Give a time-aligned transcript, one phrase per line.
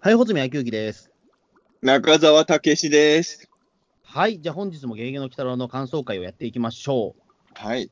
[0.00, 1.10] はい、穂積野球機です。
[1.80, 3.50] 中澤武史です。
[4.02, 7.22] はい、じゃあ本日もゲゲゲの鬼太郎の感想会をやっていきましょう。
[7.54, 7.90] はい。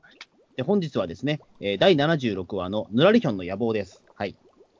[0.55, 4.03] で本日はですね、えー第76話のぬらりひょんの野望です。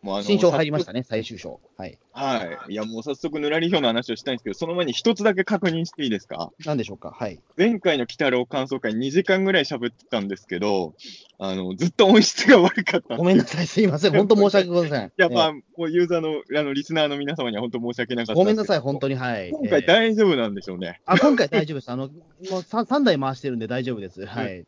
[0.04, 0.05] はい。
[0.05, 1.59] もうあの新章入りましたね、最終章。
[1.78, 1.98] はい。
[2.11, 2.73] はい。
[2.73, 6.52] いや、もう早速、ぬらりひょんの話をしたいんですけど、その前に一つだけ確認していいですか？
[6.66, 7.11] なんでしょうか？
[7.18, 7.39] はい。
[7.57, 10.93] 前回の鬼太郎感想会2時間ぐらい喋ってたんですけど、
[11.39, 13.18] あの、ずっと音質が悪かった。
[13.18, 14.11] ごめんなさい、すいません。
[14.18, 15.07] 本当申し訳ございません。
[15.07, 18.82] いや、まあ、えもうユーザーの、あの、リスナーの皆様には本当申し訳なかったーごめんなさい、い。
[18.82, 19.50] 本当に、はい。
[19.50, 21.01] 今回えー大丈夫なんでしょうね。
[21.06, 21.89] あ、今回大丈夫です。
[21.89, 24.25] あの、もう 3, 三台回してるんで大丈夫です。
[24.25, 24.46] はい。
[24.46, 24.65] はい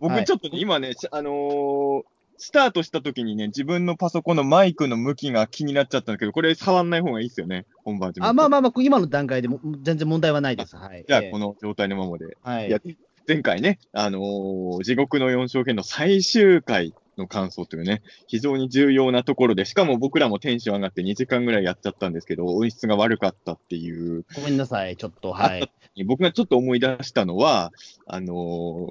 [0.00, 2.02] 僕ちょっとね、今ね、しあのー
[2.38, 10.76] スタートした時にね、自分のパソコンのマイクの向きが気になっちゃったんだけど、これ触んない方がいいですよね、本番始めてあ、まあまあまあ、今の段階でも全然問題はないです。
[10.76, 11.04] はい。
[11.06, 12.36] じゃあ、えーこの状態のままで。
[12.42, 12.82] はい。
[13.28, 25.70] 前回ね、あのー地獄の4章編の最終回の感想というね、非常に重要なところで、しかも僕らもテンション上がって2時間ぐらいやっちゃったんですけど、音質が悪かったっていう、ごめんなさい、ちょっと、はい。
[26.04, 27.72] 僕がちょっと思い出したのは、
[28.06, 28.34] あの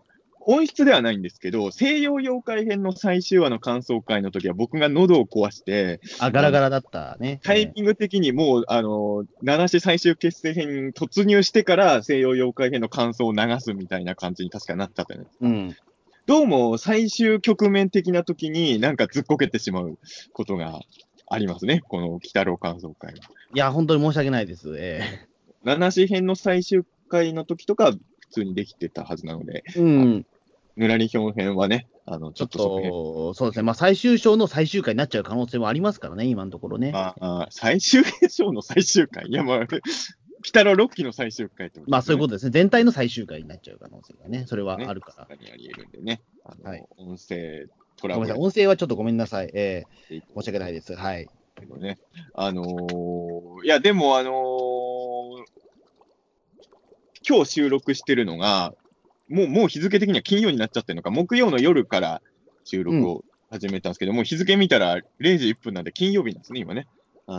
[0.07, 0.10] ー
[0.45, 7.39] 音質ではないんですけど、西洋妖怪編の最終話の感想会の時は僕が喉を壊して、あ、ガラガラだったね。
[7.43, 15.45] タイミング的にもう、あのー、七子最終決戦編に突入してから西洋妖怪編の感想を流すみたいな感じに確かなったじゃないですか。
[15.45, 15.75] うん。
[16.25, 19.97] どうも最終局面的な時になんかずっこけてしまう
[20.33, 20.79] ことが
[21.27, 21.81] ありますね。
[21.87, 23.19] この鬼太郎感想会は。
[23.53, 24.75] いや、本当に申し訳ないです。
[24.77, 25.01] え
[25.63, 27.99] 七子編の最終回の時とか普
[28.31, 30.25] 通にできてたはずなので、ーうん。
[30.77, 33.63] ぬらりひょん編はね、あの、ちちょっとそうですね。
[33.63, 36.91] まあ、最終章の最終回になっちゃう可能性もありますからね、今のところね。
[36.91, 39.27] まあ、あ最終章の最終回。
[39.27, 39.67] いや、まあ、 鬼
[40.45, 42.51] 太郎6期の最終回ってことまあ、そういうこことですね。
[42.51, 45.25] 全体の最終回になっちゃう可能性がね、それはあるから。
[45.25, 46.21] とにあり得るんでね。
[46.43, 48.37] あの、はい音声トラブルごめんなさい。
[48.39, 49.51] 音声はちょっとごめんなさい。
[49.53, 50.95] えー申し訳ないです。
[50.95, 51.27] はい。
[51.79, 51.99] ね。
[52.33, 54.70] あのーいや、でもあのー
[57.27, 58.73] 今日収録してるのが、
[59.29, 62.21] もう、もう日付的には金曜になっちゃってるのか、木曜の夜から
[62.63, 66.87] 収録を始めたんですけど、もう日付見たら0時1分なんで金曜日なんですね、今ね。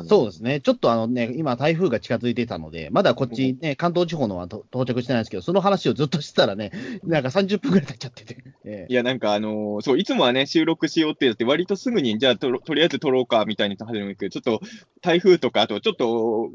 [0.06, 0.60] そうですね。
[0.60, 6.72] ちょっとあのね、今台風が近づいてたので、まだこっちね、関東地方のはと到着してないんですけど、その話をずっとしてたらね、
[7.04, 8.36] なんか30分くらい経っちゃってて。
[8.64, 14.64] えいや、なんかあのーそう、いつもはね、収録しようってやって、割とすぐに、じゃあとろ、とりあえず撮ろうか、みたいに始めるけど、ちょっと、
[15.02, 16.50] 台風とか、あと、ちょっと、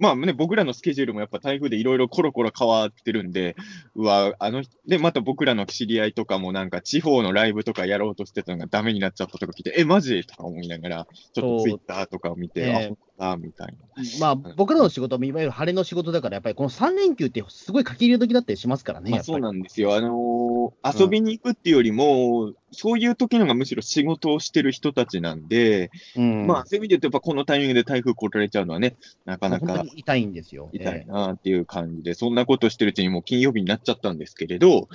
[0.00, 3.54] まあね、僕らのスケジュールもやっぱ台風でいろいろコロコロ変わってるんで、
[3.94, 10.24] うわ、あの、で、また僕らの知り合いとかもなんか地方のライブとかやろうとしてたのがダメになっちゃったとか聞いて、え、マジ？
[10.24, 12.86] とか思いながら、ちょっとツイッターとかを見て、ええ。
[12.90, 13.66] あ、ほんとだ、みたい
[13.96, 14.02] な。
[14.02, 19.10] ーまあ、僕らの仕事もいわゆる晴れの仕事だから、やっぱりこの3連休ってすごい書き入れ時だったりしますからね。
[19.10, 19.94] まあそうなんですよ。
[19.94, 20.50] あのー
[20.82, 26.46] 遊びに行くっていうよりも、そういう時のがむしろ仕事をしてる人たちなんで、うん。
[26.46, 30.70] まあ、そういう意味で言うと、やっぱこのタイミングで台風来られちゃうのはね、なかなか痛いんですよ。
[30.72, 34.88] 痛いえなっていう感じで、そんなことしてるうちにもう金曜日になっちゃったんですけれど、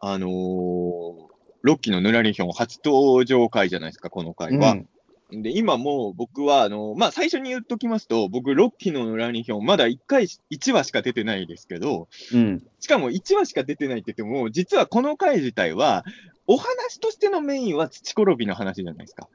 [0.00, 0.30] あのー、
[1.62, 4.72] ロッキーのぬらりひょん初登場回じゃないですか、このー回は。
[4.72, 4.88] うん
[5.40, 12.62] で、今もう僕は、あのーまあ、最初に言っときますと、僕、ロッキーのぬらりひょん、まだ1回、1話しか出てないですけど、うん。
[12.80, 16.04] しかも1話しか出てないって言っても、実はこの回自体は、
[16.46, 19.28] お話としてのメインは土転びの話じゃないですか。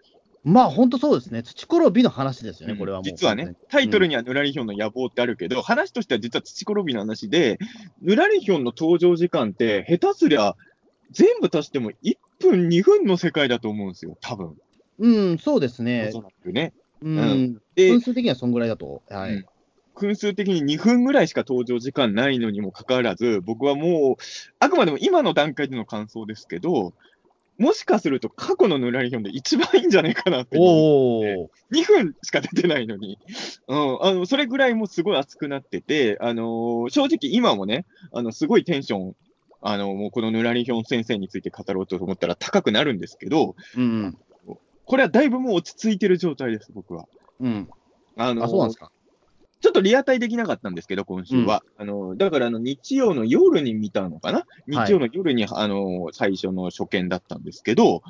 [0.43, 1.43] まあ、本当そうですね。
[1.43, 3.03] 土転びの話ですよね、これはもう。
[3.03, 7.59] 実はね、タイトルにはぬらりひょんの野望ってあるけど、話としては実は土転びの話で、
[8.01, 10.55] ぬらりひょんの登場時間って、下手すりゃ、
[11.11, 14.55] 全部足しても1分、2分の世界だと思うんですよ、多分。
[14.99, 16.11] うん、そうですねお。
[16.11, 16.73] そらくね。
[17.01, 17.17] うん。
[17.17, 19.01] うんで分、数的にはそんぐらいだと。
[19.09, 19.33] はい。
[19.35, 19.45] うん
[19.99, 24.23] 分数的に2分ぐらいしか登場時間ないのにもかかわらず、僕はもう、
[24.59, 26.93] あくまでも今の段階での感想ですけど、
[27.57, 30.63] もしかすると過去のぬらりひょんで一番いいんじゃないかなっていう。
[30.63, 30.65] お
[31.45, 31.49] お。
[31.71, 33.17] 2分しか出てないのに、
[33.67, 39.15] うん、あのそれぐらいもうすごい熱くなってて、あのー正直今もね、あのすごいテンション、
[39.61, 44.17] あのもうこのぬらりひょん先生について語ろうと思ったら高くなるんですけど、うん。
[44.87, 47.05] これはだいぶもう落ち着いてる状態です、僕は。
[47.41, 47.69] うん。
[48.15, 48.89] あのーあ、そうなんですか？
[49.59, 51.61] ちょっとリアタイできなかったんですけど、今週は。
[51.77, 54.45] あのーだからあの日曜の夜に見たのかな？
[54.67, 58.01] 日曜の夜に、あのー最初の初見だったんですけど、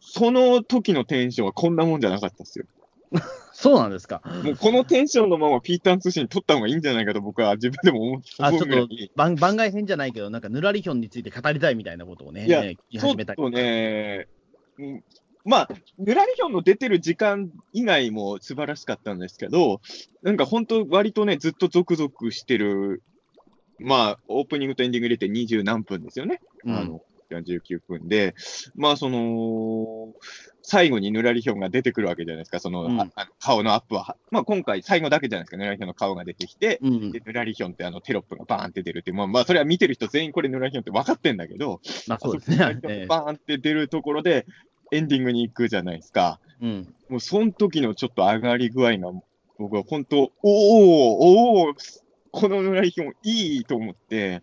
[0.00, 2.64] その時のテンションはこんなもんじゃなかったですよ。
[3.52, 4.22] そうなんですか。
[4.42, 8.94] もうこのテンションのままピーターン通信取った方がいいんじゃないかと僕は自分でも思あ、思ちょっと。
[9.14, 13.42] 番番外編じゃないけど、なんかぬらりひょんについて語りたいみたいなことをね、いやね言いちょっ始めたり。
[13.42, 14.26] とね、
[14.78, 15.04] うん
[15.46, 19.80] まあ、ぬらりひょんの出てる時間以外も素晴らしかったんですけど、
[20.22, 23.02] なんか本当割とね、ずっとゾクゾクしてる、
[23.78, 26.40] まあ、オープニングとエンディング入れて二十何分ですよね。
[26.64, 26.76] うん。
[26.76, 28.34] あの、っていうのは19分で、
[28.74, 30.14] まあその、
[30.62, 33.12] 最後にぬらりひょんが出てくるわけじゃないですか、その、うん。
[33.38, 34.16] 顔のアップは。
[34.30, 37.12] まあ今回最後だけじゃないですか、ぬらりひょんの顔が出てきて、うん。
[37.12, 43.06] で、ぬらりひょんってあのテロップがバーンって出るっていう、まあまあそれは見てる人全員これぬらりひょんって分かってんだけど、まあそうですね。
[43.08, 44.46] バーンって出るところで、
[44.92, 46.40] エンディングに行くじゃないですか。
[46.60, 46.94] うん。
[47.08, 49.12] もうその時のちょっと上がり具合が、
[49.58, 51.74] 僕は本当、おおおお
[52.30, 54.42] このぬらりひょんいいと思って、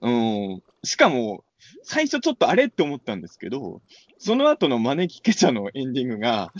[0.00, 0.62] うん。
[0.82, 1.44] しかも、
[1.82, 3.82] 最初ちょっとあれって思ったんですけど、
[4.18, 6.52] その後の招きケチャのエンディングが、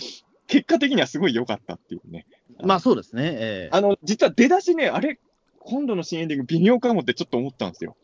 [0.46, 2.26] 結果的にはすごい良かったっていうね。
[2.62, 3.22] まあそうですね。
[3.24, 5.18] ええあの、実は出だしね、あれ、
[5.60, 7.96] 今度の新エンディング微妙かもってちょっと思ったんですよ。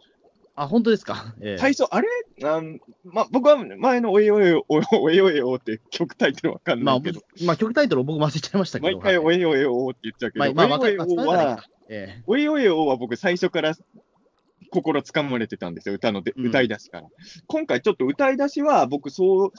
[0.57, 1.35] あ、本当ですか？
[1.41, 2.09] ええ最初、あれ？
[2.45, 8.97] あんま、僕は前のおえおえお、おえおえおって曲タイトルわかん、ないけど、まあ曲タイトル僕忘れちゃいましたけど。
[8.99, 11.17] 毎回はいおえおえおって言っちゃうけど、まあ、まあ、おえおえお。
[11.27, 13.75] はか、えおえおえおは僕最初から
[14.71, 17.09] 心つかまれてたんですよ、歌ので、歌い出しから。
[17.47, 19.53] 今回ちょっと歌い出しは僕そう、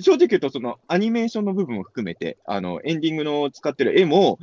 [0.00, 4.38] 正直言うとそのアニメーションの部分も含めて、あの、エンディングの使ってる絵も、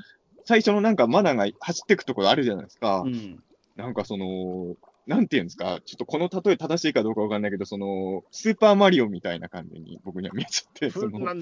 [0.46, 3.04] 最初のなんかマナが走っていくところあるじゃないですか。
[3.06, 3.42] うん。
[3.78, 11.34] なんかその、なんていうんですか、ちょっとこの例え正しいかどうかわかんないけど、その、スーパーマリオみたいな感じに僕には見えちゃって、そのふな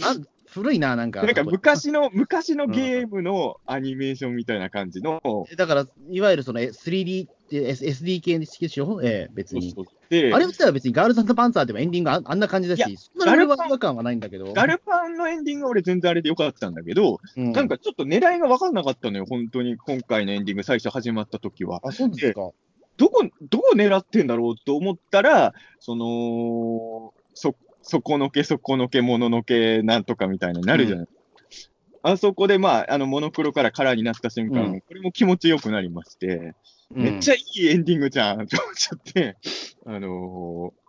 [0.47, 1.21] 古いな、なんか。
[1.21, 5.21] なんか昔の、昔のゲームのアニメーションみたいな感じの、
[5.55, 9.01] だから、いわゆるそのえ 3D って S- SD 系式でしょ？
[9.03, 9.75] ええ別に。
[10.09, 14.51] であれ自体は別にガールズパンツァーでもエンディングああんな感じだいやし、そんなに俺はガルパン違和感はないんだけど。
[14.53, 21.79] ガルパンのエンディングは俺全然あれでよかったんだけど、うんなんかちょっと狙いが分かんなかったのよ、本当に今回のエンディング最初始まった時は。
[21.83, 22.49] あ、そうですか。
[22.97, 31.07] どこ、どこ狙ってんだろうと思ったら、その、そ、そこのけ、そこのけ、もののけ、なんとかみたいになるじゃない、
[32.03, 34.81] あそこで、まあ、あの、モノクロからカラーになった瞬間、うん。
[34.81, 36.53] これも気持ちよくなりまして、
[36.91, 37.33] めっちゃ。
[37.33, 39.37] ゃいいエンディングじゃん、 と思っちゃって、
[39.85, 40.81] あのー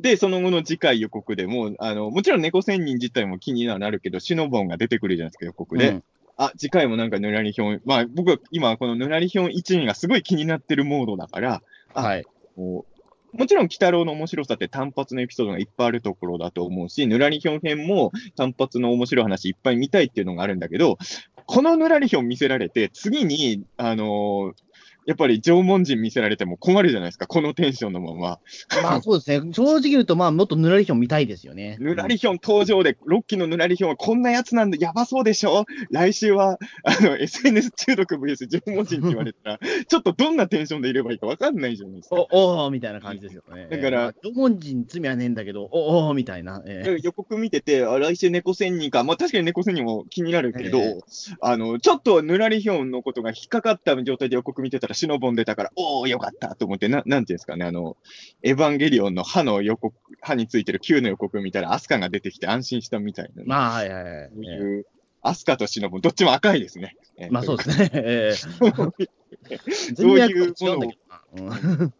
[0.00, 5.88] で、その後の次回予告でも、あの、もちろん猫仙人自体も気にはなるけど、シノボンが出てくるじゃないですか、予告で。
[5.90, 6.04] うん
[6.42, 12.24] あ、次回もなんかぬらりひょん、まあ僕は今このぬらりひょん1、2がすごい気になってるモードだから、あはい。
[12.56, 20.98] もうもちろん、鬼太郎の面白さって単発のエピソードがいっぱいあるところだと思うし、ぬらりひょん編も単発の面白い話いっぱい見たいっていうのがあるんだけど、
[21.46, 24.52] このぬらりひょん見せられて、次に、あのー
[25.06, 28.38] やっぱり縄文人見せられても困るじゃないですか、このテンションのまま。
[28.82, 29.52] まあそうですね。
[29.52, 31.76] 正直言うと、まあもっとぬらりひょん見たいですよね。
[31.80, 35.64] ぬらりひょん登場で、ロッキーのぬらりひょんはこんなやつなんだ、やばそうでしょ？
[35.90, 39.58] 来週は、あの、SNS 中毒 VS 縄文人って言われたら、
[39.88, 42.16] ちょっとどんなテンションでいればいいかわかんないじゃないですか。
[42.16, 43.68] おおーみたいな感じですよね。
[43.70, 46.62] だからええ縄文人罪はねえんだけど、おおーみたいな。
[46.66, 50.98] ええ予告見てて、あ来週猫仙人か、まあ確かに猫仙人も気になるけど、ええ
[51.40, 57.96] あの、ちょっとぬらりひょんのことが引っかかった状態で予告見てたら、シノボン出たから、おー、よかったと思って、ななんていうんですかね、あの、
[58.42, 64.30] エヴァンゲリオンの歯の予告、歯についてる Q の予告見たら、アスカが出てきて安心したみたいな、まあ、はいはいはい。
[64.32, 64.86] そうええいう、
[65.22, 66.96] アスカとシノボン、どっちも赤いですね。
[67.16, 67.90] ええまあそうですね。
[67.94, 70.98] ええそういう 違うんだけ
[71.34, 71.78] どな。
[71.80, 71.94] うん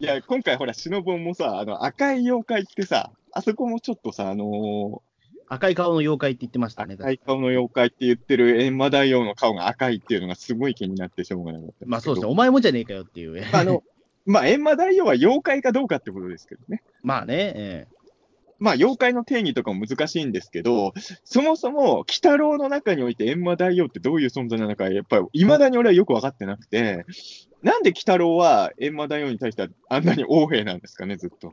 [0.00, 5.02] いや、今回ほら、シノボンもさ、あの、赤い妖怪ってさ、あそこもちょっとさ、あの
[5.48, 6.94] 赤い顔の妖怪って言ってましたね。
[6.98, 11.86] 赤い顔の妖怪って言ってる閻魔大王の顔が赤いっていうのがすごい気になってしょうがなかった。
[11.86, 12.32] まあそうですね。
[12.32, 13.44] お前もじゃねえかよっていう。
[13.52, 13.82] あの、
[14.26, 16.82] まあ、閻魔大王は妖怪かどうかってことですけどね。
[17.02, 17.52] まあね。
[17.56, 17.86] え
[18.58, 20.94] まあ、妖怪の定義とかも難しいんですけど、
[21.24, 27.04] そもそも、鬼太郎の中において閻魔大王ってどういう存在なのか、やっぱり未だに俺はよく分かってなくて、
[27.62, 31.52] なんで鬼太郎は閻魔大王に対してはあんなに横兵なんですかね、ずっと。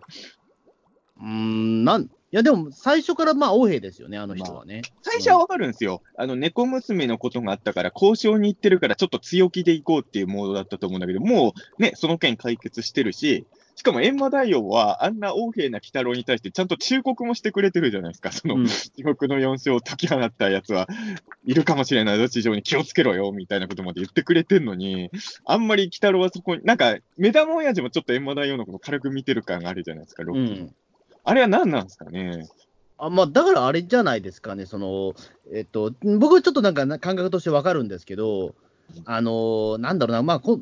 [1.22, 4.82] えうーん、なん、いやでも最初からまあ、王兵ですよね、あの人はね。
[5.02, 6.02] 最初はわかるんですよ。
[6.18, 18.32] あの、猫娘のことがあったから、交渉に行ってるから、ちょっと強気で行こうっていうモードだったと思うんだけど、もうね、その件解決してるし、しかも閻魔大王は、あんな横兵な鬼太郎に対して、ちゃんと忠告もしてくれてるじゃないですか。
[18.32, 20.88] その、うん地獄の四章を解き放ったやつは、
[21.46, 25.10] いるかもしれないぞ、地上に気をつけろよ、みたいなことまで言ってくれてんのに、
[25.46, 30.64] あんまり鬼太郎はそこに、なんか、目玉親父もちょっと閻魔大王のこと軽く見てる感があるじゃないですか、ロうッキー。
[30.66, 30.76] ん。
[31.24, 32.48] あれは何なんですかね？
[32.98, 35.14] あまあ、だからあれじゃないですかね、その、
[35.54, 38.54] えっと、僕はちょっとなんかな感覚としてわかるんですけど、
[39.06, 40.60] あの、なんだろうな、まあ、こ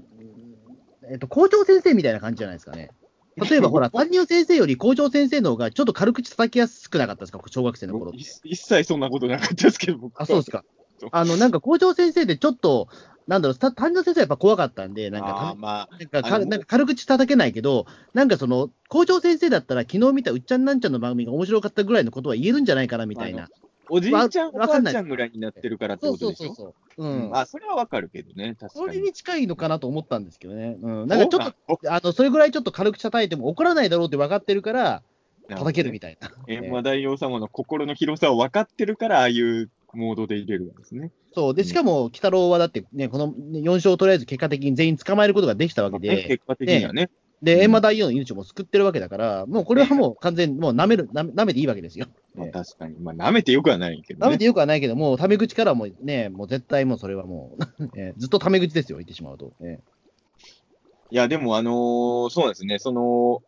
[1.11, 2.91] えっと、校長先生みたいな感じじゃないですかね。
[3.35, 8.11] 例えばほら、 担任先生より校長先生の方がちょっと軽口叩きやすくなかったですか、小学生の頃。
[8.13, 10.63] 一一切そんなことなかったですけど、僕あ、そうですか。
[11.11, 12.89] あの、なんか校長先生でちょっと、
[13.29, 23.47] なんだろう、た担任先生はやっぱ怖かったんで、なんか、まあ、なんかかあのなんか軽口叩けないけど、なんかその、校長先生だったら、昨日見たうっちゃんなんちゃんの番組が面白かったぐらいのことは言えるんじゃないかなみたいな。
[23.87, 26.47] おじいちゃん、おわかんないばあちゃんぐらいになってるからってことでしょ？
[26.47, 27.05] そうそうそう。
[27.05, 27.35] うん。
[27.35, 28.71] あ、それはわかるけどね、確かに。
[28.71, 30.77] それに近いのかなと思ったんですけどね。
[30.81, 31.07] うん。
[31.07, 35.03] なんかちょっと、と、あの、それぐらいちょっと軽く叩いても怒らないだろうって分かってるから、
[35.47, 36.29] 叩けるみたいな。
[36.47, 41.11] 閻魔大王様の心の広さを分かってるから、ああいうモードで入れるんですね。
[41.33, 41.53] そう。
[41.55, 47.09] で、しかも、鬼太郎はだってね、この4勝をとりあえず結果的に全員捕まえることができたわけで、まあね結果的にはね。
[47.41, 52.07] で、うん閻魔大王の命も救ってるわけだから、もうこれはもう完全にもう舐める、舐めていいわけですよ。
[52.35, 52.97] まあ確かに。
[52.99, 54.27] まあ、舐めてよくはないけどね。
[54.27, 59.53] 舐めてよくはないけど、もうタメ口からはもうね、もう絶対もうそれはもう、え ーずっとタメ口ですよ、言ってしまうと。
[59.61, 59.79] え
[61.11, 62.77] いや、でも、あのーそうですね。
[62.77, 63.41] その、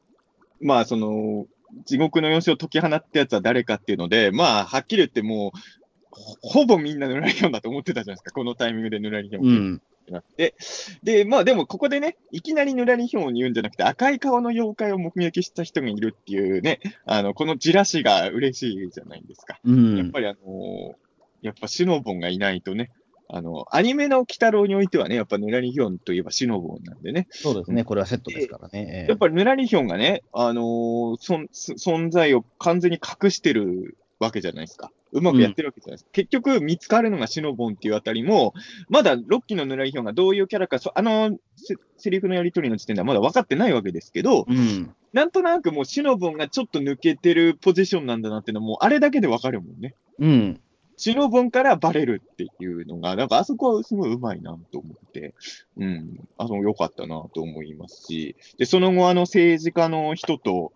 [0.62, 1.46] まあ、その、
[1.86, 5.81] 地獄の四種を解き放ったやつは誰かっていうので、まあ、はっきり言ってもう、
[6.22, 8.32] ほほぼみんなヌラリヒョンだと思ってたじゃないですか。
[8.32, 9.82] このタイミングでヌラリヒョンーうん。
[10.04, 10.56] ってなって。
[11.04, 19.60] で、まあでもここでね、いきなりヌラリヒョンを言うんじゃなくて、赤い顔の妖怪を目撃した人がいるっていうね、あの、このじらしが嬉しいじゃないですか。
[19.64, 19.98] うん。
[19.98, 20.94] やっぱりあのー
[21.42, 22.92] やっぱシノボンがいないとね、
[23.28, 29.06] あの、アニメの鬼太郎においてはね、やっぱヌラリヒョンといえばシノボンなんでね、そうですね、これはセットですからね。
[29.06, 34.92] えやっぱりヌラリヒョンがね、あのーそんす存在を完全に隠してるわけじゃないですか。
[35.12, 36.10] うまくやってるわけじゃないですか。
[36.14, 38.54] 結局、見つかるのがシノボンっていうあたりも、
[38.88, 44.94] まだロッキーのヌラリヒョンがどういうキャラか、そあのせ、セリフのやり取りの時点ではまだ分かってないわけですけど、うん。
[45.14, 49.96] なんとなくもうシノボンがちょっと抜けてるポジションなんだなっていうのはもうあれだけで分かるもんね。
[50.20, 50.62] うん。
[50.98, 55.34] シノボンからバレるっていうのが、なんかあそこはすごい上手いなと思って、
[55.78, 60.72] うん、あの、良かったなと思いますし、で、その後あの政治家の人と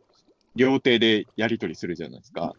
[0.55, 2.55] 料亭でやり取りするじゃないですか。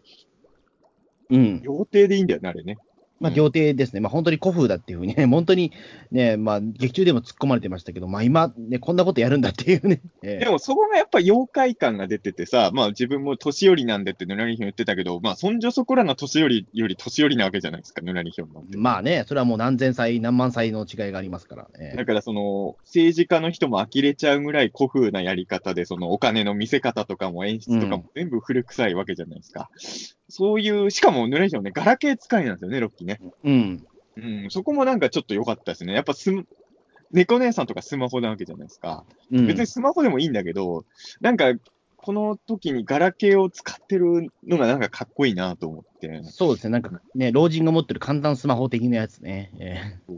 [1.31, 1.63] うん。
[1.63, 2.77] 料亭でいいんだよね、あれね。
[3.21, 4.01] まあ、料亭ですね。
[4.01, 5.73] まあ、本当に古風だっていうふうにね、 本当に
[6.11, 10.01] ね、まあ、劇中でも突っ込まれてましたけど、まあ、今、ね、こんなことやるんだっていうね。
[10.23, 18.77] ええでもそこがやっぱ妖怪感が出ててさ、まあ自分も年寄りなんでってヌラリヒョン言ってたけど、まあそんじょそこらの年寄りより年寄りなわけじゃないですか、ヌラリヒョンなんて。
[18.77, 21.95] まあね、それはもう何千歳、何万歳の違いがありますからね。
[21.97, 29.71] だからその、政治家の人も呆れちゃうぐらい古風なやり方で、そのお金の見せ方とかも演出とかも全部古臭いわけじゃないですか。
[30.29, 33.21] そういう、しかもヌラリヒョンね、ガラケー使いなんですよね、ロッキーね。
[33.45, 33.87] うん。
[34.17, 35.93] うん、そこもなんかちょっと良かったですね。
[35.93, 36.43] やっぱスマ、
[37.13, 39.05] 猫姉さんとかスマホなわけじゃないですか。
[39.31, 39.47] うん。
[39.47, 40.85] 別にスマホでもいいんだけど、
[41.21, 41.53] なんか、
[41.97, 46.23] この時にガラケーを使ってるのがなんかかっこいいなと思って。
[46.25, 49.51] そうですね、なんかね、老人が持ってる簡単スマホ的なやつね。
[49.59, 50.13] ええ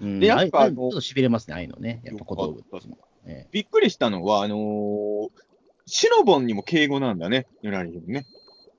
[0.00, 2.00] うん、でやっぱちょっと痺れますね、ああいうのね。
[2.04, 2.86] やっぱ小道具よかった
[3.26, 5.28] ええびっくりしたのは、あのー
[5.90, 8.26] シノボンにも敬語なんだね、ヌラリヒョンね。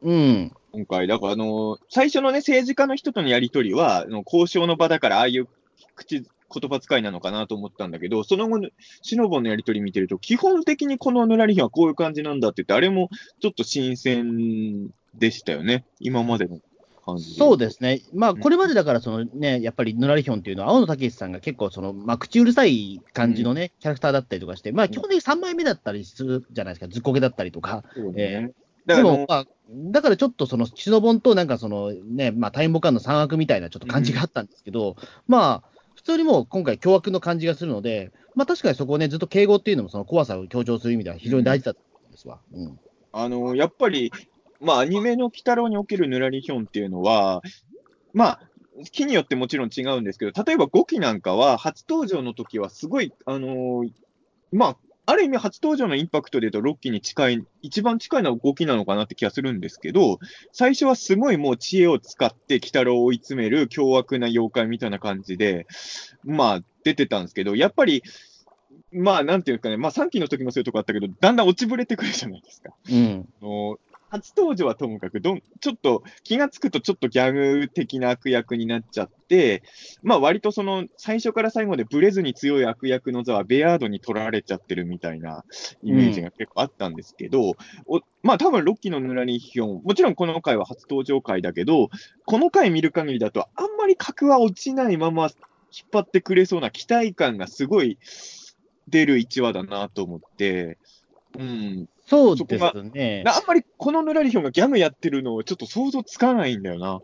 [0.03, 0.51] うん。
[0.71, 5.47] 今回、だから、あのー最初のね、政治家の人とのやりとりは、交渉の場だから、ああいう
[5.95, 8.59] 口、言葉遣いなのかなと思ったんだけど、その後、
[9.01, 13.09] シノボンのやりとり見てると、基本的にこのヌラリヒョンはこういう感じなんだって言って、あれも
[13.39, 16.59] ちょっと新鮮でしたよね、今までの
[17.17, 17.65] そうで。
[17.67, 18.01] ですね。
[18.13, 27.83] まあ、これまでだから、そのね、やっぱり、ぬらりひょんっていうのは、青野武さんが結構、その、まあ、口うるさい感じのね、キャラクターだったりとかして、まあ、基本的に3枚目だったりするじゃないですか、ずっこけだったりとか。
[27.95, 28.51] そうえね。
[28.89, 29.45] だからあの、でも、まあ、
[29.91, 34.95] だからちょっとその、シノボンとなんかそのね、まあ、タイムボカンの三悪みたいなちょっと感じがあったんですけど、
[35.27, 42.39] まあ、普通にもう今回凶悪の感じがするので、まあ確かにそこをね、ずっと敬語っていうのもその怖さを強調する意味では非常に大事だったんですわ。
[42.53, 42.79] うん。
[43.11, 44.11] あの、やっぱり、
[44.61, 47.41] まあ、アニメの鬼太郎におけるヌラリヒョンっていうのは、
[48.13, 48.41] まあ、
[48.91, 53.91] 木によってもちろん違うんですけど、例えば5期なんかは、初登場の時はすごい、あのー
[54.51, 54.77] まあ、
[55.09, 60.19] ある意味初登場のインパクトで言うと6期に近い、一番近いのは5期なのかなって気がするんですけど、
[60.51, 65.65] 最初はすごいもう知恵を使って鬼太郎を追い詰める凶悪な妖怪みたいな感じで、
[66.23, 68.03] まあ、出てたんですけど、やっぱり、
[68.91, 72.71] まあ、なんていうかね、まあ3期の時もそういうとこあったけど、だんだん落ちぶれてくるじゃないですか。
[72.87, 73.27] うん。
[74.09, 79.63] 初登場はともかくどん、ちょっと気がつくとちょっとギャグ的な悪役になっちゃって、
[80.01, 85.43] まあ割とその最初から最後までブレずに強い悪役の座はベアードに取られちゃってるみたいな
[85.83, 91.89] イメージが結構あったんですけど、おまあ多分ロッキーのヌラリヒョン、もちろんこの回は初登場回だけど、
[92.25, 95.29] この回見る限りだとあんまり格は落ちないまま
[95.71, 97.97] 引っ張ってくれそうな期待感がすごい
[98.87, 100.77] 出る1話だなと思って、
[101.37, 103.21] うん、そうですね。
[103.23, 107.01] なあんまりこのヌラリヒョンがギャグやってるのをちょっと想像つかないんだよな。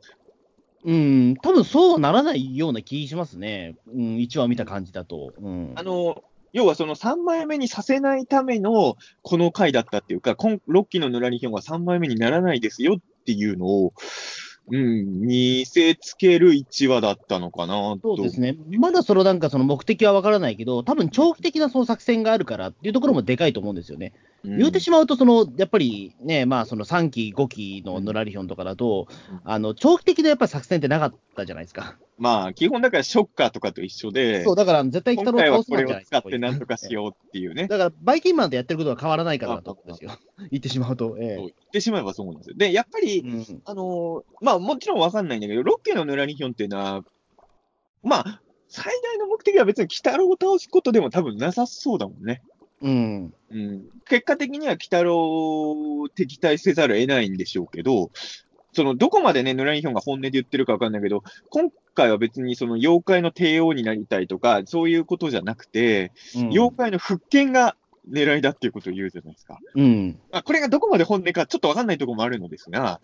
[0.83, 3.75] うん、多分そうならないような気しますね。
[3.87, 5.33] うん、1話見た感じだと。
[5.39, 5.73] うん。
[5.75, 13.93] あの、要はその3枚目にさせないためのこの回だったっていうか、今6期のヌラリヒョンは3枚目にならないですよっていうのを、
[14.71, 18.15] うん、見せつける1話だったのかなと。
[18.17, 18.57] そうですね。
[18.79, 24.13] まだそのなんかその目的はわからないけど、多分長期的なその作戦があるからっていうところもでかいと思うんですよね。
[24.43, 31.97] うん言うてしまうと、そのやっぱりね、まあその3期、5期のヌラリヒョンとかだと、うんあの長期的なやっぱり作戦ってなかったじゃないですか。
[32.17, 37.67] まあ、基本だからショッカーとかと一緒で、そう、だから絶対北郎倒すなんじゃない使ってなんとかしようっていうね。
[37.67, 40.11] だから、バイキンマンとやってることは変わらないからだと思うんですよ。
[40.51, 41.17] 言ってしまうと。
[41.19, 42.55] えそう言ってしまえばそうなんですよ。
[42.55, 47.03] で、やっぱり、うんあのーまあもちろんわかんないんだけど、ロッケのヌラリヒョンっていうのは、
[48.01, 52.41] まあ、最大の目的は別に鬼太郎を倒すことでも多分なさそうだもんね。
[52.81, 53.33] うん。
[53.49, 53.85] うん。
[54.07, 58.11] 結果的には鬼太郎を敵対せざるを得ないんでしょうけど、
[58.75, 67.75] その、どこまでね、ヌラリヒョンが本音で言ってるかわかんないけど、今回は別にその妖怪の帝王になりたいとか、そういうことじゃなくて、うん妖怪の復権が
[68.11, 69.59] 狙いだっていうことを言うじゃないですか。
[69.75, 70.19] うん。
[70.31, 72.99] まあ、これがどこまで本音かちょっとわかんないところもあるのですが、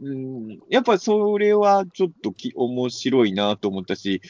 [0.00, 4.22] うん、やっぱそれはちょっとき面白いなと思ったし、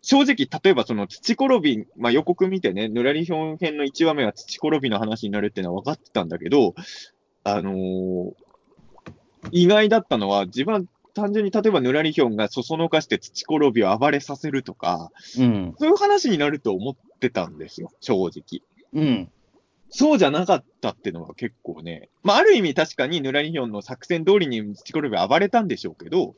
[0.00, 6.74] 正直、例えばその土転び、まあ、予告見てね、ぬらりひょん編の1話目は土転びの話になるっていうのは分かってたんだけど、
[7.44, 8.32] あのー
[9.50, 10.80] 意外だったのは、自分は
[11.14, 15.74] 単純に例えばぬらりひょんがそそのかして土転びを暴れさせるとか、うん。
[15.78, 18.62] そういう話になると思ってたんですよ、正直。
[18.92, 19.30] うん。
[19.90, 26.34] そうじゃなかったっていうのは結構ね、まあ、ある意味確かにヌラリヒョンの作戦通りに土転びは暴れたんでしょうけど、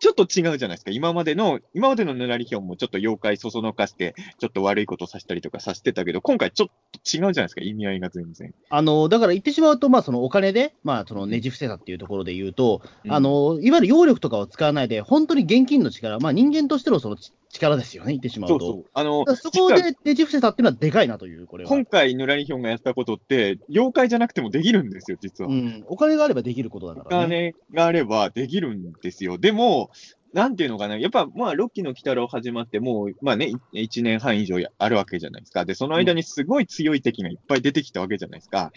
[0.00, 0.90] ちょっと違うじゃないですか。
[0.90, 7.62] 今までの、今までのヌラリヒョンもちょっと妖怪そそのかして、ちょっと悪いことさせたりとかさせてたけど、今回ちょっと違うじゃないですか。
[7.62, 8.54] 意味合いが全然。
[8.70, 18.58] あの、だから言ってしまうと、まあ、そのお金で、まあ、そのねじ伏せたっていうところで言うと、うんあの、いわゆる揚力とかを使わないで、本当に現金の力、まあ、人間としてのそのち力ですよね、言ってしまうと。
[18.58, 18.84] そうそう。
[18.94, 21.70] あのそこでねじ伏せたっていうのはでかいなという、これは。
[21.70, 25.50] 今回ヌラリヒョンがやったことって、妖怪じゃなくてもできるんですよ、実は。
[25.50, 27.54] うん、お金があればできることだおからね。
[27.70, 29.38] 金があればできるんですよ。
[29.38, 29.90] でも、
[30.32, 35.64] なんていうのかな、やっぱ、まあ、ロッキーの鬼太郎始まって、もう、まあね、1年半以上あるわけじゃないですか。
[35.64, 38.70] で、その間にすごい強い敵がいっぱい出てきたわけじゃないですか。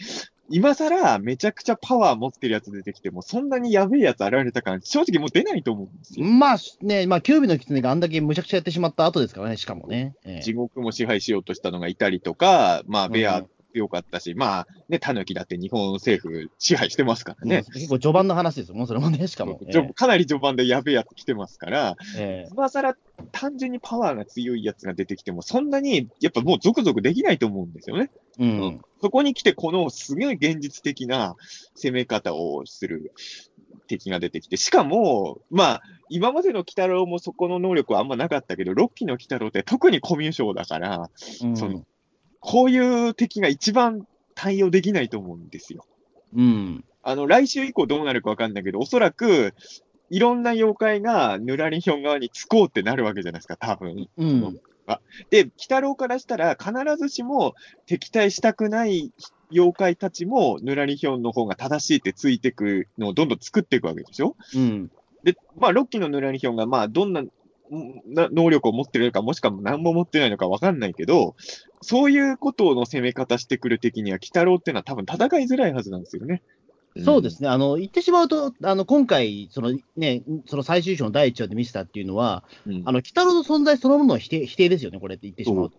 [0.48, 6.26] 今更、めちゃくちゃパワー持ってるやつ出てきても、そんなにやべえやつ現れた感、正直もう出ないと思うんですよ。
[6.26, 10.14] まあね、まあ、キュービの狐があんだけむちゃくちゃやってしまった後ですからね、しかもね。
[10.24, 17.64] ええ地獄も支配しようとしたのがいたりとか、まあ、ベアうん強かったし、まあ、ね、タヌキだって日本政府支配してますからね。
[17.72, 19.58] 結構序盤の話ですよ、もうそれもね、しかも。
[19.66, 22.96] えちょかなり序盤でやべえやつ来てますから、ええ今更
[23.30, 28.10] 単純にパワーが強いやつが出てきても、そんなにやっぱもうゾクゾクできないと思うんですよね。
[28.38, 28.80] えうん。
[29.00, 31.36] そこに来て、このすごい現実的な
[31.74, 33.12] 攻め方をする
[33.86, 41.10] 敵が出てきて、しかも、まあ、今までの鬼太郎もそこの能力はあんまなかったけど、6期の鬼太郎って特にコミュ障だから、
[41.42, 41.84] うんその
[42.42, 45.86] こういう敵が一番対応できないと思うんですよ。
[46.36, 46.84] うん。
[47.02, 49.54] あの、来週以降どうなるかわかんないけど、おそらく、
[50.10, 54.08] いろんな妖怪がヌラリヒョン側につこうってなるわけじゃないですか、多分。
[54.16, 54.60] うん。
[55.30, 57.54] で、鬼太郎からしたら、必ずしも
[57.86, 59.12] 敵対したくない
[59.50, 64.90] 妖怪たちも、ヌラリヒョンの方が正しいってついてくのをどんどん作っていくわけでしょうん。
[65.24, 67.30] で、まあ、ロッキーのヌラリヒョンが、まあ、どんな、んな
[67.70, 71.34] 能力を持ってるのか、もしくは何も持ってないのかわかんないけど、
[71.80, 76.42] そういうことの攻め方してくる敵には、鬼太郎っていうのは多分戦いづらいはずなんですよね。
[77.04, 77.48] そうですね。
[77.48, 82.82] あの、言ってしまうと、あの、今回、そのね、その最終章の第一話で見せたっていうのは、うん。
[82.84, 85.78] あの、北郎の存在そのものは否定、否定ですよね、これって言ってしまうと。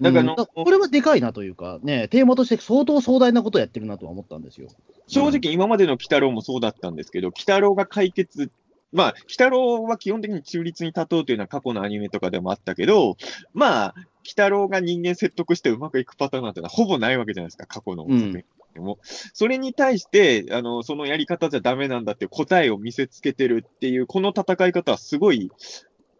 [0.00, 4.68] だからうんこれはでかいなというか、ね、テーマとして相当壮大なことをやってるなとは思ったんですよ。
[5.06, 8.50] 正直今までの鬼太郎もそうだったんですけど、鬼太郎が解決、
[8.94, 13.16] まあ、鬼太郎は基本的に中立に立とうというのは過去のアニメとかでもあったけど、
[13.52, 18.98] まあ、鬼太郎が人間説得してうまくいくパターンなんてのはほぼないわけじゃないですか、過去の作品でも。
[19.02, 25.50] それに対して、あの、そのやり方じゃダメなんだって答えを見せつけてるっていう、この戦い方はすごい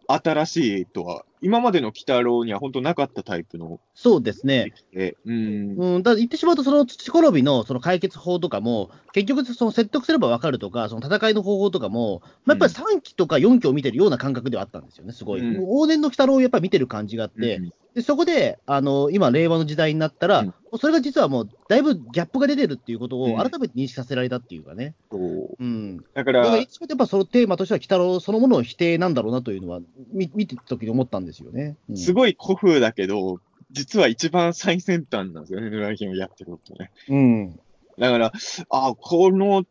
[0.09, 4.73] 新しいとは、今までの鬼太郎には本当なかったタイプの、そうですね。
[4.93, 15.41] えうん、うん、だ言ってしまうと、その土転びのその解決法とかも、結局、その説得すれば分かるとか、その戦いの方法とかも、まあ、やっぱり3期とか4期を見てるような感覚ではあったんですよね、すごい。
[15.41, 24.97] うん往年の鬼太郎をやっぱり見てる感じがあって、うんでそこで、あの今、令和の時代になったら、うんそれが実はもう、だいぶギャップが出てるっていうことうんを改めて認識させられたっていうかね。
[25.09, 25.99] そううん。
[25.99, 29.79] だかだから、ら、一応やっぱそのテーマとしては、鬼太郎そのものの否定なんだろうなというのは、
[30.13, 31.77] 見見てた時に思ったんですよね。
[31.89, 36.91] うんすごい古風だけど、実は一番最先端なんですよね、ヌラリヒョンをやってることね。
[37.09, 37.61] うん。
[37.99, 38.33] だから、
[38.71, 39.65] あこの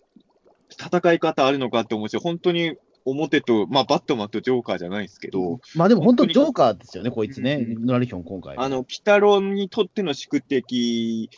[0.69, 8.58] 戦い方あるのかって思うし、本当に表と、まあ、バットマンとジョーカーじゃないですけど、まあでも本当にジョーカーですよね、こいつね、うんノラリヒョン、今回。
[8.58, 11.30] あの、鬼太郎にとっての宿敵、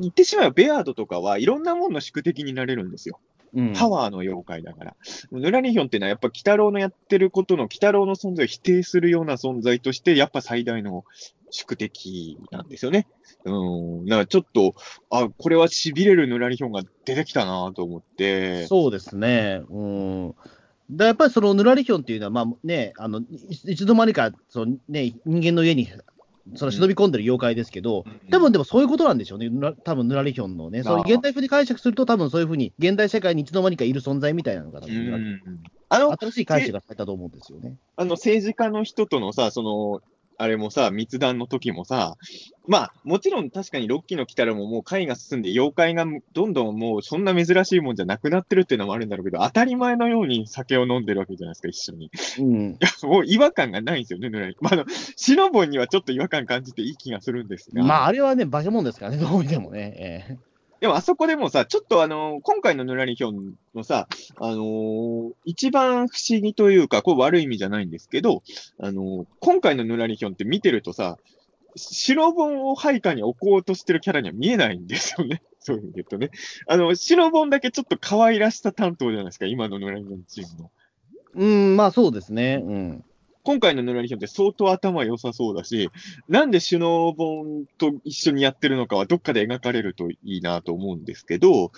[0.00, 3.18] 言ってしまえばベアードとかはいろんなものの宿敵になれるんですよ。
[3.54, 4.96] うん、パワーの妖怪だから。
[5.32, 11.04] ヌラリヒョンっていうのはやっぱ鬼太郎のやってることの鬼太郎の存在を否定するような存在として、やっぱ最大の
[11.50, 13.06] 宿敵なんですよね。
[13.44, 14.06] うん。
[14.06, 14.74] だからちょっと、
[15.10, 18.66] あ、これは痺れるヌラリヒョンが出てきたなと思って。
[18.66, 19.62] そうですね。
[19.70, 20.34] うん。
[20.90, 23.24] だやっぱりそのぬらりひょんっていうのは、まあね、あのい
[23.72, 25.86] いつの間にかその、ね、人間の家に
[26.54, 29.50] その忍び込んでる妖怪ですけど、うん多分でもそういうことなんでしょうね、
[29.84, 34.80] 多分ぬらりひょんのね、その現代風に解釈すると、多分そういうふうに現代社会にいつの間にかいる存在みたいなのが、
[35.88, 37.76] あの、新しい解釈がされたと思うんですよね。
[37.96, 40.02] あの政治家の人とのさ、その、
[40.40, 42.16] あれもさ、密談の時もさ、
[42.68, 52.04] まあ、もちろん確かにロッキーの来たらももう回が進んで、妖怪がどんどんもうそんな珍しいもんじゃなくなってるっていうのもあるんだろうけど、当たり前のように酒を飲んでるわけじゃないですか、一緒に。
[52.06, 54.56] いうん、や、もう違和感がないんですよね、ぬらり。
[54.60, 54.84] まあ、あの、
[55.16, 57.82] シノボンにはちょっと違和感感じていい気がするんですが。
[57.82, 59.94] まあ、あれはね、化け物ですからね、どう見てもね。
[59.98, 60.38] え
[60.80, 68.42] でもあそこでもさ、ちょっとあの、今回のぬらりひょんのさ、あのー一番不思議というか、これ悪い意味じゃないんですけど、
[68.78, 71.18] あのー今回のぬらりひょんって見てるとさ、
[71.76, 75.42] 白本を配下に置こうとしてるキャラには見えないんですよね。
[75.60, 76.30] そういう意味で言うとね。
[76.66, 80.70] あの、白本だけちょっと可愛らしさ担当じゃないですか、今のぬらりひょんチームの。
[81.34, 82.62] うん、まあそうですね。
[82.64, 83.04] うん。
[83.48, 85.90] 今回のぬらりひょんって相当頭良さそうだし、
[86.28, 91.72] なんでシュノボンと一緒にやってるのかはどっかで描かれるといいなと思うんですけど、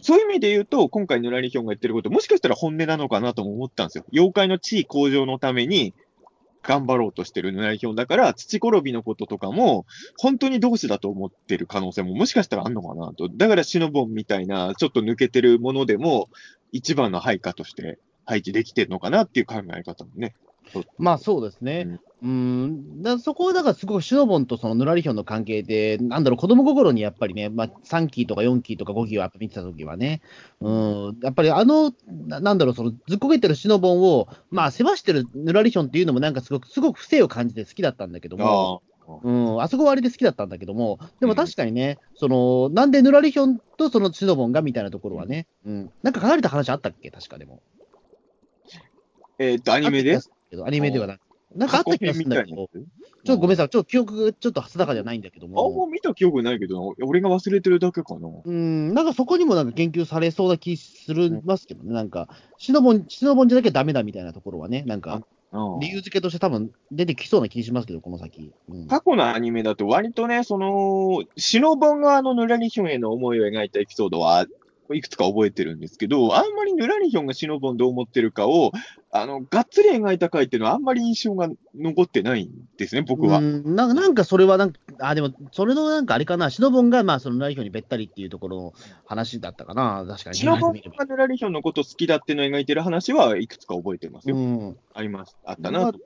[0.00, 4.04] そういう意味で言うと、今回ぬらりひょんが言ってること、もしかしたら本音なのかなとも思ったんですよ。
[4.14, 5.92] 妖怪の地位向上のために
[6.62, 9.84] 頑張ろうとしてるぬらりひょんだから、土転びのこととかも、
[10.16, 13.28] 本当に同志だと思ってる可能性ももしかしたらあんのかなと。
[13.28, 16.30] だからシノボンみたいな、ちょっと抜けてるものでも、
[16.72, 20.34] 一番の配下として配置できてるのかなっていう考え方もね。
[20.98, 21.98] まあそうですね。
[22.20, 30.20] うん、だそこはだからすごくシュノボンとそのヌラリヒョンの関係で、なんだろう、子供心にやっぱりね、まあ、3期とか4期とか5期をやっぱ見てた時はね、
[30.60, 31.92] うん、やっぱりあの、
[32.26, 39.20] ななんだろう、そのずっこけてるシュノボンを、まあ、世話してるヌラリヒョンっていうのもなんかすごく、すごく不正を感じて好きだったんだけども、ああ。
[39.22, 47.10] うん、あそこは割で好きだったんだけども、でも確かにね、その、なんでヌラリヒョンとそのシノボンがみたいなところはね、うん、なんか書かれた話あったっけ？
[47.10, 47.62] 確かでも。
[49.38, 50.18] えーっと、アニメで？
[50.48, 51.20] けどアニメではなく。
[51.54, 58.28] なんかあった気がするんだけど、ちょっとごめんなさい、ちょっと記憶がちょっと定かじゃないんだけどあんまも、見た記憶ないけどな、俺が忘れてるだけかな。
[58.44, 65.24] うん、なんかそこにもなんか言及されそうな気するますけどね、なんか、シノボン、シノボンじゃなきゃダメだみたいなところはね、なんか、うん
[65.80, 68.52] 理由付けとして多分出てきそうな気しますけど、この先。
[68.68, 68.86] うん。
[68.86, 74.46] 過去のアニメだと割とね、その、シノボン側のヌラリヒョンへの思いを描いたエピソードは
[74.94, 78.72] いくつか覚えてるんですけど、あんまりヌラリヒョンがシノボンどう思ってるかを、
[79.10, 83.38] あの、がっつり描いた回っていうのはあんまり印象が残ってないんですね、僕は。
[83.38, 88.74] うんなんかなんかそれはなんか、あ、でも、それのなんかあれかな、シノボンが、まあ、そのライヒョンにべったりっていうところの
[89.06, 90.36] 話だったかな、確かに。
[90.36, 94.36] シノボンがヌラリヒョンのこと好きだっていうのを描いてる話はいくつか覚えてますよ。
[94.36, 95.36] うん、あります。
[95.44, 95.98] あったなと。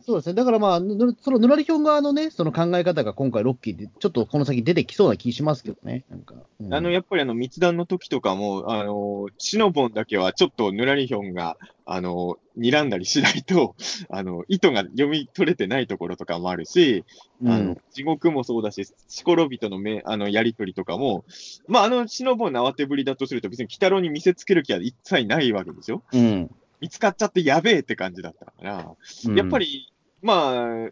[0.00, 6.34] そうですね、だからまあ、ぬそのヌラリヒョン側のね、その考え方が今回、ロッキーで、ちょっとこの先出てきそうな気しますけどね、なんか。
[6.60, 13.74] うんあの、やっぱりあの、密談の時とかも、あの、シノボンだけはちょっとヌラリヒョンが、あの、睨んだりしないと、
[14.10, 17.04] あの、意図が読み取れてないところとかもあるし、
[17.42, 17.50] うん。
[17.50, 21.24] あの、地獄もそうだし、シコロビとのめ、あの、やりとりとかも、
[21.66, 26.02] まあ、あの、シノボンの慌てぶりだとすると別に鬼太郎に見せつける気は一切ないわけですよ。
[26.12, 26.50] うん。
[26.80, 28.96] 見つかっちゃってやべえって感じだったから、
[29.34, 29.92] やっぱり、り、
[30.22, 30.90] まあ、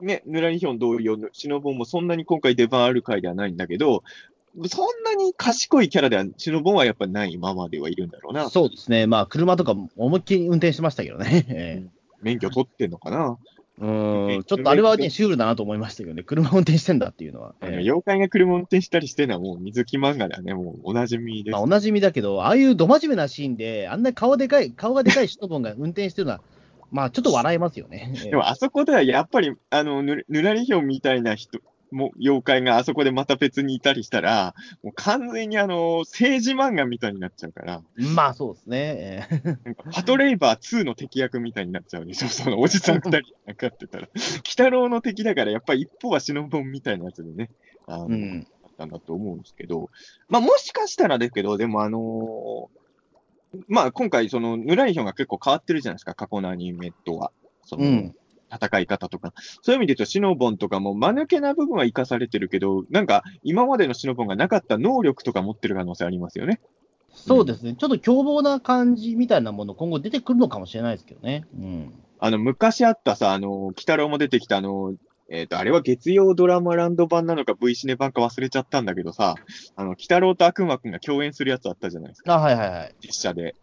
[0.00, 4.02] ね、ヌラリヒョン同様のシノボンもそんなに今回出番ある回ではないんだけど、
[4.68, 8.48] そんなに賢いキャラでは、シノボンはやっぱないままではいるんだろうな。
[8.48, 11.46] そうですね、まあ、車とか思いっきり運転してましたけどね。
[11.48, 13.38] ええ免許取ってんのかな。
[13.78, 17.54] うん、ちょっとあれはね、シュールだなと思いましたけどね、車運転してんだっていうのは。
[17.60, 21.52] あのええ妖怪が車運転したりしてるのはもう水木漫画ではね、もうおなじみです。
[21.52, 26.40] まあ、おなじみだけど、ああいうど真面目なシーンで、あんな顔でかい、顔がでかいシトボンが運転してるのは、
[26.90, 28.14] まあ、ちょっと笑えますよね。
[28.16, 31.58] ええでもあそこではやっぱり、あの、ぬぬらりひょんみたいな人、
[31.90, 38.78] も妖怪があそこでまた別にいたりしたら、もう完全にあの、政治漫画みたいになっちゃうから、まあ、そうですね。
[38.78, 44.08] ええなんかパトレイバー2の敵役みたいになっちゃうでしょ、 そのおじさん二人なんかってたら。
[44.14, 47.50] 鬼太郎の敵だから、やっぱり一歩は忍ぼんみたいなやつでね、
[47.86, 48.46] あの、うん。
[48.64, 49.90] あったんだと思うんですけど、
[50.28, 52.86] まあもしかしたらですけど、でもあのー
[53.68, 57.32] まあ今回、その、ヌラリヒョンが結構変わってるじゃないですか、過去のアニメとは。
[57.62, 58.14] その、うん。
[58.52, 59.32] 戦い方とか。
[59.62, 66.60] そういう意味で言うと、シノボンとかも間抜けな部分は生かされてるけど、なんか今までのシノボンがなかった能力とか持ってる可能性ありますよね。
[67.16, 67.74] そうですね。
[67.78, 71.46] ちょっと凶暴な感じみたいなもの、今後出てくるのかもしれないですけどね。
[71.58, 71.94] うん。
[72.18, 74.94] あの、昔あったさ、あの、鬼太郎も出てきたあの、
[75.28, 79.34] えっ、と、あれは月曜ドラマランド版なのか V シネ版か忘れちゃったんだけどさ、
[79.74, 82.94] あの、鬼太郎と悪魔くんが共演するやつあったじゃないですか、あ、はいはいはい。
[83.00, 83.56] 実写で。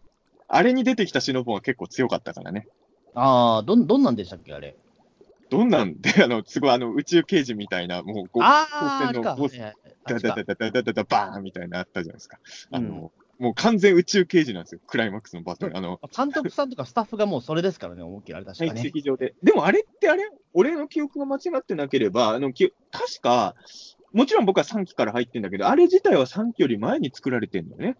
[0.46, 2.68] あれに出てきたシノボンは結構強かったからね。
[3.14, 4.76] ああ、どん、どんなんでしたっけ、あれ？
[5.50, 9.34] どんなんで、 あの、すごいあの、宇宙刑事みたいな、もう、こう、ああ、あれか。
[9.34, 12.38] 光線のボスダダダダダダダダバーンみたいなのあったじゃないですか。
[12.72, 15.76] あの、うんもう完全宇宙刑事なんですよ、クライマックスのバトル。
[15.76, 18.92] あの、監督さんとかスタッフがもうそれですからね、思いっきりあれ確か採ね。
[18.94, 19.34] 石場で。
[19.42, 20.22] でもあれってあれ
[20.52, 23.54] 俺の記憶が間違ってなければ、あの、き確か、
[24.12, 27.96] もちろん僕は3期から入ってんだけど、あれ自体は3期より前に作られてんだよね。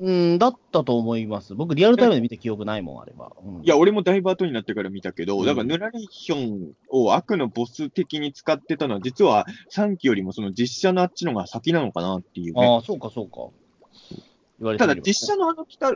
[0.00, 1.54] うん、だったと思います。
[1.54, 3.32] 僕、リアルタイムで見た記憶ないもん、あれば。
[3.44, 12.66] うんいや、俺もだいぶ後になってから見たけど、うんだからヌラリヒョンを悪のボス的に使ってたのは、実は3期よりもその実写のあっちのが先なのかなっていうね。
[12.66, 13.48] ああ、そうか、そうか。
[14.58, 15.92] 言われてただみれば実写のあの北、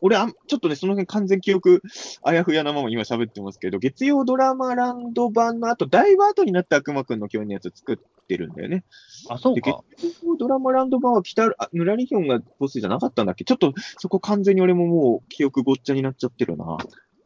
[0.00, 1.82] 俺あん、ちょっとね、その辺完全記憶、
[2.22, 8.84] あやふやなまま今喋ってますけど、月曜ドラマランド版の後、だいぶ後になって悪魔くんの共演のやつ作ってるんだよね。
[9.28, 9.82] あ、そうで、月か。
[10.24, 13.44] 曜ドラマランド版は北、あヌラリヒョンがボスじゃなかったんだっけ？
[13.44, 16.78] ちょっとそこ完全に俺ももう記憶ごっちゃになっちゃってるな。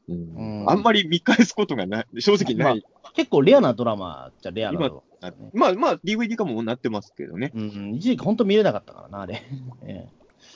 [0.09, 2.85] うんうんあんまり見返すことがない、正直ない。
[3.15, 5.33] 結構レアなドラマじゃレアなドラマ。
[5.55, 7.53] まあまあ、DVD 化もなってますけどね。
[7.55, 9.43] うん、一時期本当見れなかったからな、あれ。
[9.85, 10.09] え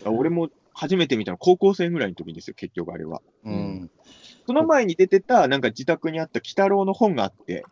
[0.04, 3.22] 俺も初めて見たの高校生ぐらいの時ですよ、結局あれは。
[3.46, 3.90] えうん。
[4.46, 7.64] その前に出てた、なんか自宅にあった鬼太郎の本があって、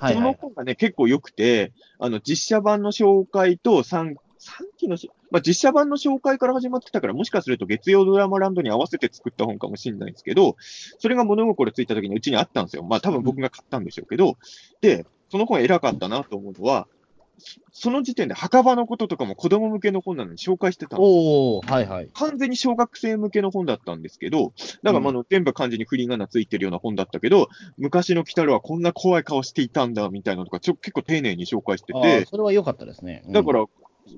[0.00, 0.24] そはいはい。
[0.24, 10.56] の本がね、結構良くて、あの、実写版の紹介と3、三期のし、まあ、実写版の紹介から始まってたから、もしかすると月曜ドラマランドに合わせて作った本かもしれないんですけど、
[10.98, 12.84] それが物心ついた時にうちにあったんですよ。
[12.84, 14.38] まあ、多分僕が買ったんでしょうけど、
[14.80, 16.88] で、その本偉かったなと思うのは、
[17.38, 22.08] そその時点で墓場のこととかも子供向けの本なのに紹介してたんですよおおはいはい。
[22.14, 33.22] 完全に小学生向けの本だったんですけど、だからまああの全部漢字に振り仮名ついてるような本だったけど、昔の鬼太郎はこんな怖い顔していたんだみたいなのとか、ちょ結構丁寧に紹介してあてー、それは良かったですね。
[33.26, 33.64] うんだから、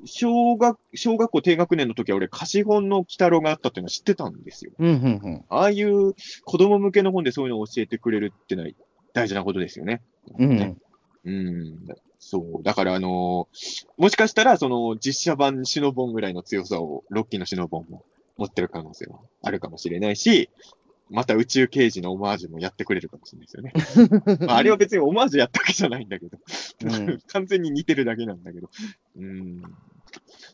[0.04, 4.72] 小学、小学校低学年の時は俺、貸本の鬼太郎があったっていうのは知ってたんですよ。
[4.78, 5.44] うん、うん、うん。
[5.48, 8.68] ああいう子供向けの本でそういうのを教えてくれるってのは
[9.12, 10.02] 大事なことですよね。
[10.38, 10.76] うんね
[11.24, 11.78] うん。
[12.20, 12.62] そう。
[12.62, 18.04] だから、あのーもしかしたら、その、実写版シノボンぐらいの強さを、ロッキーのシノボンも
[18.36, 20.50] 持ってる可能性はあるかもしれないし、
[21.08, 24.06] また宇宙刑事のオマージュもやってくれるかもしれないですよ
[24.36, 24.38] ね。
[24.46, 26.38] まあ、あれは別にオマージュやったわけじゃないんだけど、
[26.84, 28.70] うん 完全に似てるだけなんだけど。
[29.16, 29.62] うん。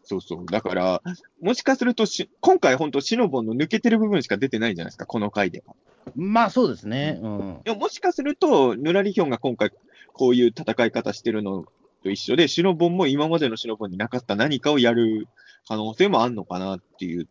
[0.02, 0.46] そうそう。
[0.46, 1.02] だから、
[1.40, 5.74] もしかするとし、今回本当シノボンの抜けてる部分しか出てないじゃないですか、この回では。
[6.14, 7.18] まあそうですね。
[7.22, 7.60] うん。
[7.64, 9.72] でももしかすると、ヌラリヒョンが今回、
[10.16, 11.66] こういう戦い方してるの
[12.02, 15.28] と一緒で、シノボンも今までのシノボンになかった何かをやる
[15.68, 17.28] 可能性もあるのかなっていう、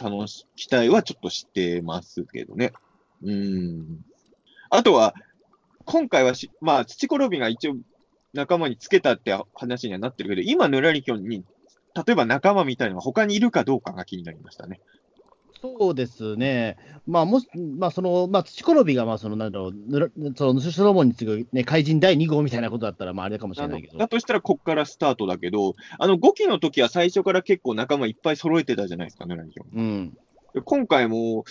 [0.00, 2.72] 楽し、期待はちょっとしてますけどね。
[3.22, 4.04] うん。
[4.70, 5.14] あとは、
[5.84, 7.76] 今回はし、まあ、土転びが一応
[8.32, 11.44] 仲間につけたって話にはなってるけど、今、ヌラリヒョンに、
[11.94, 14.80] 例えば仲間みたいなのが他にいるかどうかが気になりましたね。
[15.62, 16.76] そうですね。
[17.06, 17.48] まあ、もし、
[17.78, 23.96] まあ、その、まあ、土転びが、まあ、その、なんだろう、ぬらその、シュロモンに次ぐ、ね、怪人第2号みたいなことだったら、まあ、あれかもしれないけど。
[23.96, 29.66] だとしたら、こっからスタートだけど、あの、5期の時は最初から結構仲間いっぱい揃えてたじゃないですか、ヌラリヒョン。
[29.72, 30.18] うん。
[30.54, 31.44] で今回も、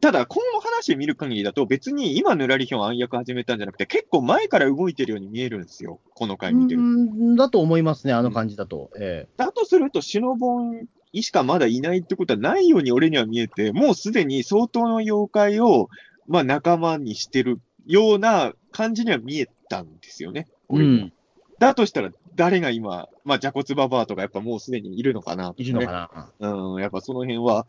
[0.00, 8.90] ただ、この話見る限りだと、別に今、ヌラリヒョン暗躍始めたんじゃなくて、結構前から動いてるように見えるんですよ、この回見てるだと思いますね、あの感じだと。
[8.98, 10.88] えだとすると、シノボン
[11.20, 15.88] しかまだいないってことはないように俺には見えて、もうすでに相当の妖怪を、
[16.26, 20.48] まあ、仲間にしてるような感じには見えたんですよね。
[20.70, 21.12] えうん。
[21.58, 26.48] だとしたら、誰が今、まあ、ジャコツババアとかやっぱもうすでにいるのかな、いるのかな。
[26.48, 27.66] うん、やっぱその辺は、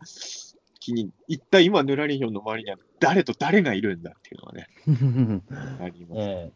[0.80, 4.68] 気に、一体今、ヌラリヒョンの周りには誰と誰がいるんだっていうのはね、
[5.80, 6.20] あります。
[6.20, 6.52] え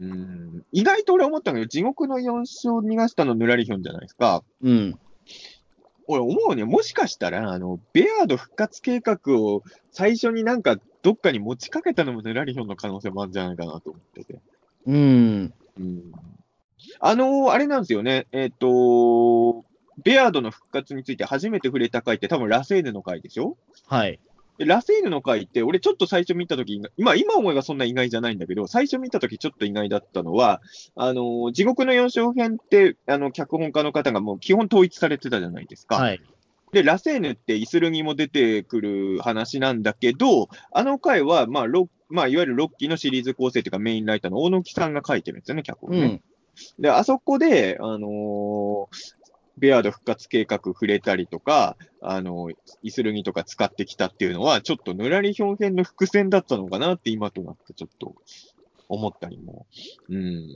[0.00, 4.42] うん、意外と俺思ったのが、地獄の4勝逃がしたのヌラリヒョンじゃないですか。
[4.64, 4.98] えうん。
[6.12, 14.40] 俺思うね、もしかしたら、あの、ベアード復活計画を最初になんかどっかに持ちかけたのもヌラリヒョンの可能性もあるんじゃないかなと思ってて。
[14.86, 15.54] うん。
[15.78, 16.12] うん。
[17.00, 19.64] あのあれなんですよね、えっ、と、
[20.02, 23.56] ベアードの復活について初めて触れた回って多分ラセーヌの回でしょ？
[23.86, 24.18] はい。
[24.62, 30.62] でラセーヌの回って、俺ちょっと最初見たとき、今、今思えばそんな意外じゃないんだけど、最初見たときちょっと意外だったのは、
[30.94, 35.96] あの、地獄の四章編って、あの、脚本家の方がもう基本統一されてたじゃないですか。
[35.96, 36.20] はい。
[36.72, 46.22] で、ラセーヌってイスルギも出てくる話なんだけど、あの回は、まあ、ロまあ、いわゆるロッキーのシリーズ構成というかメインライターの大野木さんが書いてるんですよね、脚本ね。
[46.78, 46.82] うん。
[46.82, 49.21] で、あそこで、あのー
[49.58, 52.50] ベアード復活計画触れたりとか、あの
[52.82, 58.14] イスルギとか使ってきたっていうのは、ちょっとぬらり表現の伏線だったのかなって今となってちょっと
[58.88, 59.66] 思ったりも、
[60.08, 60.48] うん、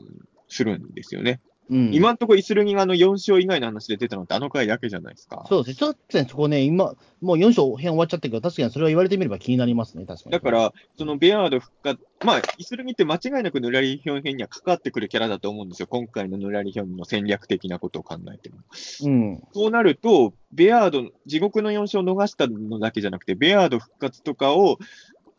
[0.49, 1.41] するんですよね。
[1.69, 5.45] うん、今んとこイスルギがあの4勝以外の話で出たのってあの回だけじゃないですか。
[5.49, 10.33] そうですね、ちょっとね、そこね、今、もう4章編終わっちゃってるけど、確かにそれは言われてみれば気になりますね、確かに。
[10.33, 15.89] だか、ら、そのベアード復活、まあ、イスルギって間違いなくヌラリヒョン編には関わってくるキャラだと思うんですよ。
[15.89, 18.59] 今回のヌラリヒョンの戦略的なことを考えても。
[19.03, 24.79] うん、そうなると、ベアード、地獄の4勝を逃したのだけじゃなくて、ベアード復活とかを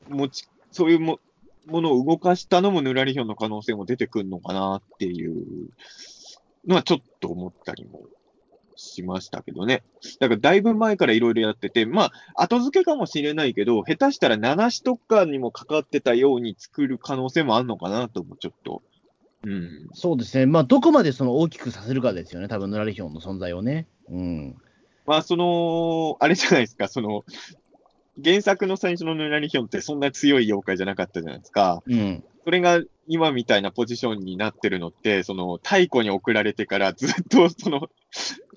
[0.10, 1.20] 持ち、そういうも
[1.68, 5.70] ものを動かしたのもヌラリヒョンの可能性も出てくるのかなっていう
[6.68, 8.02] のはちょっと思ったりも
[8.76, 9.84] しましたけどね。
[10.20, 18.82] だからだいぶ前からいろいろやってて、まあ、後付けかもしれないけど、下手したら7子とかにもかかってたように作る可能性もあるのかなともちょっと。
[19.44, 19.88] うん。
[19.94, 23.88] そうですね、まあ、どこまでその大きくさせるかですよね、多分ヌラリヒョンの存在をね。
[24.10, 24.56] うん、
[25.06, 27.24] まあ、その、あれじゃないですか、その、
[28.24, 31.84] 原作の最初のヌラリヒョンってそんな強い妖怪じゃなかったじゃないですか。
[31.86, 37.90] うん、それが今みたいなポジションになってるのって、その、太古に送られてからずっと、その、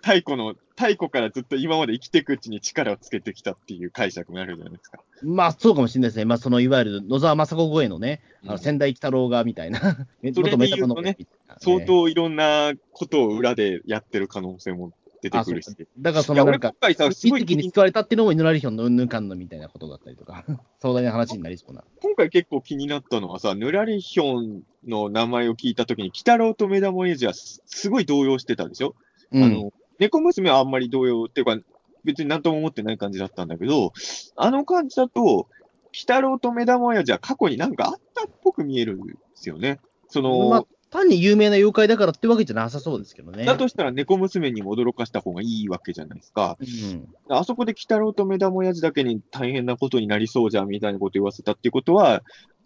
[0.00, 5.00] 太古の、太古からずっと今まで生きていくうちに力をつけてきたっていう解釈があるじゃないですか。
[5.24, 8.50] まあ、そうかもしれないですね、まあ、そのいわゆる野沢雅子超えのね、あうん。
[8.50, 9.86] の仙台鬼太郎がみたいな、そ
[10.22, 11.16] れで言うとね。
[11.58, 15.76] 相当いろんなことを裏でやってる可能性も出てくるし。
[15.98, 20.44] だからそのなんか、一時に救われたっていうのもヌラリヒョンのうんぬんかんぬんみたいなことだったりとか、
[20.80, 21.84] 壮大な話になりそうな。
[22.02, 28.94] 今回結構気になったのはさ、ヌラリヒョンの名前を聞いたときに、鬼太郎と目玉親父はすすごい動揺してたでしょ、
[29.32, 31.58] うんあの、猫娘はあんまり動揺っていうか、
[32.04, 33.92] 別になんとも思ってない感じだったんだけど、
[34.36, 35.48] あの感じだと、
[35.92, 39.80] 鬼太郎と目玉親父は過去になんかあったっぽく見えるんですよね。
[40.08, 43.44] その、まあ、単に有名な妖怪だからってわけじゃなさそうですけどね。
[43.44, 46.58] だとしたら猫娘にも驚かした方がいいわけじゃないですか。
[46.60, 52.22] うん、あそこで鬼太郎と目玉親父だけに大変なことになりそうじゃんみたいなこと言わせたっていうことは、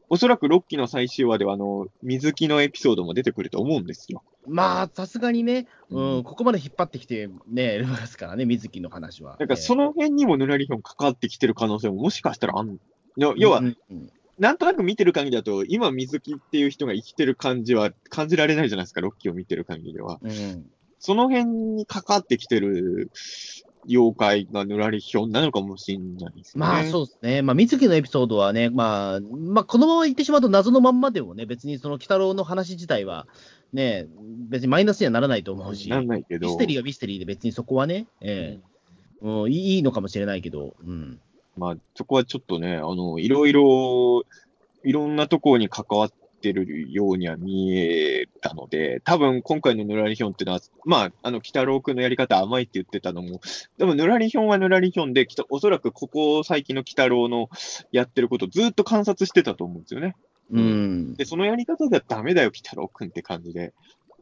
[0.08, 4.22] おそらく6期の最終話では、あの、水木のエピソードも出てくると思うんですよ。
[4.46, 9.37] まあ、さすがにね、うん、うんここまで引っ張ってきてね、いますからね、水木の話は。
[9.38, 13.34] だからその、の辺にもヌラリヒョン関わってきてる可能性ももしかしたらあんの。
[13.37, 20.18] 要はう、んうんなんとなく見てる限りだと、今水木っていう人が生きてる感じは感じられないじゃないですか、6期を見てる限りでは。
[20.23, 20.66] うん
[21.05, 23.11] その辺に関わってきてる
[23.87, 26.61] 妖怪がヌラリヒョンなのかもしれないですね。
[26.61, 33.27] まあそうですね、まあ、水木のエピソードはね、まあ、まあ、このまま言ってしまうと、謎のまんまでもね、別にその鬼太郎の話自体は、
[33.75, 34.07] ね、
[34.49, 36.47] 別にマイナスにはならないと思うし、なんないけど。
[36.47, 38.75] ミステリーはミステリーで、別にそこはね、ええ
[39.20, 41.20] うん、いいいいのかもしれないけど、うん、
[41.56, 44.22] まあ、そこはちょっとね、あの、いろいろ、
[44.82, 53.40] いろんなところに関わってるようには見えたので、多分今回のヌラリヒョンっていうのは、まあ、あの、北郎君のやり方甘いって言ってたのも、
[53.78, 57.48] でもヌラリヒョンはヌラリヒョンで、おそらくここ最近の北郎の
[57.92, 60.16] やってることをずっと観察してたと思うんですよね。
[60.50, 63.72] うん、で、そのやり方ではダメだよ、北郎君って感じで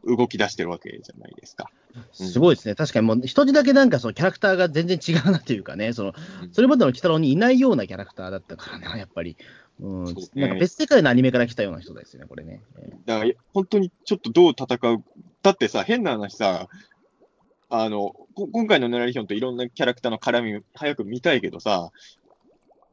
[0.05, 1.71] 動き出してるわけじゃないですか。
[2.13, 9.37] すごいですね、確かにもう、一人だけなんかそのキャラクターが全然違うなというかね、そのうんそれまでの鬼太郎にいないようなキャラクターだったからな、やっぱり。
[9.81, 12.63] うんねなんか別世界のアニメから来たような人ですよね、これね。
[12.79, 15.03] ええだから、本当にちょっとどう戦う。
[15.43, 16.69] だってさ、変な話さ、
[17.69, 21.91] あの、こ今回のネラリヒョンといろんなキャラクターの絡み、早く見たいけどさ、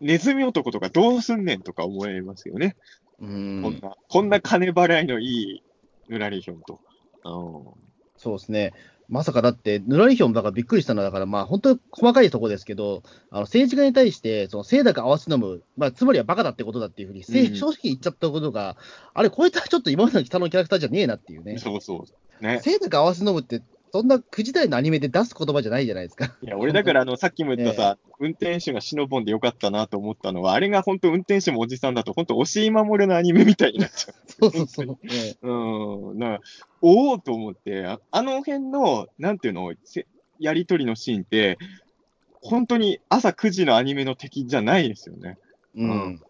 [0.02, 2.76] ネズミ男とかどうすんねんとか思いますよね。
[3.20, 5.64] うんこんな、こんな金払いのいい
[6.08, 6.80] ヌラリヒョンと。
[7.24, 8.74] うんそうですね。
[9.08, 13.02] まさかだって、ヌラリヒョンだからびっくりしたのは、だからまあ本当に細かいところですけど、
[13.32, 18.78] あの政治家に対して、その清高合わせ飲む、まあつまりはバカだってことだっていうふうに、正直言っちゃったことが、
[19.14, 21.58] あれ、こいつはちょっと今までの北のキャラクターじゃねえなっていうね。
[21.58, 22.06] そうそ
[22.42, 22.44] う。
[22.44, 22.60] ね。
[22.64, 26.36] 清高合わせ飲むって、そんな9時代のアニメで出す言葉じゃないじゃないですか。
[26.44, 34.16] いや、俺だから、あの、さっきも言ったさ、運転手がシノボンでよかったなと思ったのは、あれが本当運転手もおじさんだと、本当押井守のアニメみたいになっちゃう。
[34.40, 34.98] そうそうそう。
[35.04, 36.40] え えうん、な
[36.82, 40.08] おおと思って、ああの辺の、なんていうの、せ
[40.40, 41.58] やりとりのシーンって、
[42.42, 45.38] 本当に朝9時のアニメの敵じゃないですよね。
[45.76, 46.22] うん。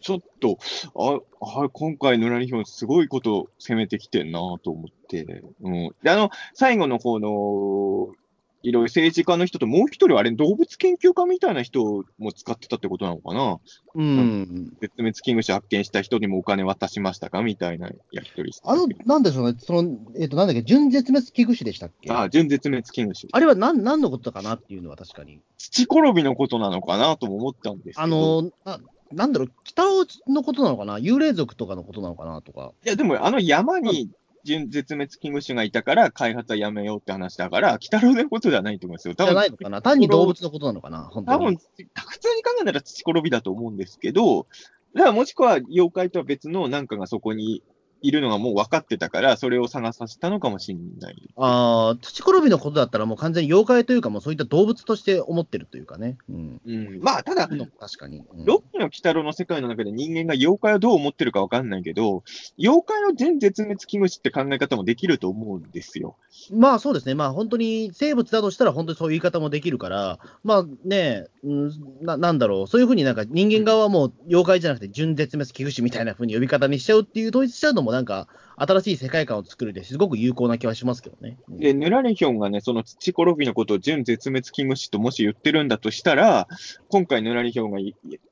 [0.00, 0.58] ちょっと、
[0.94, 1.20] あ、
[1.62, 5.90] あ今回のラリヒョンすごいこと攻めてきてんなと思って、うん。
[6.02, 8.14] で、あの、最後の方の、
[8.62, 13.58] いろいろ政治家の人と、もう一人はあれ、動物研究家みたいな人も使ってたってことなのかな？
[13.94, 14.72] うん。
[14.80, 22.12] 絶滅危惧種発見した人にもお金渡しましたかみたいなやりとりあの、なんでしょうね、その、えっ、と、なんだっけ、準絶滅危惧種でしたっけ？
[22.12, 23.28] あ、準絶滅危惧種。
[23.32, 25.40] あれは何何のことかなっていうのは確かに。
[25.56, 28.02] 土転びのことなのかなとも思ったんですけど。
[28.02, 28.80] あの、な
[29.12, 30.98] なんだろう、北尾のことなのかな？
[30.98, 32.72] 幽霊族とかのことなのかなとか。
[32.84, 34.10] いや、でもあの山に準
[34.44, 39.14] 絶滅危惧種がいたから開発はやめようって話だから、北郎のことではないと思うんですよ。
[39.14, 39.82] 多じゃ分ないのかな？
[39.82, 41.04] 単に動物のことなのかな？
[41.04, 41.38] 本当に。
[41.38, 44.46] 多分、普通に考えたら土転びだと思うんですけど、
[44.94, 47.62] だからもしくは妖怪とは別のなんかがそこに
[48.02, 51.30] いるのがもう分かってたから、それを探させたのかもしれない。
[51.36, 56.16] ああ、土転びのことだったらもう完全に妖怪というか、もうそういった動物として思ってるというかね。
[56.28, 56.60] うん。
[56.66, 57.00] うん。
[57.02, 58.18] まあ、ただ、確かに。
[58.18, 62.24] うんロッキーの鬼太郎の世界の中で人間が妖怪をどう思ってるか分かんないけど、
[62.58, 66.16] 妖怪の全絶滅危惧種って考え方もできると思うんですよ。
[66.52, 71.72] まあそうですね、まあ本当に生物だとしたら、本当にそういう言い方もできるから、まあね、うん、
[72.02, 81.38] ななんだろう、そういうふうになんか人間側はもう妖怪じゃなくて準絶滅危惧種みたいなふうに呼び方にしちゃうっていう、統一しちゃうのもなんか、新しい世界観を作るですごく有効な気はしますけどね。
[81.48, 86.46] で、ヌラリヒョンがね、その土転びのことを準絶滅危惧種ともし言ってるんだとしたら、
[86.88, 87.78] 今回ヌラリヒョンが、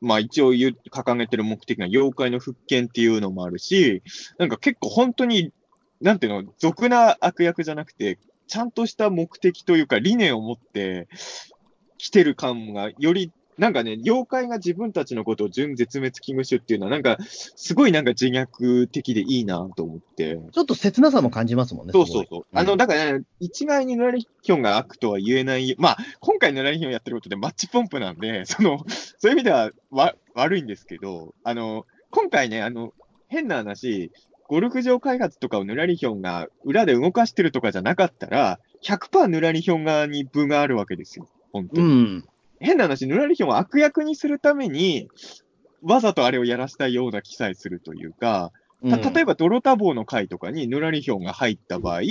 [0.00, 4.02] まあ一応言う掲げてる目的が妖怪の復権っていうのもあるし、
[4.36, 5.52] なんか結構本当に、
[6.02, 11.06] なんていうの、俗な悪役じゃなくて、ちゃんとした目的というか理念を持って
[11.98, 20.38] 来てる感がより、なんかね、妖怪が自分たちのことを準絶滅危惧種っていうのは、なんか、すごいなんか自虐的でいいなと思って。
[20.52, 21.92] ちょっと切なさも感じますもんね。
[21.92, 22.46] そうそうそう。
[22.54, 25.74] あの、だから、ね、一概にヌラリヒョンが悪とは言えない。
[25.78, 28.84] まあ、今回ヌラリヒョンやってることでマッチポンプなんで、 その、
[29.18, 32.94] そういう意味ではわ悪いんですけど、あの、今回ね、あの、
[33.26, 34.12] 変な話、
[34.48, 41.28] ゴルフ場開発とかをヌラリヒョンが裏で動かしてるとかじゃなかったら、100%ヌラリヒョン側に分があるわけですよ。
[41.52, 41.86] 本当に。
[41.86, 42.28] うん。
[42.60, 45.08] 変な話、ヌラリヒョンは悪役にするために、
[45.82, 48.52] わざとあれをやらせたいような記載するというか、
[48.88, 52.02] た例えば、泥多忙の回とかにヌラリヒョンが入った場合、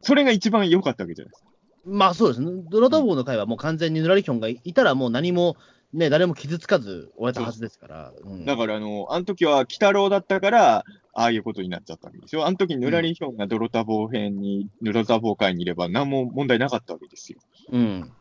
[0.00, 1.50] それが一番良かったわけじゃないですか。
[1.84, 2.62] まあそうですね。
[2.70, 5.56] ドラタボーの回はもう完全にヌラリヒョンがいたらもう何も、
[5.92, 8.12] ね、誰も傷つかず終えたはずですから。
[8.22, 10.84] うんだから、あの、あの時は、鬼太郎だったから、あ
[11.24, 12.46] あいうことになっちゃったわけですよ。
[12.46, 17.40] あの時、ヌラリヒョンが泥多忙編に、ヌラ多忙会にいれば、何も問題なかったわけですよ。
[17.72, 18.12] うん。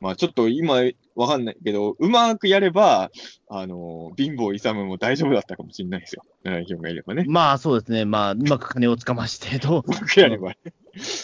[0.00, 0.82] まあ、ちょっと今、
[1.14, 3.10] わかんないけど、うまくやれば、
[3.48, 6.24] あの、貧乏勇も大丈夫だったかもしれないですよ。
[6.44, 7.24] ヌラリヒョンがいればね。
[7.28, 8.06] まあそうですね。
[8.06, 9.84] まあ、うまく金をつかましてと。
[9.86, 10.52] うまくやれば。
[10.52, 10.56] い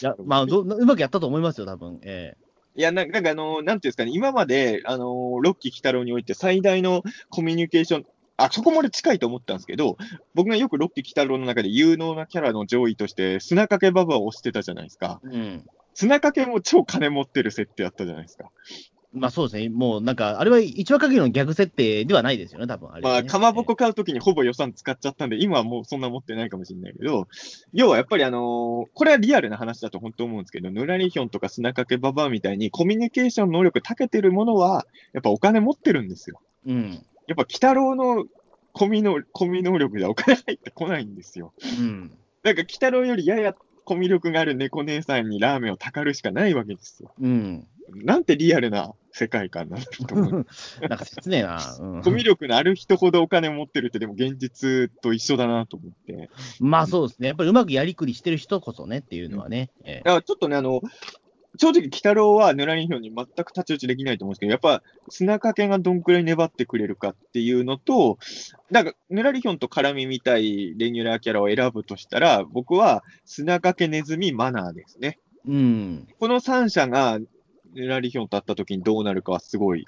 [0.03, 2.01] や、まあど、うまくやったと思いますよ、多分。
[2.03, 2.37] え
[2.79, 8.07] いや、ななんかあの、なんていうんですかね、今まで、あの、ロッキー・キタロウにおいて最大のコミュニケーション、
[8.37, 9.97] あ、そこまで近いと思ったんですけど、
[10.35, 15.22] 僕がよくロッキー・キタロウの中で有能なキャラの上位として、砂掛けババアを推してたじゃないですか。
[15.24, 15.66] えうん。
[15.97, 18.51] 砂掛けも超金持ってる設定やったじゃないですか。
[19.14, 19.70] まあそうですね。
[19.70, 27.26] もうなんか、あれは一話限りのギャグ設定ではないですよね、多分あれはね、まあ、かまぼこ買うときにほぼ予算使っちゃったんで、今はもうそんな持ってないかもしれないけど、
[27.72, 34.84] 要はやっぱりあのーこれはリアルな話だと本当思うんですけど、ヌラリヒョンとか砂掛けババアみたいにコミュニケーション能力長けてるものは、
[35.14, 36.42] やっぱお金持ってるんですよ。
[36.66, 37.03] うん。
[37.26, 38.26] やっぱ、鬼太郎の
[38.72, 41.55] コミの、コミ能力ではお金入ってこないんですよ。
[41.78, 42.11] うん。
[42.42, 43.55] だから、鬼太郎よりやや
[43.87, 47.12] コミュ力がある猫姉さんにラーメンをたかるしかないわけですよ。
[47.20, 47.66] うん。
[47.95, 50.47] なんてリアルな世界観なんだと思う。
[50.89, 51.61] なんか切ねえな。
[51.78, 56.28] うんコミュ力のある人ほどお金持ってるって、でも現実と一緒だなと思って。
[56.59, 57.28] まあそうですね。
[57.28, 59.70] やっぱりうまくやりくりしてる人こそねっていうのはね。
[59.84, 60.82] ええだからちょっとね、あの、
[61.59, 68.18] 正直、鬼太郎はヌラリヒョンに全く太刀打ちできないと思うんですけど、やっぱ砂掛けがどんくらい粘ってくれるかっていうのと、
[68.70, 75.18] なんか、ヌラリヒョンと絡みみたいレギュラーキャラを選ぶとしたら、僕は砂掛けネズミマナーですね。
[75.46, 76.09] うん。
[76.18, 77.18] この3社が
[77.74, 79.86] ヌラリヒョンと会った時にどうなるかはすごい、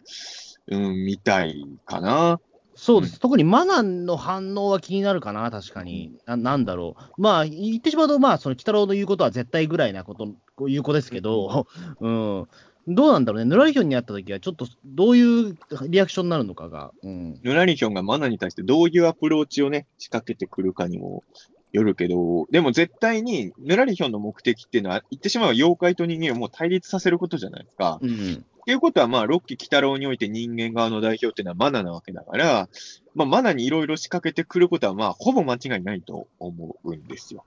[0.69, 2.41] うん、見たいかな。
[2.79, 3.19] そうです。
[3.19, 6.17] 特にマナの反応は気になるかな、確かに。
[6.27, 7.21] ななんだろう。
[7.21, 11.67] まあ、言ってしまうと、まあ、その、鬼太郎の言うことは絶対ぐらいなこと、こういう子ですけど、
[12.01, 12.49] うん。
[12.87, 13.51] どうなんだろうね。
[13.51, 15.59] ヌラリヒョンに会った時は、ちょっと、どういう
[15.89, 16.93] リアクションになるのかが。
[17.03, 17.41] うん。
[17.43, 21.25] ヌラリヒョンがマナーに対してどういうアプローチをね、仕掛けてくるかにも
[21.73, 27.99] よるけど、でも絶対に、ヌラリヒョンの目的っていうのは、言ってしまえば妖怪と人間をもう対立させることじゃないですか。
[28.01, 28.45] うん。
[28.69, 32.69] っていうことは、まあ、ロッキー・鬼太郎において人間側の代表っていうのはマナなわけだから、
[33.15, 37.47] まあ、マナにいろいろ仕掛けてくることは、まあ、ほぼ間違いないと思うんですよ。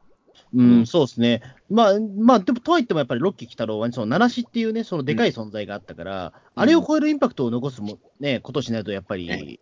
[0.51, 1.43] うん、うんそうですね。
[1.69, 9.59] まあ、まあ、でも、とはいってもやっぱりロッキー・鬼太郎は、ね、その、七しっていうね、そのでかい存在があったから、あれを超えるインパクトを残すも、ね、ことしないとやっぱり、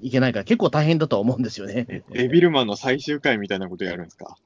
[0.00, 2.04] いけないから、結構大変だとは思うんですよね。
[2.08, 4.38] デビルマンの最終回みたいなことやるんですか？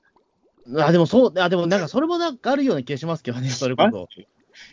[0.78, 4.08] あ、でもそう、あ、でもなんかそれもなんかあるような気がしますけどね、それこそ。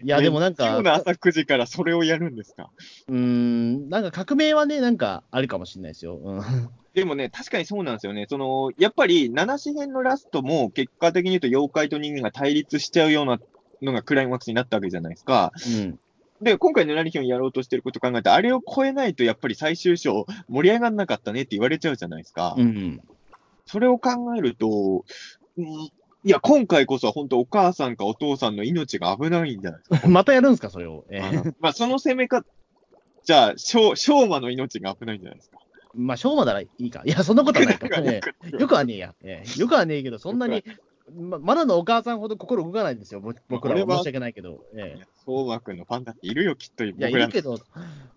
[0.03, 2.69] いや、でもなんか、今日の朝9時からそれをやるんですか？
[3.07, 6.19] うーん、なんか革命はね、なんかあるかもしれないですよ。
[6.23, 6.39] うん。
[6.93, 8.27] でもね、確かにそうなんですよね。
[8.29, 13.39] その、やっぱり、七次元のラストも、結果的に言うと妖怪と人間が対立しちゃうような
[13.81, 15.51] のがクライマックスになったわけじゃないですか。
[15.65, 15.99] うん。
[16.39, 22.53] で、今回のラリヒョンやろうとしてること考えて、あれを超えないと、やっぱり最終章盛り上がんなかったねって言われちゃうじゃないですか。
[22.57, 22.99] うん。
[23.65, 25.03] それを考えると、
[25.57, 25.89] うん
[26.25, 30.07] いや、今回こそは本当お母さんかお父さんの命が危ないんじゃないですか。
[30.09, 31.05] またやるんですか、それを。
[31.09, 32.47] えーまあ、その攻め方、
[33.23, 35.59] じゃあ、しょう、しょうまの命が危ないんじゃないですか。
[35.93, 37.03] まあ、昭和ならいいか。
[37.05, 37.87] いや、そんなことはない か。
[37.87, 38.21] よえ
[38.53, 39.15] えよくはねえや。
[39.21, 40.63] ええよくはねえけど、そんなに、
[41.13, 43.19] ま、まだのお母さんほど心動かないんですよ。
[43.19, 44.63] ぼ僕らは申し訳ないけど。
[44.75, 47.55] ええ相馬くんのファンだっているよ、きっといや、いるけど、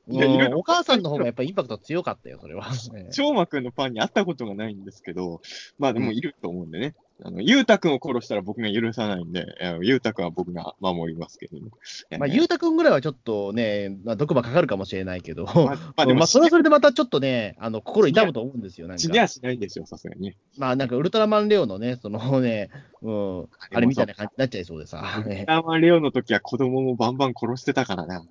[0.09, 2.67] いやいるうんお母さんの方がやっぱりインパクト強かったよ、それは。
[2.97, 5.41] ええ翔馬くんのファンに会ったことがないんですけど、
[5.79, 6.95] まあでもいると思うんでね。
[7.25, 9.47] あの、ゆうたくんを殺したら僕が許さないんで、
[9.83, 11.71] ゆうたくんは僕が守りますけどね。
[12.19, 19.01] まあ、えーゆうたくんぐらいはちょっとね、まあ、毒歯かかるかもしれないけど、まあまあでもまあ、それはそれでまたちょっとね、あの、心痛むと思うんですよ、なんか。
[19.01, 20.37] 死にはしないでしょ、さすがにね。
[20.59, 25.03] まあ、なんか、ウルトラマンレオのね、そのね、うん、あれみたいな感じになっちゃいそうでさ。
[25.19, 28.27] ウルねトラマンレオの時は子供もバンバン殺してたからな。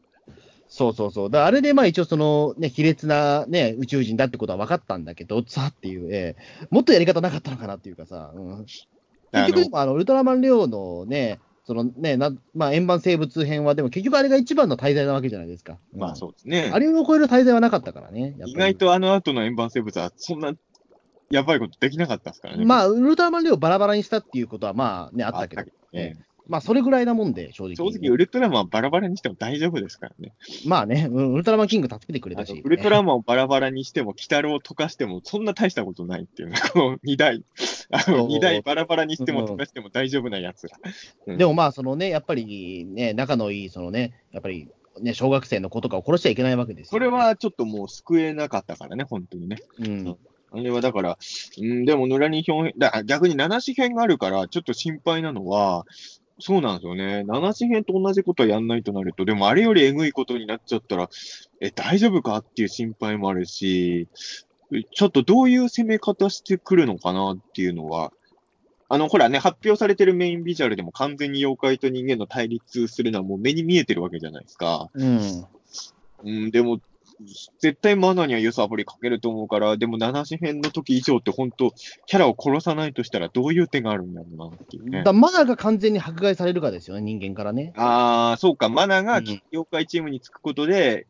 [0.76, 1.30] そうそうそう。
[1.30, 8.88] だあれでまあ一応そのね、卑劣なね、宇宙人だってことは分かったんだけど、さっていう、ええもっとやり方なかったのかなっていうかさ、うん、結
[9.32, 15.78] 局でもあの、ウルトラマンレオのね、そのね、なまあ円盤生物編はでも結局あれが一番の滞在なわけじゃないですか。
[15.96, 16.76] まあうそうですねん。
[16.76, 18.36] あれを超える滞在はなかったからね。
[18.46, 20.52] 意外とあの後の円盤生物はそんな
[21.30, 22.66] やばいことできなかったですからね。
[22.66, 27.76] まあ、ウルトラマンレオをバラバラにしたっていうことはまあね、あったけど、ねええまあそれぐらいなもんで、正直。
[27.76, 30.34] 正直、ウルトラマンはバラバラにしても大丈夫ですからね。
[30.66, 32.62] まあね、うんウルトラマンキング助けてくれたし。
[32.64, 37.44] ウルトラマンをバラバラにしても、鬼太郎を溶かしても、そんな大したことないっていうね、 この二台、
[37.92, 40.78] あそうの二台バラバラにしてもうん溶かしても大丈夫なやつら。
[41.28, 44.70] うんでもまあ、そのね、やっぱりね、仲のいい、そのね、やっぱり
[45.02, 46.90] ね、小学生の子とかを殺しちゃいけないわけですよ。
[46.92, 49.58] それ、はちょっともう救えなかったからね、本当にね。
[49.80, 50.18] うん。
[50.52, 51.18] あれはだから、
[51.58, 55.86] うん、でも、野良に表現、だから逆に七紙編があるから、ちょっと心配なのは、
[56.40, 57.24] そうなんですよね。
[57.24, 61.10] 七紙編と同じことはやんないとなると、でもあれよりえぐいことになっちゃったら、
[61.62, 64.08] え、大丈夫かっていう心配もあるし、
[64.92, 68.12] ちょっとどういう攻め方してくるのかなっていうのは、
[68.90, 74.90] あの、ほらね、発表されてるメインビジュアルでも完全に妖怪と人間の対立するのはもう目に見えてるわけじゃないですか。
[74.94, 75.46] うん。
[76.24, 76.80] うん、でも、
[77.60, 81.72] 絶対マナーには揺さぶりかけると思うから、でも七紙編の時以上って本当、
[82.06, 85.14] キャラを殺さないとしたらどういう手があるんだろうなっていうねだ。
[85.14, 87.74] マナーが完全に迫害されるかですよね、人間からね。
[87.76, 89.42] ああ、そうか、マナーがうん妖
[89.72, 91.08] 怪チームにつくことで、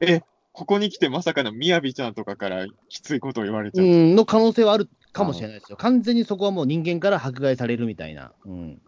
[0.00, 0.22] え、
[0.52, 3.86] ここに来てまさかのみやびちゃんとかからきついことを言われちゃう。
[3.86, 5.76] うん、の可能性はあるかもしれないですよ。
[5.76, 8.32] 完全にそこはもう人間から迫害されるみたいな。
[8.44, 8.82] うん。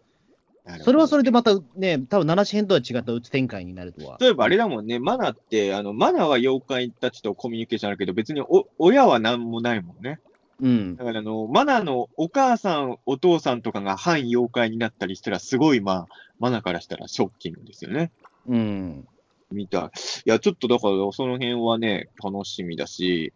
[0.83, 4.17] それはそれでまたね、多分七子編とは違ったうつ展開になるとは。
[4.19, 10.21] 例えばあれだもんね、マナーって、あの、マナーは妖怪たちとコミュニケーションあるけど、別にお親は何もないもんね。
[10.61, 10.97] うん。
[10.97, 16.07] だからあの、マナーのお母さん、お父さんとかが反妖怪になったりしたら、すごい、まあ、
[16.39, 18.11] マナーからしたらショッキングですよね。
[18.47, 19.07] うん。
[19.53, 19.83] 見たい。
[19.85, 23.35] いや、ちょっとだから、その辺はね、楽しみだし、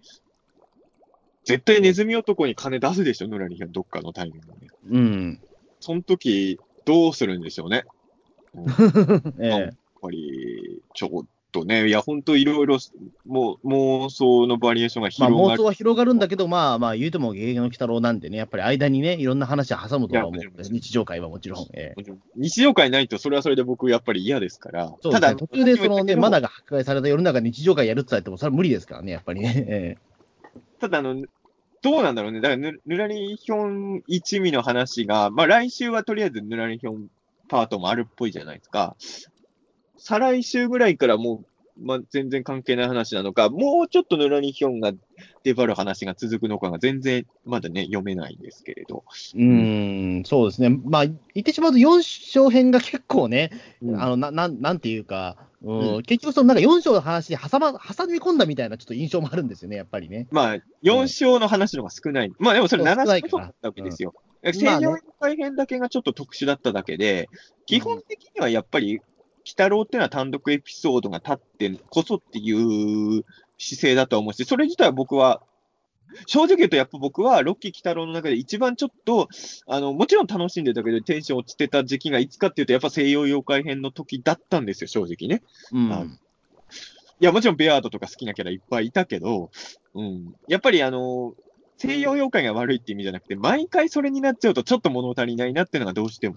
[1.44, 4.66] 絶対ネズミ男に金出すでしょ、ヌラリヒはどっかのタイミングで。
[4.66, 5.40] やうん。
[5.80, 6.58] その時、
[6.88, 7.84] どうするんでしょうね。
[8.54, 8.64] うん
[9.44, 9.70] やっええ
[10.00, 12.78] ぱり、ちょっとね、いや、ほんといろいろ、
[13.26, 15.54] もう、妄想のバリエーションがまあ広がる。
[15.54, 21.66] 妄想は広がるんだけど、まあまあ言うても芸能鬼太郎なんでね、やっぱり間にね、いろんな話は挟むとは思う日常会はもちろん。
[21.74, 22.04] ええ
[22.36, 24.86] 日常会ないと、それはそれで僕、やっぱり嫌ですから。
[24.86, 26.48] そうですね、ただ、途中でそのね、マナーが。
[26.48, 29.64] が迫害された世の中に日常会やるって言っても、それは無理ですからね、やっぱりね。
[29.68, 29.96] え
[30.80, 31.24] ただ、あの、
[31.82, 32.40] どうなんだろうね。
[32.40, 37.08] だからぬ、ぬらりひょん一味の話が、まあ来週はとりあえずぬらりひょん
[37.48, 38.96] パートもあるっぽいじゃないですか。
[39.96, 41.46] 再来週ぐらいからもう、
[41.80, 44.92] まあ全然関係ない話なのか、もうちょっとぬらりひょんが
[45.44, 49.04] 出張る話が続くのかが全然まだね、読めないんですけれど。
[49.34, 50.70] えうーん、そうですね。
[50.70, 53.50] まあ、言ってしまうと4章編が結構ね、
[53.82, 60.28] うんあの、な、なん、なんていうか、うんう結局そのなんか4章の話に挟ま、挟み込んだみたいなちょっと印象もあるんですよね、やっぱりね。
[60.30, 62.32] まあ、4章の話の方が少ない。
[62.38, 64.10] まあでもそれそう7少ないから章だったわけですよ。
[64.10, 67.28] ん西洋の改編だけがちょっと特殊だっただけで、
[67.66, 69.00] 基本的にはやっぱり、
[69.48, 73.24] 鬼太郎っていうのは単独エピソードが立ってこそっていう
[73.56, 75.42] 姿勢だと思うし、それ自体は僕は、
[76.26, 79.28] 正直言うとやっぱ僕はロッキー鬼太郎の中で一番ちょっと、
[79.66, 85.42] あの、もちろん楽しんでたけどテンション落ちてた時期がいつかっていうとやっぱ西洋妖怪編の時だったんですよ、正直ね。
[85.72, 85.92] うん。
[85.92, 86.04] あ
[87.20, 89.50] いや、もちろんベアードとか好きなキャラいっぱいいたけど、
[89.94, 90.34] うん。
[90.46, 91.34] やっぱりあの、
[91.78, 96.36] 西洋妖怪が悪いって意味じゃなくて、毎回それになっちゃうとちょっと物足りないなっていうのがどうしても。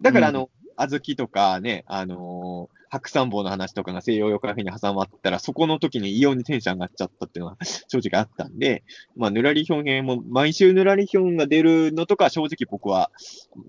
[0.00, 7.56] だからあの、小豆とかね、あのー白山坊の話とかが西洋妖怪編に挟まったら、そこの時に異様にテンション上がっちゃったっていうのは
[7.88, 8.84] 正直あったんで、
[9.16, 13.10] まあ、ぬらりひょん編も、毎週ぬらりひょんが出るのとか正直僕は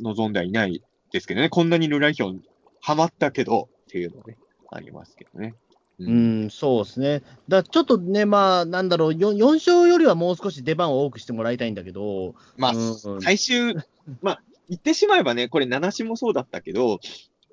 [0.01, 0.83] 望んではいない
[1.13, 1.47] ですけどね。
[1.47, 2.41] こんなにぬらりひょん
[2.81, 4.35] ハマったけどっていうのね、
[4.69, 5.55] ありますけどね。
[5.99, 7.21] ううん、そうですね。
[7.47, 13.75] だちょっとね、まあ、なんだろう、4, 4勝よりはもう少し出番を多くしてもらいたいんだけど、まあ、うん最終、
[14.21, 16.99] まあ、言ってしまえばね、これ、七子もそうだったけど、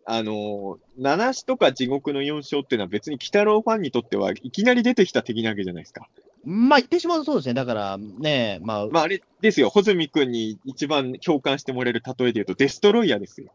[0.07, 6.09] あの、七子とか地獄の四章っていうのは別に鬼太郎ファンにとってはいきなり出てきた敵なわけじゃないですか。
[6.45, 7.55] まあ言ってしまうとそうですね。
[7.55, 13.53] だからね、まあ、まあ、あれですよ、穂積君に一番共感してもらえる例えで言うと、デストロイヤーですよ。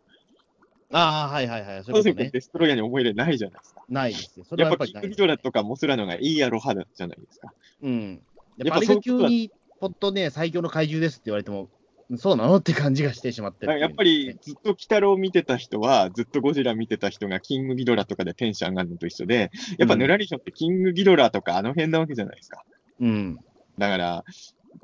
[0.92, 1.68] ああ、はいはいはい。
[1.68, 2.30] そういうこと穂積君、ね。
[2.32, 3.82] デストロイヤーに思い入れないじゃないですか。
[3.90, 4.46] ないですよ。
[4.48, 7.54] それやっぱキンはやっぱりないグギドラとかモスラのがいいアロハじゃないですか。
[7.82, 8.22] うん。
[8.58, 11.70] やっぱあれが急に、ポッとね、最強の怪獣ですって言われても、
[12.18, 22.64] そうなのって感じがしてしまってやっぱりずっと鬼太郎見てた人は、ずっとゴジラ見てた人がキングギドラとかでテンション上がるのと一緒で、やっぱヌラリヒョンってキングギドラとかあの辺なわけじゃないですか。
[23.00, 23.40] うん。
[23.78, 24.24] だから、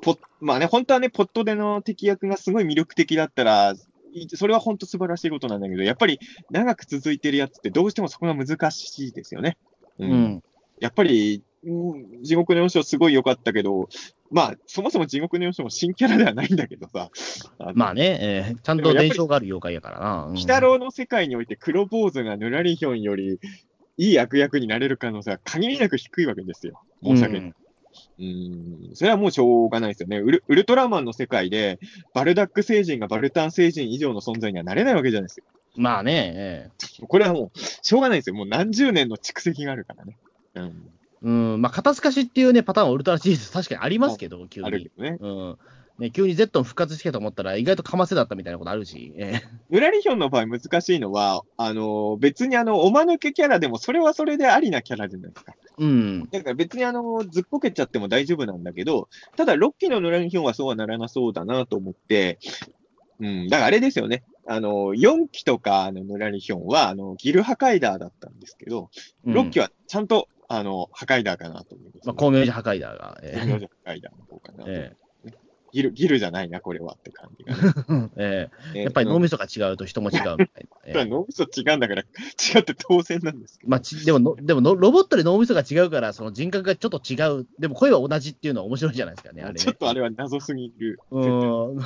[0.00, 3.74] ポッまあね、本当はね、ポットでの敵役がすごい魅力的だったら、
[4.14, 6.18] いそれは本当素晴らしいことなんだけど、やっぱり
[6.50, 9.56] 長く続いてるやつってどうしてもそこが難しいですよね。
[9.98, 10.06] う。
[10.06, 10.42] ん。
[10.80, 11.42] やっぱり、うん
[12.22, 13.88] 地獄の4章すごい良かったけど、
[14.30, 17.10] まあ、そもそも地獄の4章も新キャラではないんだけどさ、
[17.58, 20.24] あのまあね、えーちゃんと伝承がある妖怪やからな。
[20.24, 23.38] うん鬼太郎の世界において黒坊主がヌラリヒョンより
[23.96, 26.82] いい悪役になれる可能性は限りなく低いわけですよ。
[27.02, 27.40] 申し訳ない。
[27.42, 27.54] うん
[28.18, 30.18] うん、それはもうしょうがないですよね。
[30.18, 31.78] ウルウルトラマンの世界で、
[32.14, 35.44] バルダック星人がバルタン星人以上の存在にはなれないわけじゃないですよ。
[35.76, 36.70] まあね、え
[37.06, 38.34] これはもう、しょうがないですよ。
[38.34, 40.16] もう何十年の蓄積があるからね。
[40.54, 40.90] うん。
[41.22, 45.16] ーうん、まあ、肩透かしっていうね、パターンはウルトラシリーズ確かにありますけど、急にね。
[45.20, 45.58] うん。
[45.98, 49.12] ね、急にゼットン復活してきたと思ったら、意外とかませだったみたいなことあるし。
[49.18, 55.54] えーヌラリヒョンの場合難しいのは、あの、別にあの、おまぬけキャラでも、それはそれでありなキャラじゃないですか。
[55.78, 56.28] うん。
[56.30, 62.38] だから別にあの、ずっこけちゃっても大丈夫なんだけど、ただ6期のヌラリヒョンはそうはならなそうだなと思って、
[63.20, 64.24] うん、だからあれですよね。
[64.46, 68.90] あの、4期とかのヌラリヒョンは、あの、ギル破壊ダーだったんですけど、
[69.24, 73.18] うん6期はちゃんと、あの、破壊ダーかなと思います、まあ、光明寺破壊だが。
[73.22, 74.96] え光明寺破壊ダーの方かなと、え
[75.72, 80.46] ギル、ギルじゃないな、これはって感じがね、ー えーねやっぱり脳うんみそが違うと人も違うみたいな。
[80.84, 82.02] えー脳みそ違うんだから、
[82.54, 83.70] 違って当然なんですけど。
[83.70, 87.46] まあ、ちでもの、でもの、ロボットで脳みそが違うから、その人格がちょっと違う。
[87.58, 89.58] でも声は同じっていうのは面白いじゃないですかね、あれね。
[89.58, 91.00] ちょっとあれは謎すぎる。
[91.10, 91.80] うん。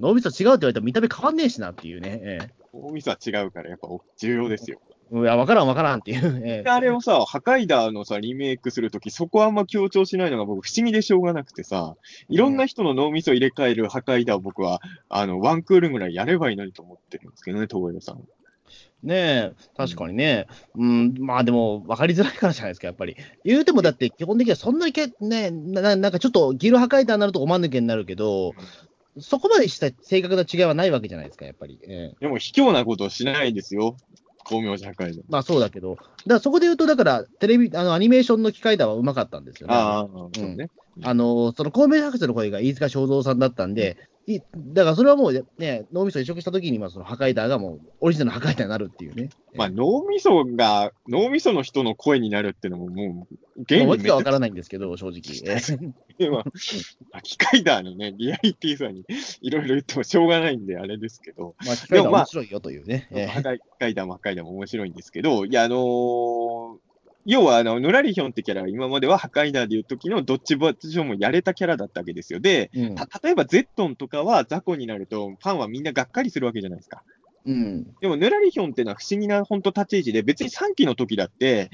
[0.00, 2.20] 脳みそ違うって言われても見た目変わんねえしなっていうね。
[2.22, 2.38] え
[2.72, 4.80] 脳みそは違うから、やっぱ重要ですよ。
[5.12, 6.42] えいや、わからんわからんっていう。
[6.44, 11.96] ええあれをさ、破壊ダーのさ、リメイクするとき、そこはあんま強調しないのが僕不思議でしょうがなくてさ、
[12.28, 18.24] いろんな人の脳みそ入れ替える破壊ダーを僕は、あの、ワンクールぐらいやればいいのにと思ってるんですけどね、東洋さん。
[19.02, 20.46] ねえ、確かにね。
[20.74, 23.16] うん、まあでも、分かりづらいからじゃないですか、やっぱり。
[23.44, 28.52] 言うても、だって基本的にはそんなにけ、ねな、ななんかちょっとギル破壊弾になるとおまぬけになるけど、
[29.18, 31.78] そこまでした正確な違いはないわけじゃないですか、やっぱり。
[31.82, 33.96] ええでも、卑怯なことをしないですよ。
[34.44, 35.22] 光明寺破壊ダー。
[35.28, 39.74] まあそうだけど、だからそこで言うと、だから、テレビ、あの、アニメーションの機械弾はうまかったんですよね。
[39.74, 40.70] ああ、そうね。
[41.02, 49.28] あの、その、孔明博士の声が飯塚正蔵さんだったんで、いだからそれはもうね、脳みそ移植した時には、その破壊弾がもう、オリジナルの破壊弾になるっていうね。
[49.54, 55.20] まあ、脳みそが、脳みその人の声になるっていうのも、もう、ま原あ、わけがわからないんですけど、正直。
[55.44, 55.60] え
[56.18, 56.44] えゃ、ま
[57.12, 59.04] あ、機械ダーのね、リアリティさに
[59.42, 63.08] いろいろ言ってもしょうがないんで、あれですけど、まあ、機械弾面白いよというね。
[63.10, 66.78] え破壊階段も破壊段も面白いんですけど、いや、あのー
[67.26, 72.40] 要は、あの、ヌラリヒョンってキャラは今までは破壊ダーでいう時のドッジバッジョンもやれたキャラだったわけですよ。
[72.40, 77.02] で、えうんた例えばゼットンとかは雑魚になると、ファンはみんながっかりするわけじゃないですか。
[77.46, 77.84] うん。
[78.00, 81.70] でも、ヌラリヒョンってのは不思議な本当立ち位置で、別に3期の時だって、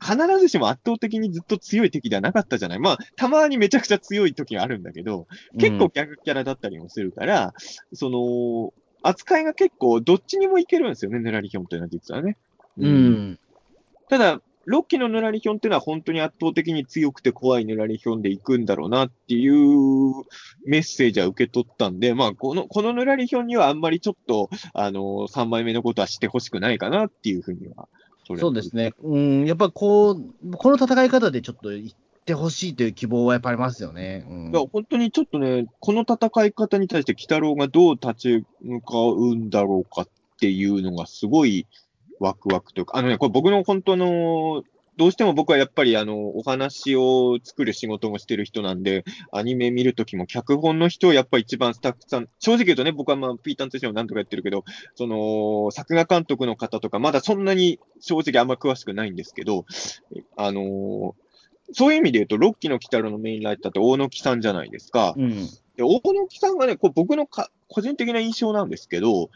[0.00, 2.78] 必ずしも圧倒的にずっと強い敵ではなかったじゃない。
[2.78, 5.26] まあ、たまにめちゃくちゃ強い時があるんだけど、
[5.58, 7.54] 結構逆キャラだったりもするから、
[7.92, 12.36] その、扱いが結構どっちにもいけるんですよね、ヌラリヒョンっていうのは実はね。
[12.78, 12.86] うん。
[12.86, 13.38] うん。
[14.08, 20.12] ただ、6期のヌラリヒョンっていうのは本当に圧倒的に強くて怖いヌラリヒョンで行くんだろうなっていう
[20.64, 27.88] メッセージは受け取ったんで、まあ、この、このヌラリヒョンにはあんまりちょっと、あの、3枚目のことはしてほしくないかなっていうふうには。
[28.34, 28.92] れそうですね。
[29.02, 29.46] うん。
[29.46, 31.90] やっぱこう、この戦い方でちょっと言っ
[32.24, 34.26] てほしいという希望はやっぱありますよね。
[34.28, 40.08] うんいや、本当にちょっとね、この戦い方に対して、鬼太郎がどう立ち向かうんだろうかっ
[40.40, 41.66] ていうのがすごい
[42.20, 44.62] ワクワクというか、あのね、これ僕の本当の、
[44.96, 54.64] どうしても僕はやっぱりあの、お話を作る仕事もしてる人なんで、アニメ見るときも脚本の人をやっぱ一番スタッフさん、正直言うとね、僕はまあ、ピータンとしても何とかやってるけど、
[54.94, 59.66] その、作画監督の方とか、まだそんなに正直あんま詳しくないんですけど、
[60.36, 61.14] あの
[61.72, 65.14] そういう意味で言うと、ロッキーの鬼太郎のメインライターって大野木さんじゃないですか。
[65.16, 65.46] うん。
[65.76, 69.30] で、大野木さんがね、これ僕のか個人的な印象なんですけど、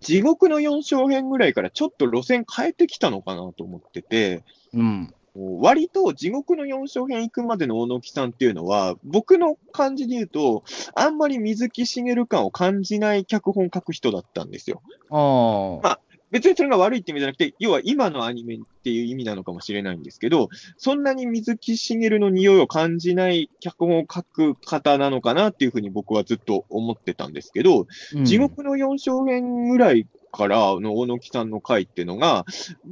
[0.00, 4.44] 地獄の4章編ぐらいからちょっと路線変えてきたのかなと思ってて、
[4.74, 5.14] うん。
[5.38, 14.80] 割と地獄の4章編行くまでの大野木さんっていうのは、僕の感じで言うと、あんまり水木しげる感を感じない脚本書く人だったんですよ。
[15.10, 15.98] ああ。
[16.30, 28.24] 別にそれが悪いって意味じゃなくて、要は今のアニメっていう意味なのかもしれないんですけど、そんなに水木しげるの匂いを感じない脚本を書く方なのかなっていうふうに僕はずっと思ってたんですけど、うん。
[28.24, 32.44] 地獄の4小編ぐらいからの大野木さんの回っていうのが、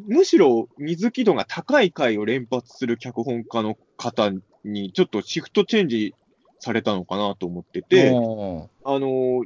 [0.06, 4.30] むしろ水木度が高い回を連発する脚本家の方
[4.64, 6.14] にちょっとシフトチェンジ
[6.60, 9.44] されたのかなと思ってて、あのー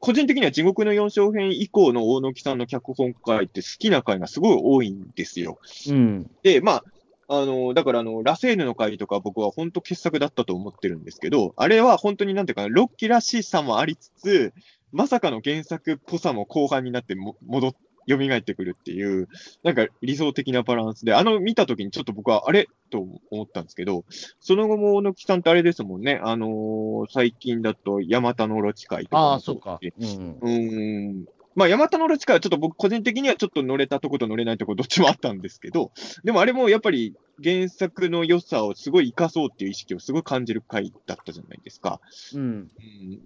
[0.00, 5.58] 個人的には地獄の4小編以降の大野木さんの脚本回って好きな回がすごい多いんですよ。
[5.88, 6.30] うん。
[6.42, 6.84] で、まあ、
[7.28, 14.52] あのーだからあの、ラセーヌの回とか僕は本当傑作だったと思ってるんですけど、あれは本当になんていうかな、ロッキらしさもありつつ、
[14.92, 17.74] まさかの原作っぽさも後半になっても戻っ
[18.08, 19.28] 蘇ってくるっていう、
[19.62, 24.04] なんか理想的なバランスで、あの見たときにちょっと僕はあれと思ったんですけど、
[24.40, 29.78] その後も大野木さんってあれですもんね、あのー最近だとヤマタノオロチ会とかもああ、そうか。
[29.80, 30.38] でうん。
[30.40, 31.24] うーん。
[31.54, 35.90] まあ、ヤマタノオロチ会はちょっと僕個人的にはちょっと乗れたとこと乗れないとこどっちもあったんですけど、
[36.22, 42.00] でもあれもやっぱり原作の良さをすごい活かそうっていう意識をすごい感じる回だったじゃないですか。
[42.34, 42.40] うん。
[42.40, 42.68] うん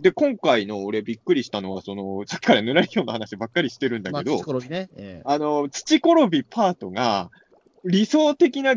[0.01, 4.91] で、今回の俺びっくりしたのは、その、さっきからぬらりひょんの話ばっかりしてるんだまあ、けど、土転びね。
[4.97, 7.31] ええあの、土転びパートが、
[7.85, 8.75] 理想的な、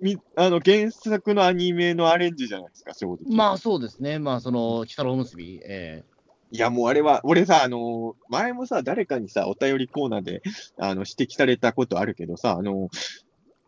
[0.00, 3.18] みあの、原作のアニメのアレンジじゃないですか、正直。
[3.28, 4.18] まあ、そうですね。
[4.18, 5.60] まあ、その、鬼太郎結び。
[5.64, 6.04] え
[6.50, 10.40] いや、もうあれは、俺さ、あの、前もさ、誰かにさ、お便りコーナーで、
[10.78, 12.90] あの、指摘されたことあるけどさ、あの、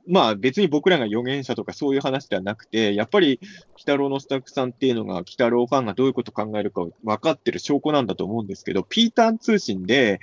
[0.07, 10.21] まあ別に僕らが予言者とかそういう話ではなくて、やっぱり、鬼太郎のスタッフさんっていうのが、鬼太郎ファンがどういうこと考えるか分かってる証拠なんだと思うんですけど、ピーターン通信で、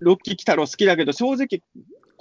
[0.00, 1.62] ロッキー鬼太郎好きだけど、正直、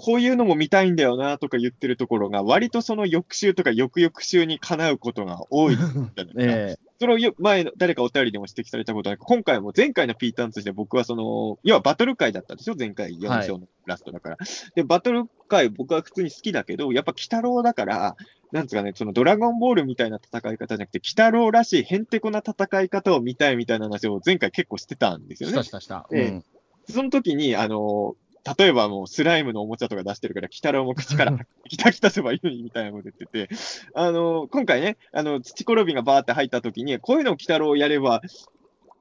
[0.03, 6.25] こういうのも見たいんだよなとか言ってるところが、割とその翌週とか翌々週に叶うことが多いじゃないですか。
[6.43, 14.37] ええそのよ前の、誰かお便りでも指摘されたことなく、今回も前回のピーターンとして僕はその、要はバトル会だったでしょ前回4章のラストだから。
[14.75, 18.17] で、バトル会僕は普通に好きだけど、やっぱ鬼太郎だから、
[18.51, 25.63] なんつうかね、そのドラゴンボールみたいな戦い方じゃなくて、鬼太郎らしいヘンテコな戦い方を見たいみたいな話を前回結構してたんですよねした。
[25.63, 26.07] したした。
[26.11, 26.45] ええうん
[26.89, 28.15] その時に、あの、
[28.57, 31.37] 例えばもうスライムのおもちゃとか出してるから、鬼太郎も口から
[31.69, 33.49] きたきたせばいいのにみたいなこと言ってて、
[33.93, 38.21] あの、今回ね、あの、土転びがバーって入った時に、こういうのを鬼太郎やれば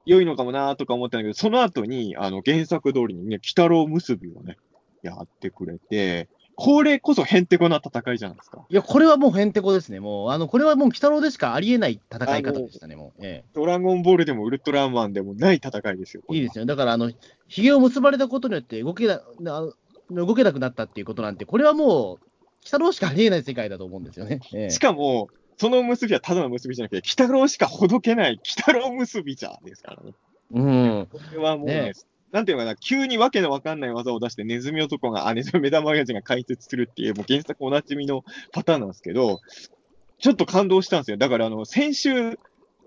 [0.05, 4.57] 良いのかもなとか思ったんだけど、その後に、あの、原作通りにね、鬼太郎結びをね、
[5.01, 8.65] やってくれて、これこそヘンテコな戦いじゃないですか。
[8.69, 9.99] いや、これはもうへんてこですね。
[9.99, 13.21] もう、あの、これはもう、鬼太郎でしかありえない戦い方でしたね、もう。
[13.25, 16.23] えドラゴンボールでもウルトラマンでもない戦いですよ。
[16.29, 16.65] いいですよ。
[16.65, 17.11] だから、あの、
[17.47, 19.21] 髭を結ばれたことによって動けな、
[20.11, 22.19] 動けなくなったっていうことなんて、これはもう、鬼
[22.65, 24.39] 太郎しかありえない世界だと思うんですよね。
[24.53, 30.13] ええしかも、その結びはただの結びじゃなくて、鬼太郎しかほどけない鬼太郎結びじゃですからね。
[30.51, 31.07] うん。
[31.11, 31.93] これはもうね、ね
[32.33, 39.39] なんていうのかな、急にわけのわかんない技を出して、ネズミ男が、 あ、ネズミ目玉親父が解説するっていう、もう原作おなじみのパターンなんですけど、
[40.17, 41.17] ちょっと感動したんですよ。
[41.17, 42.39] だから、あの、先週、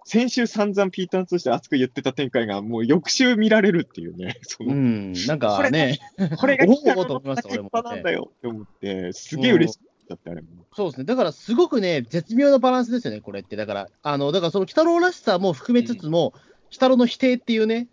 [0.04, 5.12] 先週散々ピーターンとして熱く言ってた展開が、もう翌週見られるっていうね、 その、うん。
[5.12, 6.00] なんかね、
[6.38, 10.48] これが鬼太郎のおおと思いました俺もパなんだよって思って、すげえ嬉しかったって、あれも。
[10.74, 11.04] そうですね。
[11.04, 13.54] だから、すごくね、絶妙なバランスですよね、これって。
[13.54, 16.32] だから、あの、だから、その、鬼太郎らしさも含めつつも、
[16.66, 17.88] 鬼太郎の否定っていうね、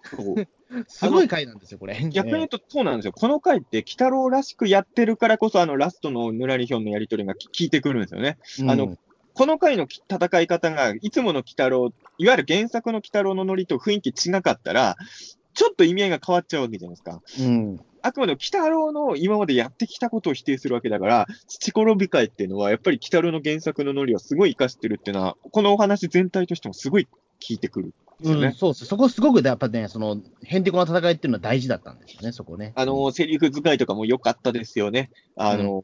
[0.88, 1.96] すごい回なんですよ、これ。
[2.10, 3.14] 逆に言うとそうなんですよ。
[3.14, 8.38] この回って、鬼太郎らしくやってるからこそ、あの、ラストのぬらりひょんのやりとりがき効いてくるんですよね。
[8.60, 8.98] うんあの、
[9.34, 14.96] この回のき戦い方が、いつもの鬼太郎、いわゆる原作の鬼太郎のノリと雰囲気違かったら、
[15.54, 17.22] ちょっと意味合いが変わっちゃうわけじゃないですか。
[17.40, 17.80] うん。
[18.02, 27.08] あくまでも鬼太郎の今までやってきたことを否定するわけだから、土転び会っていうのは、やっぱり鬼太郎の原作のノリをすごい活かしてるっていうのは、このお話全体としてもすごい
[27.48, 28.48] 効いてくるね。
[28.48, 28.86] うん、そうです。
[28.86, 32.74] そこすごくやっぱね、その、へんてこな戦いっていうのは大事だったんですよね、そこね。
[32.76, 35.12] あの、セリフ使いとかも良かったですよね。
[35.36, 35.84] あの、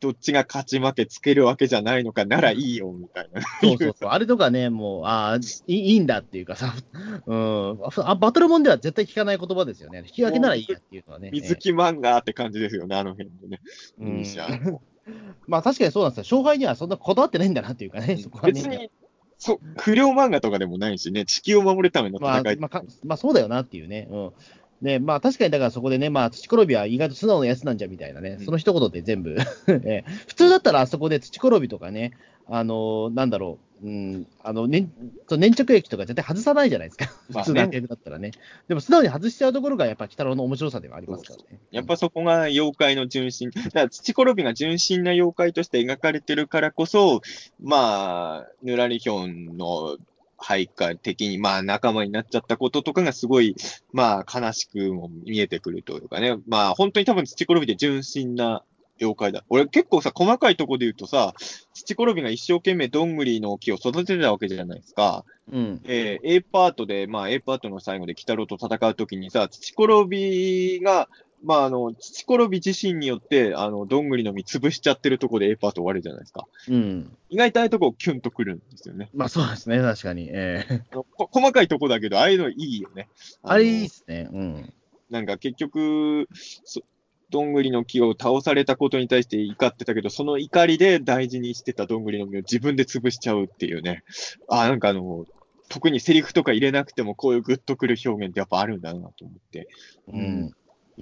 [0.00, 3.42] どっちが勝ち負けつけるわけじゃないのかならいいよ、みたいな。
[3.60, 4.10] そうそうそう。
[4.10, 6.74] あれとかね、もう、ああ、いいんだっていうかさ、
[7.26, 10.04] うんあ、バトルモンでは絶対聞かない言葉ですよね。
[10.06, 11.30] 引き分けならいいやっていうのはね。
[11.32, 13.60] 水木漫画って感じですよね、あの辺でね。
[13.98, 14.24] うん
[15.46, 16.38] まあ確かにそうなんですよ。
[16.38, 18.52] 勝敗にはそんなこだわってないんだなっていうかね、そこはね。
[18.52, 18.90] 別に、
[19.38, 24.08] そう、不良漫画とかでもないしね、地球を守るための戦い。、まあか、まあそうだよなっていうね。
[24.10, 24.32] うん。
[24.80, 29.36] ね、まあ確かにだからそこでね、まあ土転びは意外と素直なやつなんじゃみたいなね、うんその一言で全部、
[29.68, 32.12] ええ普通だったらあそこで土転びとかね、
[32.48, 34.88] あのなんだろう、うん、あの、粘
[35.28, 38.30] そう粘着液とか絶対外さないじゃないですか、まあね普通のアイテムだったらね。
[38.68, 41.60] でも素直に外しちゃうところがやっぱ鬼太郎の面白さではありますからね。
[41.70, 43.50] やっぱそこが妖怪の純真。
[43.50, 47.20] だから土転びが純真な妖怪として描かれてるからこそ、
[47.62, 49.98] まあ、ぬらりひょんの
[50.38, 53.56] 配下的に、まあ仲間になっちゃったこととかがすごい、
[53.92, 56.36] まあ悲しくも見えてくるというかね。
[56.46, 58.62] まあ本当に多分土転びで純真な
[59.00, 59.44] 妖怪だ。
[59.48, 61.34] 俺結構さ、細かいとこで言うとさ、
[61.72, 65.24] 土転びが一生懸命どんぐりの木を育ててたわけじゃないですか。
[65.52, 65.80] うん。
[65.84, 71.08] えー A パートで、まあ A パートの最後で鬼太郎と戦うときにさ、土転びが、
[71.42, 76.46] まああの、土転び自身によって、あの、どんぐりの実潰しちゃってるとこで A パート終わるじゃないですか。
[76.68, 77.16] うん。
[77.30, 79.10] 意外とああいうとこキュンとくるんですよね。
[79.14, 80.28] まあそうですね、確かに。
[80.30, 83.08] ええあのこ細かいとこだけど、ああいうのいいよね。
[83.44, 84.28] のあれいいっすね。
[84.32, 84.72] うん。
[85.10, 86.28] なんか結局、
[86.64, 86.82] そ
[87.30, 94.02] どんぐりの木を倒されたことに対して怒ってたけど、その怒りで大事にしてたどんぐりの実を自分で潰しちゃうっていうね。
[94.48, 95.26] ああ、なんかあの、
[95.68, 99.68] 特にセリフとか入れなくてもこういうグッとくる表現ってやっぱあるんだなと思って。
[100.08, 100.54] うん。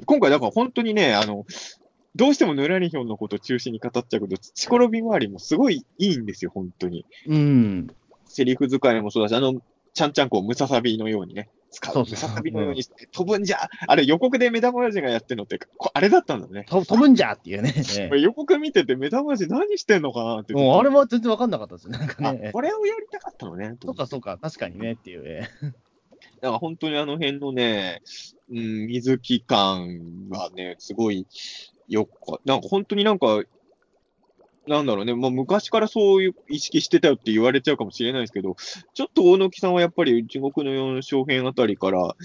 [0.05, 1.47] 今回だから本当にね、あの、
[2.16, 7.05] どうしてもヌラリヒョンのことを中心に語っちゃうけど、土転び周りもすごいいいんですよ、本当に。
[7.26, 7.86] うん。
[8.26, 9.61] セリフ使いもそうだし、あの、
[9.92, 11.99] ちゃんちゃんこをムササビのようにね、使う。
[11.99, 16.64] ムササビのようにして飛ぶんじゃ、あれ予告で目玉親父がやってるのって、こあれだったんだね。
[16.68, 17.74] と飛ぶんじゃっていうね。
[18.18, 20.55] 予告見てて目玉親父何してんのかなって。
[20.55, 21.90] えもうあれは全然わかんなかったですよ。
[21.90, 22.51] なんかあね。
[22.53, 23.76] これをやりたかったのね。
[23.82, 25.22] そうかそうか、確かにねっていう。
[25.26, 25.72] ええ
[26.41, 28.03] だから本当にあの辺のね、
[28.51, 31.26] うん、水木感がね、すごい
[31.89, 33.43] よっか、なんか本当になんか、
[34.66, 38.57] なんだろうね、まあ昔からそういう意識してたよって言われちゃうかもしれないですけど、
[38.95, 42.16] ちょっと大貫さんはやっぱり地獄の四小編あたりから、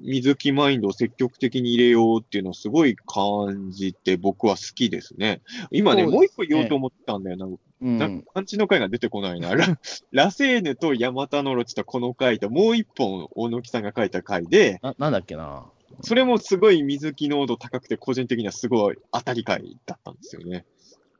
[0.00, 5.40] 水木マインドを積極的に入れようっていうのをすごい感じて僕は好きですね。
[5.70, 7.46] 今ね、ねもう一個言おうと思ったんだよな。
[7.84, 7.98] うん。
[7.98, 9.54] なんか、パンチの回が出てこないな。
[9.54, 9.78] ラ
[10.10, 15.66] ラセーヌとヤマタノロチとこの回と、もう一本、大貫さんが書いた回で、ななんだっけな。
[16.00, 20.64] それもすごい水木濃度高くて、個人的にはすごい当たり回だったんですよね。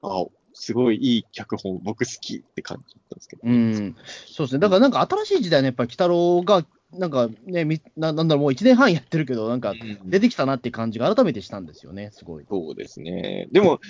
[0.02, 3.42] あ、すごいいい脚本、僕好きって感じだったんですけど。
[3.44, 3.96] うん。
[4.26, 4.60] そうですね。
[4.60, 12.46] だからなんか新しい時代のやっぱり鬼太郎が、なんかね、みななんだろう、もう1年半やってるけど、なんかうん出てきたなって感じが改めてしたんですよね、すごい。
[12.48, 13.48] そうですね。
[13.52, 13.80] でも、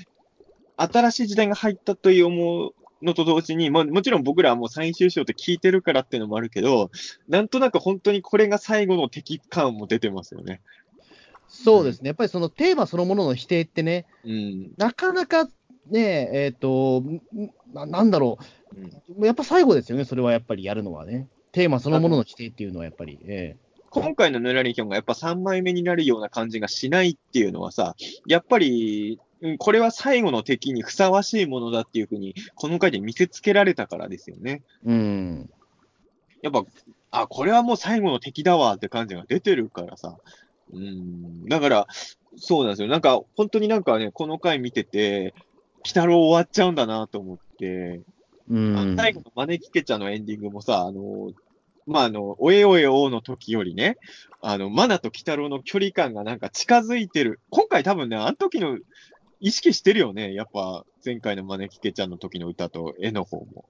[0.77, 6.91] 新しい時代が入ったという思うのと同時に、まあ、もちろん僕らはもう最終章って聞いてるからっていうのもあるけど、
[7.29, 10.61] なんとなく本当にこれが最後の敵感も出てますよね。
[11.49, 12.09] そうですね。
[12.09, 14.73] やっぱりそのテーマそのものの否定ってね、うん。
[14.77, 15.49] なかなか
[15.91, 17.21] ね、えっ、とん
[17.73, 18.39] な、なんだろ
[18.77, 21.29] うんう、やっぱ最後ですよね、それはやっぱりやるのはね。
[21.53, 23.57] テーマそのものの否定っていうのはやっぱり、え
[23.91, 27.95] 今回のヌラリヒョンがやっぱ3枚目になるような感じがしないっていうのはさ、
[28.27, 34.63] やっぱり、うんこれは最後の敵にふさわしいものだっていうふうに、この回で見せつけられたからですよね。
[34.87, 35.51] えうん。
[36.41, 36.65] やっぱ、
[37.11, 40.17] あ、これはもう最後の敵だわって感じが出てるからさ。
[40.73, 41.47] うん。
[41.47, 41.87] だから、
[42.37, 42.89] そうなんですよ。
[42.89, 45.35] なんか、本当になんかね、この回見てて、
[45.81, 48.01] 鬼太郎終わっちゃうんだなと思って、
[48.49, 48.97] うん。
[48.97, 51.33] 最後の招きケチャのエンディングもさ、あの、
[51.87, 53.99] まあ、あの、おえおえおの時よりね、
[54.41, 57.41] あの、マナと鬼太郎の距離感がなんか近づいてる。
[57.51, 58.79] 今回多分ね、あの時の
[59.41, 60.35] 意識してるよね。
[60.35, 63.65] やっぱ、前回の招きケチャの時の歌と絵の方も。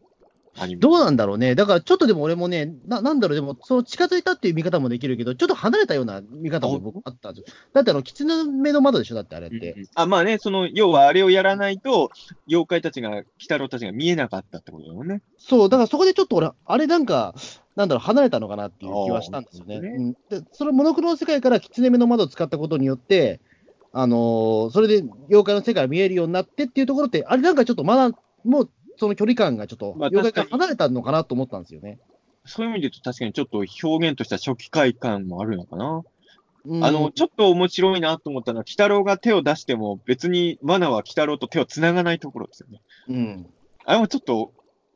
[0.79, 1.57] どうなんだろうね。
[1.57, 7.57] だからちょっとでも俺もね、ななんだろう、でも、その近づいたっていう見方もできるけど、ちょっと離れたような見方も僕あったんですよ。
[7.73, 9.73] だってあの、狐目の窓でしょ、だってあれって。
[9.73, 12.11] うんうんあ、まあね、その、要はあれをやらないと、
[12.47, 15.23] 妖怪たちが、鬼太郎たちが見えなかったってことだよね。
[15.39, 17.35] そう、だからそこでちょっと俺、あれなんか、
[17.75, 19.77] なんだろう、離れたのかなっていう気はしたんですよね。
[19.77, 23.41] あーうん、でそのモノクロの世界から狐目の窓を使ったことによって、
[23.97, 32.01] あのーそれで妖怪の世界が見えるようになってっていうところって、あれなんかちょっとまだ、もうその距離感がちょっと、まあ妖怪から離れたのかなと思ったんですよね。
[32.45, 36.03] そういう意味で言うと確かにちょっと表現とした初期快感もあるのかな。
[36.66, 42.80] うんあの、ちょっと面白いなと思ったのは、鬼太郎が手を出しても、別にマナは鬼太郎と手を繋がないところですよね。
[43.09, 43.47] うん。
[43.84, 44.53] あれもちょっと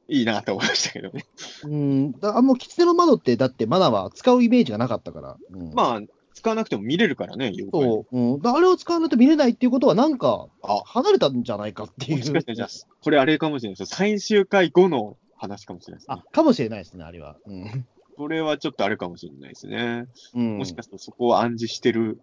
[0.08, 1.26] いいなと思いましたけどね。
[1.64, 2.12] うん。
[2.12, 5.36] だあもう狐の窓って、だってマナは使うイメージがなかったから。
[5.52, 6.00] うん、まあ、
[6.38, 7.52] 使わなくても見れるからね。
[7.72, 8.40] そう、うん。
[8.40, 12.18] だあれを使わないと見れないっていうことは、なんか、あ離れたんじゃないかっていう。
[12.18, 12.68] もしかして、じゃあ、
[13.02, 13.96] これあれかもしれないですよ。
[13.96, 17.36] 最終回後の話かもしれないですねあ。、かもしれないですね、あれは。
[17.46, 17.86] うん。
[18.16, 20.06] これはちょっとあれかもしれないですね。
[20.34, 22.20] うん、もしかするとそこを暗示してる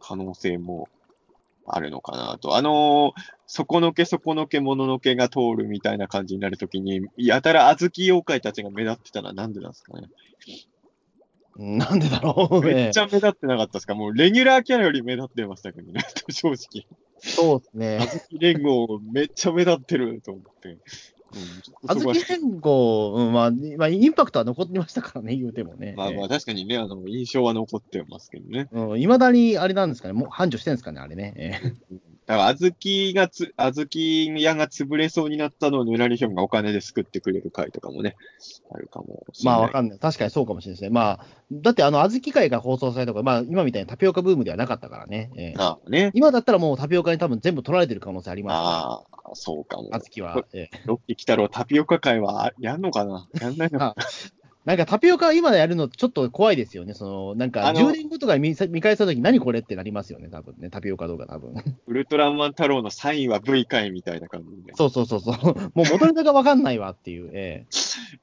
[0.00, 0.88] 可能性も
[1.66, 2.56] あるのかなと。
[2.56, 10.08] あのー、底のけ底のけもののけが通るみたいな感じになるときに、やたら小豆妖怪たちが目立ってたのはなんでなんですかね。
[11.56, 12.98] うんなんでだろうねめっち。
[12.98, 13.94] ゃ目立ってなかったですか？
[13.94, 16.00] もうレギュラーキャラより目立ってましたけどね、
[16.30, 16.86] 正直。
[17.18, 17.98] そうですね。
[18.00, 20.78] 小豆連合めっちゃ目立ってると思って。
[21.34, 25.94] うん、ちょっと小そこは豆連合、うんまあ、まあ、インパクトは残ってましたからね、言うてもね。
[25.96, 28.68] まあまあ確かにね、あの、印象は残ってますけどね。
[28.70, 31.74] いま、未だにあれなんですかね、もう繁盛してるんですかね、あれね。
[32.28, 33.86] ええだから、小豆がつ、小
[34.28, 38.16] 豆屋が潰れそうになったのをぬらりひょんがお金で救ってくれる回とかもね、
[38.72, 39.58] あるかもしれない。
[39.58, 39.98] まあわかんない。
[39.98, 40.90] 確かにそうかもしれないですね。
[40.90, 45.30] まあ、だってあの、小豆会が放送されたとか、まあ今みたいなタピオカブームではなかったからね。
[45.36, 46.10] ええああね。
[46.14, 49.90] 今だったらもうタピオカに多分全部取られてる可能性ありますああ、そうかも。
[49.92, 50.44] 小豆は。
[50.52, 53.28] ええロッキー来たろタピオカ会はあやんのかな？
[53.40, 54.02] やんないのかあ
[54.64, 56.94] なんかタピオカ今やるのちょっと怖いですよね。
[56.94, 60.70] その、なんかあの10年後とか見見返したとき何これってなりますよね、多分ね。
[60.70, 61.54] タピオカ動画多分。
[61.86, 64.72] ウルトラマン太郎のサインは V 会みたいな感じで。
[64.74, 65.54] そうそうそうそう。
[65.74, 67.30] もう元ネタがわかんないわっていう。
[67.32, 67.66] ええ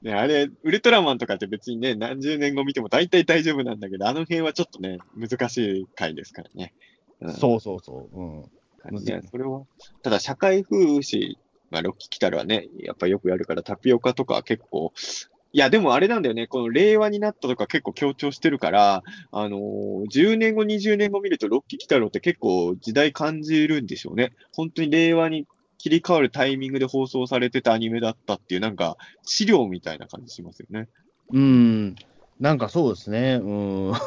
[0.02, 6.72] ね、あれ、ウルトラマンとかって別にね、何十年後見ても大体大丈夫なんだけど、あの辺はちょっとね、難しい回ですからね。
[7.20, 8.18] うんそうそうそう。
[8.18, 8.24] う
[8.94, 8.98] ん。
[8.98, 9.64] いいや、それは、
[10.02, 11.36] ただ社会風刺、
[11.70, 14.92] まあ、ロッキー来たらね、やっぱよくやるから、タピオカとかは結構、
[15.52, 24.32] いや、でもあれなんだよね、この令和になったとか結構強調してるから、あのー10年後、20年後見ると、ロッキー来たろって結構時代感じるんでしょうね。
[24.54, 25.46] 本当に令和に
[25.78, 30.88] 切り替わるタイミングで放送されてたアニメだったっていう、なんか、資料みたいな感じしますよね。
[31.32, 31.96] うん。
[32.38, 33.40] なんかそうですね。
[33.42, 33.90] うん。
[33.90, 34.00] なん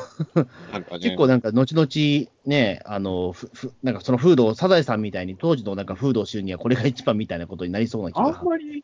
[0.83, 0.99] かね。
[0.99, 8.83] 結構なんか後々ね、あの、ふふなんかそのフードを、サザエさんみたいに当時のなんかフードを知るにはこれが一番みたいなことになりそうな気あがんまり、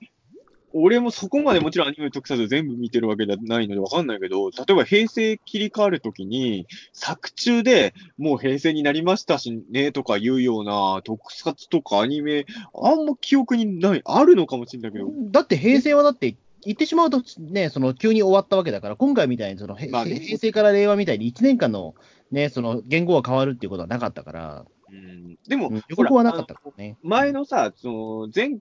[0.73, 12.45] 俺もそこまでもちろんアニメ特撮全部見てるわけじゃないのでわかんないけど、例えば平成切り替わるときに、作中でもう平成になりましたしねとか言うような特撮とかアニメ、
[12.81, 20.19] あんま記憶にない、あるのかもしれないけど、だって平成はだって、言ってしまうとね、その急に終わったわけだから、今回みたいにその、へまあね。
[20.19, 21.95] 平成から令和みたいに1年間の
[22.31, 26.97] ね、その言語が変わるっていうことはなかったから、うん、でも、うんはなかったからね。
[27.03, 28.57] 前のさ、その前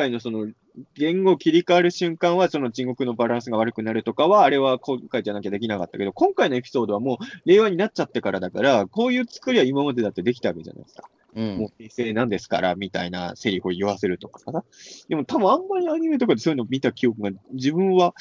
[0.00, 0.48] 回のその
[0.94, 11.10] 言語切り替わる瞬間は、その地獄のバランスが悪くなるとかは、あれは今回じゃなきゃできなかったけど、今回のエピソードはもう令和になっちゃってからだから、こういう作りは今までだってできたわけじゃないですか。
[11.34, 11.40] う。
[11.40, 14.64] もうん平成なんですから、みたいなセリフを言わせるとかさ。
[15.08, 18.14] でも多分あんまりアニメとかでそういうの見た記憶が自分は、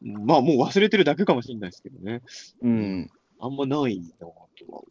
[0.00, 2.22] まあもう忘れてるだけかもしれないですけどね。
[2.62, 3.10] うん。
[3.40, 4.82] あんまないなとは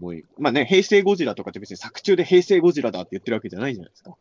[0.00, 0.24] 思い。
[0.38, 4.16] まあね、平成ゴジラとかって別に作中で平成ゴジラだって言ってるわけじゃないじゃないですか。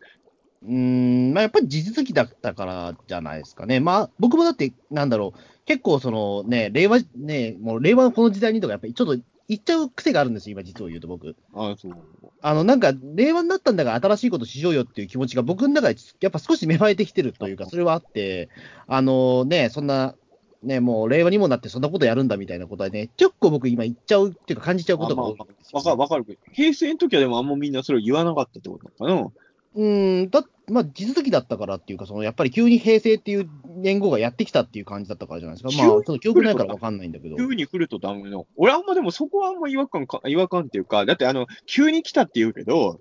[0.64, 3.80] うーん、まあ、やっぱり地続きだったからじゃないですかね。
[3.80, 11.36] まあ、僕もだって、なんだろう、結構そのね、令和、ね、もう令和のこの時代にとか、やっぱりちょっと言っちゃう癖があるんですよ、今実を言うと僕。
[11.54, 11.94] ああ、そう。
[12.42, 18.50] あの、なんか、令和になったんだから新しいことしようよっていう気持ちが僕の中でやっぱ少し芽生えてきてるというか、それはあって、
[18.88, 20.16] あのね、そんな、
[20.64, 26.40] ね、もう令和にもなってそんなことやるんだみたいなことはね、結構僕今言っちゃうっていうか感じちゃうことが多いんですよわかる、わかる。
[26.52, 29.34] 平成の時はでもあんまみんなそれを言わなかったってことなのか
[29.78, 35.82] うーん、だまあ、地続きだったからっていうか、そのやっぱり急に平成っていう年号がやってきたっていう感じだったからじゃないですか。
[35.82, 37.38] まあ、急にその記憶ないからわかんないんだけど。
[37.38, 38.48] 急に来るとダメの。
[38.58, 43.00] 俺あんまでもそこはあんま違和感か、違和感っていうか、だってあの、急に来たって言うけど、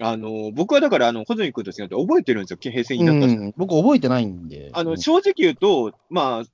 [0.00, 4.70] あの、僕はだからあの、穂積君と違って覚えてるんですよ、平成になったしうん、僕覚えてないんで。
[4.72, 6.44] あの、うん正直言うと、まあ、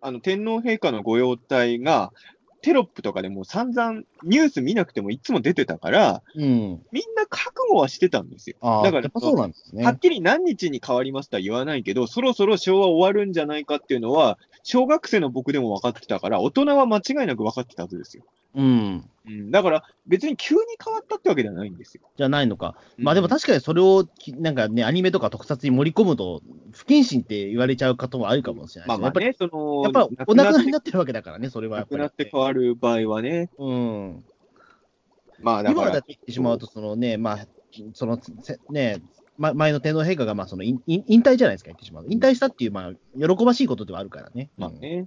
[0.00, 2.12] あの、天皇陛下の御用邸が、
[2.68, 6.44] テロップとかでもう散々ニュース見なくてもいつも出てたから、うん。
[6.92, 8.56] みんな覚悟はしてたんですよ。
[8.60, 9.86] だからそうなんですね。
[9.86, 18.24] はっきり何日に変わりますとは言わないけど、そろそろ昭和終わるんじゃないかっていうのは、小学生の僕でも分かってたから、大人は間違いなく分かってたはずですよ。
[18.54, 19.10] うん。
[19.26, 22.02] うん、だから、別に急に変わったってわけではないんですよ。
[22.16, 22.76] じゃないのか。
[22.96, 26.40] まあでも確かにそれをき、なんかね、アニメとか特撮に盛り込むと、
[26.72, 29.02] 不謹慎って言われちゃう方もあるかもしれないね。
[29.02, 32.00] まあまあね、その、やっぱり、やっぱお亡くなりにななってるわけだからね、それはやっぱり。
[32.00, 34.24] くなって変わる場合はね、うん。
[35.40, 37.46] まあだから今だって、言ってしまうと、そのね、まあ、
[37.92, 39.02] その、せね、
[39.36, 42.06] ま前の天皇陛下が、まあ、その引退じゃないですか、言ってしまう。
[42.08, 44.50] 引退したっていう、まあ、喜ばしいことではあるからね。
[44.56, 45.06] まあね、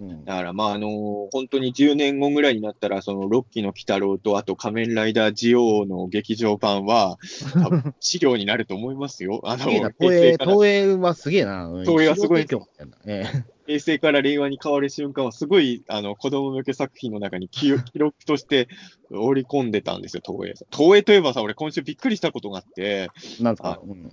[0.00, 0.24] うん。
[0.24, 7.18] だからまああの本当に10年後ぐらいになったら、そのロッキーの鬼太郎と、あと仮面ライダージオウの劇場版は、
[7.52, 9.40] 多分資料になると思いますよ。
[9.44, 11.66] あの、東映、東映はすげえな。
[11.66, 12.46] うん東映はすごい
[13.66, 18.68] 平成から令和に変わる瞬間は、すごい、あの、子供向け作品の中に記 記録として
[19.10, 20.54] 織り込んでたんですよ、東映。
[20.76, 23.70] 東映といえばさ、俺今週びっくりしたことがあって、なんですか？
[23.72, 24.10] あ、うん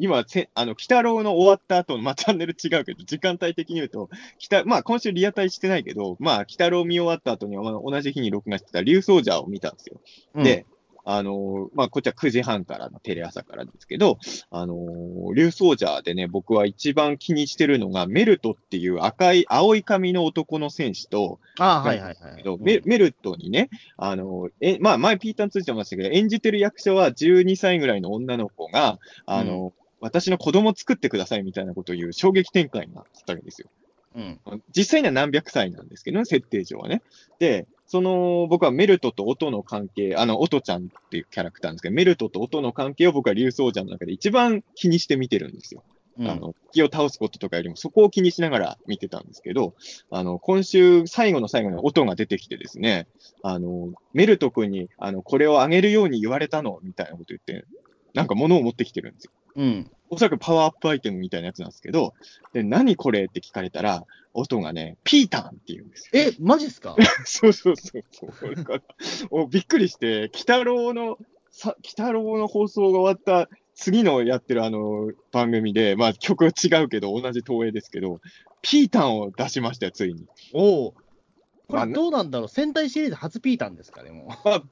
[0.00, 10.00] 今、せあの、北郎の終わった後の、まあ、チャンネル違うけど、時間帯的に言うと、北、まあ、今週リアタイしてないけど、まあ、北郎見終わった後に、まあ、同じ日に録画してた竜奏者を見たんですよ。
[10.34, 10.66] うんで、
[11.04, 14.18] あのーまあ、こっちは9時半からのテレ朝からですけど、
[14.50, 22.42] あのー、竜奏者でね、僕は一番気にしてるのが、メルトっていう赤い、青い髪の男の戦士と、ああ、はいはいはい。
[22.42, 33.68] うんメメルトにね、あの、え、まあ、前ピーターンついてましたけど、演じてる役者は12歳ぐらいの女の子が、あの、私の子供作ってくださいみたいなことを言う衝撃展開があったわけですよ。
[34.16, 34.40] うん。
[34.74, 37.02] 実際には何百歳なんですけどね、設定上はね。
[37.38, 45.84] で、その、僕はメルトと音の関係、あの、音ちゃんっていうキャラクターなんですけど、メルトと音の関係を僕は竜奏者の中で一番気にして見てるんですよ。
[46.18, 49.74] うんあの、敵を倒すこととかよりも、そこを気にしながら見てたんですけど、
[50.10, 53.06] あの、今週最後の最後に音が出てきてですね、
[53.42, 57.64] あの、メルト君に、あの、これをあげるように言われたの、みたいなこと言って、
[58.12, 59.32] なんか物を持ってきてるんですよ。
[59.56, 59.90] うん。
[60.08, 62.14] おそらくパワーアップアイテムみたいなやつなんですけど、
[62.52, 66.10] で、何これって聞かれたら、音がね、ピータンって言うんですよ。
[66.14, 66.96] え、マジっすか？
[67.24, 68.54] そうそうそうそう。
[68.54, 68.82] だから
[69.30, 71.18] おびっくりして、鬼太郎の、
[71.50, 78.20] さ、鬼太郎の放送が終わった次のやってるあの番組で、まあ曲は違うけど、同じ東映ですけど、
[78.62, 80.26] ピータンを出しましたよ、ついに。
[80.52, 80.92] おお。
[80.92, 82.48] こまあれどうなんだろう？
[82.48, 84.02] 戦隊シリーズ初ピータンですか？
[84.02, 84.48] ね、もう。
[84.48, 84.62] あ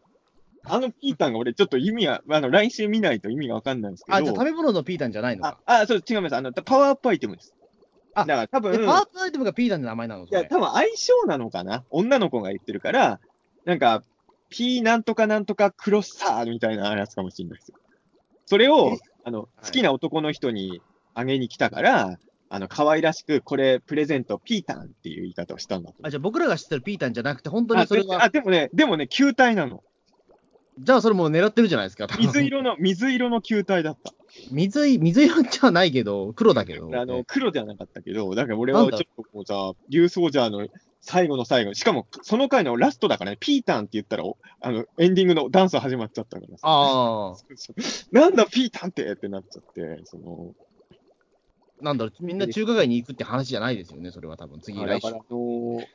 [0.80, 4.16] のピータンが俺ちょっと意味は、あの、来週見ないと意味がわかんないんですけど。
[4.18, 6.36] あ、じゃあ食べ物のピータンじゃないのあか。、あ、そう、違います。
[6.36, 7.54] あの、パワーアップアイテムです。
[8.14, 11.84] あだから多分、え、パーツアイテムがピータンって名前なのいや、多分相性なのかな？
[11.90, 13.20] 女の子が言ってるから、
[13.64, 14.02] なんか、
[14.50, 17.78] ピーなんとかなんとかクロッサーみたいなやつかもしれないですよ。
[18.46, 20.80] それをえ、あの、好きな男の人に
[21.14, 22.18] あげに来たから、
[22.50, 25.96] あの、可愛らしく、これ、プレゼント、ピータンっていう言い方をしたんだと。
[26.02, 29.84] あ、じゃあ僕らが知ってるピータンじゃなくて、本当あにそれは、であ、でもね、でもね、球体なの。
[30.78, 32.06] じゃあそれもう狙ってるじゃないですか。
[32.18, 34.12] 水色の、水色の球体だった。
[34.50, 36.90] 水い、水色じゃないけど、黒だけど。
[36.94, 40.68] あの、黒じゃなかったけど、だから俺はちょっとこうさ、竜ソージャーの
[41.00, 46.68] 最後の最後、しかもその回のラストだからね、ピータンって言ったら、おあの、エンディングのダンス始まっちゃったからさ。
[46.68, 47.36] ああ、
[48.12, 50.54] なんだピータンってってなっちゃって、その、
[51.80, 55.08] なんだろう、みんな中華街に行くって話じゃないですよね、それは多分、次、来週。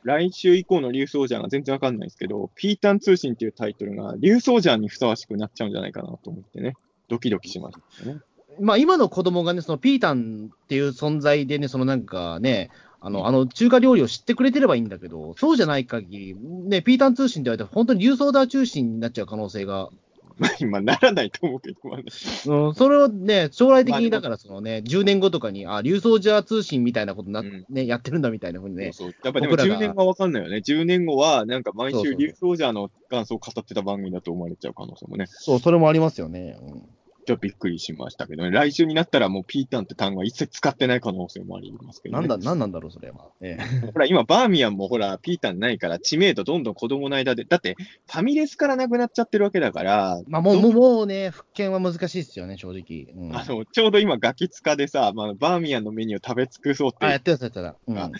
[0.02, 6.76] 来週以降の竜ソージャーが全然わかんないですけど、ピータン通信っていうタイトルが竜ソージャーにふさわしくなっちゃうんじゃないかなと思ってね、
[7.08, 8.18] ドキドキしましたね。
[8.60, 12.70] まあ、今の子供がね、そのピータンっていう存在でね、そのなんかね、
[13.00, 19.90] あの、あの中華料理を知ってくれてればいいんだけど、そうじゃない限り、ね、ピータン通信って言われたら、本当に流送ダー中心になっちゃう可能性が、
[20.38, 22.04] ま あ今ならないと思うけど、まあね
[22.46, 27.64] うん、それをね、将来的に、だからそのね、10年後とかに、あ、流送ジャー通信みたいなことな、うん。
[27.68, 29.14] ね、やってるんだみたいなふうにね、そうそう。
[29.24, 29.76] やっぱでも僕らが。
[29.76, 30.56] 10年はわかんないよね。
[30.58, 35.26] 10年後は、なんか毎週竜ソージャーの元祖を語ってた番組だと思われちゃう可能性もね。
[35.28, 36.56] そう、それもありますよね。
[36.60, 36.82] うん
[37.26, 38.50] ちょっとびっくりしましたけどね。
[38.50, 42.28] 来週になったらもうピータンって単語は一切使ってない可能性もありますけどね。
[42.28, 43.28] なんだ、なんなんだろう、それは。
[43.40, 53.12] ええ ほら、今、バーミヤンもほら、ピータンないから、知名度どんどん子供の間で、だって、ファミレスからなくなっちゃってるわけだから、まあ、もう、どもう、もうね、復権は難しいですよね、正直。
[53.14, 57.76] うん、あの、ちょうど今、ガキ使でさ、まあ、バーミヤンのメニューを食べ尽くそうって、あ、やあってた、やってた。
[57.86, 58.12] うん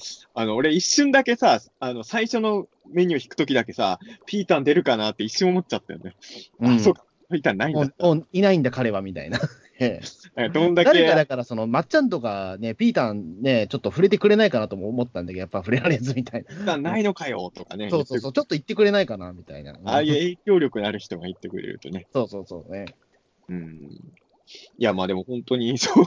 [0.46, 6.14] の、俺一瞬だけさ、あの、最初のメニュー引くときだけさ、ピータン出るかなって一瞬思っちゃったよね。
[6.60, 7.04] うんあ、そうか、
[7.34, 7.88] ピータンないんだ？
[8.32, 9.40] いないんだ、彼は、みたいな。
[10.52, 10.90] どんだけ？
[10.90, 16.48] 誰かだ、から、その、まっちゃんとかね、ピータンね、ちょっと触れてくれないかなとも思ったんだけど、やっぱ触れられずみたいな。
[16.48, 17.90] ピータンないのかよ、とかね。
[17.90, 19.72] そうそうそう、ちょっと言ってくれないかな、みたいな。
[19.84, 22.06] ああいう影響力のある人が言ってくれるとね。
[22.12, 22.86] そうそうそうね。
[23.48, 23.90] うん
[24.78, 26.04] いや、まあでも本当に、 そう、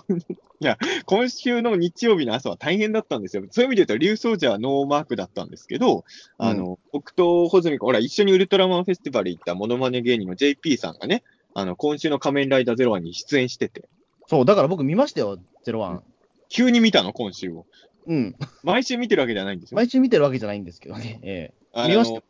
[0.59, 3.43] いや、今週の日曜日の朝は大変だったんですよ。
[3.49, 6.03] そういう意味で言うと、竜奏者はノーマークだったんですけど、
[6.37, 11.23] あの、僕と穂積君、ほら、一緒にウルトラマンフェスティバル行ったモノマネ芸人の JP さんがね、
[11.53, 13.87] あの、今週の仮面ライダーゼロワンに出演してて、
[14.27, 16.03] そう、だから僕見ましたよ、ゼロワン。
[16.49, 17.65] 急に見たの、今週を。
[18.07, 18.35] うん。
[18.63, 19.75] 毎週見てるわけじゃないんですよ。
[19.75, 21.19] 毎週見てるわけじゃないんですけどね。
[21.23, 22.23] ええ見ましたよ。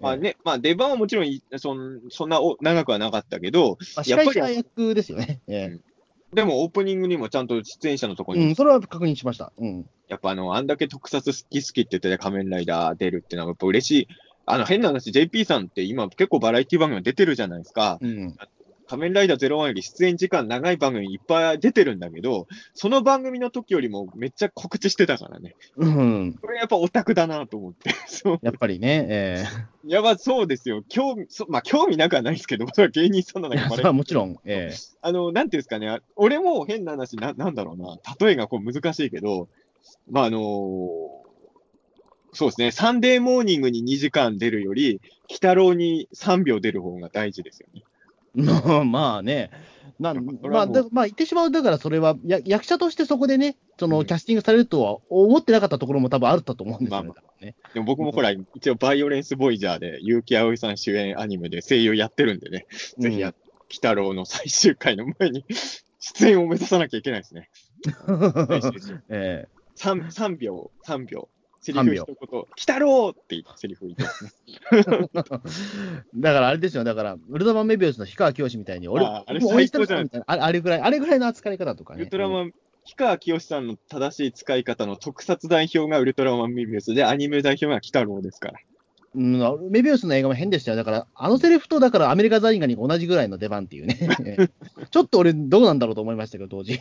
[0.00, 5.40] まあね、まあ出番はもちろんいそんそんなお長くはなかったけど、まあ、司やっぱり役ですよね。
[5.46, 5.78] え
[6.34, 9.52] でもオープニングにもちゃんと出演者のところにえうん、それは確認しました。
[9.58, 9.86] うん。
[10.08, 14.08] やっぱあの、あんだけ特撮好き好きって言ってて仮面ライダー出るってのはやっぱ嬉しい。
[14.44, 17.98] あの、変な話、JP さんって今結構バラエティ番組出てるじゃないですか。
[18.00, 18.36] うん。
[18.92, 25.54] 仮面ライダー01より出演時間長い番組いっぱい出てるんだけど、その番組の時よりもめっちゃ告知してたからね。
[25.78, 26.34] うん。
[26.34, 27.88] これやっぱオタクだなと思って。
[28.06, 28.38] そう。
[28.42, 29.44] やっぱりね、え
[29.86, 30.84] やば、そうですよ。
[30.90, 39.48] 興味、そまあ興味なくはないですけど、それは芸人さんなんえだけど、それはもちろん、えあの、なんていうんですかね、俺も変な話、ななんだろうな、例えがこう難しいけど、
[40.10, 40.38] まあ、あの
[42.34, 47.82] そうですね、サンデーモーニングに2時間出るより、鬼太郎に3秒出る方が大事ですよね。
[48.36, 48.40] え
[48.84, 49.50] まあね。
[50.00, 57.08] なんそれはもうまあ、だまあ、言ってしまう、だからそれはや役者としてそこでね、そのうんキャスティングされるとは思ってなかったところも多分あったと思うんですよね。
[57.08, 62.66] まあ多分ねでも僕もほら、一応、バイオレンスボイジャーで、結城葵さん主演アニメで声優やってるんでね、
[62.98, 65.44] ぜひや、鬼太郎の最終回の前に
[66.00, 67.50] 出演を目指さなきゃいけないですね。
[69.08, 71.28] ええ 3, 3秒、3秒。
[71.62, 75.08] セリ3秒フ一言、鬼太郎ってセリフ言ってますね。
[76.16, 82.02] だからあれですよ、だから、ウルトラマンメビウスの氷川きよしみたいに、俺、ああれいみたいなあれあれぐらい、あれぐらいの扱い方とかね。
[82.02, 82.52] ウルトラマン、
[82.84, 88.58] 氷川きよしさんの正しい使い方の特撮代表がウルトラマンミビウスで、アニメ代表が鬼太郎ですから。
[89.14, 90.76] うん、メビウスの映画も変でしたよ。
[90.76, 93.96] だから、あのセリフと、だからアメリカザリガニが同じぐらいの出番っていうね。
[94.90, 96.80] ちょっと俺、どうなんだろうと思いましたけど、当時。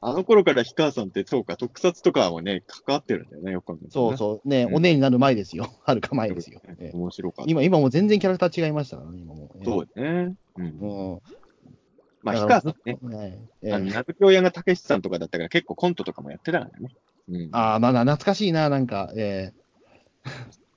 [0.00, 4.48] あの頃から氷川さんって、そうか、特撮とかもね、関わってるんだよね、よく考そうそう。
[4.48, 5.72] ね、うんお姉になる前ですよ。
[5.84, 6.60] はるか前ですよ。
[6.78, 7.50] ええ面白かった。
[7.50, 9.64] 今、今もう全然キャラクター違いましたからね、今もう。
[9.64, 10.36] そうですね。
[10.56, 10.64] うん。
[10.64, 11.20] うん。
[12.22, 16.94] まあ、氷川さんね、はいええあの、名付け親がたけしさんとかだったから結構コントとかもやってたからね。
[17.28, 17.48] うん。
[17.52, 19.52] ああ、まだ懐かしいな、なんか、え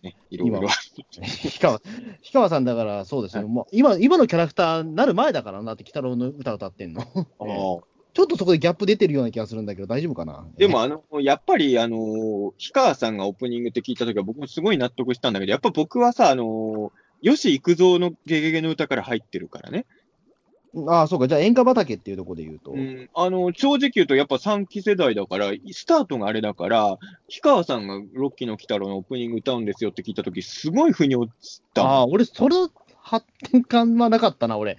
[0.01, 0.61] ね、いろいろ。
[0.63, 1.89] え氷川、氷
[2.33, 7.01] 川さんだから、そうですよ、もう今、今のキャラクターになる前だからなって、鬼太郎の歌歌ってんの。
[7.01, 10.45] ああちょっとそこでギャップ出てるような気がするんだけど、大丈夫かな？
[10.57, 16.91] でも、あの、やっぱり、あの、氷川さんがオープニングって聞いたときは僕もすごい納得したんだけど、やっぱ僕はさ、あの、
[17.23, 19.85] 吉幾三のゲゲゲの歌から入ってるからね。
[20.87, 22.71] ああ、そうか、じゃあ演歌畑っていうところで言うと？
[22.71, 23.09] うん。
[23.13, 26.97] あの、正直言うとやっぱ3期世代だから、スタートがあれだから、
[27.29, 31.83] 氷川さんがロッキーの鬼太郎のオープニング歌うんですよって聞いたとき、すごい腑に落ちた。
[31.83, 32.69] ああ、俺、その
[33.01, 34.77] 発展感はなかったな、俺。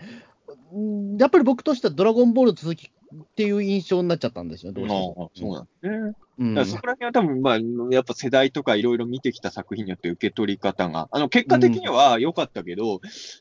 [0.75, 2.91] うんやっぱり僕としてはドラゴンボールの続き
[3.21, 5.31] っていう印象になっちゃったんですよ、どうしてああも。
[5.35, 6.15] そうなんですね。
[6.39, 7.59] うんだからそこら辺は多分、まあ、
[7.91, 13.01] やっぱ世代とかいろいろ見てきた作品によって受け取り方が、あの、結果的には良かったけど、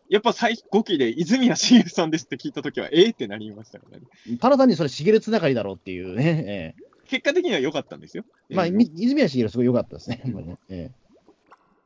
[0.09, 4.37] やっぱ最5期で泉谷しげるさんですって聞いたときは、ええってなりましたからね。
[4.37, 6.75] ただ単にそれ、しげるつながりだろうっていうね。
[6.77, 8.23] え結果的には良かったんですよ。
[8.49, 10.21] えまあ、泉谷しげるすごい良かったですね。
[10.69, 10.91] え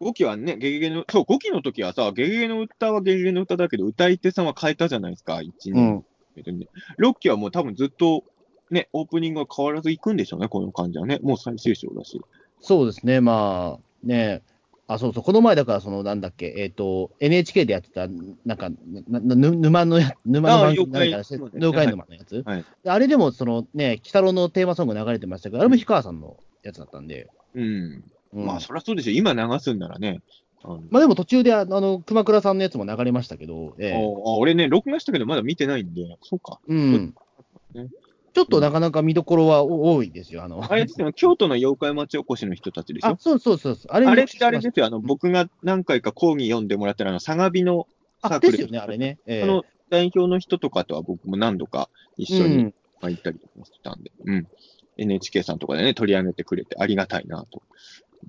[0.01, 6.05] 5期はね、ゲゲゲの、そう、5期の時はさ、ゲゲゲの歌はゲゲゲの歌だけど、歌い手さんは変えたじゃないですか、1えう
[6.43, 6.57] 年。
[6.57, 6.67] ん。
[6.99, 8.23] 6期はもう多分ずっと、
[8.71, 11.19] ね、オープニングは変わらず行くんでしょうね、この感じはね。
[11.21, 12.19] もう最終章だし。
[12.61, 14.41] そうですね、まあ、ね
[14.87, 18.07] あ、そうそう、この前だから、その、なんだっけ、えっ、と、NHK でやってた、
[18.45, 18.69] なんか、
[19.07, 28.03] ななぬ沼のや、沼の番組ね妖怪沼のやつ、はいであれでも、そのね、鬼太郎のテーマソング流れてましたけど、あれも氷川さんのやつだったんで、うん。
[28.33, 29.11] うんまあ、そりゃそうでしょ。
[29.11, 30.21] 今流すんならね。
[30.89, 36.59] まあでも途中で、あの、熊倉さんのやつも流れましたけど、ええああ俺ね、録画したけど、まだ見てないんで、そうか。
[36.67, 37.13] うん
[37.73, 37.87] ね。
[38.33, 40.61] ちょっとなかなか見どころは多いですよ、あの。
[40.69, 43.11] あれですよ、京都の妖怪町おこしの人たちでしょ？
[43.11, 43.91] あ、そうそうそうそう。
[43.91, 47.87] あれあれってあれすですよ、あの、僕が何回か講義読んでもらったら、あの、相模の
[48.21, 49.19] サあ、ークルですよね、あれね。
[49.25, 54.47] ええその代表の人とかとは僕も何度か一緒に行ったりしてたんで、うん。
[54.97, 57.61] NHK さんとかでね、取り上げてくれてありがたいなと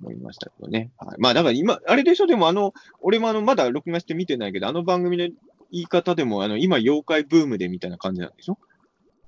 [0.01, 0.91] 思いましたけどね。
[0.97, 5.27] はい、まあ、だから今、あれでしょ、でもあの、俺もあの、まだ録画して見てないけど、あの番組の
[5.71, 8.57] 言い方でも、あの、今、妖怪ブームでみたいな感じなんでしょ？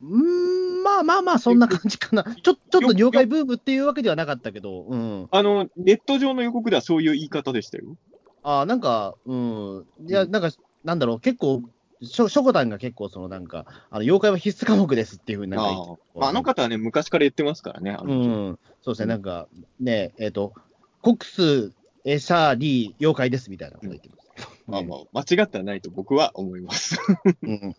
[0.02, 2.24] うーん、まあまあまあ、そんな感じかな。
[2.24, 5.28] ちょちょっと妖怪ブームっていうわけではなかったけど、うん。
[5.30, 7.98] あの、ネット上の予告ではそういう言い方でしたよ。
[8.42, 9.86] あなんか、うん。
[10.08, 10.50] いや、なんか、
[10.86, 11.62] なんだろう、結構、
[12.02, 17.92] しょ、しょこたんが結構、そのなんか、あの、妖怪は必須科目ですっていうふうになんか言ってああまあ、あの方はね、昔から言ってますからね。
[17.92, 18.16] あうの
[18.52, 18.60] ん。
[18.82, 19.48] そうですね、なんか、
[19.80, 20.54] ね、えっ、と、
[21.02, 21.74] コックス、
[22.06, 24.30] エシャーリー、妖怪ですみたいなこと言ってます。
[24.68, 26.98] まあまあ、間違ってはないと僕は思います。
[27.44, 27.76] うん。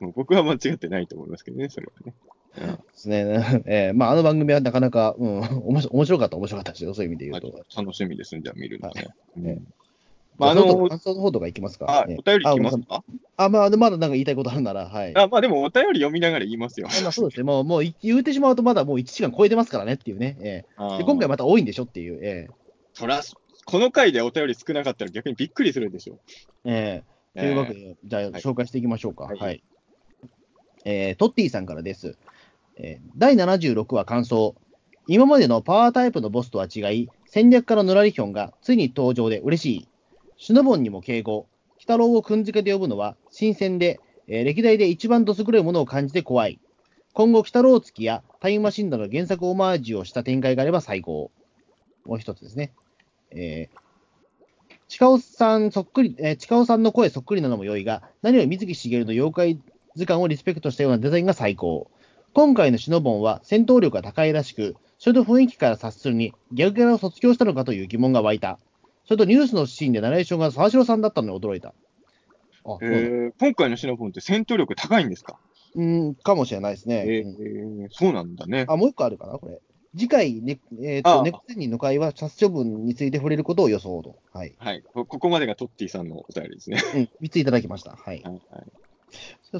[0.00, 2.14] もう僕は間違ってないと思いますけどね、それはね。
[2.54, 3.62] ですね。
[3.66, 7.64] えーまあ、あの番組はなかなか、うん、おもし面白かった、面白かったですよ、そういう意味で言うと。
[7.76, 9.08] 楽しみですね、じゃあ見るのね。
[9.36, 9.62] うんね
[10.38, 12.02] まあ、あの、感想の方とかいきますか？
[12.02, 13.04] あ、ねお便り来まあすか？
[13.36, 15.16] あ、まあ、まだなんか言いたいことあるなら、はい。
[15.16, 16.88] あ、まあでもお便り読みながら言いますよ。
[17.02, 17.44] まあ、そうですね。
[17.44, 20.36] もう、もうい言うてしまうと、まだもう1時間超えてますからねっていうね。
[20.40, 22.18] ええで今回また多いんでしょっていう。
[22.22, 22.48] え
[22.92, 23.20] そら、
[23.64, 26.18] この回でお便り少なかったら逆にびっくりするでしょ。
[26.64, 27.02] え
[27.36, 29.24] ええというわけで、じゃあ、はい紹介していきましょうか。
[29.24, 29.30] は。
[29.34, 29.62] はいい
[30.84, 32.16] えートッティさんからです。
[32.76, 34.54] えー第76話感想。
[35.06, 39.88] 今までのパワータイプのボスとは違い、戦略家のヌラリヒョンがついに登場で嬉しい。
[40.36, 41.46] シュノボンにも敬語。
[41.76, 46.58] 鬼太郎をくんづけで呼ぶのは新鮮で、えー歴代で一番どす黒いものを感じて怖い。
[47.12, 51.30] 今後、鬼太郎月やタイムマシンなどの原作オマージュをした展開があれば最高。
[52.04, 52.72] もう一つですね。
[53.30, 59.60] えー、近尾さんそっくり、えー近尾さんの声そっくりなのも良いが、何より水木しげるの妖怪
[59.94, 61.90] 図鑑をリスペクトしたようなデザインが最高。
[62.32, 68.58] 今回のシノボンは戦闘力が高いらしく、それと雰囲気から察するに、ギャグキャラを卒業したのかという疑問が湧いた。
[69.06, 71.74] それとニュースのシーンでナレーションが沢城さんだったのに驚いた。
[72.66, 75.38] あ、えー、今回のシナポンって戦闘力高いんですか？
[75.74, 77.04] うん、かもしれないですね。
[77.06, 78.64] えうんー、そうなんだね。
[78.68, 79.60] あ、もう一個あるかな、これ。
[79.96, 84.16] 次回、ね、えっ、あと、ネクセニの会は殺処分について触れることを予想と。
[84.32, 84.54] はい。
[84.58, 84.82] はい。
[84.82, 86.80] こここまでがトッティさんのお便りですね。
[86.94, 87.92] うん、3ついただきました。
[87.92, 88.22] はい。
[88.22, 88.83] はいはい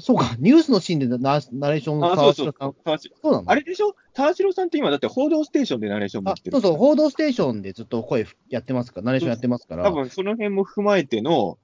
[0.01, 3.51] そうか、ニュースのシーンでナナナレーションあ、そうそうそうなんだ。
[3.51, 3.95] あれでしょ？
[4.13, 6.51] 田代さんって今だって報道ステーションでナレーション持あってる。
[6.51, 8.99] そうそう、報道ステーションでずっと声やってますか？
[8.99, 9.83] ら、ナレーションやってますから。
[9.83, 11.57] 多分その辺も踏まえての、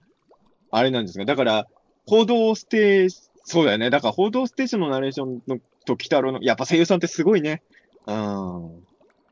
[0.72, 1.68] あれなんですが、だから、
[2.06, 3.90] 報道ステーシそうだよね。
[3.90, 7.64] だから報道ステーションのナレーションのと北郎の、やっぱ声優さんってすごいね。
[8.06, 8.86] うん。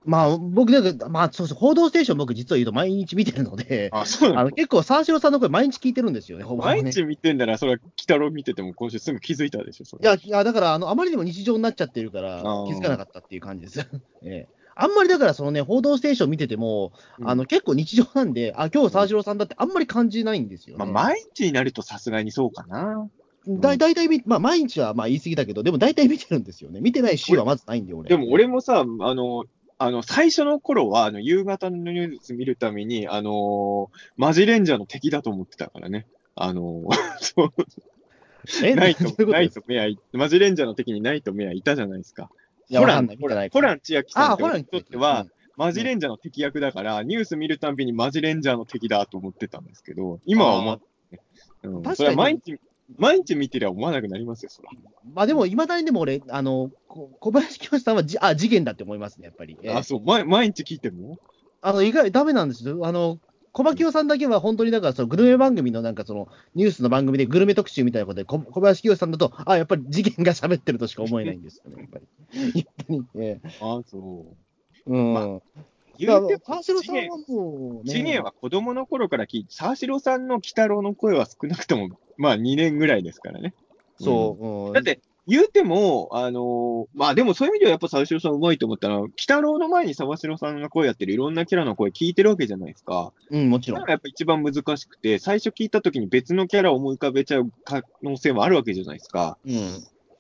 [0.05, 4.41] まあ、僕なんか、まあ、そうそう、報道ステーション僕実は言うと毎日見てるので、あ、そうなの？
[4.41, 6.81] あの結構沢城さんの声毎日聞いてるんですよね、ほぼね。
[6.81, 10.03] 毎日見てんなら、それは、鬼太郎見てても今週すぐ気づいたでしょ、それ。
[10.03, 13.79] いや、いやだからあの、あまりにも日常になっちゃってるから、気づかなかったっていう感じです。
[14.23, 14.47] ええ
[14.81, 20.85] あんまりだから、そのね、報道ステーション見てても、あの結構日常なんで、あ今日沢城さんだってあんまり感じないんですよ、ね。
[20.85, 23.09] まあ、毎日になるとさすがにそうかな。
[23.45, 26.79] だ大体見、まあ、毎日はまあ言い過ぎだけど、でも大体見てるんですよね。
[26.79, 28.07] 見てない週はまずないんで、俺。
[28.07, 29.43] でも俺もさ、あの、
[29.81, 36.05] あの、最初の頃は、あの、夕方のニュース見るために、あのマジレンジャーの敵だと思ってたからね。
[36.35, 36.83] あの
[37.19, 37.53] そう、
[38.63, 42.29] えナイトどういとナイですトメアい、マジレンジャーの敵にナイトメアいたじゃないですか。
[42.67, 43.61] いや、わかんない、見てないから。
[43.61, 45.25] ホラン千秋さんにとっては、
[45.55, 50.79] マジレンジャーの敵役だから、ニュース見るたんびにマジレンジャーの敵だと思ってたんですけど、今は思わ
[51.11, 51.21] ない、
[51.63, 51.95] うん。
[51.95, 52.59] それは毎日、
[52.97, 54.69] 毎日見てりゃ思わなくなりますよ、そら。
[55.13, 59.57] まあでも、いまだにでも俺、あの、こ小林清志さんはじ、あ、次元だって思いますね、やっぱり。
[59.63, 61.17] ええあ、そう、毎毎日聞いても
[61.61, 62.85] あの、意外、ダメなんですよ。
[62.85, 63.19] あの、
[63.51, 72.05] 小牧清さんだけは本当にだから、そのグルメ番組のなんかその、ニュースの番組でグルメ特集みたいなことで、こ小林清さんだと、あ、やっぱり次元が喋ってるとしか思えないんですよね、やっぱり。
[72.61, 74.25] やっぱり、ええあ、そ
[74.87, 74.93] う。
[74.93, 75.13] うん。
[75.13, 75.41] まあだ
[75.99, 83.53] 言うても、沢城さん次元はもう、ね、次元は子供の頃から聞いて、沢城さんの鬼太郎の声は少なくとも、まあ2年ぐらいですからね。
[83.99, 93.13] そう、うんだって、言うても、あのーまあでもそういう意味ではやっぱ沢城さんうまいと思ったら、鬼太郎の前に沢城さんが声やってるいろんなキャラの声聞いてるわけじゃないですか。
[93.29, 93.87] うん、もちろんだか。
[93.87, 99.37] らやっぱ一番難しくて、最初聞いた時に別のキャラを思い浮かべちゃう可能性もあるわけじゃないですか。
[99.45, 99.53] うん。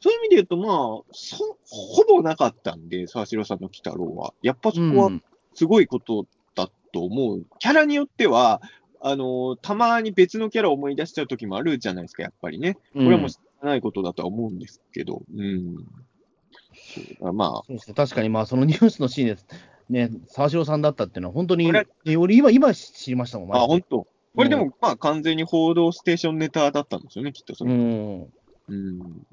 [0.01, 0.75] そういう意味で言うと、まあ、
[1.11, 4.33] そほぼなかったんで、沢城さんの鬼太郎は。
[4.43, 5.23] やっぱそこはうん
[5.59, 6.25] すごいこと
[6.55, 7.45] だと思う。
[7.59, 8.61] キャラによっては、
[9.01, 12.75] あのーたまに別のキャラを思い出しちゃう時もあるじゃないですか、やっぱりね。
[12.93, 15.75] これはもう知らないことだとは思うんですけど、うん。
[15.75, 19.45] そうあまそうですね、確かに、まあ、そのニュースのシーンです。
[19.89, 21.69] ね、沢城さんだったっていうのは、本当に、
[22.17, 24.07] 俺今、今知りましたもん、あ、本当。
[24.35, 27.73] これでも、まあ完全に報道ステーションネタだったんですよね、きっとそれ。
[27.73, 28.33] うん。
[28.69, 29.27] うん。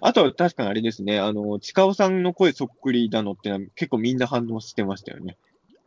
[0.00, 5.36] あとは確かにあれですね、あの、近尾さんの声そっくりだのってのは結構みんな反応してましたよね。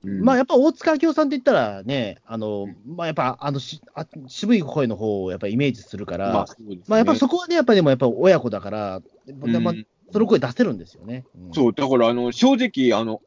[0.03, 6.45] うんまあ、やっぱ大塚明夫さんって言ったらね、あの、まあ、やっぱ、あのしあ、渋い声の方をやっぱイメージするから、まあ、
[6.88, 6.98] まあ。
[6.98, 9.02] やっぱそこはね、やっぱでもやっぱ親子だから、
[9.40, 11.26] まあうんその声出せるんですよね。
[11.36, 13.22] うんそう、だからあの、正直、あの、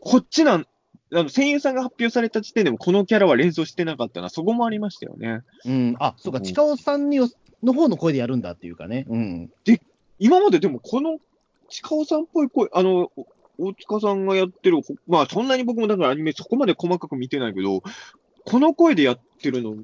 [0.00, 0.66] こっちなん、
[1.12, 5.40] あの、声優さんが発表された時点でもこのキャラは連想してなかったな、そこもありましたよね。
[5.66, 5.96] うん。
[5.98, 7.28] あ、そうか、うん近尾さんによ
[7.62, 9.06] の方の声でやるんだっていうかね。
[9.08, 9.50] うん。
[10.18, 11.18] 今まででもこの
[11.68, 13.26] 近尾さんっぽい声、あの、お
[13.58, 17.82] 大塚さんがやってる、ほまあそんなに僕もだからアニメそこまで細かく見てないけど、
[18.44, 19.76] この声でやってるの、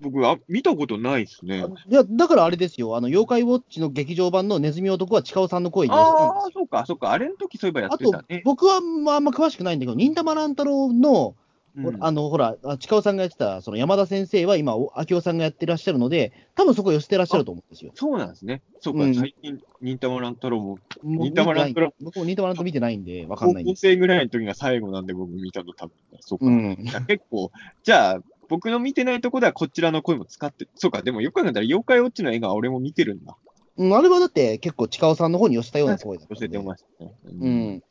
[0.00, 1.64] 僕は見たことないですね。
[1.88, 8.42] いや、だからあれですよ、あの、妖怪ウォッチの劇場版のネズミ男は近尾さんの声に寄せたんですよああ、そうか、そうか、あれの時そういえばやっあとてたね、。
[8.44, 11.34] 僕はまああんま詳しくないんだけど、忍たま乱太郎の、
[11.74, 17.92] うんあの、ほら、あ近尾さんがやってた、その山田先生は今、お明夫さんがやってらっしゃるので、多分そこ寄せてらっしゃると思うんですよ。
[17.94, 18.62] そうなんですね。
[18.80, 23.80] そうか、うん最近、忍たま乱太郎も、忍たま乱太郎僕も忍たま乱太郎見てないんで、わか高んないんです。
[23.82, 26.44] 校生ぐらいの時が最後なんで僕見たの多分、そうか。
[26.44, 26.76] うん。
[27.06, 27.50] 結構、
[27.82, 28.18] じゃあ、
[28.48, 33.34] 僕の見てないとこではこちらの声も使って、そうか、でもよく考えたら、妖怪ウォッチの映画は俺も見てるんだ。
[33.78, 37.14] うんあれはだって結構近尾さんの方に寄せたような声だったんで寄せてましたね。
[37.24, 37.48] う。
[37.48, 37.82] ん。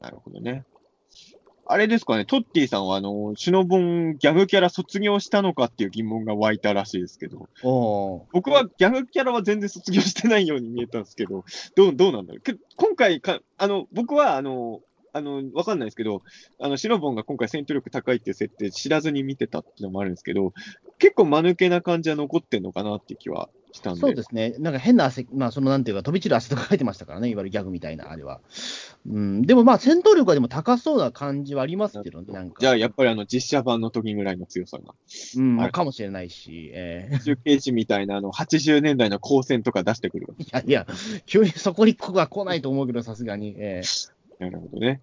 [0.00, 0.64] なるほどね。
[1.72, 7.48] あれですかね、トッティさんは、あの、シュノボンギャグキャラ卒業したのかっていう疑問が湧いたらしいですけど、
[8.32, 12.40] 僕はギャグキャラは全然卒業してないように見えたんですけど、どう、どうなんだろう。
[12.42, 14.80] け今回か、あの、僕は、あの、
[15.14, 16.22] あの、わかんないですけど、
[16.58, 20.52] あの、シノボンが今回戦闘力高いっていう設定知らずに見てたっていうのもあるんですけど、
[20.98, 24.00] 結構間抜けな感じは残ってんのかなっていう気はしたんで。
[24.00, 24.54] そうですね。
[24.58, 28.40] なんか変な汗、まあそのなんていうか飛び散る汗とか書いてましたからね、いわゆるギャグみたいな、あれは。
[29.08, 29.42] うん。
[29.42, 32.56] でもまあ戦闘力はでも高そうな感じはありますけどね、なんか。
[32.60, 34.94] じゃあ、やっぱりあの、実写版の時ぐらいの強さが。
[35.36, 40.34] うん、まあはいかもしれないし、えー中継地みたいな、あの、80年代の光線とか出してくる。
[40.38, 40.86] いやいや、
[41.26, 43.54] 急にそこにこは来ないと思うけど、さすがに。
[43.58, 44.12] えー
[44.42, 45.00] なるほどね。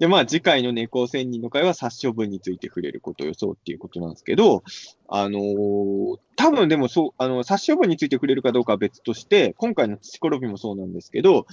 [0.00, 4.64] で、まあ、次回の猫仙人の会は殺処分について触れることを予想っていうことなんですけど、
[5.08, 11.46] あのー多分でもそう、あの、殺処分について触れるかどうかは別として、今回の土転びもそうなんですけど、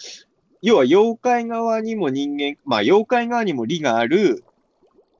[0.61, 4.45] 要は妖怪側にも人間、まあ、妖怪側にも利がある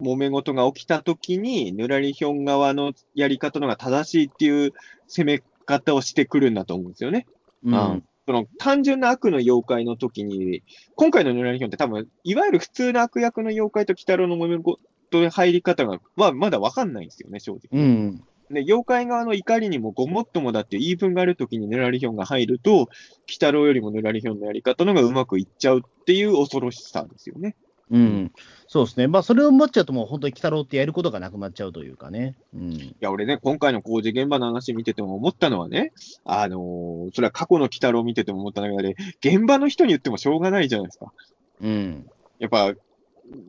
[0.02, 4.74] 揉め事が起きたときに、ぬらりひょん側のやり方のが正しいっていう
[5.08, 7.28] 攻め方をしてくるんだと思うんですよね。
[7.66, 10.62] うんうんその単純な悪の妖怪の時に、
[10.95, 14.78] 今回のヌラリヒョンって多分、いわゆる普通の悪役の妖怪と鬼太郎の揉め事
[15.14, 17.62] の入り方が、まあ、まだわかんないんですよね、正直。
[17.72, 18.22] うん。
[18.52, 22.90] で、妖怪側の怒りにもごもっともだって言い分がある時にヌラリヒョンが入ると、鬼
[23.30, 27.56] 太郎よりもヌラリヒョンのやり方のがうまくいっちゃうっていう恐ろしさですよね。
[27.89, 28.31] うん。
[28.68, 29.07] そうですね。
[29.07, 32.35] まあ、それを持っちゃうと、もう本当に鬼太郎ってやることがなくなっちゃうというかね。
[32.53, 32.72] うん。
[32.73, 35.93] いや、俺ね、今回の工事現場の話見てても思ったのはね、
[36.26, 41.14] あのーそれは過去の鬼太郎見てても思ったんだけど、ね、現場の人に言ってもしょうがないじゃないですか。
[41.61, 42.05] うん。
[42.39, 42.73] やっぱ、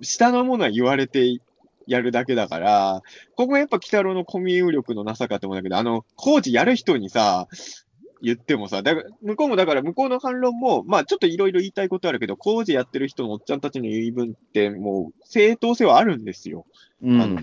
[0.02, 1.40] 下のものは言われて
[1.88, 3.02] やるだけだから、
[3.34, 7.48] ここがやっぱ鬼太郎のコミュ力のなさかと思うんだけど、あの、工事やる人にさ、
[8.22, 16.66] 言ってもさ、だから、向こうもだから、向こうの反論も、まあちょっといろいろ言いたいことあるけど、工事やってる人のおっちゃんたちの言い分って、もう、正当性はあるんですよ。
[17.02, 17.20] うん。
[17.20, 17.40] あの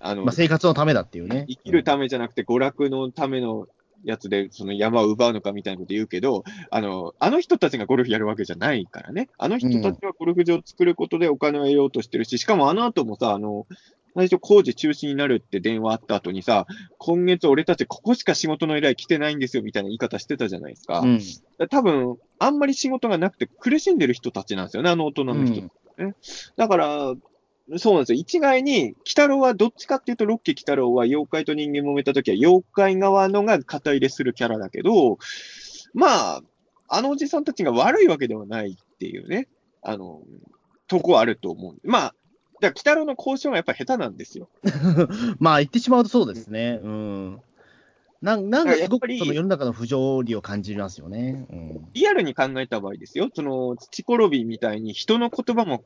[0.00, 1.44] あの、まあ、生活のためだっていうね。
[1.48, 3.68] 生きるためじゃなくて、娯楽のための
[4.04, 9.28] やつで、その山を奪うのかみたいなこと言うけど、あの、あの人たちがゴルフやるわけじゃないからね。
[9.38, 13.66] あの人たちはゴルフ場を作ることでお金を得ようとしてるし、しかもあの後もさ、あの、
[14.14, 16.66] 最初工事中止になるって電話あった後にさ、
[16.98, 21.00] 今月俺たちここしか仕事の依頼来てないんですよみたいな言い方してたじゃないですか。
[21.00, 21.20] うん。
[21.68, 25.62] 多分、あんまり仕事がなくて苦しんでる人たちなんですよね、あの大人の人
[25.98, 26.14] うん
[26.56, 27.14] だから、
[27.76, 28.18] そうなんですよ。
[28.18, 35.18] 一概に、鬼太郎はどっちかっていうと、ロッキー鬼太郎は妖怪と人間揉めた時は、妖怪側のが肩入れするキャラだけど、
[35.94, 36.42] まあ、
[36.88, 39.48] あのおじさんたちが悪いわけではないっていうね、
[39.82, 40.22] あの、
[40.88, 41.76] とこはあると思う。
[41.84, 42.14] まあ、
[42.60, 44.48] だから鬼太郎の交渉がやっぱ下手なんですよ。
[45.40, 46.80] まあ、言ってしまうとそうですね。
[46.82, 47.40] うん。
[48.22, 51.46] なんなんかすごくその世の中の不条理を感じますよね。
[51.50, 51.92] うん。
[51.94, 55.84] リアルに考えた場合ですよ、その、土転びみたいに人の言葉も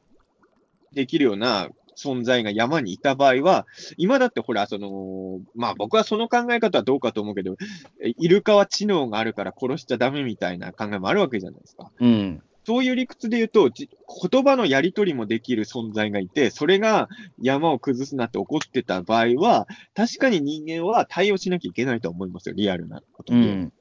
[0.93, 7.57] できるような存在が山にいた場合は、今だってほら、その、まあ僕はその考え方はどうかと思うけど、
[8.03, 11.93] えイルカは知能があるから殺しちゃダメみたいな考えもあるわけじゃないですか。
[12.01, 12.43] うん。
[12.67, 13.89] そういう理屈で言うと、じ
[14.31, 17.09] 言葉のやり取りもできる存在がいて、それが
[17.41, 23.39] 山を崩すなって怒ってた場合は、確かに人間は対応しなきゃいけないと思いますよ、リアルなことで。
[23.39, 23.73] うん。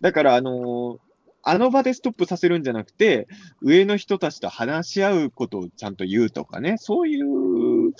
[0.00, 0.98] だから、あのー
[1.42, 3.26] あの場でストップさせるんじゃなくて、
[3.62, 7.92] 上の人たちと話し合うことをちゃんと言うとかね、そういう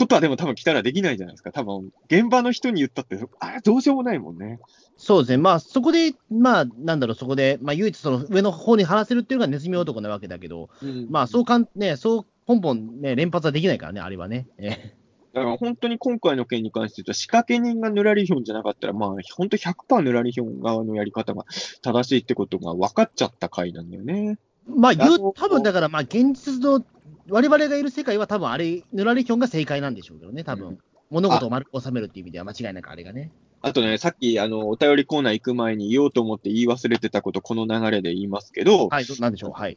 [0.00, 1.52] ことはでも多分来たらできないじゃないですか。
[1.52, 4.58] 多分、現場の人に言ったって、あれどうしようもないもんね。
[4.96, 5.36] そうですね。
[5.36, 10.70] まあ、そこで、まあ、なんだろう、そこで、まあ、唯一その上の方に話せるっていうのがネズミ男なわけだけど、
[11.10, 14.46] まあ、そうかん、ね、そう、ポンポンね、連発はできないからね、あれはね。
[14.58, 14.94] え
[15.32, 21.44] だから本当に今回の件に関して言うと、仕掛け人がヌラリヒョンじゃなかったら、まあ、本当100%ヌラリヒョン側のやり方が
[21.82, 24.38] 正しいってことが分かっちゃった回なんだよね。
[24.66, 26.84] まあ、言う、多分だから、まあ、現実の、
[27.28, 30.68] 我々がいる世界は多分あれ、ヌラリヒョンが正解なんでしょうけどね、多分。
[30.68, 30.78] うん
[31.10, 33.32] 物事を丸く収めるっていう意味では間違いなくあれがね。
[33.62, 39.76] あとね、さっき、あの、お便りコーナー行く前に言おうと思って言い忘れてたこと、この流れで言いますけど、はい、どなんでしょう、はい。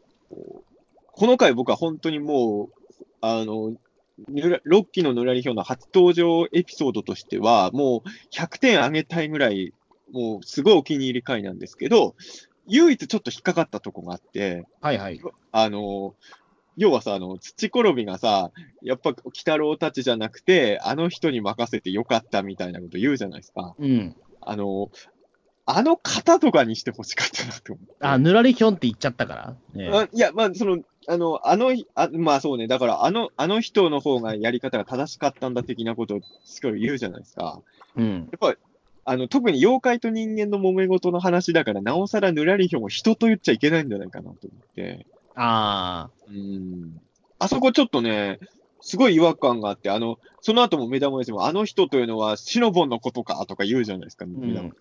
[1.12, 3.76] この回僕は本当にもう、あの、
[4.30, 9.74] ぬらロッキーのぬらりひょんの初登場エピソードとしては、もう100点あげたいぐらい、
[10.12, 12.16] もうすごいお気に入り回なんですけど、
[12.68, 15.20] 唯一ちょっと引っかかったとこがあって、はいはい。
[15.52, 16.16] あの、
[16.78, 18.52] 要はさ、あの、土転びがさ、
[18.82, 23.76] やっぱ、鬼太郎たちじゃなくて、あの人に任せてよかったみたいなこと言うじゃないですか。
[23.78, 24.16] うん。
[24.42, 24.90] あの、
[25.66, 27.96] あの方とかにしてほしかったなと思って。
[28.02, 29.56] あ、ぬらりひょんって言っちゃったから？
[29.74, 37.62] ねあいや、まあ、その、あの、あの、あまあそうね、だから、あの、あの人の方がやり方が正しかったんだ的なことをすごい言うじゃないですか。
[37.96, 38.30] うん。
[38.32, 38.56] やっぱ、
[39.06, 45.06] あの、特に妖怪と人間の揉め事の話だから、なおさらぬらりひょんを人と言っちゃいけないんじゃないかなと思って。
[45.36, 47.02] あうん。
[47.40, 48.40] あそこちょっとね、
[48.82, 54.74] すごい違和感があって、あの、その後も目玉親父も、あの人というのはシノボンのことかとか言うじゃないですか、目玉うん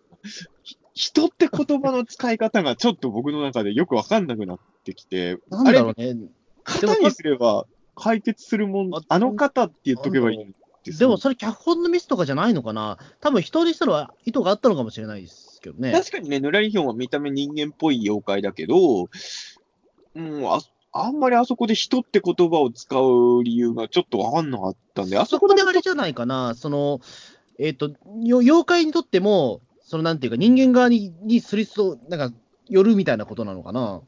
[0.62, 5.62] ひ人って言葉の使い方がちょっと僕の中でよくわかんなくなってきて、あ。
[5.62, 6.16] なんだろうね。
[6.65, 7.66] 型にすれば
[7.97, 10.55] 解決するもんあ、あの方って言っとけばいいん
[10.85, 15.93] ですでも、それ脚本のミスとかじゃないのかな多分人にしたら意図があったのかもしれないですけどね。
[15.93, 19.09] 確かにね、ヌラリヒョンは見た目人間っぽい妖怪だけど、
[20.15, 20.61] うん、あ
[20.93, 27.01] あんまりあそこで人って言葉を使う理由がちょっとわかんなかったんで、あそそここでであれじゃないかな、その、
[27.59, 27.91] えっ、と、
[28.23, 32.37] よ妖怪にとっても、そのなんていうか、人間側ににすりそう、なんか、
[32.69, 34.03] 寄るみたいなことなのかな。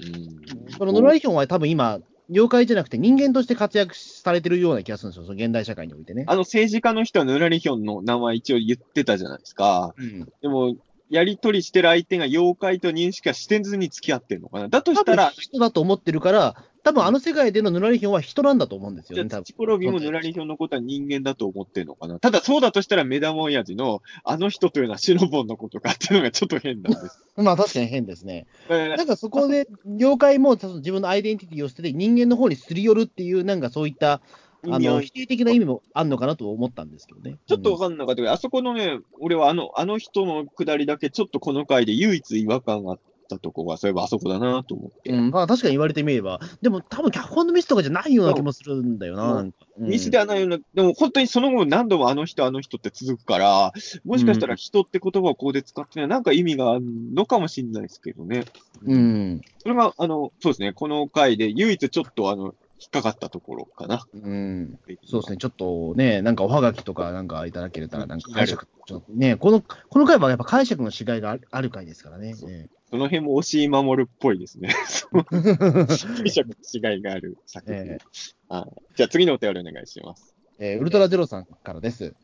[0.00, 6.24] うんそのノラリヒョンは多分今、妖怪じゃなくて人間として活躍されてるような気がするんですよ、その現代社会においてね。
[6.28, 9.94] あの政治家の人はヌラリヒョンの名前一応言ってたじゃないですか。
[9.98, 10.76] うん、でも、
[11.10, 14.68] やりとりしてる相手が妖怪と認識はしてずに付き合ってんのかな？
[14.68, 22.20] だとしたら、人だと思ってるから、多分あの世界でのヌラリヒョンは人なんだと思うんですよね、じゃあ、多分土転びもヌラリヒョンのことは人間だと思ってんのかな？
[22.20, 27.18] ただ、そうだとしたら、目玉親父の、あの人というのはシノボンのことかっていうのがちょっと変なんです。
[27.36, 28.46] まあ確かに変ですね。
[28.68, 34.20] なんかそこで、妖怪も自分のアイデンティティを捨てて人間の方にすり寄るっていう、なんかそういった、
[34.68, 37.38] あの、否定的な意味もあるのかなと思ったんですけどね。
[37.46, 42.98] ちょっとわかんなかったけど、あそこのね、俺はあの、あの人のくだりだけ、ちょっとこの回で唯一違和感があっ
[43.36, 45.10] ったとこが、そういえばあそこだなと思って。
[45.10, 49.34] うん、まあ確かに言われてみれば、でも多分脚本のミスとかじゃないような気もするんだよな。
[49.34, 53.72] なんかうんミスではないような、でも本当にその後何度もあの人、あの人って続くから、
[54.04, 56.84] もしかしたら人って言葉をここで使ってない、なんか意味がある
[57.14, 58.44] のかもしれないですけどね。
[58.84, 59.40] うん。
[59.58, 64.06] それが、あの、そうですね、この回で唯一ちょっとあの、引っかかったところかな。
[64.14, 64.78] うん。
[65.04, 72.34] そうですね、ちょっとね、なんかおはがきとかなんかいただけたら、なんか解釈、ちょっとね、この、この回はやっぱ解釈の違いがある回ですからね。
[72.34, 74.70] そうえその辺も押井守っぽいですね。
[75.12, 77.76] 解釈の違いがある作品。
[77.76, 78.04] ええ
[78.48, 78.66] あ
[78.96, 80.34] じゃあ次のお便りお願いします。
[80.58, 82.14] えーウルトラゼロさんからです。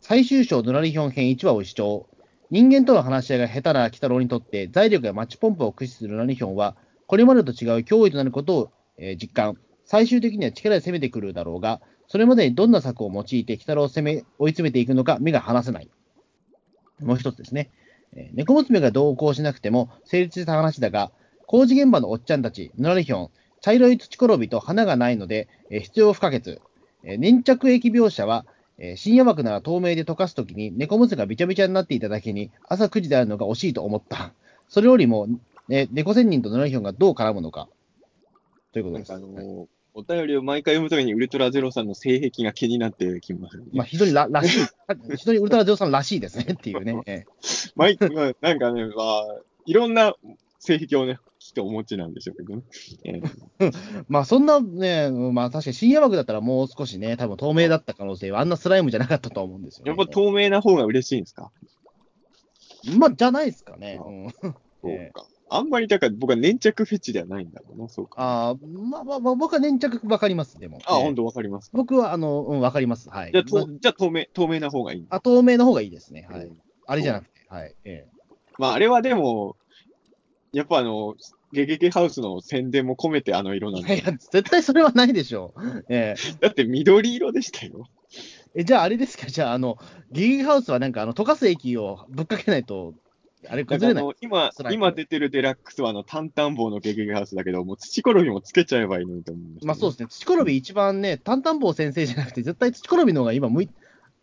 [0.00, 2.08] 最終章ヌラリヒョン編1話を視聴。
[2.50, 6.76] 人間との話し合いが下手な鬼太郎にとって、財力やマッチポンプを駆使するヌラリヒョンは、
[7.06, 9.58] これまでと違う脅威となることを、えー実感。
[9.84, 15.88] 最終的には力で攻めてくるだろうが、それまでにどんな策を用いて鬼太郎を攻め追い詰めていくのか目が離せない。
[17.00, 17.70] もう一つですね。
[18.14, 21.10] えー猫娘が同行しなくても成立した話だが、
[21.46, 23.30] 工事現場のおっちゃんたち、ヌラリヒョン、
[23.60, 26.60] 茶色い土転びと花がないので、えー必要不可欠。
[27.04, 28.46] えー粘着液描写は、
[28.78, 34.32] え深夜枠なら透明で溶かすときに猫娘がびちゃびちゃになっていただけに朝9時であるのが惜しいと思った。
[34.68, 35.28] それよりも、
[35.68, 37.68] ね、猫仙人とヌラリヒョンがどう絡むのか。
[38.72, 39.12] ということです。
[39.12, 43.64] なんかあの、お便りを毎回読むときにウルトラゼロさんの性癖が気になってきます、ね。
[43.72, 44.66] まあ、非常にららしい、
[45.16, 47.00] 非常にウルトラゼロさんらしいですねっていうね。
[47.06, 49.26] えー毎回、まあなんかね、まあ、
[49.66, 50.14] いろんな
[50.58, 52.62] 性癖をね、きっとお持ちなんでしょうけどね。
[53.04, 59.90] えー まあそんなね、まあ確かに深夜枠だったらもう少しね、多分透明だった可能性はあんなスライムじゃなかったと思うんですよ、ね。
[59.90, 61.50] やっぱ透明な方が嬉しいんですか？
[62.96, 64.00] まあじゃないですかね。
[64.04, 64.54] うん、 そう
[64.84, 65.26] えか。
[65.56, 68.20] あんまり、だから僕は粘着フェチではないんだろうな、そうか。
[68.20, 70.78] ああ、まあまあまあ僕は粘着わかります、でも。
[70.86, 71.76] あ、ええ本当わかりますか。
[71.76, 73.08] 僕はあの、うん、わかります。
[73.10, 73.32] はい。
[73.32, 75.06] じゃあ、とまじゃあ透明、透明な方がいい。
[75.10, 76.26] あ透明の方がいいですね。
[76.30, 76.46] はい。
[76.46, 77.74] うんあれじゃなくて、はい。
[77.84, 78.08] え
[78.58, 79.56] まあ、あれはでも、
[80.52, 81.14] やっぱあの、
[81.52, 83.94] ゲゲゲハウスの宣伝も込めてあの色なんえ。
[83.94, 84.04] いで。
[84.04, 85.84] や、絶対それはないでしょう。
[85.88, 87.86] えだって緑色でしたよ。
[88.54, 89.78] ええ、じゃああれですか、じゃああの、
[90.10, 92.94] ギギハウスはなんかあの、溶かす液をぶっかけないと、
[93.48, 94.04] あれ崩れない。
[94.04, 103.70] の今今出てるデラックスはあの、タンタン棒のゲゲゲハウスだけど、もう土転びもつけちゃえばいいのにと思うんですよねまあそうですね、土転び一番ね、タンタン棒先生じゃなくて、絶対土転びの方が今向い、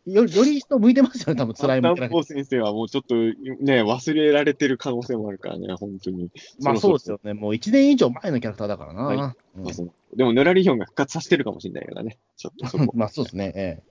[0.06, 6.30] よりより人向いてますよね、多分辛いもんタンタン棒先生はもうちょっとね、忘れられてる可能性もあるからね、本当に。
[6.62, 9.04] まあそうですよね、もう1年以上前のキャラクターだからな。
[9.04, 12.18] はいうんでも、ヌラリヒョンが復活させてるかもしれないからね。
[12.36, 12.94] ちょっとそこ。
[12.98, 13.84] まあそうですね、え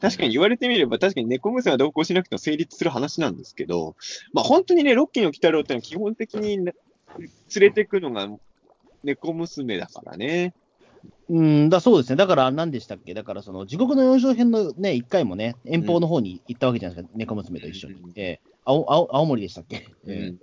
[0.00, 3.96] 確かに言われてみれば、確かに猫娘が同行しなくても成立する話なんですけど、
[4.32, 6.74] まあ本当にね、ロッキーの鬼太郎ってのは基本的にね
[7.18, 7.28] 連
[7.60, 8.28] れてくのが
[9.02, 10.26] 猫娘だからね。
[10.26, 10.66] え
[11.28, 17.94] うんだそうですね、だから何でしたっけ、だからその地獄の四章編のね、1回もね、遠方の方に行ったわけじゃないですか、猫娘と一緒に。
[17.94, 20.22] うんええ青青青森でしたっけ、うえん。
[20.22, 20.34] え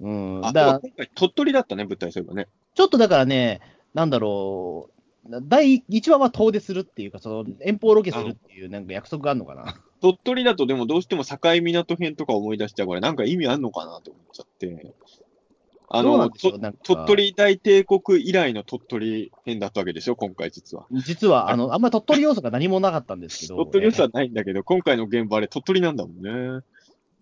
[0.00, 0.10] う
[0.40, 2.48] ん、あ、だ今回鳥取だったね、舞台そういえばね。
[2.74, 3.60] ちょっとだからね、
[3.94, 9.76] なんだろう、第1話は遠出するっていうか、その遠方ロケするっていうなんか約束があるのかな。
[10.00, 14.94] 鳥取だとでもどうしても境港編とか思い出しちゃうから、なんか意味あんのかなと思っちゃって。
[15.94, 20.86] あの、鳥取大帝国以来の鳥取編だったわけでしょ、今回実は。
[20.90, 26.64] 実は、あの、 あんまり鳥取要素が何もなかったんですけど、鳥取要素はないんだけど、今回の現場あれ鳥取なんだもんね。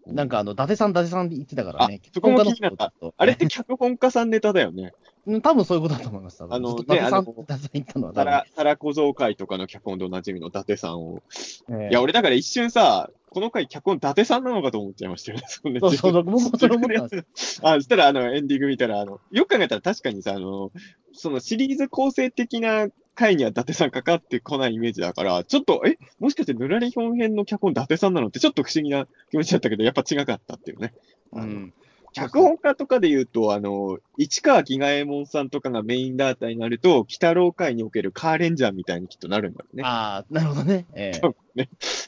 [0.06, 2.00] なんかあの、伊達さん、伊達さんって言ってたからね。
[2.02, 4.92] あそこも気になったあれって脚本家さんネタだよね。
[5.26, 6.42] うん多分そういうことだと思います。
[6.42, 11.22] あのずっと伊達さん、ねあの伊達さん言ったのは多分たら、たら小僧会とかの脚本でおなじみの伊達さんを。
[11.70, 15.44] ええいや、俺だから一瞬さ、この回脚本伊達さんなのかと思っちゃいましたよね。
[15.80, 17.60] そうそう、僕もそれ思ったんです。
[17.64, 20.72] あ、そしたら、あの、エンディング見たら、あの、よく考えたら確かにさ、あの、
[21.12, 30.94] そのシリーズ構成的な回には伊達さんかかってこないイメージだから、ちょっと、え、もしかしてぬらりひょん編の脚本伊達さんなのってちょっと不思議な気持ちだったけど、やっぱ違かったっていうね。
[31.32, 31.72] うん。
[32.12, 39.82] 脚本家とかで言うと、あの、市川義右衛門さんとかがメインダーターになると、鬼太郎会におけるカーレンジャーみたいにきっとなるんだろうね。
[39.84, 40.86] ああ、なるほどね。
[40.94, 41.32] ええっ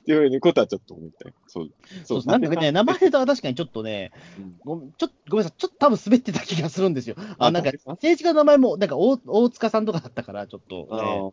[0.05, 1.35] ていうことはちょっと思ったよ。
[1.47, 1.71] そう。
[2.05, 7.17] そうなんかね、名前とは確かにちょっとね、うんごめんちょっとごめんなさい、ちょっと多分滑ってた気がするんですよ。
[7.39, 11.33] あ、あなんか政治家の名前も、なんか大大塚さんとかだったから、ちょっと、あねー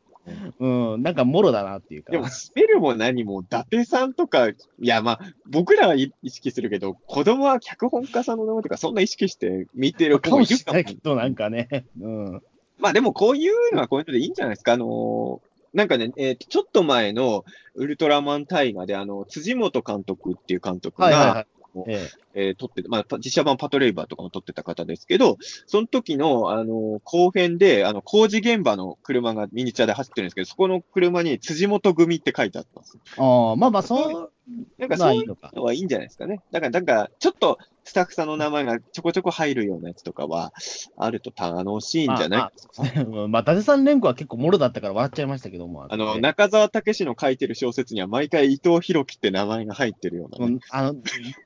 [0.59, 2.11] うん、なんかもろだなっていうか。
[2.11, 11.85] でも、スペルも何も、伊達さんとか、いや、まあ、僕らはい意識するけど、子供は脚本家さんの名前とか、そんな意識して見てるかもしれないけど、なんかね。
[11.99, 12.41] うん。
[12.77, 14.73] まあ、でも、こういうのはこういうのでいいんじゃないですか。
[14.73, 17.45] あのーなんかね、えーちょっと前の
[17.75, 21.47] ウルトラマン大河で、あの、辻元監督っていう監督が、はいはいはい。
[21.87, 34.31] ええー撮ってて、まあ、パ実写版パトレイバーとかも撮ってた方ですけど、その時の、あの、後編で、あの、工事現場の車がミニチュアで走ってるんですけど、そこの車に辻元組って書いてあったんですああ、まあまあ、そう、
[34.77, 35.27] なんかそういう。
[35.27, 36.41] のはいいんじゃないですかね。
[36.51, 37.57] だから、なんか、ちょっと、
[37.89, 40.53] スタッフさんの名前がちょこちょこ入るようなやつとかは、
[40.95, 45.87] あると楽しいんじゃない、まあ、まあうん まあ、伊達さん連呼は結構もろだったから笑っちゃいましたけども。
[45.89, 50.99] あの、ね中澤武史の書いてる小説には毎回伊藤博樹って名前が入ってるようなね、うんあの、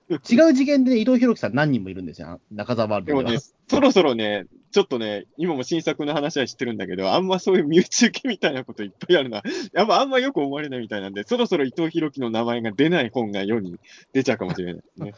[0.10, 3.24] 違う次元でね、伊藤博樹さん何人もいるんですよ、中澤ワールドでは。
[3.24, 3.40] でもね、
[3.70, 9.44] そろそろね、ちょっとね、今も新作の話は知ってるんだけど、あんまそういう身内受けみたいなこといっぱいあるな。
[9.72, 13.78] やっぱあんまよく思われないみたいなんで、そろそろ伊藤博樹の名前が出ない本が世に
[14.14, 15.14] 出ちゃうかもしれないですね。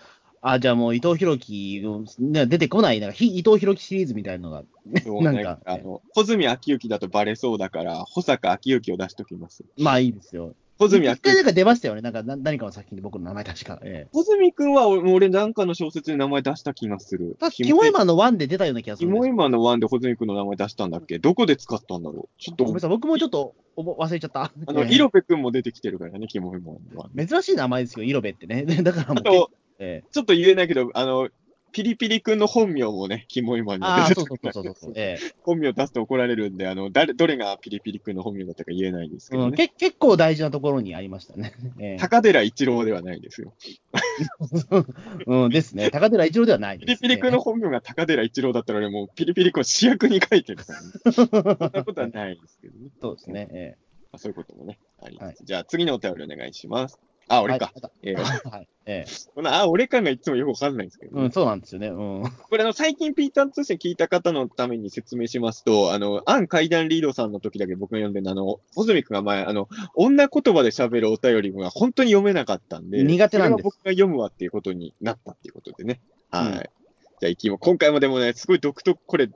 [0.48, 9.64] あ、じゃあもう伊藤博樹の、ね、出てこない、なんか、非伊藤博樹シリーズみたいなのが、ねなんかあの、穂積昭之だとバレそうだから、保坂昭之を出しときます。
[9.80, 10.54] まあいいですよ。
[10.78, 11.04] 穂積。
[11.08, 13.80] 一回なんか出ましたよね、なんかな何かの作品で僕の名前確か。
[13.82, 14.10] ええ。
[14.14, 17.38] 穂積くんは俺俺なんかの小説で名前出した気がする。
[17.52, 19.34] キモイマンのワンで出たような気がすキるんですよ。
[19.34, 21.18] モイマンのワンで穂積くんの名前出したんだっけ？
[21.18, 22.30] どこで使ったんだろう？
[22.38, 24.44] ちょっとごめんな、さい、僕もちょっと忘れちゃった。
[24.44, 27.10] あの、ええイロペくんも出てきてるからね、キモイマンは。
[27.18, 28.66] 珍しい名前ですよ、イロベってね。
[28.84, 29.48] だからもう、
[29.80, 31.30] ええちょっと言えないけど、あの、
[31.76, 34.94] ピリピリくんの本名もね、キモイマンに出てそうそうそうそう。
[34.96, 39.58] ええ本名出すと怒られるんで、あの、誰、どれがピリピリくんの本名だったか言えないんですけうん、どね。
[39.58, 41.54] け結構大事なところにありましたね。
[41.78, 43.54] ええ高寺一郎ではないですよ。
[45.28, 45.92] うん、ですね。
[45.92, 51.30] 高寺一郎ではないピです、リピリくんの本名が高寺一郎だったら俺もうピリピリくん主役に書いてるから、ね、そん
[51.74, 52.90] なことはないですけどね。
[53.02, 53.50] そうですね。
[53.52, 53.76] え
[54.14, 55.26] まあ、そういうこともね、あります。
[55.26, 57.02] はいじゃあ次のお便りお願いします。
[57.28, 57.72] あ、え俺か。
[57.82, 57.92] はい。
[58.04, 58.20] えー
[58.50, 58.68] はい。
[58.88, 61.88] ええこのあ、俺かがいつもよくわかんないんですけど、うん、そうなんですよね。
[61.88, 62.24] うん。
[62.24, 76.02] これあの、最近ピーターン通信聞いた方のために説明しますと、あの、アン階段リードさんの時だけ僕が読んでるあの、ホズミ君が前、あの、女言葉で喋るお便りが本当に読めなかったんで、苦手なんですそれは僕が読むわっていうことになったっていうことでね。
[76.30, 76.48] はい。
[76.50, 76.70] うん
[77.20, 79.30] じゃあ行きも、今回もでもね、すごい独特、これ、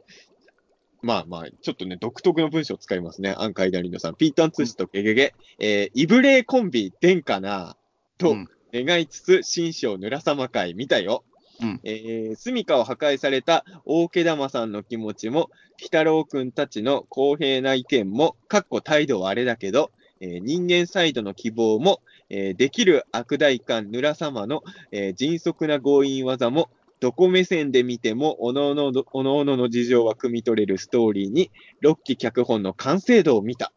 [1.01, 3.33] まあまあ、ちょっとね、独特の文章を使いますね。
[3.37, 4.15] アン階段リードさん。
[4.17, 5.33] ピーターン通信とゲゲゲ。
[5.59, 7.77] えー、イブレイコンビ、殿下な、
[8.19, 11.23] と、うん願いつつ、新章ぬらさま会見たよ。
[11.61, 19.91] うんえー、住処を破壊された大毛玉さんの気持ちも、鬼太郎くんたちの公平な意見も、かっこ態度はあれだけど、
[20.21, 26.69] えー人間サイドの希望も、えーできる悪大官ぬら様の、えー迅速な強引技も、
[26.99, 31.49] どこ目線で見ても、おのおのの、おのおのの事情は汲み取れるストーリーに、
[31.81, 33.73] 6期脚本の完成度を見た。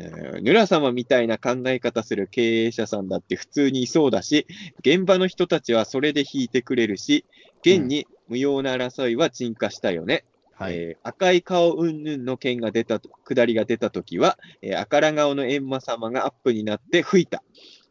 [0.00, 4.46] えー、ヌラ様みたいな考え方する経営者さんだって普通にいそうだし、
[4.80, 7.24] 現場の人たちはそれで引いてくれるし、
[7.62, 10.24] 現に無用な争いは鎮火したよね。
[10.54, 10.74] はい。
[10.74, 17.42] えー赤い顔云々の件が出たと、下りが出たときは、えー赤ら顔の閻魔様がアップになって吹いた。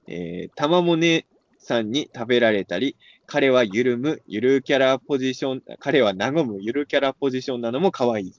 [0.07, 1.25] えー、玉もね
[1.59, 8.33] さんに食べられたり、彼は緩む、ゆるキャラポジション、彼は和む、ゆるキャラポジションなのも可愛い。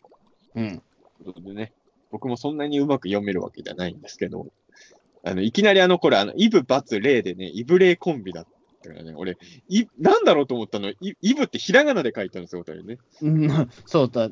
[0.55, 0.83] うん。
[1.19, 1.73] ということでね、
[2.11, 4.49] 僕もそんなにうまく読めるわけじゃないんですけど、
[5.25, 8.47] あの、いきなりあの、これ、あの、イブバツレイでね、イブレイコンビだっ
[8.83, 9.37] たからね、俺、
[9.69, 12.99] い、なんだろうと思ったの、イイブってひらがなで書いたんですよ、これね。
[13.23, 13.49] うん、
[13.87, 14.31] そうだ。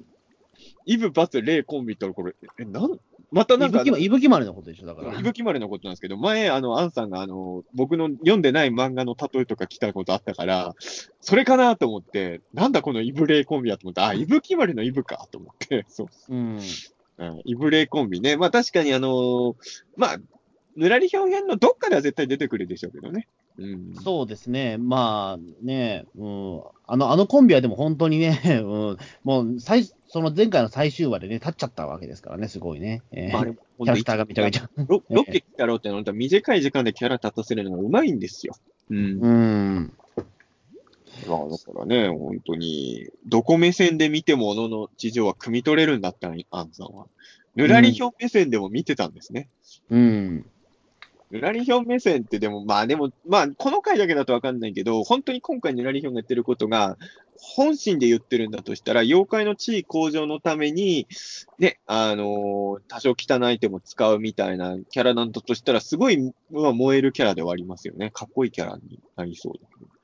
[0.86, 2.98] イブバツレイコンビってこれ、え、なん、
[3.30, 5.18] またなんかあの、いぶきま、いぶき丸のことでしょ、だから。
[5.18, 10.74] いぶきまれのことなんですけど、前、あの、アンさんが、あの、僕の読んでない漫画の例えとか来たことあったから、
[11.20, 16.34] それかなと思って、なんだこのイブレイコンビやと思って、あ、いぶきまれのイブかと思って、そう。
[16.34, 16.60] うん。
[17.18, 18.36] うん、イブレイコンビね。
[18.36, 19.55] まあ確かにあのー
[19.97, 20.16] まあ、
[20.76, 23.26] ぬらり表現のどっかでは絶対出てくるでしょうけどね。
[23.59, 23.94] うん。
[24.02, 24.76] そうですね。
[24.76, 26.62] まあね、うん。
[26.86, 28.98] あの、あのコンビはでも本当にね、 うん。
[29.24, 33.02] もう、最、その前回の最終話でね、立っちゃったわけですからね、すごいね。
[33.12, 34.70] えーまあ、キャラクターがめちゃめちゃ。
[34.86, 38.55] ロロケ来たろうってのは、短い時間でキャラ立たせるのがうまいんですよ。
[38.90, 38.98] うん。
[39.20, 39.93] うん。
[41.28, 47.06] まあ、だからね、本当に、どこ目線で見ても、のの事情は汲み取れるんだったら、アンさんは。
[47.54, 49.48] ぬらり表目線でも見てたんですね。
[49.90, 50.46] うん。
[51.30, 56.96] ぬらり表目線ってでも、まあでも、まあ、この回だけだとわかんないけど、本当に今回ぬらり表が言ってることが、
[57.38, 61.06] 本心で言ってるんだとしたら、妖怪の地位向上のために、
[61.58, 68.10] ね、あのー多少汚い手も使うみたいなキャラなんだとしたら、すごい、まあ、燃えるキャラではありますよね。
[68.10, 69.95] かっこいいキャラになりそうだけど。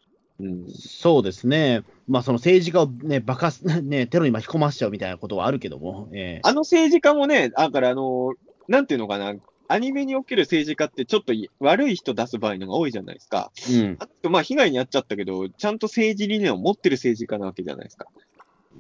[0.43, 0.67] うん。
[0.69, 1.85] そうですね。
[2.09, 9.35] まあ、その政治家をね、爆発、 ね、テロに巻き込ましちゃうみたいなことはあるけども、ええあの政治家もね、だからあのーなんていうのかな、
[9.69, 13.51] アニメにおける政治家ってちょっとい悪い人出す場合のが多いじゃないですか。
[13.71, 13.97] うん。
[13.99, 18.07] あと、まあ、被害に遭っちゃったけど、ちゃんと政治理念を持ってる政治家なわけじゃないですか。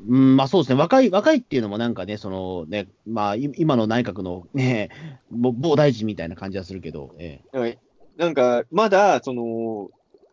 [0.08, 0.78] うん、まあそうですね。
[0.78, 4.90] 若い、若いっていうのもなんかね、そのね、まあい今の内閣のね、
[5.30, 7.78] ぼ某大臣みたいな感じはするけど、ええはい
[8.16, 9.90] なんか、まだ、その、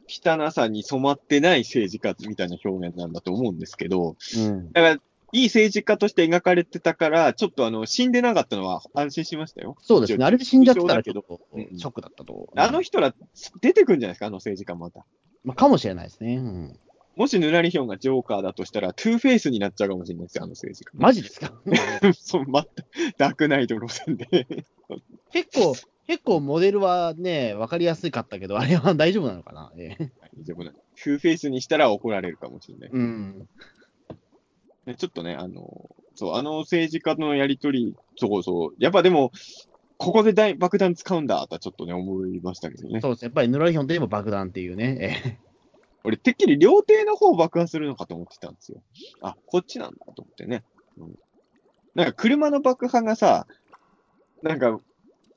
[0.09, 4.71] 汚さに染まってない政治家みたいな表現なんだと思うんですけど、うん。
[4.71, 9.75] だから、いい政治家として描かれてたから、ちょっとあの、死んでなかったのは安心しましたよ。
[9.81, 10.25] そうですね。
[10.25, 12.49] あれで死んじゃってたらちょっとうんショックだったと。
[12.55, 13.13] あの人ら、
[13.61, 15.05] 出てくんじゃないですか、あの政治家また。
[15.43, 16.37] まあ、かもしれないですね。
[16.37, 16.79] うん。
[17.15, 20.91] もしぬらりひょんがジョーカーだとしたら、トゥーフェイスになっちゃうかもしれないですよ、あの政治家。
[20.95, 21.51] マジですか？
[22.17, 22.67] そう、全く、
[23.17, 24.47] ダークナイト路線で。
[25.31, 25.75] 結構、
[26.09, 30.71] 結構モデルはね、わかりやすかったけど、あれは大丈夫なのかな、ええ大丈夫な。
[30.71, 32.89] トゥーフェイスにしたら怒られるかもしれない。
[32.91, 33.47] うん。
[34.87, 38.75] ねちょっとね、あの、そう、あの政治家のやりとり、そうそう。
[38.79, 39.31] やっぱでも、
[39.97, 43.01] ここで大爆弾使うんだとはちょっとね、思いましたけどね。
[43.01, 43.25] そうです。
[43.25, 44.97] やっぱりヌラリヒョンといえば爆弾っていうね。
[44.99, 45.39] ええ
[46.03, 48.81] 俺、てっきり料亭の方を爆破するのかと思ってたんですよ。
[49.21, 50.63] あ、こっちなんだと思ってね。
[50.97, 51.19] うん、
[51.93, 53.45] なんか車の爆破がさ、
[54.41, 54.79] なんか、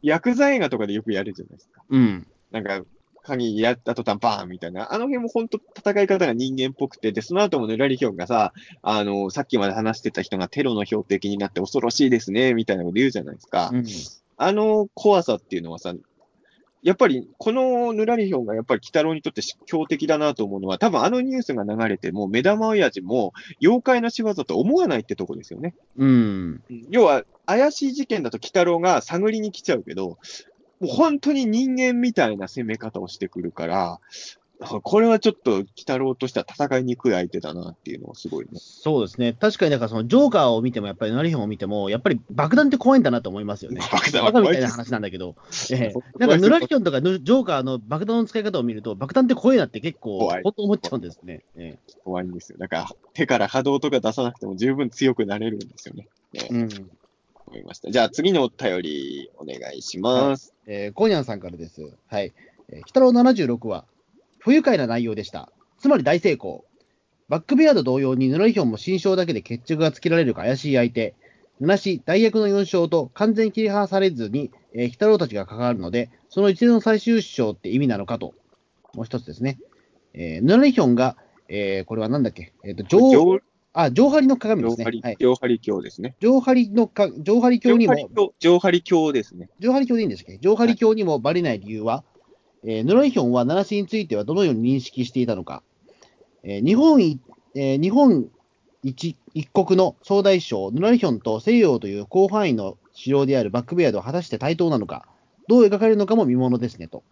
[0.03, 1.83] ヤクザ映画とかでよくやるじゃないですか。
[1.89, 2.27] うん。
[2.51, 2.83] なんか、
[3.23, 4.93] 鍵やった途端バーンみたいな。
[4.93, 8.53] あの辺も本当戦い方が人間っぽくて、で、その後もヌラリヒョンがさ、
[8.83, 13.71] あの、さっきまで話してた人がテロの標的になって恐ろしいですね、みたいなこと言うじゃないですか。
[13.73, 13.85] うん
[14.39, 15.95] あの怖さっていうのはさ、
[16.83, 25.75] やっぱり、このヌラリヒョンがやっぱり鬼太郎にとって強敵だなと思うのは、多分あのニュースが流れても、目玉親父も妖怪の仕業と思わないってとこですよね。
[25.97, 26.63] うん。
[26.91, 30.17] 要は、怪しい事件だと鬼太郎が探りに来ちゃうけど、も
[30.83, 34.01] う本当に人間みたいな攻め方をしてくるから、
[34.61, 38.53] これはちょっと鬼太郎としては戦いにくい相手だなっていうのはすごいね。
[38.55, 39.33] そうですね。
[39.33, 43.81] 確かに、だからそのジョーカーを見ても、やっぱりヌラリヒョンを見ても、やっぱり爆弾って怖いんだなと思いますよね。
[43.91, 44.71] 爆弾はバカみたいな。
[44.71, 45.35] 話なんだけど。
[45.73, 51.43] ええなんかヌラリヒョンとかヌジョーカーの爆弾の使い方を見ると、爆弾って怖いなって結構、怖い本当思っちゃうんですね。
[51.57, 52.59] え怖いんですよ。
[52.59, 56.07] だから、手から波動とか出さなくても十分強くなれるんですよね。
[56.35, 56.69] えうん。
[57.53, 57.91] 思いました。
[57.91, 60.55] じゃあ次のお便りお願いします。
[60.67, 61.83] えー、コニャンさんからです。
[62.09, 62.33] はい。
[62.71, 63.85] えー、鬼太郎76は、
[64.45, 65.53] 不愉快な内容でした。
[65.79, 66.65] つまり大成功。
[67.29, 71.15] バックベアード同様にヌラリヒョンも新章だけで決着がつけられるか怪しい相手。
[71.61, 78.35] 七し、大役の4章と完全に切り離されずに、えー、鬼太郎たちが関わるので、その一連の最終章って意味なのかと。
[78.95, 79.59] もう一つですね。
[80.13, 81.17] えー、ヌラリヒョンが、
[81.49, 83.41] えー、これはなんだっけ、えっ、と、上、上
[83.75, 84.79] あ、上張りの鏡です。
[84.79, 85.17] ねはい。
[85.19, 86.15] 上張り鏡ですね。
[86.21, 89.49] 上張りのか、上張り鏡にも、鏡上張り鏡ですね。
[89.61, 90.39] 上張り鏡でいいんですっけ？
[90.39, 92.05] 上張り鏡にもバレない理由は、
[92.65, 95.63] えーヌラリヒョンは七市についてはどのように認識していたのか、
[96.43, 97.21] えー日本い、
[97.55, 98.29] えー日本
[98.83, 105.07] 一一国の総大将、ヌラリヒョンと西洋という広範囲の城であるバックベアードは果たして対等なのか、
[105.49, 107.05] どう描かれるのかも見ものですねと。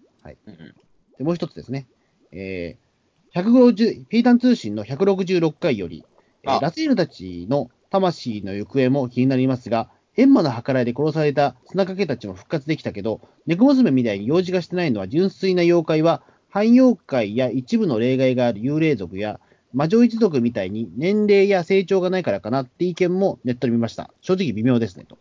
[0.46, 0.74] うんうん。
[1.18, 1.86] でもう一つですね、
[2.32, 2.90] えー
[3.32, 6.04] 150ピータン通信の166回より、
[6.42, 6.60] えーあ。
[6.60, 19.40] ラツイルたちの魂の行方も気になりますが、閻魔の計らいで殺された砂掛けたちも復活できたけど、猫娘みたいに用事がしてないのは純粋な妖怪は、汎妖怪や一部の例外がある幽霊族や、
[19.72, 24.10] 魔女一族みたいに年齢や成長がないからかなって意見もネットで見ました。
[24.20, 25.16] 正直微妙ですねと。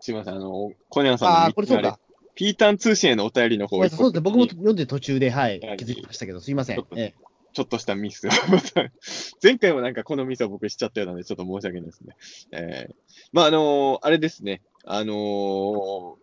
[0.00, 1.98] すいません、あの、コニャンさんのあこれそうか。
[2.34, 4.20] ピータン通信へのお便りの方そうですね。
[4.20, 7.14] 僕もち読んで途中で、はいはい、気づきましたけど、すいませんえ
[7.58, 8.28] えょっとしたミス。
[9.42, 12.16] 前回もなんかこのミスを僕しちゃったようなので、ちょっと申し訳ないですね。
[12.52, 12.94] えー、
[13.32, 14.62] まあ、あのーあれですね。
[14.84, 16.14] あのー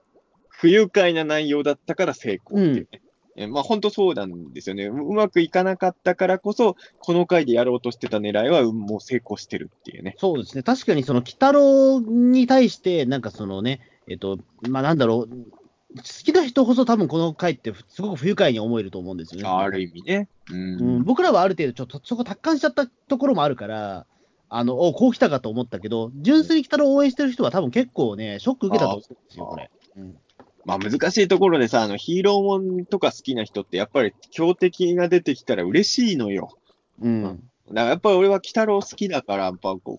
[0.57, 3.01] 不愉快な内容だったから成功っていうね。
[3.35, 4.85] えーまあ、本当そうなんですよね。
[4.85, 10.15] うまくいかなかったからこそ、この回でやろうとしてた狙いはもう成功してるっていうね。
[10.17, 10.63] そうですね。
[10.63, 14.39] 確かにその、鬼太郎に対して、なんかそのね、えっと、
[14.69, 15.64] まあなんだろう、
[15.97, 19.47] 好きな人こそ多分この回ってすごく不愉快に思えると思うんですよね。
[19.47, 20.27] ある意味ね。
[20.51, 20.57] うん。
[20.57, 24.05] うん、僕らはある程度ちょっとそこ達観しちゃったところもあるから、
[24.49, 29.69] あの、おこう来たかと思ったけど、純粋に鬼太郎を応援してる人は多分結構ね、ショック受けたと思うんですよ、これ。
[29.97, 30.17] うん
[30.65, 36.57] まあ難しいところでさ、あのヒーローもんとか好きな人ってやっぱり強敵が出てきたら嬉しいのよ。
[36.99, 37.23] うん。
[37.23, 37.41] だか
[37.73, 39.97] らやっぱり俺は鬼太郎好きだから、やっぱこう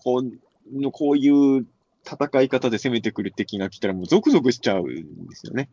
[0.91, 1.65] こういう
[2.07, 5.69] 戦い方で攻めてくる敵が来たらもうゾクゾクしちゃうんですよね。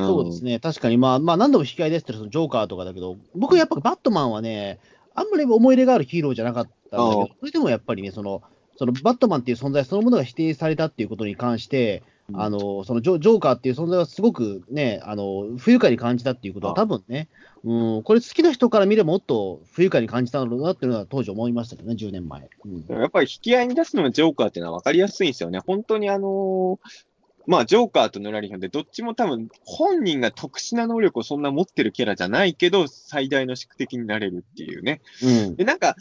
[0.00, 0.04] ん。
[0.06, 4.78] そうですね、確かに、まあ、まあ、何度も引き合いですってそのジョーカーとかだけど、僕やっぱバットマンはね、
[5.14, 8.42] あんまり思い入れがあるヒーローじゃなかったんだけど、それでもやっぱりね、その、
[8.76, 17.28] そのバットマンっていう存在そのものが否定されたっていうことに関して、うんあのそのジョジョーカーっていう存在はすごくね、あの不愉快に感じたっていうことは、あ多分ね、
[17.64, 22.50] うん、これ好きな人から見ればもっと不愉快に感じたんだろうなっていうのは当時思いましたけどね、10年前。
[22.64, 25.60] うんやっぱり引き合いに出すのがジョーカーっていうのは分かりやすいんですよね。
[25.66, 27.08] 本当にあのー
[27.48, 35.00] まあ、ジョーカーとヌラリヒョンで、どっちも多分、本人が特殊な能力をそんな持ってるキャラじゃないけど、最大の宿敵になれるっていうね。
[35.22, 35.96] うんで、なんか、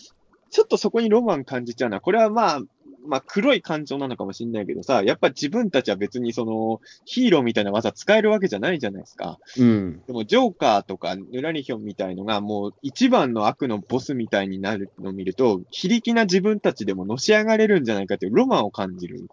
[0.49, 2.61] ちょっとそこにロマン感じちゃうのは、これはまあ、
[3.07, 9.39] まあ、黒い感情なのかもしれないけどさ、やっぱ自分たちは別にその、ヒーローみたいな技使えるわけじゃないじゃないですか。
[9.57, 19.27] うんでも、ジョーカーとかヌラリヒョンみたいのが、もう一番の悪のボスみたいになるのを見ると、非力な自分たちでものし上がれるんじゃないかっていうロマンを感じる。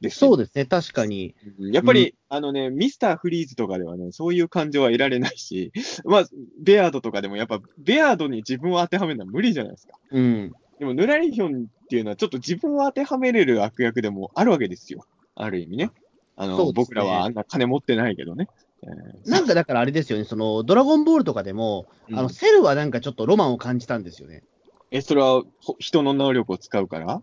[0.00, 1.34] でそうですね、確かに。
[1.58, 5.72] うんやっぱり、あのね、ミスターフリーズとかではね、そういう感情は得られないし、
[6.04, 6.24] まあ、
[6.60, 9.94] ベアードとかでもやっぱ、ベアードに自分を当てはめるのは無理じゃないですか。
[10.10, 10.52] うん。
[10.78, 15.06] でも、ヌラリヒョンっていうのは、ちょっと自分を当てはめれる悪役でもあるわけですよ。
[15.34, 15.90] ある意味ね。
[16.36, 18.48] あの、ね僕らはあんな金持ってないけどね。
[18.82, 24.42] えーなんかだからあれですよね、その、ドラゴンボールとかでも、うんあの、セルはなんかちょっとロマンを感じたんですよね。
[24.90, 27.22] え、それはほ人の能力を使うから？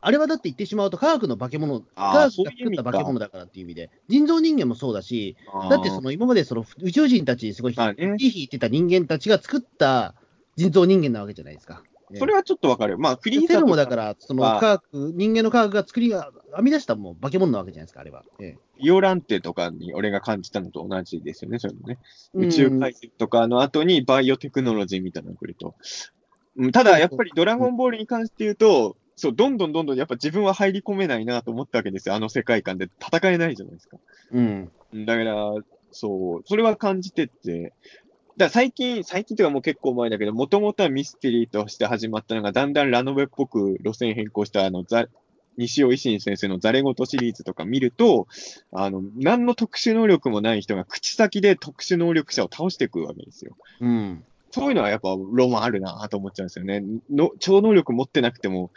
[0.00, 5.36] あれはだって言ってしまうと科学の化け物、科学が作った化け物だからっていう意味で、人造人間もそうだし、
[5.68, 7.80] だってその今までその宇宙人たちにすごいひ
[8.26, 10.14] いひい言ってた人間たちが作った
[10.54, 11.82] 人造人間なわけじゃないですか。
[12.14, 12.98] それはちょっとわかる。
[12.98, 18.24] まあ、フリーザセルもだから、そのまあ科学、人間の科学が作りが、編み出したもう化け物なわけじゃないですか、あれは。
[18.40, 21.98] えイオランテとかに俺が感じたのと同じですよね、それもね。
[22.34, 25.74] え宇宙開発とかの後にバイオテクノロジーみたいなのが来ると。
[26.56, 32.14] うんただ、やっぱりドラゴンボールに関して言うと、そう、どんどんどんどんやっぱ自分は入り込めないなと思ったわけですよ。
[32.14, 33.98] あの世界観で戦えないじゃないですか。
[34.30, 34.70] うん。
[34.92, 35.52] うんだから、
[35.92, 37.72] そう、それは感じてて、
[38.36, 45.06] だ最近、最近というかもう結構前だけど、もともとはミステリーとして始まったのが、だんだんラノベっぽく路線変更した、あの、ザ、
[45.56, 48.26] 西尾維新先生のザレ言シリーズとか見ると、
[48.72, 53.56] あの、何の特殊能力もない人が口先で特殊能力者を倒していくわけですよ。
[53.80, 54.24] うん。
[54.50, 56.82] そういうのはやっぱロマンあるなと思っちゃうんですよね。
[57.10, 58.70] の超能力持ってなくても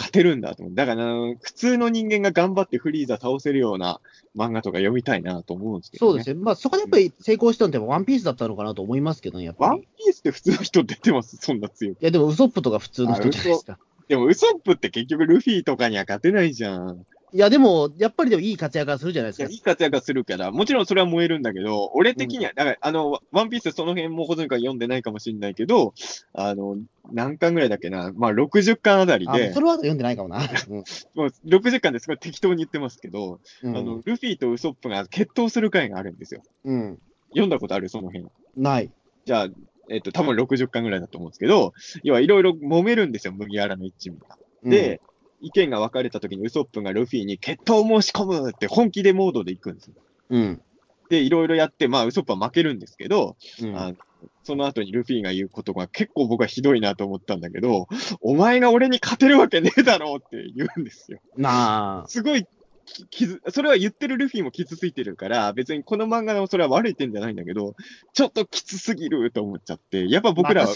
[0.00, 0.74] 勝てるんだと思う。
[0.74, 1.04] だから、
[1.42, 4.00] 普通の人間が頑張ってフリーザ倒せるような
[4.34, 6.10] 漫画とか読みたいなと思うんですけど、ね。
[6.10, 6.40] そうですね。
[6.42, 9.70] まあ、そこでやっぱり成功したのってワンピースだったのかなと思いますけどね、やっぱり。
[9.72, 11.36] ワンピースって普通の人出てます？
[11.36, 12.00] そんな強く。
[12.00, 13.78] いや、でもウソップとか普通の人じゃないですか。
[14.08, 17.04] でもウソップって結局ルフィとかには勝てないじゃん。
[17.32, 19.56] いや、でも、やっぱりでもいい活躍はするじゃないですいや、かい。
[19.56, 25.94] い活躍はするから、もちろんそれは燃えるんだけど、俺的には、だから、あの、ワンピースその辺もほとんど読んでないかもしれないけど、
[26.32, 26.76] あの、
[27.12, 30.40] 何巻ぐらいだっけな、まあ60巻あたりでそ、れは読んでないかもな。
[30.68, 30.76] うん
[31.14, 36.42] もう60巻ですごい適当に言ってますけど、うんあの、ルフィとウソップが決闘する回があるんですよ。
[36.64, 36.98] うん。
[37.30, 37.88] 読んだことある？
[37.88, 38.26] その辺。
[38.56, 38.90] ない。
[39.24, 39.48] じゃあ、
[39.88, 41.72] えっと、多分60巻ぐらいだと思うんですけど、
[42.04, 44.38] 要はいろいろ揉めるんですよ、麦わらの一味が。
[44.62, 45.00] うん、で、
[45.40, 49.94] 意見が分かれた時にウソップがルフィに決闘を申し込むって本気でモードで行くんですよ。
[50.30, 50.62] うん。
[51.08, 53.76] で、いろいろやって、まあ、ウソップは負けるんですけど、うん。
[53.76, 53.96] あの
[54.42, 57.88] その後にルフィが言うことが結構僕はひどいなと思ったんだけど、
[58.20, 61.20] お前が俺に勝てるわけねえだろうって言うんですよ。
[61.36, 62.08] なあ。
[62.08, 62.46] すごい
[62.84, 67.74] き傷、それは言ってるルフィも傷ついてるから、別にこの漫画のそれは悪い点じゃないんだけど、
[68.12, 70.74] ちょっときつすぎると思っちゃって、やっぱ僕らはまあ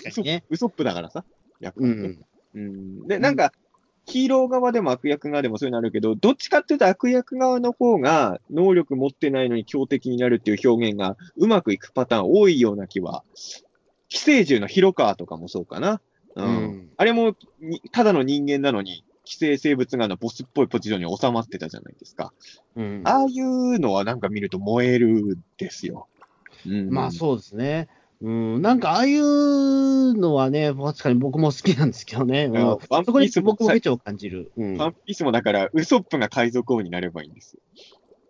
[0.48, 1.24] ウソ,、ップだからさ、
[1.60, 2.24] やっぱうん。
[2.54, 3.52] うんで、なんか、
[4.06, 13.24] ヒーロー側でも悪役側でもそういうのあるけど、どっちかっていうと悪役側の方が能力持ってないのに強敵になるっていう表現がうまくいくパターン多いような気は、
[14.08, 16.00] 寄生獣の広川とかもそうかな。
[16.36, 16.44] うん。
[16.44, 22.32] うんあれもに、ただの人間なのに、寄生生物があのボスっぽいポジションに収まってたじゃないですか。
[22.76, 23.00] うん。
[23.04, 26.08] ああいうのはなんか見ると燃えるんですよ。
[26.66, 27.88] うん、まあそうですね。
[28.24, 32.46] うん、なんかああいうのはね、確かに僕も好きなんですけどね。
[32.46, 34.50] うんワンピースもを感じる。
[34.56, 37.60] うんワンピースもだから、ウソップが海賊王になればいいんですよ。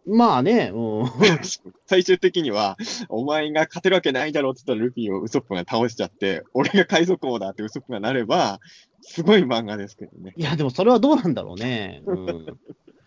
[0.06, 1.10] まあね、うん。
[1.86, 2.76] 最終的には、
[3.08, 8.60] お前が勝てるわけないだろうって言ったらルフィをウソップが倒しちゃって、俺が海賊王だってウソップがなれば、
[9.00, 10.34] すごい漫画ですけどね。
[10.36, 12.02] いや、でもそれはどうなんだろうね。
[12.06, 12.46] うん。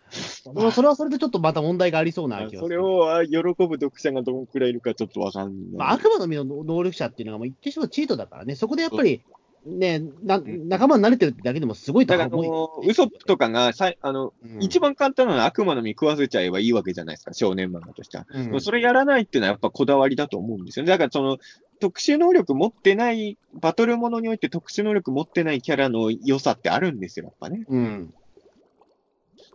[0.10, 2.62] それはそれでちょっとまた問題がありそうな気がする。
[2.62, 5.78] それをあ喜ぶ読者がどのくらいいるかちょっとわかんない。
[5.78, 9.22] まあ、悪魔の実の能力者っていうのが、もう言ってしまうチートだからね、そこでやっぱり、
[9.66, 18.26] ね、な仲間に慣れてるってだけでもすごいとだから、あ思うの、ウソップとかがさいあの、うん一番簡単なのは悪魔の実食わせちゃえばいいわけじゃないですか、少年漫画としては。
[18.34, 20.90] うんそれやらないっていうのはやっぱこだわりだと思うんですよね。
[20.90, 21.38] だからその、
[21.80, 27.66] 特殊能力持ってない、バトルものにおいて特殊能力持ってないキャラの良さってあるんですよ、やっぱね。
[27.68, 28.14] うん。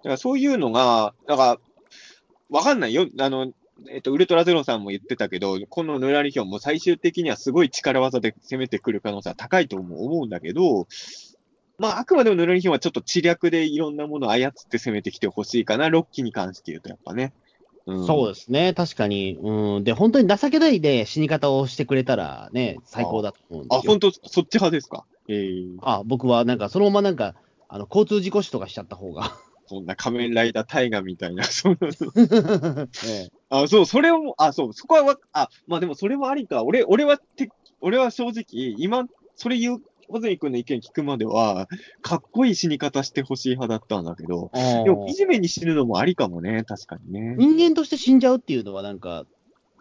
[0.03, 1.59] だからそういうのが、だから、
[2.51, 3.07] わかんないよ。
[3.19, 3.53] あの、
[3.89, 10.87] えっと、ウルトラゼロさんも言ってたけど、このヌラリヒョンも最終的にはすごい力技で攻めてくる可能性は高いと思う思うんだけど、
[11.79, 17.33] まあ、あくまでもヌラリヒョンはちょっと知略でいろんなものを操って攻めてきてほしいかな、ロッキーに関して言うとやっぱね。
[17.87, 19.37] うん、そうですね、確かに。
[19.43, 19.85] うん。
[19.85, 23.91] で、本当に情けないで死に方をしてくれたらね、最高だと思うんであ、すよ。
[23.91, 25.05] 本当そっち派ですか？
[25.29, 27.35] ええあ、僕はなんか、そのままなんか、
[27.69, 29.33] あの、交通事故死とかしちゃった方が。
[29.73, 31.89] そんな仮面ライダータイガーみたいな、 そんな。
[33.07, 36.62] ええあ、そう、それを、あ、そう、そこはわ、あ、まあでもそれもありか。
[36.62, 37.49] 俺、俺はて、
[37.81, 38.44] 俺は正直、
[38.77, 39.78] 今、それ言う、
[40.09, 41.69] 小泉君の意見聞くまでは、
[42.03, 44.51] かっこいい死に方してほしい派だったんだけど、
[44.85, 47.36] でも、いじめに死ぬのもありかもね、確かにね。
[47.39, 49.24] 人間として死んじゃうっていうのはなんか、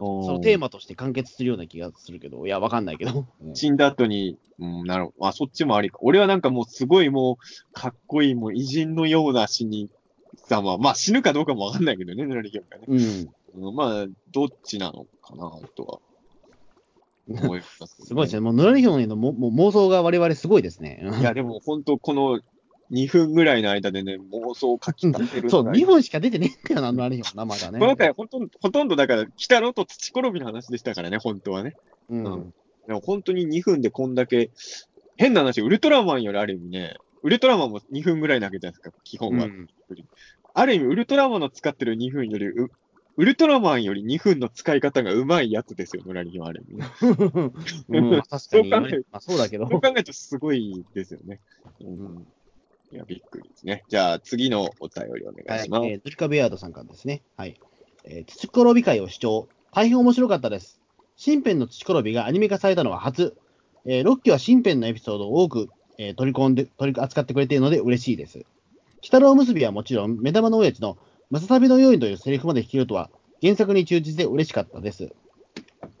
[0.02, 3.26] そそのテーマとして完結するような気がするけど、いや、わかんないけど。
[3.54, 5.26] 死んだ後に、うん、なるほど。
[5.28, 5.98] あ、そっちもありか。
[6.02, 9.90] 俺はなんかもうすごいもう、かっこいい、もう偉人のような死に
[10.48, 10.76] 様。
[10.78, 12.84] まあ死ぬかどうかもわかんないけどね、ぬらりひょんがね。
[12.88, 12.98] うん。
[13.68, 15.98] うんまあ、どっちなのかな、とは
[17.28, 18.40] す、 すごいですね。
[18.40, 21.04] もう、ぬらりひょんへのもも妄想が我々すごいですね。
[21.20, 22.40] いや、でも本当この
[22.92, 27.78] 2分ぐらいの間でね、妄想をかき立てるそう、のが2分しか出てねえんだよな、ぬらりひょんな、まだね。
[27.78, 31.74] 今回ほとんど、ほとんどだから、北野と土転びの話でしたからね、本当はね。
[32.10, 32.24] うん。
[32.24, 32.54] うん
[32.86, 34.50] でも本当に2分でこんだけ、
[35.16, 39.44] 変な話、ウルトラマンよりある意味ね、ウルトラマンも2分ぐらいなわけじゃないですか、基本は。
[39.44, 39.66] うん
[40.54, 42.70] ある意味、ウルトラマンの使ってる2分より、ウ
[43.16, 46.52] ウルトラマンより2分の使い方がうまいやつですよ、野良にはあ
[48.38, 49.68] そう考えるまあ、そうだけど。
[49.68, 51.40] そう考えるとすごいですよね。
[51.80, 52.26] うん。
[52.92, 53.84] いや、びっくりですね。
[53.88, 55.86] じゃあ、次のお便りお願いします。
[55.86, 57.22] えー、ドリカベアードさんからですね。
[57.38, 57.58] はい。
[58.04, 59.48] えー、土転び会を視聴。
[59.72, 60.78] 大変面白かったです。
[61.16, 63.34] 新編の土転びがアニメ化されたのは初。
[63.86, 68.38] えー、6期は新編のエピソードを多く、えー取り込んで、取り扱ってくれているので嬉しいです。
[68.38, 68.46] 鬼
[69.04, 70.98] 太郎結びはもちろん、目玉のおやつの
[71.30, 73.08] ムササビのようにというセリフまで聞けるとは、
[73.40, 75.14] 原作に忠実で嬉しかったです。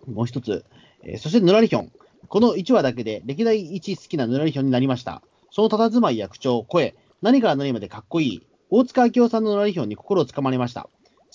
[0.06, 0.66] もう一つ、
[1.02, 1.92] えーそしてぬらりひょん。
[2.28, 5.22] この1話だけで歴代一好きなぬらりひょんになりました。
[5.52, 8.46] その佇まいや口調、声、何から何までかっこいい。
[8.70, 10.88] 大塚明夫さんのぬらりひょんに心をつかまれました。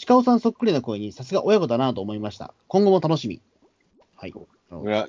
[0.08, 2.56] 鹿尾さんそっくりな声にさすが親子だなと思いました。
[2.68, 3.42] 今後も楽しみ。
[4.16, 4.34] はい。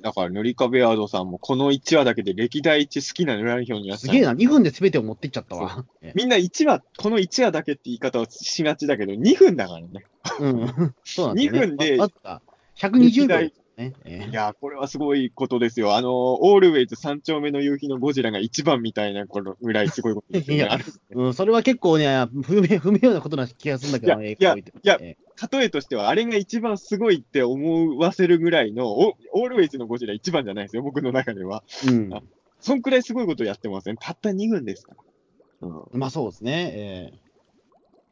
[0.01, 5.85] だから、塗り壁アードさんも、この1話だけで歴代一好きなぬらりひょんになっちゃうすげえな、2分で全てを持ってっちゃったわ。
[6.01, 10.05] えみんな1話、この1話だけって言い方をしがちだけど、2分だからね。
[10.39, 10.95] うん。
[11.03, 11.59] そうなんですよ、ね。
[11.59, 12.41] 2分でわわずか
[12.77, 13.49] 120秒
[13.79, 13.93] ね。
[14.05, 15.95] えいやー、これはすごいことですよ。
[15.95, 20.63] あのー、オールウェイズ三丁目の夕日のゴジラが一番みたいな、このぐらいすごいことですよね。
[20.63, 20.77] いや
[21.11, 25.17] うん、それは結構ね、不明 不明なことな気がするんだけど、いやいやえ
[25.51, 31.63] 例えとしては、あれが一番すごいって思わせるぐらいの、おオールウェイズのゴジラ一番じゃないですよ、僕の中では。
[31.87, 32.09] うん。
[32.59, 33.95] そんくらいすごいことやってません？
[33.97, 34.93] たった2分ですか？
[35.61, 35.67] ら。
[35.69, 35.99] うん。
[35.99, 36.71] まあそうですね。
[36.75, 37.19] ええ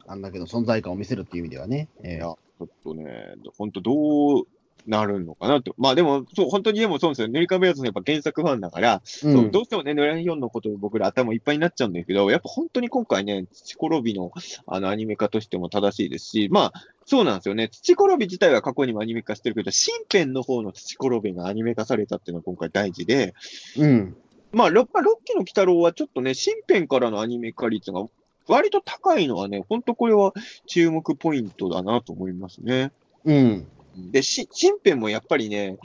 [0.10, 1.90] あんだけど存在感を見せるっていう意味ではね。
[2.02, 4.48] ええいや、ちょっとね、本当どう
[4.88, 5.76] なるのかなと。
[5.78, 7.28] まあでも、そう、本当にでもそうですよ。
[7.28, 14.32] ネリカベアーズのやっぱ原作ファンだから、うそう、んどうしてもね、ヌラヒョンのこと僕ら頭いっぱいになっちゃうんだけど、やっぱ本当に今回ね、土転びの
[14.66, 17.70] あのアニメ化としても正しいですし、まあ、そうなんですよね。
[17.70, 23.34] 土転び自体は過去にもアニメ化してるけど、新編の方の土転びがアニメ化されたっていうのは今回大事で、
[23.78, 24.16] うん。
[24.54, 24.86] まあ、6, 6
[25.26, 28.06] 期の鬼太郎はちょっとね、新編からのアニメ化率が
[28.48, 30.34] 割と高いのはね、本当これは
[30.66, 32.92] 注目ポイントだなと思いますね。
[33.26, 33.68] うん。
[33.98, 35.78] で、し、新編もやっぱりね、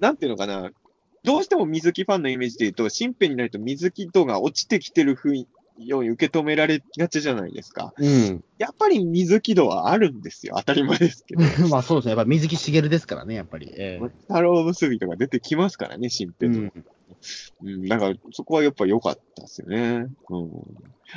[0.00, 0.70] なんていうのかな、
[1.24, 5.46] どうしても水木ファンのイメージで言うと、新編になると水木度が落ちてきてるふう
[5.78, 7.94] ように受け止められがちじゃないですか。
[7.96, 8.44] うん。
[8.58, 10.54] やっぱり水木度はあるんですよ。
[10.58, 11.42] 当たり前ですけど。
[11.68, 12.10] まあそうですね。
[12.10, 13.72] やっぱ水木しげるですからね、やっぱり。
[13.76, 16.78] ええ太郎結びとか出てきますからね、新う編とか。
[16.78, 16.84] ん。
[17.64, 20.08] うん、だから、そこはやっぱ良かったですよね。
[20.28, 20.50] うん。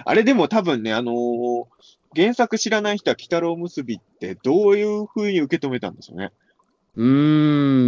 [0.06, 1.66] あれでも多分ね、あのー
[2.16, 6.32] 原作知らない人は、鬼太郎結びってどういう風に受け止めたんでしょうね。
[6.96, 7.06] うー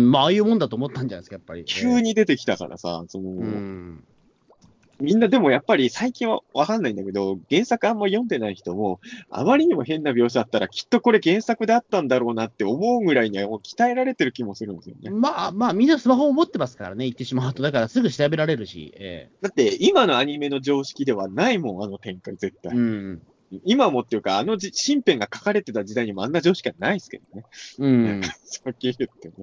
[0.07, 0.11] ん。
[0.11, 1.65] まあああいうもんだと思ったんじゃないですか、やっぱり。
[1.65, 4.03] 急に出てきたからさ、その、うん。
[4.99, 15.09] みんなでもやっぱり最近はわかんないんだけど、原作あんま読んでない人も、あまりにも変な描写あったら、きっとこれ原作であったんだろうなって思うぐらいにはもう鍛えられてる気もするんですよね。
[15.09, 17.63] まあまあ、みんなスマホを持ってますからね、言ってしまうと。
[17.63, 18.93] だからすぐ調べられるし。
[18.97, 22.73] えだって今のアニメの常識ではないもん、あの展開絶対。
[22.73, 23.21] えうん。
[23.63, 27.45] 今もっていうか、あのじ新編が書かれてた時代にもあんな常識はないですけどね。
[27.79, 28.21] うん。
[28.23, 29.33] さっき言ってね。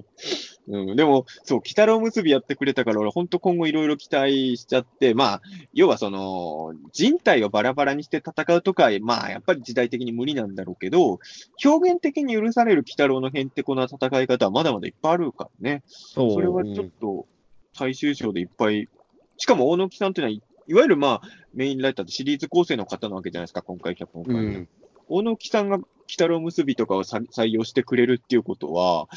[0.69, 5.41] うん、でも、そう、鬼太郎結びやってくれたから、俺、本当今後いろいろ期待しちゃって、まあ、
[5.73, 11.19] 要はその、人体をバラバラにして戦うとか、まあ、やっぱり時代的に無理なんだろうけど、
[11.63, 15.83] 表現的に許される鬼太郎のへんてこな戦い方はまだまだいっぱいあるからね。
[15.87, 16.31] そう。
[16.31, 17.25] それはちょっと、
[17.73, 18.89] 最終章でいっぱい、
[19.37, 24.69] しかも大野木さんっていうのは、いいわゆるまあ、メインライターでシリーズ構成の方なわけじゃないですか、今回、脚本家ねうん。
[25.09, 29.07] 大野木さんが鬼太郎結びとかをさ採用してくれるっていうことは、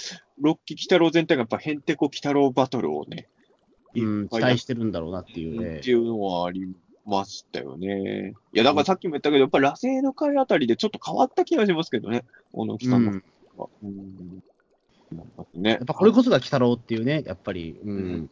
[0.40, 3.28] 六期鬼太郎全体がやっぱへんてこ鬼太郎バトルをね、
[3.94, 5.90] うん、いっぱいやっ期待してるんだろうなっていうねって。
[5.90, 6.68] いうのはあり
[7.04, 8.34] ましたよね。
[8.52, 13.22] いや、だからさっきも言ったけど、やっぱ螺星の会あたりでちょっと変わった気がしますけどね、大野木さんのうん。
[13.82, 14.42] うん。
[15.54, 15.70] ね。
[15.70, 18.30] やっぱこれこそが鬼太郎っていうね、やっぱり、ううん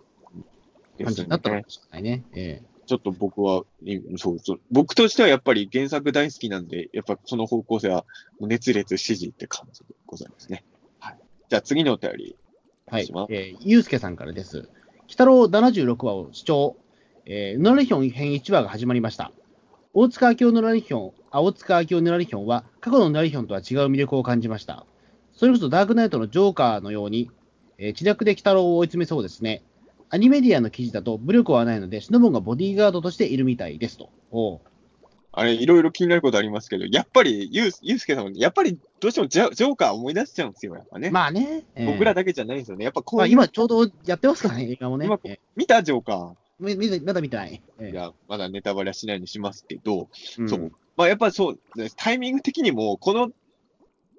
[1.04, 1.56] 感じになったか。
[1.56, 2.24] もしれないね。
[2.32, 3.64] えちょっと僕は、
[4.16, 4.60] そうそう。
[4.70, 8.06] 僕としてはやっぱり原作大好きなんで、やっぱその方向性は
[8.40, 10.64] 熱烈支持って感じでございますね。
[10.98, 11.18] はい。
[11.50, 12.36] じゃあ次のお便り。
[12.86, 13.06] はい。
[13.28, 14.60] えー、ゆうすけさんからです。
[14.60, 14.68] 鬼
[15.10, 16.76] 太郎76話を視聴。
[17.26, 19.32] えー、ぬらりひょん編1話が始まりました。
[19.92, 24.86] 大塚明夫ぬらりひょん、あ大塚明夫ぬらりひょんは、過去のぬらりひょんとは違う魅力を感じました。
[25.34, 27.30] それこそダークナイトのジョーカーのように、
[27.76, 29.62] えー、知略で鬼太郎を追い詰めそうですね。
[30.10, 34.10] アニメディアの記事だと武力はないので、シノボンがボディーガードとしているみたいですと。
[34.30, 34.60] おう
[35.32, 41.10] あれ、いろいろ気になることありますけど、やっぱり、ゆうゆうすけさんも、やっぱりどうしてもジャジョーカー思い出しちゃうんですよ、やっぱね。
[41.10, 41.64] まあね。
[41.76, 42.84] ええ僕らだけじゃないんですよね。
[42.84, 45.06] やっぱこまあ、ういう、今ちょうどやってますからね、映画もね。
[45.06, 47.62] 今ええ見たジョーカみみまだ見てない。
[47.78, 47.88] えー。
[47.88, 50.08] えいや、まだネタバレはしないようにしますけど、
[50.38, 50.72] うんそう。
[50.96, 51.58] まあやっぱそう、
[51.96, 53.30] タイミング的にも、この、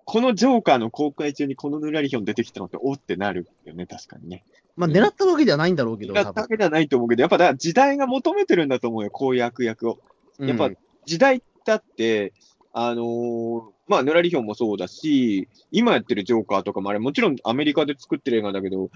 [0.05, 4.43] このジョーカーの公開中にこのヌラリヒョン出てきたのって、おってなるよね、確かにね。
[4.79, 6.47] まあ、狙ったわけではないんだろうけど、だ多分。
[6.47, 9.99] けじゃないと思うけど、やっぱだ時代が求めてるんだと思うよ、こういう悪役を。
[10.39, 12.33] やっぱうん時代だって、
[12.71, 18.91] あのーまあ、ヌラリヒョンもそうだし、今やってるジョーカーとかもあれ、もちろんアメリカで作ってる映画だけど、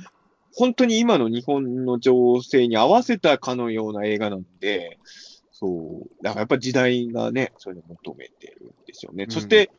[0.54, 5.00] 本当に今の日本の情勢に合わせたかのような映画なんで、
[5.52, 6.24] そう。
[6.24, 9.26] だからやっぱ時代がね、それを求めてるんですよね。
[9.26, 9.72] うんそして、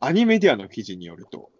[0.00, 1.59] アニメディアの記事によると、ヌ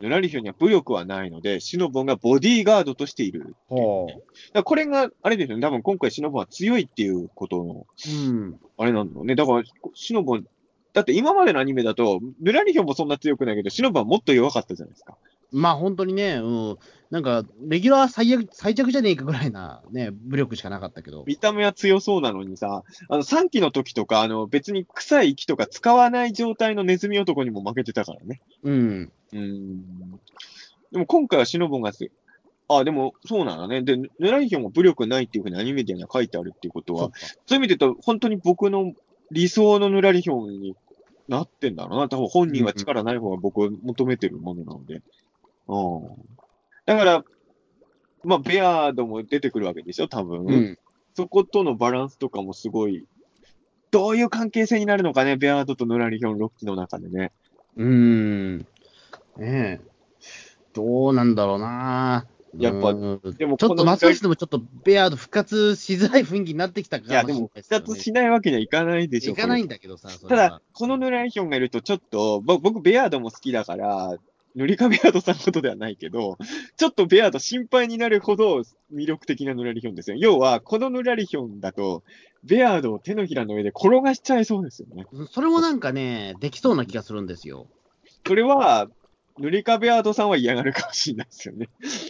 [0.00, 3.56] ラリヒョンには武力はないので、シノボンがボディーガードとしている。
[3.68, 4.20] ほだか
[4.54, 8.28] らこれが、あれですよね、多分今回シノボンは強いっていうことのう。
[8.28, 8.60] うん。
[8.76, 9.34] あれなんだろうね。
[9.34, 9.62] だから、
[9.94, 10.46] シノボン、
[10.92, 15.16] だって今までのアニメだと、ヌラリヒョンもそんな強くないけど、シノボンはもっと弱かったじゃないですか。
[15.52, 16.78] まあ本当にね、うん。
[17.10, 21.24] なんか、レギュラー最悪最弱じゃねえかぐらいな、ね、武力しかなかったけど。
[21.26, 28.40] 見た目は強そうなのにさ、あの3期の時とか、あの別に臭い息とか使わない状態のネズミ男にも負けてたからね。
[28.64, 29.12] うん。
[29.32, 30.20] うーん。
[30.90, 32.10] でも今回はシノボンがす、
[32.68, 33.82] あ、でもそうなんだね。
[33.82, 38.92] で、ヌラリヒョンも武力ないっていうふうにアニメディアには書いてあるっていうことはそう、かそういう意味で言うと、本当に僕の
[39.30, 40.74] 理想のヌラリヒョンに
[41.28, 42.08] なってんだろうな。
[42.08, 45.02] 多分本人は力ない方が僕は求めてるものなので。
[45.68, 46.02] うん。
[46.86, 47.24] だから、
[48.24, 50.46] まあ、ベアードも出てくるわけでしょ、多分。
[50.46, 50.78] うん。
[51.14, 53.06] そことのバランスとかもすごい、
[53.90, 57.32] どういう関係性になるのかね、ベアードとヌラリヒョン6期の中でね。
[57.76, 58.58] うん。
[58.58, 58.66] ね
[59.38, 59.80] え。
[60.72, 62.26] どうなんだろうな。
[62.58, 69.32] やっぱうんでもちょっとこのますますでもちょっとベアード復活しづらい雰囲気になってきたかもいや、でも、復活しないわけにはいかないでしょ。
[69.32, 74.16] いかないこんだけどさ、ただ、このヌラリヒョンがいると、ちょっと、ぼ僕、ベアードも好きだから、
[74.56, 76.38] 塗りかベアードさんのことではないけど、
[76.76, 78.62] ちょっとベアード心配になるほど
[78.92, 80.16] 魅力的なヌラリヒョンですよ。
[80.18, 82.02] 要は、このヌラリヒョンだと、
[82.42, 85.04] ベアードを手のひらの上で転がしちゃいそうですよね。
[85.30, 87.66] それもなんかね、できそうな気がするんですよ。
[88.26, 88.88] それは、
[89.38, 91.68] 塗りかベアードさんは嫌がるかもしれないですよね。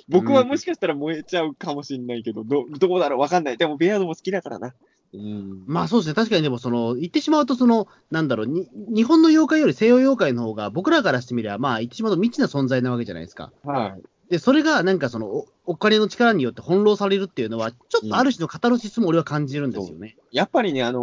[0.08, 3.20] 僕はもしかしたら燃えちゃうかもしれないけど、ど、どうだろう？
[3.20, 3.56] わかんない。
[3.56, 4.74] でも、ベアードも好きだからな。
[5.14, 5.64] うん。
[5.66, 13.52] まあそうですね、確かにでも、その、言ってしまうと、その、なんだろうに、日本の妖怪より西洋妖怪の方が、僕らからしてみれば、まあ言ってしまうと未知な存在なわけじゃないですか。
[13.64, 14.02] はい。
[14.30, 20.16] で、それがなんかその、おお金の力によって翻弄されるっていうのは、ちょっとある種のカタルシスも俺は感じるんですよね。
[20.30, 21.00] やっぱりね、あの、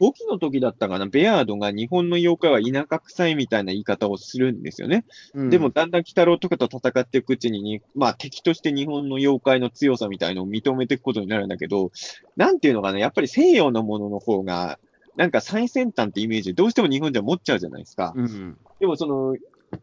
[0.00, 5.04] 5期の時だったかな、ベアードが日本の妖怪は田舎臭いみたいな言い方をするんですよね。
[5.34, 11.90] うんでも、、だんだん鬼太郎とかと戦っていくうちにに、まあ敵として日本の妖怪の強さみたいのを認めていくことになるんだけど、
[12.36, 14.78] なんていうのかな、やっぱり西洋のものの方が、
[15.16, 18.12] なんか最先端ってイメージ、どうしても日本じゃ持っちゃうじゃないですか。
[18.14, 18.56] うん。
[18.78, 19.36] でもその、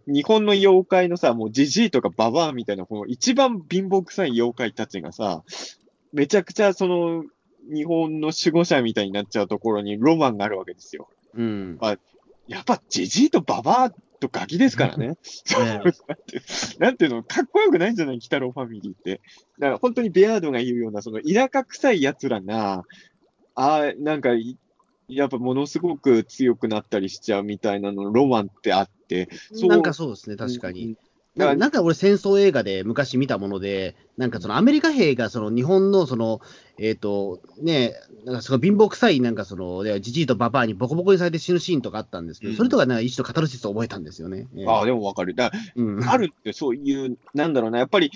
[0.07, 5.43] 日本の妖怪のさ、もうジジイとかババアみたいな、この一番貧乏臭い妖怪たちがさ、
[6.13, 7.23] めちゃくちゃその、
[7.73, 11.09] 日本の守護者みたいになっちゃうところにロマンがあるわけですよ。
[11.33, 11.79] うん。
[12.47, 15.17] やっぱジジイとババアとガキですからね。
[15.23, 15.65] そう
[16.79, 18.15] なんていうの、かっこよくないんじゃない？
[18.15, 19.19] 鬼太郎ファミリーって。
[19.59, 22.83] だから本当にベアードが言うような、その田舎臭い奴らが、
[23.55, 24.57] あーなんかい、
[25.07, 30.85] やっぱものすごく強くなったりしちゃうみたいなの、ロマンってあって、そうなんかそうですね、確かに。
[30.85, 30.97] うん。
[31.35, 36.39] ななんか俺、戦争映画で昔見たもので、なんかそのアメリカ兵がその日本のその、
[36.79, 44.47] えっ、と、ね、なんかすごい貧乏臭い、なんかその、でジジイとババアにボコボコにされて死ぬシーンとかあったんですけど、うんそれとかなんか一種のカタルシスを覚えたんですよね。
[44.55, 45.35] ええああ、でもわかる。
[45.35, 48.11] だうん、あるってそういう、なんだろうな、やっぱり、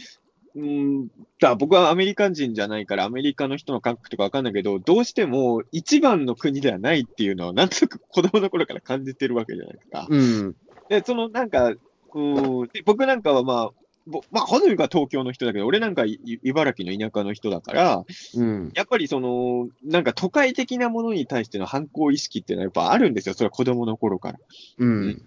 [0.55, 1.07] うーん、
[1.39, 10.07] だ僕はアメリカ人じゃないから、アメリカの人の感覚とかわかんないけど、どうしても一番の国ではないっていうのは、なんとなく子供の頃から感じてるわけじゃないですか。
[10.09, 10.55] うん。
[10.89, 13.69] で、そのなんか、うーん、で僕なんかはまあ、
[14.07, 18.03] ぼまあ、ほとんどが東京の人だけど、俺なんかい茨城の田舎の人だから、
[18.35, 18.71] うん。
[18.73, 23.35] やっぱりその、なんか都会的なものに対しての反抗意識っていうのはやっぱあるんですよ。
[23.35, 24.39] それは子供の頃から。
[24.79, 25.25] うん。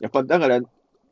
[0.00, 0.60] やっぱだから、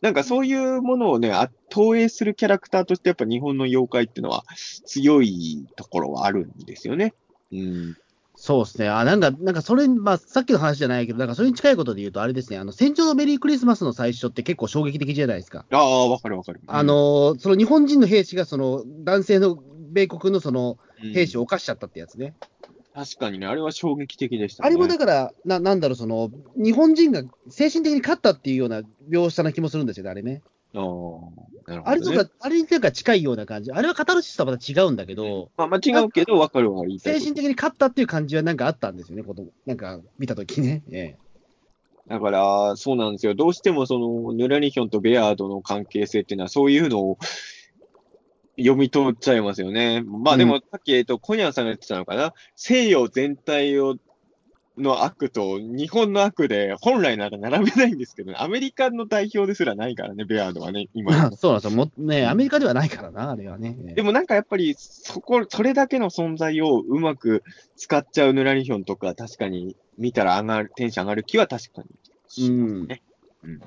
[0.03, 4.45] なんかそういうものをね、あ投影するキャラクターとしてやっぱ日本の妖怪っていうのは
[4.85, 7.15] 強いところはあるんですよね。
[7.53, 7.97] うん。
[8.37, 8.89] そうですね。
[8.89, 15.65] あ、なんか、なんかそれ、まあ、さっきの話じゃないけど、なんかそれに近いことで言うと、あれですね、あの、戦場のメリークリスマスの最初って結構衝撃的じゃないですか。
[15.71, 16.61] ああ、わかるわかる。
[16.67, 19.57] あのーその日本人の兵士が、その、男性の
[19.91, 22.35] 米国のその、うん、兵士を犯しちゃったってやつね。
[22.97, 24.69] 確かにね、あれは衝撃的でしたね。
[24.69, 30.41] あれもだから、ななんだろう、その、日本人が精神的に勝ったっていうような描写な気もするんですよね、あれね。
[30.75, 31.27] ああ、なるほ
[31.69, 31.83] ど、ね。
[31.85, 33.71] あれとか、あれになんか近いような感じ。
[33.71, 40.83] あれはカタルシスとはまた違うんだけど、まあ、まあ違うけど、わかるわ、言いたい精神的に勝ったっていう感じはなんかあったんですよね、ことなんか見たときね。
[40.91, 41.17] え
[42.09, 43.35] だから、そうなんですよ。
[43.35, 47.19] どうしてもその、ヌラニヒョンとベアードの関係性っていうのは、そういうのを
[48.59, 50.03] 読み取っちゃいますよね。
[50.03, 52.35] まあでも、さっき、えっと、コニャンさんが言ってたのかな。
[52.55, 53.97] 西洋全体を、
[54.79, 61.13] の悪と日本の悪で、本来なら並べないんですけど、ね、アメリカの代表ですらないからね、ベアードはね、え今。
[61.35, 61.77] そうなんですよ。
[61.77, 63.75] もね、アメリカではないからな、あれはね。
[63.87, 67.43] ええでもなんかやっぱり、そこ、それだけの存在をうまく
[67.77, 71.89] 使っちゃうヌラニヒョンとか、確かに見たら上がる、テンション上がる気は確かに
[72.29, 73.03] しますね。
[73.45, 73.61] うん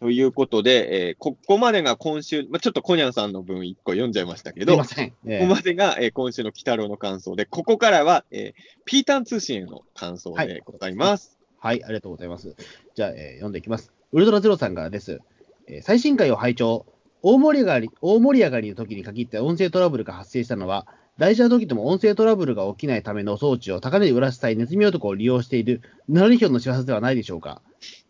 [0.00, 4.72] ということで、えーここまでが今週、まあ、ちょっとコニャンさんの分一個読んじゃいましたけど。
[5.02, 11.38] ええこまでが、えー今週の鬼太郎の感想で、ここからは、えーピータン通信への感想でございます。
[11.58, 12.56] はい、ありがとうございます。
[12.94, 13.92] じゃあ、えー読んでいきます。
[14.12, 15.20] ウルトラゼロさんからです。
[15.66, 16.86] えー最新回を拝聴。
[17.22, 20.86] 大盛り上がり、大盛り上がりの時に限って音声トラブルが発生したのは、
[21.20, 27.60] 大事な時でも音声トラブルが起きないための装置を高値で売らせたいネズミ男を利用しているナラリヒョンの仕業ではないでしょうか。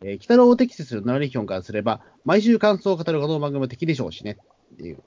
[0.00, 4.38] えー、鬼太郎を敵視するナラリヒョンからすれば、毎週感想を語るこの番組も敵でしょうしね。
[4.74, 5.02] っていう。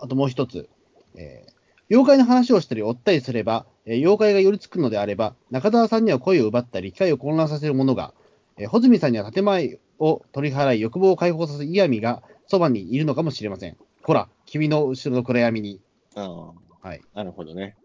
[0.00, 0.68] あともう一つ。
[1.14, 1.52] えー
[1.88, 8.12] 妖怪の話をしたり追ったりすれば、えー妖怪が寄りつくのであれば、中澤さんには声を奪ったり、機会を混乱させるものが、
[8.58, 13.78] えー穂積さんには建前を取り払い、欲望を解放させる嫌味がそばにいるのかもしれません。
[14.02, 15.80] ほら、君の後ろの暗闇に。
[16.16, 17.00] あはい。
[17.14, 17.76] あ、なるほどね。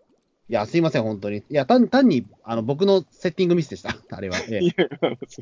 [0.47, 1.37] いや、すいません、本当に。
[1.37, 4.37] いや、単単にあの僕のセッティングミスでした、 あれは。
[4.47, 4.69] ええ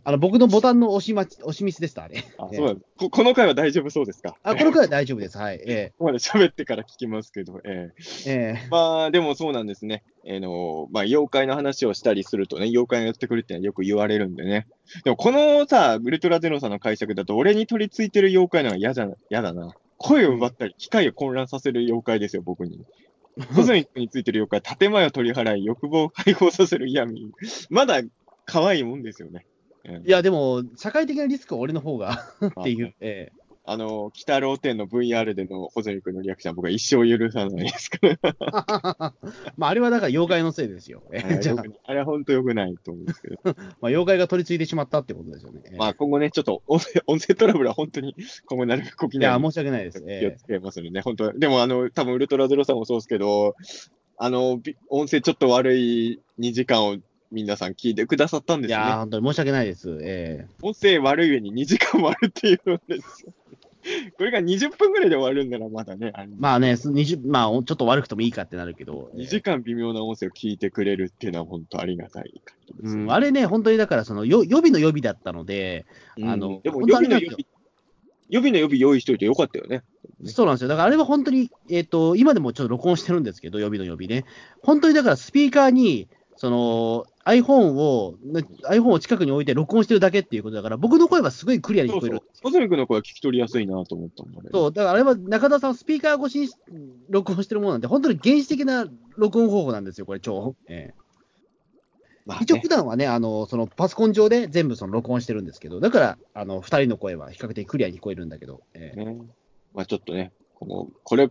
[0.05, 2.23] あの僕のボタンの押し,、まち、押しミスでした、あれ。
[2.37, 4.37] あええそうなんですここの回は大丈夫そうですか？
[4.43, 5.37] あ、このくらい大丈夫です。
[5.37, 5.61] はい。
[5.67, 7.91] えここまで喋ってから聞きますけど、え
[8.25, 10.03] えええまあ、でもそうなんですね。
[10.23, 14.67] えーの、まあ、妖怪の話をしたりするとね、妖怪がやってくるってのはよく言われるんでね。
[15.03, 19.73] でも、このさ、ウルトラゼロさんの解釈だと、俺に取り付いてる妖怪のは嫌じゃ、嫌だな。
[19.97, 22.85] 声を奪ったり、機械を混乱させる妖怪ですよ、僕に。
[23.55, 27.31] コズミックについてる妖怪、建前を取り払い、欲望を解放させる嫌味。
[27.69, 28.01] まだ
[28.45, 29.45] 可愛いもんですよね。
[29.85, 32.25] うんいや、でも、社会的なリスクは俺の方が
[32.61, 32.93] っていう。
[33.01, 39.13] ええあの、北郎店の VR でのホズミックのリアクションは僕は一生許さないですから。
[39.55, 41.01] まあ、あれはだから妖怪のせいですよ。
[41.13, 43.37] あ、あれは本当良くないと思うんですけど。
[43.45, 45.61] まあ、妖怪が取り付いてしまったってことですよね。
[45.65, 48.15] え えまあ今後ね、ちょっと音声音声トラブルは本当に
[48.45, 49.99] 今後なるべく起きいや、ないように申し訳ないです。
[49.99, 53.55] 気をえつけますのでね、本当でもあの、多分ウルトラゼロさんもそうですけど、
[54.17, 56.97] あの、び音声ちょっと悪い2時間を
[57.33, 58.95] 皆さん聞いてくださったんえいやー、ですね。
[58.97, 59.97] 本当に申し訳ないです。
[60.01, 63.33] ええ音声悪い上に2時間割るっていうんですよ。
[64.17, 69.11] これが20分ぐらいで終わるんならまだね、あのまあね、す20まあ、ちょっと悪くてもいいかってなるけど。
[69.15, 72.41] ええ2時間微妙な音声を聞いてくれるっていうのは本当ありがたいね、
[72.81, 75.85] うん、あれね、本当にだから、その、よ予備の予備だったので、
[76.17, 77.45] うんあのでも予備の予備、
[78.29, 79.83] 予備の予備用意しといてよかったよね。
[80.21, 80.69] ねそうなんですよ。
[80.69, 84.25] だからあれは本当に、えっ、と、今でもちょっと録音してるんですけど、予備の予備ね。
[84.61, 92.43] 本当にだからスピーカーに、その、iPhone を、ね iPhone を近くに置いて録音してるだけっていうことだから、僕の声はすごいクリアに聞こえるそうそう。。
[92.43, 94.49] コズミックの声は聞き取りやすいなと思ったもんね。
[94.51, 96.49] そう、だからあれは中田さん、スピーカー越しに
[97.09, 100.55] 録音してるものなんで、本当に原始的な録音方法なんですよ、これ、超。
[100.67, 101.03] ええ
[102.25, 109.17] まあ一応、ね普段はね、あの、そのパソコン上で全部その録音してるんですけど、だから、あの、二人の声は比較的クリアに聞こえるんだけど、ええね。
[109.73, 111.29] まあちょっとね、この、これ、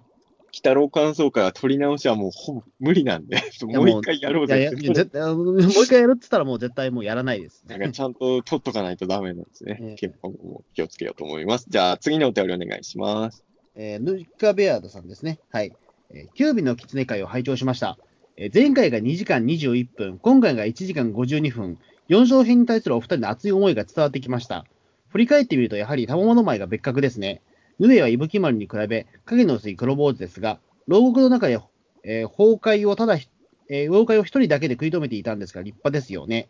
[0.53, 3.43] 北郎感想会は取り直しはもうほぼ無理なんで、や
[3.81, 4.77] もう一回やろうぜって。
[4.87, 7.65] もう一回やるって言ったら、もう絶対もうやらないです。
[7.67, 9.79] なんかちゃんと取っとかないとダメなんですね。
[9.81, 11.67] ええ結構もう気をつけようと思います。
[11.71, 13.45] じゃあ次のお便りお願いします。
[13.75, 15.41] えーヌリカベアードさんですね。
[15.51, 15.73] はい。
[16.11, 17.97] えーキュービの狐会を拝聴しました。
[18.37, 21.79] えー前回が2時間21分、今回が1時間52分、
[22.11, 24.67] 4勝編に対するお二人の熱い思いが伝わってきました。
[25.09, 27.41] 振り返ってみると、やはり賜物舞が別格ですね。
[27.79, 31.59] ヌエは伊吹丸に比べ、影の薄い黒坊主ですが、牢獄の中で、
[32.05, 33.29] えー崩壊をただひ、
[33.69, 36.49] えー妖怪を一人だけで食い止めていたんですが、立派ですよね。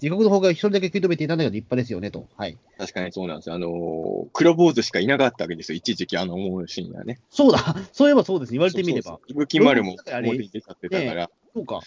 [0.00, 2.28] 地獄の崩壊を一人だけ食い止めていたんだけど、立派ですよね、と。
[2.36, 2.56] はい。
[2.78, 3.54] 確かにそうなんですよ。
[3.54, 5.76] あのー黒坊主しかいなかったわけですよ。
[5.76, 7.20] 一時期あの思うシーンがね。
[7.30, 7.58] そうだ、
[7.92, 8.52] そういえばそうです。
[8.52, 9.02] 言われてみれば。
[9.02, 9.42] そうそうそう。
[9.42, 11.30] 伊吹丸も表に出ちゃってたから。
[11.54, 11.80] そうか。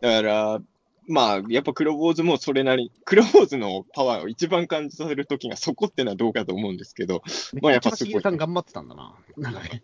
[0.00, 0.62] だから、
[1.10, 7.22] まあ、やっぱ黒坊主もそれなり、黒坊主のパワーを一番感じさせるときがそこってのはどうかと思うんですけど、
[7.60, 9.14] まあやっぱすごい頑張ってたんだな。
[9.36, 9.82] なんかね。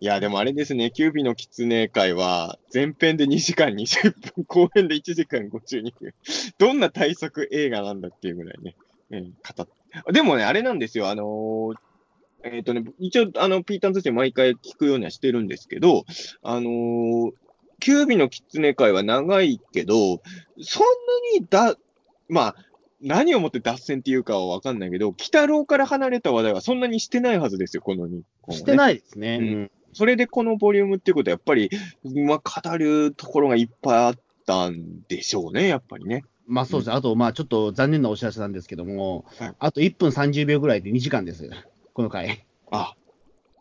[0.00, 6.14] いや、でもあれですね、キュービの狐会は、前編で2時間20分、後編で1時間52分。
[6.58, 8.74] どんな対策映画なんだっていうぐらいね、
[9.10, 9.68] うん、語っ
[10.12, 11.74] でもね、あれなんですよ、あのー
[12.44, 16.04] えっ、とね、一応、あの、ピーターンズチ毎回聞くようにはしてるんですけど、
[16.42, 17.32] あのー
[17.82, 20.22] キュービの狐会は長いけど、
[20.60, 20.86] そん
[21.34, 21.74] なにだ、
[22.28, 22.56] まあ、
[23.00, 28.56] 何をもって脱線っていうかはわかんないけど、鬼太郎から離れた話題はそんなにしてないはずですよ、この日本、ね。
[28.56, 29.38] してないですね。
[29.40, 29.70] ううんん。
[29.94, 31.70] それでこのボリュームっていうことは、やっぱり、
[32.24, 34.14] まあ、語るところがいっぱいあっ
[34.46, 36.22] たんでしょうね、やっぱりね。
[36.46, 36.94] まあそうですね。
[36.94, 41.50] あと、まあちょっと残念なお知らせなんですけども、はいあと1分30秒ぐらいで2時間です。
[41.94, 42.46] この回。
[42.70, 42.94] あ、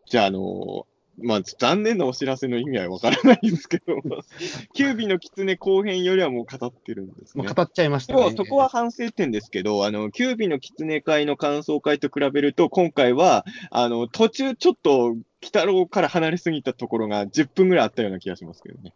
[0.05, 0.90] じゃあ、あのー
[1.23, 4.01] まあ、残念なお知らせの意味はわからないですけど、
[4.73, 7.53] キュービの狐後編よりはもう語ってるんですねもう。
[7.53, 8.33] 語っちゃいましたね。
[8.35, 18.93] そこは反省点ですけど、あの、キュービの狐会の感想会と比べると、今回は、あの、途中ちょっと、鬼太郎から離れすぎたところが10分ぐらいあったような気がしますけどね。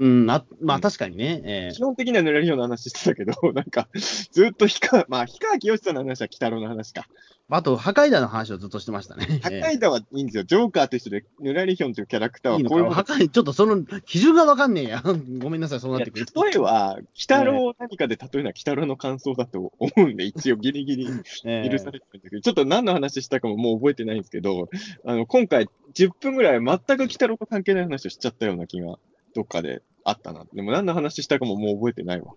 [0.00, 1.42] うん、あまうんあ確かにね。
[1.44, 3.88] ええ基本的にはぬらりひょうの話してたけど、 なんか、
[4.32, 7.06] ずっと氷川、まあ、氷川きよしさんの話は鬼太郎の話か。
[7.52, 9.26] あと、破壊弾の話をずっとしてましたね。
[9.42, 10.44] 破壊弾はいいんですよ。
[10.44, 15.02] ジョーカーと一緒で、ぬらりひょんというキャラクターはこういうことか破壊、ちょっとその基準がわかんねえや。
[15.40, 16.44] ごめんなさい、そうなってくると。
[16.44, 21.08] 例えば、鬼太郎を何かで例えるのは鬼太郎の感想だと思うんで、一応ギリギリ
[21.44, 24.70] ええ許されてるんだけど、ちょっと何の話したかももう覚えてないんですけど、
[25.04, 28.96] あの、今回10分ぐらい全く鬼太郎と関係ない話をしちゃったような気が、
[29.34, 30.44] どっかであったな。
[30.52, 32.34] でも何の話したかももう覚えてないわ。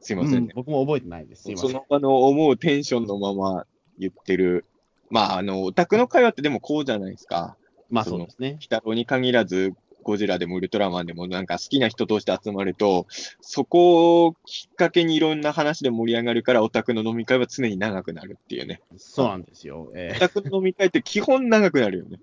[0.00, 0.38] すいませんね。
[0.38, 1.44] うん僕も覚えてないです。
[1.44, 1.70] すいません。
[1.70, 3.66] その場の思うテンションのまま
[3.98, 4.64] 言ってる。
[5.10, 7.56] まあ、あの、オタクの会話ってでもこうじゃないですか。
[7.90, 8.52] まあそうですね。
[8.52, 13.06] 鬼太郎に限らず、ゴジラでもウルトラマンでもなんか好きな人同士で集まると、
[13.40, 18.80] そこをきっかけにいろんな話で盛り上がるから、オタクの飲み会は常に長くなるっていうね。
[18.96, 19.92] そうなんですよ。
[19.94, 22.18] えオタクの飲み会って基本長くなるよね。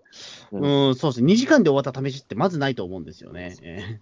[0.53, 1.33] えうん、そうですね。
[1.33, 3.55] 2時間で終わった試しってまずないと思うんですよね。
[3.61, 3.99] え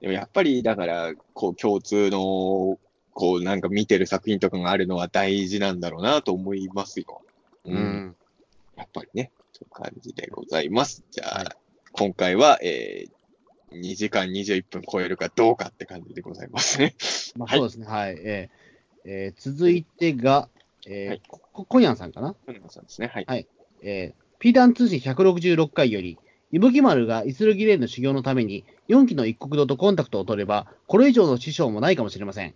[0.00, 2.78] でもやっぱり、だから、こう、共通の、
[3.14, 7.22] こう、なんか見てる作品とかがあるのは大事なんだろうなと思いますよ。
[7.64, 8.16] えうん。
[8.76, 11.02] やっぱりね、という感じでございます。
[11.10, 11.46] じゃあ、はい
[11.98, 16.84] 今回は、えー、2時間21分超えるかどうかって感じでございますね。
[16.84, 16.94] はい
[17.38, 17.86] まあそうですね。
[17.86, 18.16] はい。
[18.18, 18.50] え
[19.06, 20.50] ええー続いてが、
[20.86, 22.34] えーはいここコヤンさんかな？
[22.44, 23.06] 船野さんですね。
[23.06, 23.46] はい。
[23.80, 26.18] えー、ピーダン通信166回より、
[26.52, 32.54] 伊吹丸がイスルギレーの修行のために、4期の一国堂とコンタクトを取れば、これ以上の師匠もないかもしれません。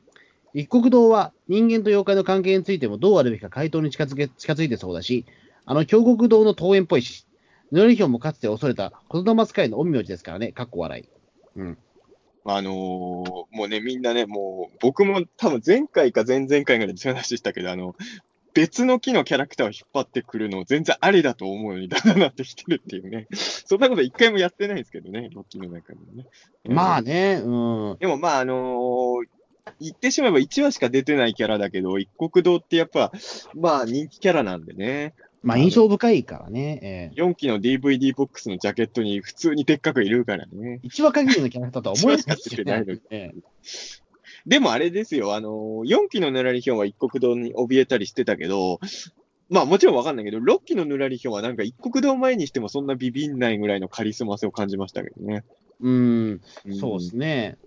[0.54, 5.24] 一国堂は人間と妖怪の関係についてもどうあるべきか回答に近づけ近づいてそうだし、
[5.64, 7.26] あの京極堂の桃園っぽいし、
[7.70, 11.08] ぬらりひょんもかつて恐れた言霊使いの陰陽師ですからね、かっこ笑い。
[11.56, 11.78] うん。
[12.44, 17.94] あのーもうね、みんなね、もう、僕も多分前回か前々回ぐらいでそういう話したけど、あの、
[18.54, 23.26] 別の木のキャラクターを引っ張ってくるの全然ありだと思うようにだんだんなってきてるっていうね。
[23.34, 26.26] そんなこと一回もやってないんですけどね、ロッキーの中でもね。
[26.64, 27.96] まあね、うん。
[27.98, 29.26] でもまあ、あのー
[29.78, 33.12] 言ってしまえば1話しか出てないキャラだけど、一国堂ってやっぱ、
[33.54, 35.14] まあ人気キャラなんでね。
[35.42, 37.12] まあ印象深いからね。
[37.14, 40.80] え4期の DVD ボックスのジャケットに普通にでっかくいるからね。
[40.82, 43.30] ー、1話限りのキャラクターとは思えないですよ一話しか出てないのにえ
[44.46, 48.80] でもあれですよ、あのー、4期のぬらりひょんは一国堂に怯えたりしてたけど、
[49.48, 55.44] まあもちろんわかんないけど、6期のぬらりひょんはなんか一国堂前にしてもそんなビビんないぐらいのカリスマ性を感じましたけどね。
[55.44, 56.40] えうん、ん
[56.78, 57.58] そうですね。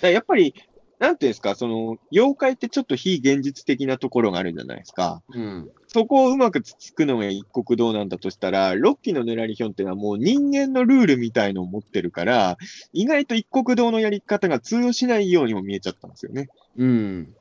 [0.00, 0.54] だやっぱり、
[0.98, 5.22] なんていうんですか、その、妖怪ってちょっと非現実的なところがあるじゃないですか。
[5.32, 5.70] うん。
[5.90, 12.58] そこをうまくつつくのが一国堂なんだとしたら、6期のぬらりひょんってのはもう人間のルールみたいのを持ってるから、
[12.92, 16.48] 意外と一国堂のやり方が通用しないようにも見えちゃったんですよね。
[16.76, 17.34] うん。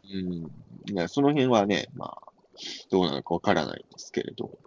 [0.95, 1.09] うん。
[1.09, 2.31] その辺はね、まあ、
[2.89, 4.57] どうなのかわからないですけれど。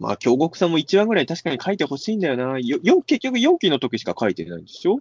[0.00, 2.58] まあ、京極さんも1話ぐらい確かに書いてほしいんだよな。
[2.58, 4.98] よ、よ結局4期の時しか書いてないんでしょ？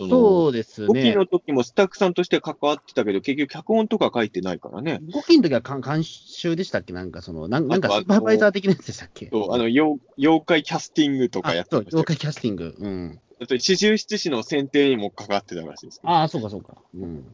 [0.00, 1.14] そのそうです5期ね。
[1.14, 5.00] の時もスタッフさんとして関わってたけど、結局脚本とか書いてないからね。
[5.02, 6.92] 5期の時は監監修でしたっけ？
[6.94, 9.28] なんかその、なんなんかスーパーバイザー的なやつでしたっけ？
[9.30, 12.74] そう、あの、妖妖怪キャスティングとかやってましたよ妖怪キャスティング。
[12.78, 13.20] うん。
[13.42, 16.12] あと、四十七士の選定にも関わってたらしいですけど。
[16.12, 16.76] ああ、そうかそうか。
[16.94, 17.24] うん。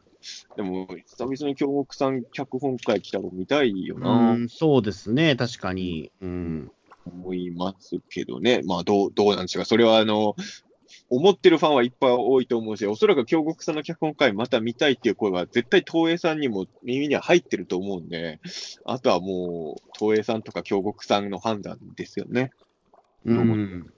[0.57, 4.33] でも、久々に京極さん脚本会来たの見たいような。
[4.35, 5.37] ん、そうですね。
[5.37, 6.11] 確かに。
[6.21, 6.73] うん。
[7.07, 8.63] 思いますけどね。
[8.65, 9.67] まあ、どう、どうなんでしょうか。
[9.69, 10.35] それは、あの、
[11.09, 18.41] 思ってるファンはいっぱい多いと思うし、おそらく京極さんの脚本会また見たいっていう声は絶対東映さんにも耳には入ってると思うんで、
[18.85, 22.51] あとはもう、東映さんとか京極さんの判断ですよね。
[23.25, 23.93] うん。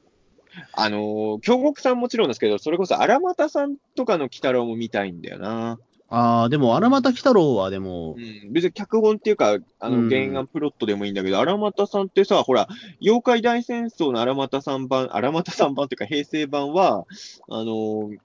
[0.72, 5.78] あのー京極さんもちろんですけど、それこそ荒俣さんとかの鬼太郎も見たいんだよな。
[6.10, 12.66] ああ、でも、荒俣鬼太郎はでもう、ん、別に脚本っていうか、あの、うん原案プロットでもいいんだけど、荒俣さんってさ、ほら、
[13.02, 17.04] 妖怪大戦争の荒俣さん版、荒俣さん版っていうか平成版は、
[17.48, 18.18] あのー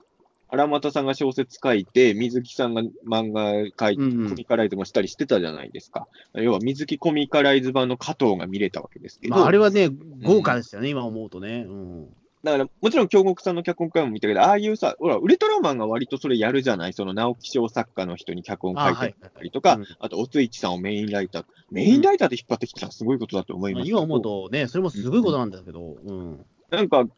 [0.54, 6.08] 荒俣さんが小説書いて、水木さんが漫画書いて、うんうんコミカライズもしたりしてたじゃないですか。
[6.36, 9.90] 要は水木コミカライズ版の加藤が見れたわけですけど、まあ、あれはね、
[10.22, 11.66] 豪華ですよね、今思うとね。
[11.68, 12.08] うん。
[12.44, 16.94] だから、もちろん京極さんの脚本会も見たけど、ああいうさ、ほら、ウルトラマンが割とそれやるじゃない？
[16.94, 23.88] その直木賞作家の人に脚本書いてたりとか、あ,、はいうんと、おついちさんをメインライター、メインライターで引っ張ってきたらすごいことだと思います。
[23.90, 26.46] 今思うとね、それもすごいことなんですけど、うん。
[26.70, 27.10] なんか、鬼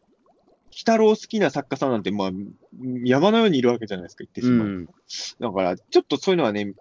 [0.78, 2.30] 太郎好きな作家さんなんて、まあ、
[3.02, 4.66] 山のようにいるわけじゃないですか、言ってしまう。
[4.68, 4.88] うん、
[5.40, 6.72] だから、ちょっとそういうのはね、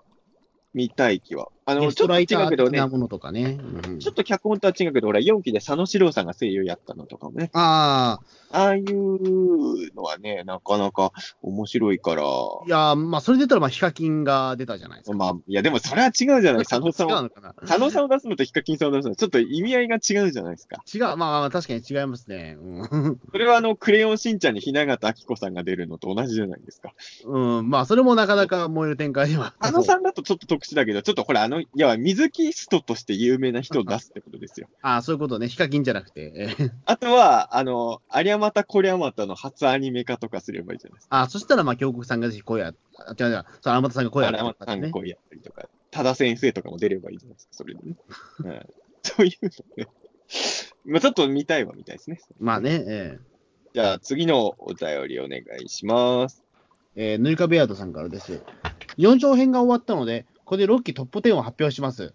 [0.75, 1.47] 見たい気は。
[1.65, 3.57] あの、ちょっと違うけどねものとかね。
[3.87, 8.25] うんちょっと脚本とは違うけど、ほら、4期で佐野史郎さんが声優やったのとかもね、ああ、
[8.55, 11.11] ああいうのはね、なかなか
[11.41, 15.17] 面白いから、いや、まあ、それで言ったら、まあ、ヒカキンが出たじゃないですか。
[15.17, 17.09] まあ、いや、でもそれは違うじゃない、佐野さんを。
[17.11, 17.53] 違うのかな？
[17.67, 20.81] 佐野さんを出すのとヒカキンさんを出すのは、ちょっと意味合いが違うじゃないですか。
[20.93, 22.57] 違う、まあまあ、確かに違いますね。
[22.59, 26.93] うん それはあの、クレヨンしんちゃんに雛形あきこさんが出るのと同じじゃないですか。
[27.25, 29.53] うん、まあ、それもなかなか燃える展開では。
[29.59, 34.67] 佐野さんだとちょっと特殊だけど、ちょっとほら、あの、いや、水木ストとして有名な人を出すってことですよ。
[34.81, 35.47] ああ、そういうことね。
[35.47, 36.31] ヒカキンじゃなくて。
[36.35, 41.17] えーあとは、あの、ありゃまたこりゃまたの初アニメ化とかすればいいじゃないですか。
[41.17, 44.67] ああ、そしたら、まあ、京極さんがぜひ声や、あ、違う違う、その、天田さんが声やありゃまったね。
[44.67, 47.95] たさんが声やったりとか、多田先生とかも出ればいいじゃないですか、それでね。
[48.39, 48.65] う ん
[49.01, 49.49] そういうの
[49.83, 49.87] ね。
[50.85, 52.19] まあちょっと見たいは見たいですね。
[52.39, 53.19] まあね、え
[53.73, 56.43] じゃあ次のお便りお願いします。
[56.95, 58.41] ーえー、ヌリカベアードさんからです。
[58.97, 62.13] 4章編が終わったので、ここで6期トップ10を発表します。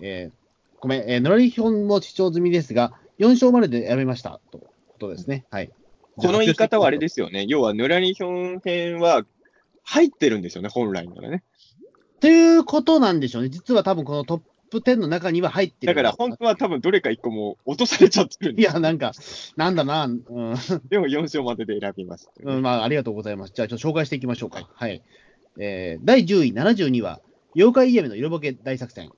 [0.00, 0.32] えー、
[0.80, 4.40] ごめん、えー、ノラリヒョンも視聴済みですが、4章まででやめました。
[4.50, 4.69] と
[5.00, 5.46] ことですね。
[5.50, 5.70] はい。
[6.16, 7.00] この言い方はあれす。
[7.00, 7.46] ですよね。
[7.48, 9.24] 要は、ヌラリヒョン編は
[9.82, 11.42] 入ってるんですよね、本来ならね。
[12.20, 13.48] ということなんでしょうね。
[13.48, 14.40] 実は多分このトッ
[14.70, 15.94] プ10の中には入ってる。
[15.94, 19.12] だから本当は多分どれか一個もう落とされちゃってるんですいや、なんか、
[19.56, 20.20] なんだな、うん。
[20.88, 23.52] でも4章までで選びました、うん、まあ、ありがとうございます。
[23.54, 24.68] じゃあ、ちょっと紹介していきましょうか。
[24.74, 25.02] はい。
[25.58, 27.20] えー、第10位、72話、
[27.56, 29.10] 妖怪イヤメの色ボケ大作戦。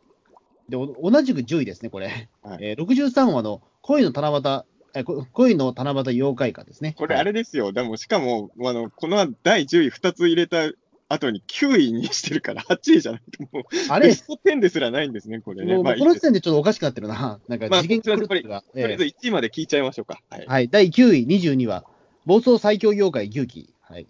[0.69, 2.31] で、お同じく10位ですね、これ。
[2.43, 6.95] はいえー、63話の恋の七夕、えこ恋の七夕妖怪歌ですね。
[6.99, 7.73] これあれですよ。
[7.73, 10.71] でもしかも、あの、この第10位2つ入れた
[11.09, 14.09] 後に9位にしてるから8位じゃないともう、あれ？
[14.09, 15.75] ベ、スト10ですらないんですね、これね。
[15.75, 17.41] もうまあこの時点でちょっとおかしくなってるな。
[17.49, 18.63] なんかまあ次元狂ってるが。
[18.63, 20.21] とりあえずえ1位まで聞いちゃいましょうか。
[20.29, 20.51] はいー。
[20.51, 20.69] はい。
[20.69, 21.85] 第9位、22話、
[22.27, 23.75] 暴走最強妖怪牛鬼。
[23.81, 24.07] はい。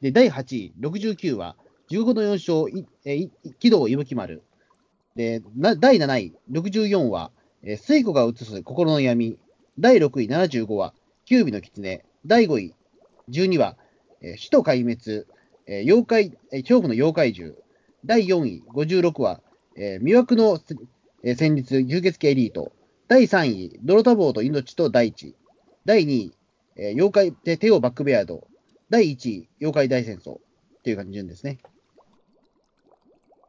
[0.00, 1.56] で、第8位、69話、
[1.90, 3.28] 15の4勝、いえ
[3.58, 4.42] 喜怒伊吹丸。
[5.16, 7.30] で、な第7位、64話、
[7.62, 9.38] えー、水子が映す心の闇。
[9.78, 10.92] 第6位、75話、
[11.24, 12.02] 九尾の狐。
[12.26, 12.74] 第5位、
[13.30, 13.76] 12話、
[14.20, 15.26] えー死と壊滅、
[15.66, 17.56] えー妖怪、えー恐怖の妖怪獣。
[18.04, 19.40] 第4位、56話、
[19.76, 20.58] えー魅惑の、
[21.22, 22.72] えー戦慄、吸血鬼エリート。
[23.06, 25.36] 第3位、泥多忙と命と大地。
[25.84, 26.32] 第2位、
[26.76, 28.48] えー妖怪、でテオバックベアード。
[28.90, 30.38] 第1位、妖怪大戦争。
[30.38, 31.58] っていう感じ順ですね。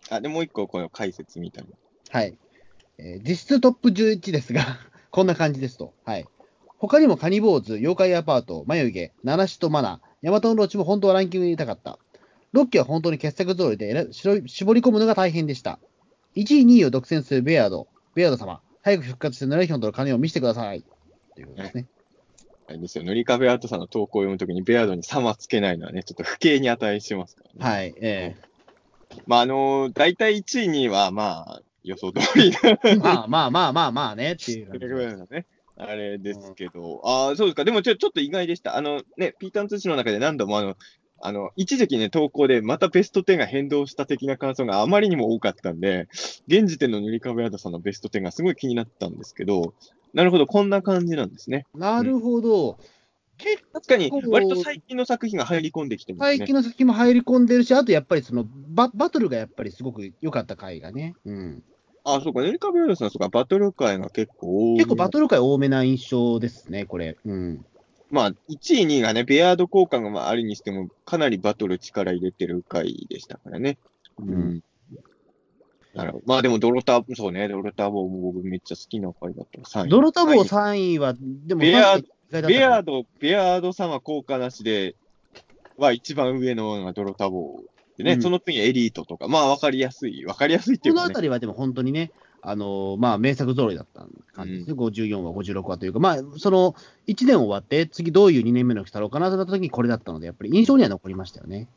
[0.09, 1.69] あ、で、もう一個、この解説みたいな。
[2.11, 2.37] はい。
[2.99, 4.77] えー実質トップ11ですが、
[5.11, 5.93] こんな感じですと。
[6.05, 6.25] はい。
[6.77, 11.99] 他にもカニ坊主、妖怪アパート、眉毛、七種とマナ、ヤマトのローチも本当はランキングに入れたかった。
[12.53, 15.79] 6期は本当に傑作揃いで選絞り込むのが大変でした。
[16.35, 20.83] 1位、2位を独占するベアード、ベアード様、早く復活してナレーションとの金を見せてください。
[21.35, 21.85] ということですね。
[22.67, 27.75] あれですよ、塗り壁アートさんの投稿を読むときにベアードに様つけないのはね、ちょっと不敬に値しますからね。
[27.75, 27.95] はい。
[27.99, 28.35] え
[29.25, 32.51] まあ、あのー、大体1位、2位は、まあ、予想通り
[32.99, 34.69] まあまあまあまあまあね、っていう。
[35.81, 37.63] あれですけど、ああ、そうですか。
[37.63, 38.75] でもちょ、ちょっと意外でした。
[38.75, 40.75] あのね、ピーターン通信の中で何度もあの、
[41.21, 46.07] あの、一時期ね、投稿でまたベスト10が変動した的な感想があまりにも多かったんで、
[46.47, 49.73] 現時点の塗り壁アートさんのベスト10がすごい気になったんですけど、
[50.13, 51.65] なるほど、こんな感じなんですね。
[51.73, 52.77] なるほど。
[52.77, 52.98] 結
[53.73, 56.37] 確かに割と最近の作品が入り込んできてますね。
[56.37, 61.15] 最近の先も入り込んでるし、あとやっぱりそのババトルがやっぱりすごく良かった回がね。
[61.25, 61.63] うん。
[62.03, 64.75] あ、そうか、塗り壁アートさん、そうか、バトル界が結構。
[64.75, 67.17] 結構バトル回多めな印象ですね、これ。
[67.25, 67.65] うん。
[68.09, 73.77] まあ、1位、2位がね、ベアード効果がまああるにしても、かなりバトル力入れてる回でしたからね。
[74.17, 74.61] うん。
[75.93, 76.23] なるほど。
[76.25, 79.61] まあでも、ドロタ、そうね、ドロタボー僕めっちゃ好きな回だった。
[79.61, 79.89] 3位。
[79.89, 84.95] ドロタボーはい3位は、でも、ベア確かに意外だったかベアード、ベアード様効果なしで、
[85.77, 91.21] は一番上ののがドロタボーでね、うんその次エリートとか、まあわかりやすい、わかりやすいっていうかねこのあた。
[91.21, 92.11] りはでも本当にね、
[92.41, 96.75] あのーまあ、名作揃いだった感じですね、54話、56話というか、まあ、その
[97.07, 101.67] 1年終わって、次どういう2年目の鬼太郎かなとなった時にこれだったので、やっぱり印象には残りましたよね。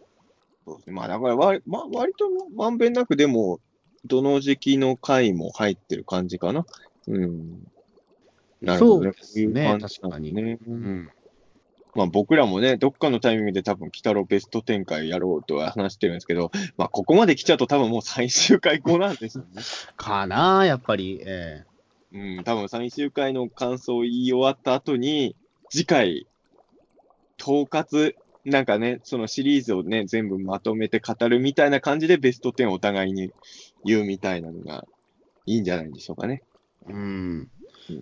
[0.64, 0.94] そうですね。
[0.94, 3.60] まあだから割、まあ割とまんべんなくでも、
[4.04, 6.66] どの時期の回も入ってる感じかな。
[7.08, 7.66] うん。
[8.62, 9.12] なるほどね。
[9.16, 10.30] そうですね確かに。
[10.30, 10.40] う
[10.70, 11.10] ん。
[11.94, 19.62] まあ僕らもね、どっかのタイミングで多分、北郎ベスト展開やろうとは話してるんですけど、まあここまで来ちゃうと多分もう最終回後なんですよね。
[19.96, 21.20] かな、やっぱり。
[21.24, 21.64] え
[22.12, 25.34] うん、多分最終回の感想を言い終わった後に、
[25.70, 26.26] 次回
[27.40, 28.14] 統括、
[28.44, 33.32] なんかね、そのシリーズをね、全部まとめて語るみたいな感じでベスト10をお互いに
[33.84, 34.86] 言うみたいなのが
[35.46, 36.42] いいんじゃないでしょうかね。
[36.88, 37.50] うんうん。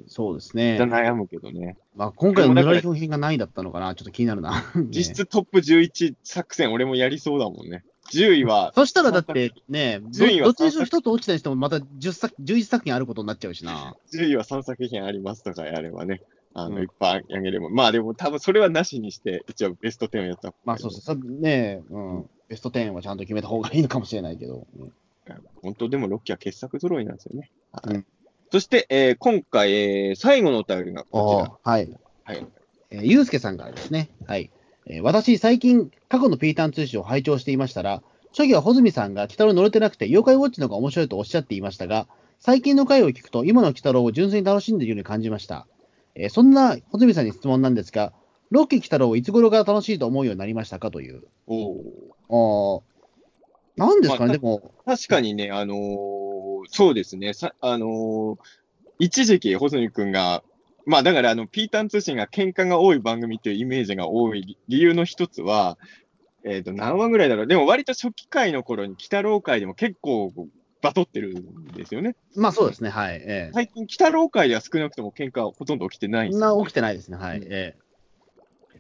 [0.07, 0.79] そうですね。
[0.81, 1.77] 悩むけどね。
[1.97, 4.63] まあ、今回のでもだからぬらり表品が何位だったのかな、ちょっと気になるな。
[4.75, 7.85] ね実質トップ11作戦、俺もやりそうだもんね。
[8.13, 13.95] 10位は、そしたらだってね、ど順位はどっちにしろ一つ落ちたにしても、また10作11作品あることになっちゃうしな。
[14.13, 16.23] 10位は3作品ありますとかやればね、
[16.55, 17.71] あの、うんいっぱいあげれば。
[17.71, 24.67] まあでも多分それはなしにして、一応ベスト10をやったまあそうそう、さねうん、ベスト10はちゃんと決めた方がいいのかもしれないけど。
[24.77, 24.91] ね
[25.63, 27.51] 本当でも6期は傑作揃いなんですよね。
[27.73, 28.07] はいうん
[28.51, 31.73] そして、えー今回、えー最後のお便りがこちら。
[31.73, 31.89] はい。
[32.25, 32.47] はい。
[32.91, 34.11] えーゆうすけさんからですね。
[34.27, 34.51] はい。
[34.87, 38.03] えー私、最近、過去のピーターン通信を拝聴していましたら、
[38.33, 42.07] 初期は穂積さんが鬼太郎に乗れてなくて、妖怪ウォッチの方が面白いとおっしゃっていましたが、
[42.39, 45.67] 最近の回を聞くと、今の鬼太郎を純粋に楽しんでいるように感じました。
[46.15, 48.13] えーそんな穂積さんに質問なんですが、
[48.51, 51.23] ロッキー鬼太郎をいつ頃から楽しいと思うようになりましたかという。
[51.47, 52.83] おーあー
[53.77, 58.39] なんですかね、まあでも、確かにね、あのーそうですね、さあのー
[59.03, 60.43] 一時期、細見くんが、
[60.85, 65.79] まあだから、あの、ピータン通信が喧嘩が多い番組っていうイメージが多い理由の一つは、
[66.45, 67.47] えっ、と、何話ぐらいだろう。
[67.47, 70.31] でも割と初期回の頃に、鬼太郎会でも結構
[70.83, 72.15] バトってるんですよね。
[72.37, 73.15] まあそうですね、はい。
[73.17, 77.41] ええ最近、鬼太郎会では少なくとも喧嘩はほとんど起きてないんですよそんな起きてないですね、はい。
[77.43, 77.75] え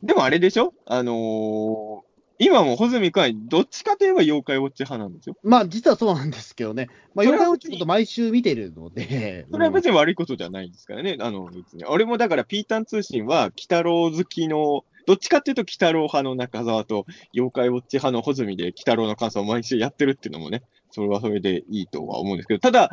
[0.02, 0.74] でもあれでしょ？
[0.84, 2.09] あのー
[2.42, 5.36] 今も穂積くんはどっちかといえば妖怪ウォッチ派なんですよ。
[5.36, 11.18] えまあ実はそうなんですけどね、まあ、妖怪ウォッチのこと毎週見てるので、それは別に悪いことじゃないですからね。
[11.20, 11.84] あの、別に。
[11.84, 17.04] 俺もだから、ピータン通信は、鬼太郎好きの、どっちかっていうと、鬼太郎派の中澤と、
[17.34, 22.90] 妖怪ウォッチ派の穂積で、鬼太郎の感想を毎週やってるっていうのもね、それはそれでいいとは思うんですけど、ただ、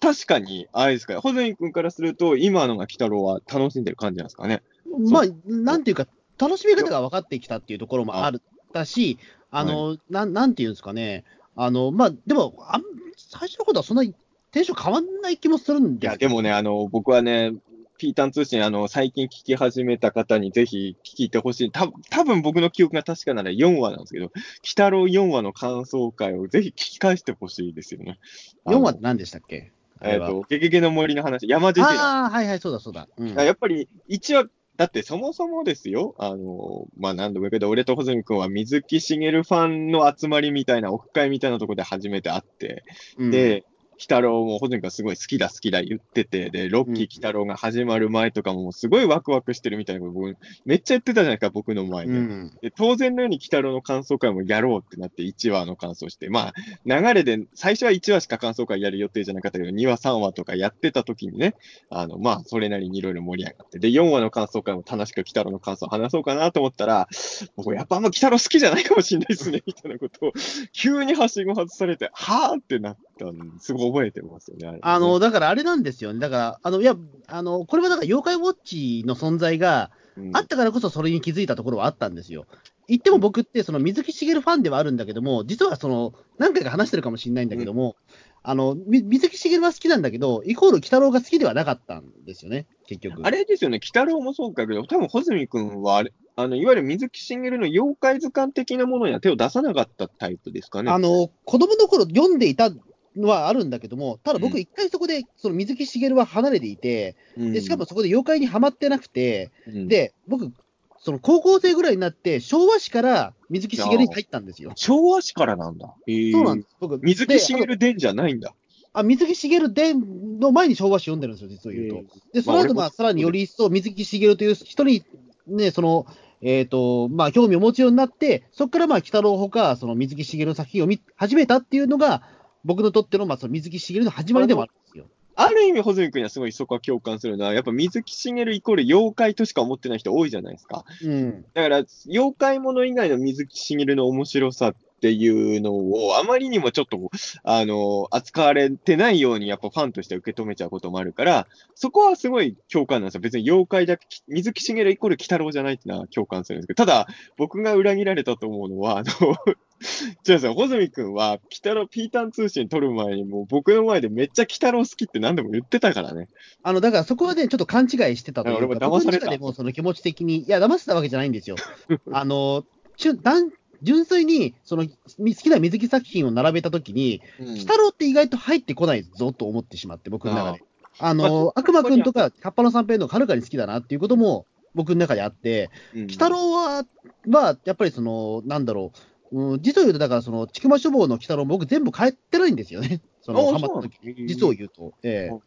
[0.00, 4.62] 確かに、あれですか、穂積君からすると、今のが鬼太郎は楽しんでる感じなんですかね。
[5.10, 6.06] まあ、なんていうか、
[6.38, 8.42] 楽しみ方が分かってきたっていうところもある
[8.72, 9.18] だし、
[9.50, 11.24] あの、なん、なんていうんですかね、
[11.56, 12.82] あの、まあ、でも、あん
[13.16, 14.14] 最初のことはそんなに
[14.52, 17.52] テンション変わんない気もするんいや、でもね、あの、僕はね、
[17.98, 21.70] ピータン通信、あの、最近聞き始めた方にぜひ聞いてほしい。
[21.72, 24.32] た多分僕の記憶が確かなら4話なんですけど、鬼
[24.62, 28.20] 太郎4話の感想会をぜひ聞き返してほしいですよね。
[28.66, 29.72] 4話って何でしたっけ？
[30.00, 33.08] えっと、ゲゲゲの森の話、山出てああ、はいはい、そうだそうだ。
[33.16, 34.48] うん、やっぱり1話、
[34.78, 42.84] だってそもそもですよ、あの、まあ、何度も言うけど、俺と穂積君は水木しげるファンの集まりみたいな、オフ会みたいなところで初めて会って、
[43.18, 43.64] うん、で、
[43.98, 52.12] 鬼太郎も穂積君がすごい好きだ好きだ言ってて、で、ロッキーうん鬼太郎が始まる前とかもすごいワクワクしてるみたいなこと僕、めっちゃ言ってたじゃないですか、僕の前で。
[52.12, 52.52] うん。
[52.62, 56.54] で当然のように鬼太郎の感想会もやろうってなって1話の感想して、まあ、
[56.86, 61.56] 流れで、最初は1話しか感想会やる予定じゃなかったけど、2話、3話とかやってた時にね、
[61.90, 67.08] あの、まあ、それなりにいろいろ盛り上がって、で、4話の感想会も楽しく鬼太郎の感想を話そうかなと思ったら、
[67.56, 70.32] 僕やっぱあんま鬼太郎好きじゃないかもしれないですね、みたいなことを、
[70.72, 76.20] 急にはしご外されて、はぁってなったんすごい覚えてますよね、あれねあの、だからあれなんですよね。
[76.20, 76.96] だから、あの、いや、
[77.26, 82.46] あの、これはだから妖怪ウォッチの存在がうんあったからこそそれに気づいたところはあったんですよ。
[82.88, 87.96] 言っても僕って、その水木しげるファンではあるんだけども、実はその、何回か話してるかもしれないんだけども、
[88.42, 93.20] あの、み水木しげるは好きなんだけど、イコール鬼太郎が好きではなかったんですよね、結局。
[93.24, 100.90] あれですよね、鬼太郎もそうかけど、多分穂積君はあれ、あの、いわゆる水木しげるの妖怪図鑑的なものには手を出さなかったタイプですかね。
[100.90, 102.76] あの、子供の頃読んでいたの
[103.26, 110.52] はあるんだけども、ただうん僕一回そこで、その水木しげるは離れていて、うんで、しかも、そこで妖怪にはまってなくて、うん、で、僕、
[111.00, 114.72] その高校生ぐらいになって、昭和史から水木しげるに入ったんですよ。
[114.74, 115.94] 昭和史からなんだ。
[116.32, 116.76] そうなんです。
[116.80, 118.54] 僕、水木しげでる伝じゃないんだ。
[118.92, 122.18] あ水木しげる伝の前に昭和史読んでるんですよ、実を言うと。
[122.32, 125.04] で、その後、まあ、さらにより一層、水木しげるという人に、
[125.46, 126.06] ね、その、
[126.40, 132.22] えっ、と、まあ、興味を持つようになって、そこから、まあ、北郎ほか、その水木しげるの作品を見始めたっていうのが、
[132.64, 135.06] 僕にとっての、まあ、その水木しげるの始まりでもあるんですよ。
[135.40, 140.84] ある意味、穂積君にはすごいそこは共感するのは、やっぱ水木しげるイコール妖怪としか思ってない人多いじゃないですか。
[141.00, 141.44] うん。
[141.54, 147.12] だから、妖怪もの以外の水木しげるの面白さっていうのを、あまりにもちょっと、
[147.44, 153.20] あの、扱われてないように、やっぱファンとして受け止めちゃうこともあるから、そこはすごい共感なんですよ。
[153.20, 157.06] 別に妖怪だけ、水木しげるイコール鬼太郎じゃないってのは共感するんですけど、ただ、
[157.36, 159.36] 僕が裏切られたと思うのは、あの、
[159.80, 160.54] 違うんですよ。
[160.54, 166.28] 穂積君は、鬼太郎、ピータン通信撮る前に、もう僕の前でめっちゃ鬼太郎好きって何でも言ってたからね。
[166.62, 171.56] あの、だからそこはね、ちょっと勘違いしてたというか、俺も騙されたでもその気持ち的に、いや、騙してたわけじゃないんですよ。
[172.12, 172.64] あの、
[172.96, 173.52] ちゅ単
[173.82, 174.86] 純粋に、その、
[175.18, 180.62] み好きな水木作品を並べたときに、うん鬼太郎って意外と入ってこないぞと思ってしまって、僕の中で。
[180.98, 186.84] あまの、悪魔くんとか、カッパの三平のはるかに好きだなっていうことも、僕の中であって、うん鬼太郎は、
[187.26, 188.98] まあ、やっぱりその、なんだろう、
[189.32, 193.00] うん、実を言うと、だからその、ちくま書房の鬼太郎、僕全部帰ってないんですよね。
[193.20, 194.92] その、あハマった時そうなの実を言うと。
[195.02, 195.42] ええほ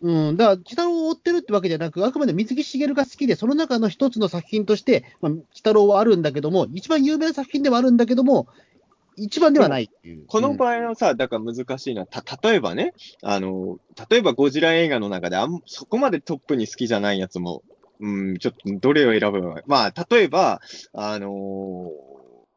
[0.00, 8.46] うん、だから、鬼太郎を追ってるってわけじゃなく、あくまで水木しげるが好きで、その中の一つの作品として、まあ、鬼太郎はあるんだけども、一番有名な作品ではあるんだけども、
[9.16, 10.24] 一番ではないっていう。
[10.26, 17.62] このうん場合のさ、だから難しいのは、た、例えばね、あの、例えばゴジラ映画の中であん、そこまでトップに好きじゃないやつも、
[18.00, 19.42] うん、ちょっとどれを選ぶ。
[19.66, 20.60] まあ、例えば、
[20.92, 22.07] あのー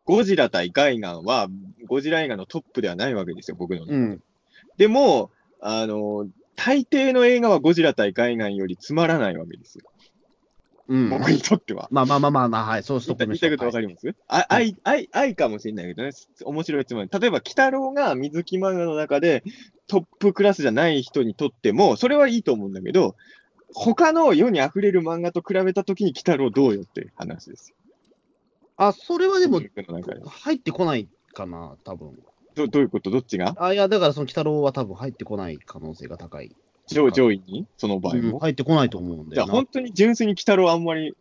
[0.05, 1.47] ゴジラ対ガイガンは、
[1.87, 3.85] ゴジラ映画のトップではないわけですよ、僕の。
[3.85, 4.21] うん。
[4.77, 6.29] でも、あのー
[6.63, 9.85] 大抵の映画はゴジラ対ガイガンよりつまらないわけですよ。
[10.89, 11.09] うん。
[11.09, 11.87] 僕にとっては。
[11.89, 16.11] まあまあまあまあまあ、はい、そうしと言いたいことわかります、あ愛、愛、愛かもしれないけどね、
[16.43, 17.09] 面白いつもり。
[17.11, 19.43] 例えば、鬼太郎が水木漫画の中で
[19.87, 23.15] トップクラスじゃない人にとっても、それはいいと思うんだけど、
[23.73, 27.75] 他の世に溢れる漫画と比べたときに鬼太郎どうよっていう話ですよ。
[28.77, 29.67] あ、それはでも、入
[30.55, 32.17] ってこないかな、多分。
[32.55, 33.09] どどういうこと？
[33.11, 33.55] どっちが？
[33.57, 36.55] あ、いや、だからその鬼太郎は多分入ってこない可能性が高い。
[36.87, 37.65] 上上位に？
[37.77, 38.39] その場合うんも。
[38.39, 39.35] 入ってこないと思うんだよな。
[39.35, 41.15] じゃあ本当に純粋に鬼太郎あんまり、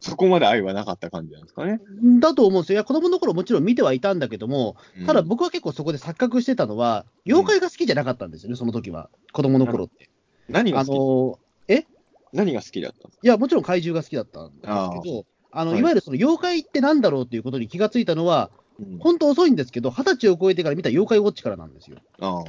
[0.00, 1.80] そこまで愛はなかった感じなんですかね？
[2.18, 2.76] だと思うんですよ。
[2.76, 9.10] いや、子供の頃もちろん見てはいたんだけども、うんただ僕は結構そこで錯覚してたのは、妖怪が好きじゃなかったんですよね、その時は。
[9.32, 10.08] 子供の頃って。
[10.48, 11.38] あ何が好
[11.68, 11.84] き、の、
[12.32, 14.66] 何が好きだったんですいや、もちろん怪獣が好きだったんですけ
[15.08, 18.50] ど、あの、はいいわゆるその妖怪ってなんだろうっていうことに気がついたのは、
[18.98, 21.98] 本当遅いんですけど、二十歳を超えてから見た妖怪ウォッチからなんですよ。
[22.20, 22.42] あ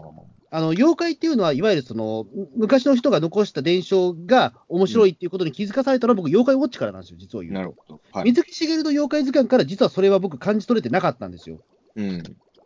[0.54, 7.60] あの、妖怪っていうのは、いわゆるその、む昔の人が残した伝承が面白いっていうことに気づかされたのは僕、妖怪ウォッチからなんですよ、実をあ、言うと。
[7.60, 8.02] なるほど。
[8.12, 8.26] はい。
[8.26, 11.60] 水木しげるの妖怪図鑑から実はそれは僕感じ取れてなかったんですよ。
[11.96, 12.24] うん。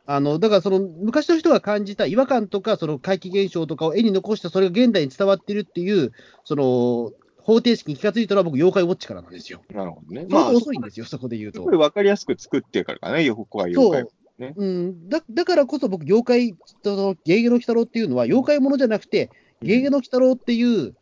[0.07, 6.11] あの、だからその昔の人が感じた違和感とか、その怪奇現象とかを絵に残したそれが現代に伝わってるっていう、
[6.43, 7.11] その、
[7.45, 9.61] 方程式に気がついたのは僕、妖怪ウォッチからなんですよ。
[9.71, 10.25] なるほどね。
[10.27, 11.77] まあ、まあ、遅いんですよ、そこで言うとすごい。
[11.77, 14.53] 分かりやすく作ってるからかね、横は妖怪そう。
[14.57, 19.29] うん、だだからこそ僕、妖怪、そのゲゲゲの鬼太郎っていうのは、妖怪ものじゃなくて、
[19.61, 20.95] ゲゲゲの鬼太郎っていう、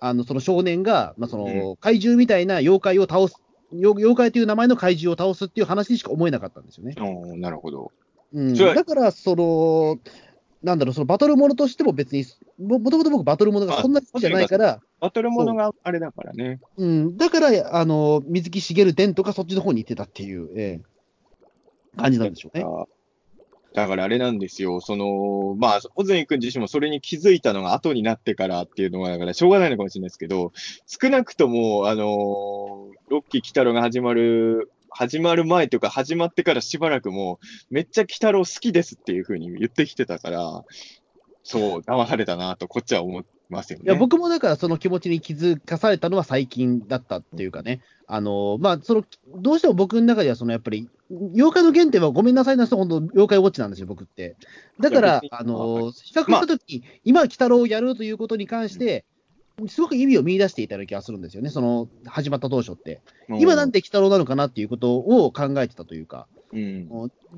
[0.00, 3.42] あのその少年が、まあ、その怪獣みたいな妖怪を倒す、
[3.72, 6.94] 妖妖怪という名前の怪獣を倒すっていう話にしか思えなかったんですよね。
[7.38, 7.90] なるほど。
[8.32, 9.98] うん、だから、その、
[10.62, 12.24] なんだろう、そのバトルものとしても別に、
[12.58, 16.60] ももともと僕、バトルものがそんなに好きじゃないから、バトルものがあれだからね。
[16.76, 21.96] うん、だから、あの、水木しげる伝とかそっちの方に行ってたっていう、ええ。
[21.96, 22.64] 感じなんでしょうね。
[22.64, 22.86] あ
[23.74, 30.52] だからあれなんですよ、その、まあ、小泉君自身もそれに気づいたのが後になってからっていうのが、だからしょうがないのかもしれないですけど、
[30.86, 37.38] 少なくとも、あのロッキー鬼太郎が始まる、始まる前というか、始まってからしばらくも
[37.70, 40.64] う、めっちゃ鬼太郎好きですっていうふうに言ってきてたから、
[41.42, 43.84] そう、騙されたなと、こっちは思いますよね。
[43.86, 49.04] いや僕もだからその気持ちに気づかされたのは最近だったっていうかね、あのまあ、その
[49.36, 54.36] どうしても僕の中ではそのやっぱり、妖怪の原点はごめんなさいな人、本当、妖怪ウォッチなんですよ、僕って。
[54.80, 59.04] だからあの比較したとき、今、鬼太郎をやるということに関して、
[59.66, 63.00] すごく意味を見出していたような気がするんですよね、その始まった当初って。
[63.28, 66.26] 今なんで鬼太郎なのかなっていうことを考えてたというか。
[66.50, 66.88] うん、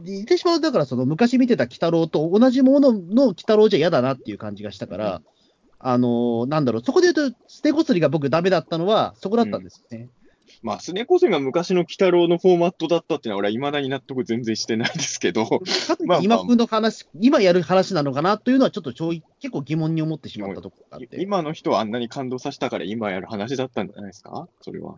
[0.05, 5.23] で言ってしまうとだから、その昔見てた鬼太郎と同じものの鬼太郎じゃ嫌だなっていう感じがしたから、
[5.81, 10.11] あのーなんだろう、そこで言うと、捨てこすりが僕、ダメだったのは、そこだったんですよね。
[10.63, 15.47] まあ、スネコセが昔の鬼太郎のフォーマットだったっていうのは、俺は未だに納得全然してないですけど、
[16.21, 21.23] 今風の話、今やる話なのかなというのは、ちょっとちょい結構疑問に思ってしまったところがあって。
[21.23, 24.49] 今の人はあんなに感動させたから今やる話だったんじゃないですか？
[24.61, 24.97] それは。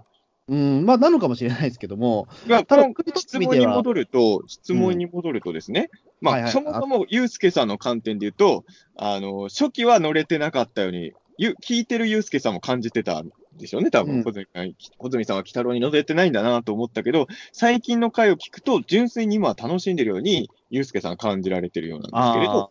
[0.48, 5.88] うん、まあ、なのかもしれないですけども、まあ、ただ質問に戻ると、質問に戻るとですね、
[6.20, 6.52] まあ、はいはい。
[6.52, 8.64] そもそも、ゆうすけさんの観点で言うと、
[8.96, 14.24] あの、初期は乗れてなかったように、ゆ聞いてるゆうすけさんも感じてたんでしょうね、多分、うん。
[14.24, 22.70] 小泉さんは鬼太郎に乗れてないんだなと思ったけど、最近の回を聞くと、純粋に今は楽しんでるように、ゆうすけさんは感じられてるようなんですけれど、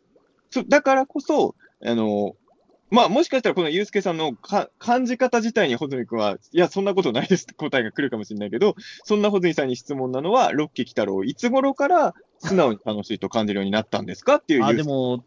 [0.50, 2.35] そうだからこそ、あの、
[2.92, 15.24] まあ、もしかしたらこのユうスケさんのか感じ方自体に穂積君は、いや、そんなことないですって答えが来るかもしれないけど、そんな穂積さんに質問なのは、ロッキー北郎、いつ頃から素直に楽しいと感じるようになったんですかっていうあでも、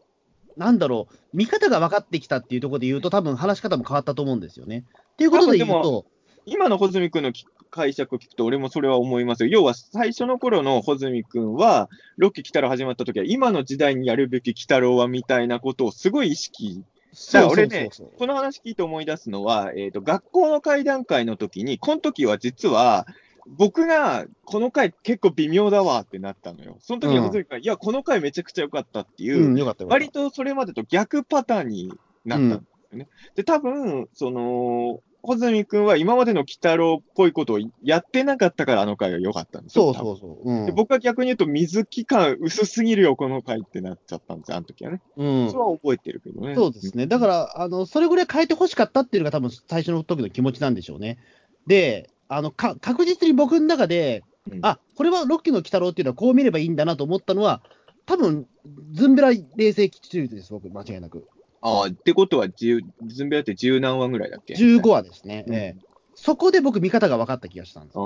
[0.58, 4.84] なんだろう、見方が分かってきたっていうところで言うと、多分話し方も変わったと思うんですよね。
[5.15, 6.07] っていうことで言うと、
[6.44, 9.49] 今の穂積君のき解釈を聞くと、俺もそれは思いますよ。
[9.49, 16.84] 要は、最初の頃の穂積君は、ロッキー北郎始まった時は、今の時代にやるべき鬼太郎はみたいなことをすごい意識。
[17.33, 23.07] だから俺ねこの話聞いて思い出すのは、えっ、と、学校の会談会の時に、この時は実は、
[23.47, 26.78] 僕が、この回結構微妙だわってなったのよ。
[26.81, 27.23] その時にうん。
[27.25, 31.93] 細井君が、いや、この回めちゃくちゃ良かったっていう、うん、割とそれまでと逆パターンに
[32.25, 32.44] なった。
[32.44, 32.49] ん。
[32.51, 33.08] ですよね。
[33.34, 39.94] で、多分、その、穂積君は今までの鬼太郎っぽいことをやってなかったからあの回は良かったんですよ。
[39.94, 40.50] そうそうそう。
[40.50, 45.00] うんで僕は逆に言うと、水木感薄すぎるよ、この回ってなっちゃったんですよ、あの時はね。
[45.16, 46.55] うんそれは覚えてるけどね。
[46.55, 47.06] そうですね。
[47.06, 51.18] だから、あの、それぐらい変えてほしかったっていうのが多分最初の時の気持ちなんでしょうね。
[51.66, 57.62] で、あの、か確実に僕の中で、うんあ、これはロッキーの鬼太郎っていうのはこう見ればいいんだなと思ったのは、
[58.06, 58.47] 多分、
[58.92, 61.26] ズンベラ冷静基地です、僕、間違いなく。
[61.65, 65.44] ああ、ってことは、10ズンベラって十何話ぐらいだっけ？15話ですね。
[65.49, 65.55] うん。
[65.55, 65.94] ええ。
[66.15, 67.99] そこで僕、見方が分かった気がしたんです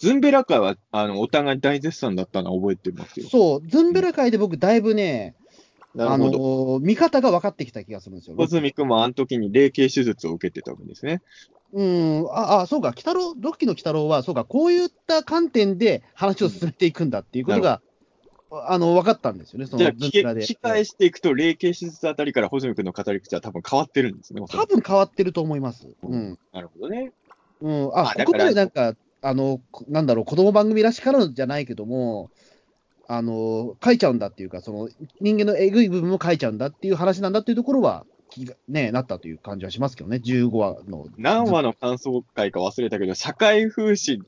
[0.00, 3.28] ズンベラ会は、あの、お互い大絶賛だったのは覚えてますよ。
[3.28, 5.36] そう、ズンベラ界で僕、だいぶね、
[5.96, 6.76] あのなるほど。
[6.78, 8.36] ー見方が分かってきた気がするんですよ。
[8.36, 11.22] 小泉君もあの時に霊形手術を受けてたわけですね。
[11.72, 17.80] うん、あ、あ、そうか、北郎、ロッキーの鬼太郎は、そうか、こういった観点で話を進めていくんだっていうことが、
[18.50, 20.20] あの、分かったんですよね、そのじゃあ、聞き。
[20.20, 24.40] 聞き返していくと、霊形手術あたりから穂積君の語り口は多分変わってるんですね。
[24.48, 25.88] 多分変わってると思います。
[26.02, 26.38] うん。
[26.52, 27.12] なるほどね。
[27.60, 27.90] うん。
[27.94, 32.30] あ、あここまでなんか、あの、こなんだろう、子供番組らしからのじゃないけども、
[33.06, 34.88] あの、書いちゃうんだっていうか、その、
[35.20, 38.06] 人間のえぐい部分も書いちゃうんだっていう話なんだっていうところは、
[38.68, 41.06] ね、なったという感じはしますけどね、15話の。
[41.16, 44.18] 何話の感想会か忘れたけど、社会風刺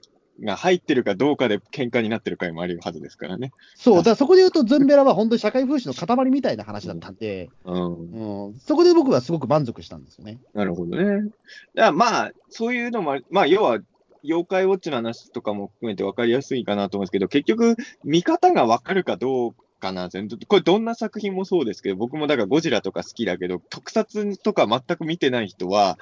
[0.43, 3.53] が入ってるかどうかで喧嘩になってる回もあるはずですからね。
[3.75, 8.47] そう、だからそこで言うと、ズンベラは本当に社会風刺の塊みたいな話だったんで、うん。
[8.47, 10.39] うん、そこで僕はすごく満足したんですよね。
[10.55, 11.05] なるほどね。
[11.05, 11.31] だか
[11.75, 13.79] らまあ、そういうのもまあ、要は、
[14.23, 20.11] 妖怪ウォッチの話とかも含めて分かりやすいかなと思うんですけど、結局、見方が分かるかどうかな。
[20.47, 25.99] これ、どんな作品もそうですけど、僕もだからゴジラとか好きだけど、特撮とか全く見てない人は、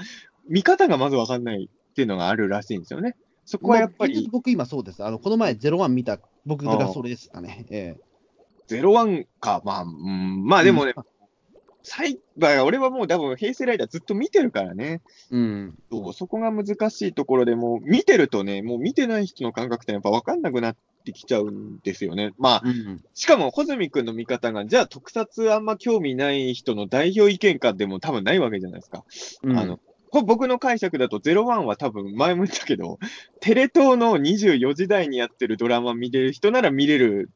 [0.49, 3.15] 見方がまず分かんないっていうのがあるらしいんですよね。
[3.49, 5.03] そこはやっぱり僕今そうです。
[5.03, 7.65] あの、この前01見た僕がそれですかね。
[7.71, 8.01] ええ
[8.67, 11.05] ゼロワンか、まあ、うん、まあでもね、うん
[11.83, 15.01] 最後、俺はもう多分、平成ライダーずっと見てるからね。
[15.31, 15.79] うん。
[15.91, 22.35] そう、そこが難しいところでもう、見てるとね、もう見てない人の感覚ってやっぱ分かんなくなってきちゃうんですよね。
[22.37, 23.03] まあ、うん。
[23.15, 29.05] しかも、穂積君の見方が、じゃあ特撮あんま興味ない人の代表意見かでも多分ないわけじゃないですか。
[29.45, 29.81] うんあの、
[30.11, 32.99] これ僕の解釈だと、01は多分前も言ったけど、
[33.41, 37.31] テレ東の24時台にやってるドラマ見れる人なら見れる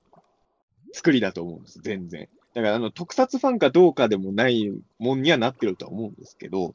[0.92, 2.28] 作りだと思うんです、全然。
[2.54, 6.74] だから、あの、特撮ファンかどうかでもないもんにはなってるとは思うんですけど、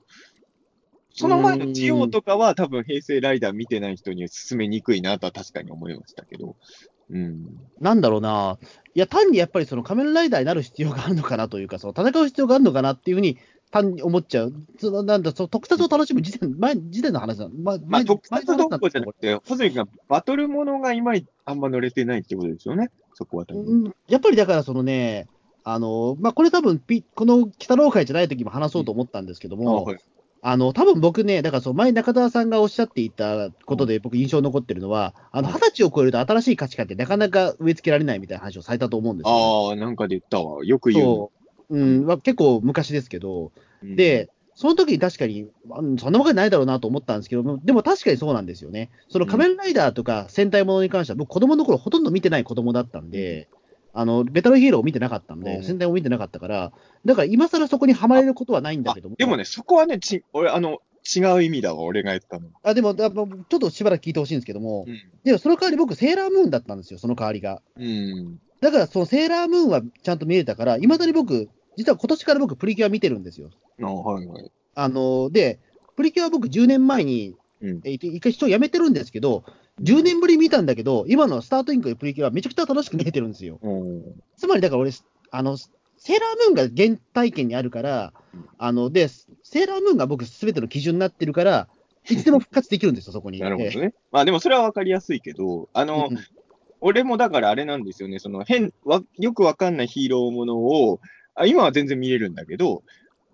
[1.13, 6.55] その前のジオとかは多分平成ライダー見てない人には勧めにくいなとは確かに思いましたけど。
[7.09, 7.59] うん。
[7.79, 8.59] なんだろうな。
[8.93, 13.39] いや、単にやっぱりその仮面ライダーになる必要があるのかなというか、その戦う必要があるのかなっていうふうに
[13.71, 14.53] 単に思っちゃう。
[14.79, 17.47] そのなんだ、その特撮を楽しむ時点、前、時点の話だ。
[17.49, 21.13] まあ、まあ、前特撮どころじゃなくて、穂積がバトルものが今
[21.45, 22.89] あんま乗れてないってことですよね。
[23.13, 23.65] そこは多分。
[23.65, 25.27] うんやっぱりだからそのね、
[25.63, 29.97] あの、まあ、これ多分ピ、この北郎会じゃない時も話そうと思ったんですけどあも、はい
[30.41, 40.63] あの、多分僕ね、だからそう、前中澤さんがおっしゃっていたことで僕印象に残ってるのは、あの、うん二十歳を超えると新しい価値観ってなかなか植え付けられないみたいな話をされたと思うんですよ、ああ、なんかで言ったわ。
[40.63, 41.29] よく言う。
[41.69, 41.79] そう。
[41.79, 43.51] うん、まあ結構昔ですけど、
[43.83, 48.89] うん、で、その時に確かに、あそんなわけないだろうなと思ったんですけど、でも確かにそうなんですよね。
[49.07, 53.49] その仮面ライダーとか戦隊ものに関しては、僕子供の頃ほとんど見てない子供だったんで、
[53.93, 56.71] あの、ベタルヒーローを見てなかったんで、うん戦隊も見てなかったから、
[57.05, 59.15] だから今更そこにはまれることはないんだあけども。
[59.15, 60.81] でもね、そこはね、ち俺、あの、
[61.15, 62.47] 違う意味だわ、俺が言ったの。
[62.63, 65.01] あ、でも、ちょっとしばらく聞いてほしいんですけども、うん。
[65.23, 67.61] でもその代わり僕、セーラームーンだったんですよ、その代わりが。
[67.75, 68.39] うん。
[68.59, 73.49] だから、そのセーラームーンはちゃんと見れたから、いまだに僕、実は今年から僕、プリキュア見てるんですよ。
[73.81, 74.51] あはいはい。
[74.75, 75.59] あの、で、
[75.95, 77.81] プリキュア僕10年前に、うん。
[77.85, 79.43] えー一回視聴やめてるんですけど、
[79.81, 83.59] 10年ぶりに見たんだけど、今のスタートインクのプリキュアめちゃくちゃ楽しく見えてるんですよ。
[83.61, 84.03] うん。
[84.35, 84.91] つまりだから俺、
[85.31, 91.67] あの、セーラームーンが原体験にあるからうん、あの、で、セーラームーンが僕すべての基準になってるから、
[92.09, 93.39] いつでも復活できるんですよ、そこに。
[93.39, 93.93] なるほどえね。
[94.11, 96.17] まあでもそれはわかりやすいけど、あえの、うん
[96.79, 100.99] 俺もだからあれなんですよね、その変、わよくわかんないヒーローものを、
[101.37, 102.83] あ今は全然見れるんだけど、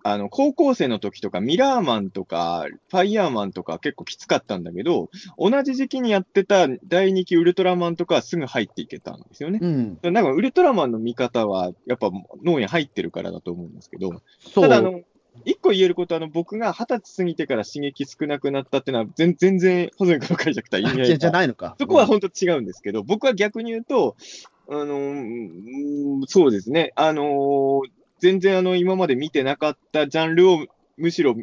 [0.06, 5.08] あの、高校生の時とか、ミラーマンとか、ファイヤーマンとか結構きつかったんだけど、
[5.38, 9.60] 同じ時期にやってた第2期ウルトラマンとかはすぐ入っていけたんですよね。
[9.62, 9.98] うん。
[10.02, 12.10] なんかウルトラマンの見方は、やっぱ
[12.44, 14.64] 脳に入ってるからだと思うんですけど、そう。
[14.64, 15.00] ただあの、
[15.46, 21.76] 一個言えることは、あの、僕が二十歳過ぎてから刺激少なくなったっていうのは、全全然、保全君の解釈とは意味合いがじゃないのか。
[21.80, 24.16] そこは本当違うんですけど、僕は逆に言うと、
[24.68, 31.34] あのそうですね、あのー全然あの、今まで見てなかったジャンルをむしろ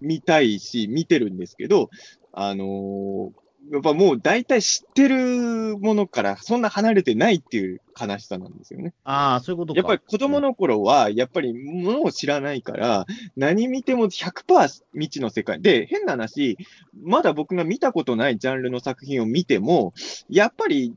[0.00, 1.90] 見たいし、見てるんですけど、
[2.32, 3.30] あのー
[3.70, 8.94] やっぱもう大体知ってるものからそんな離れてないっていう悲しさなんですよね。
[9.04, 9.78] ああ、そういうことか。
[9.78, 13.04] やっぱり子供の頃は、やっぱりものを知らないから、
[13.36, 15.60] 何見ても100%未知の世界。
[15.60, 16.56] で、変な話、
[17.02, 19.92] まだ僕が見たことないジャンルの作品を見ても、
[20.30, 20.94] やっぱり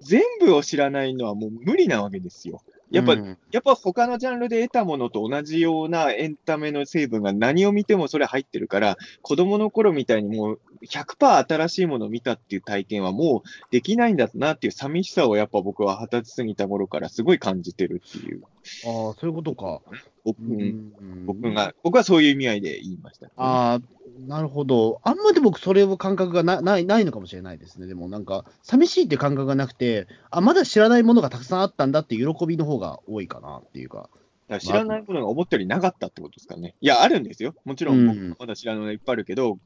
[0.00, 2.62] 全部を知らないのはもう無理なわけですよ。
[2.90, 18.42] やっぱ、うんやっぱ他のジャンルで得たものと同じようなエンタメの成分が何を見てもそれ入ってるから、子供の頃みたいにもう100%新しいものを見たっていう体験はもうできないんだなっていう寂しさをやっぱ僕は二十歳過ぎた頃からすごい感じてるっていう。
[18.86, 19.80] ああ、そういうことか。
[20.24, 23.26] 僕,、うん僕が、僕はそういう意味合いで言いました。
[23.36, 23.80] ああ、
[24.26, 25.00] なるほど。
[25.04, 27.86] あんまで僕、それを感覚がなないないのかもしれないですね。
[27.86, 34.08] でもなんか、寂しいって感覚がなくて、あ、まだ知らないものがたくさんあったんだっていう喜びの方が多いかなっていうか。
[34.46, 36.74] だから知らないものが思ったよりなかったってことですかね。
[36.80, 37.54] いや、あるんですよ。
[37.64, 39.58] もちろんまだ知らないものいっぱいあるけど、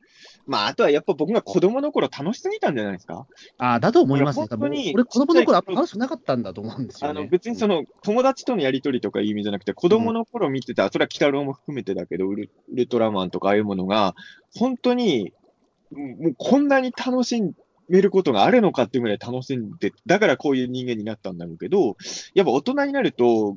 [0.46, 3.26] まあ、あとはやっぱ僕が子供の頃楽しすぎたんじゃないですか？
[3.58, 4.46] ああ、だと思いますね。
[4.48, 7.20] 本当に俺、子供の頃楽しくなかったんだと思うんですよね。
[7.20, 14.14] あの別にその友達とのやりとりとかいう意味じゃなくて、子供の頃見てた、それは鬼太郎も含めてだけどウル、ウルトラマンとかああいうものが、
[14.54, 15.32] 本当に、
[15.90, 17.42] うんもうこんなに楽し
[17.88, 21.96] めることがあるのかっていうぐらい楽しんで、だからこういう人間になったんだろうけど、
[22.34, 23.56] やっぱ大人になると、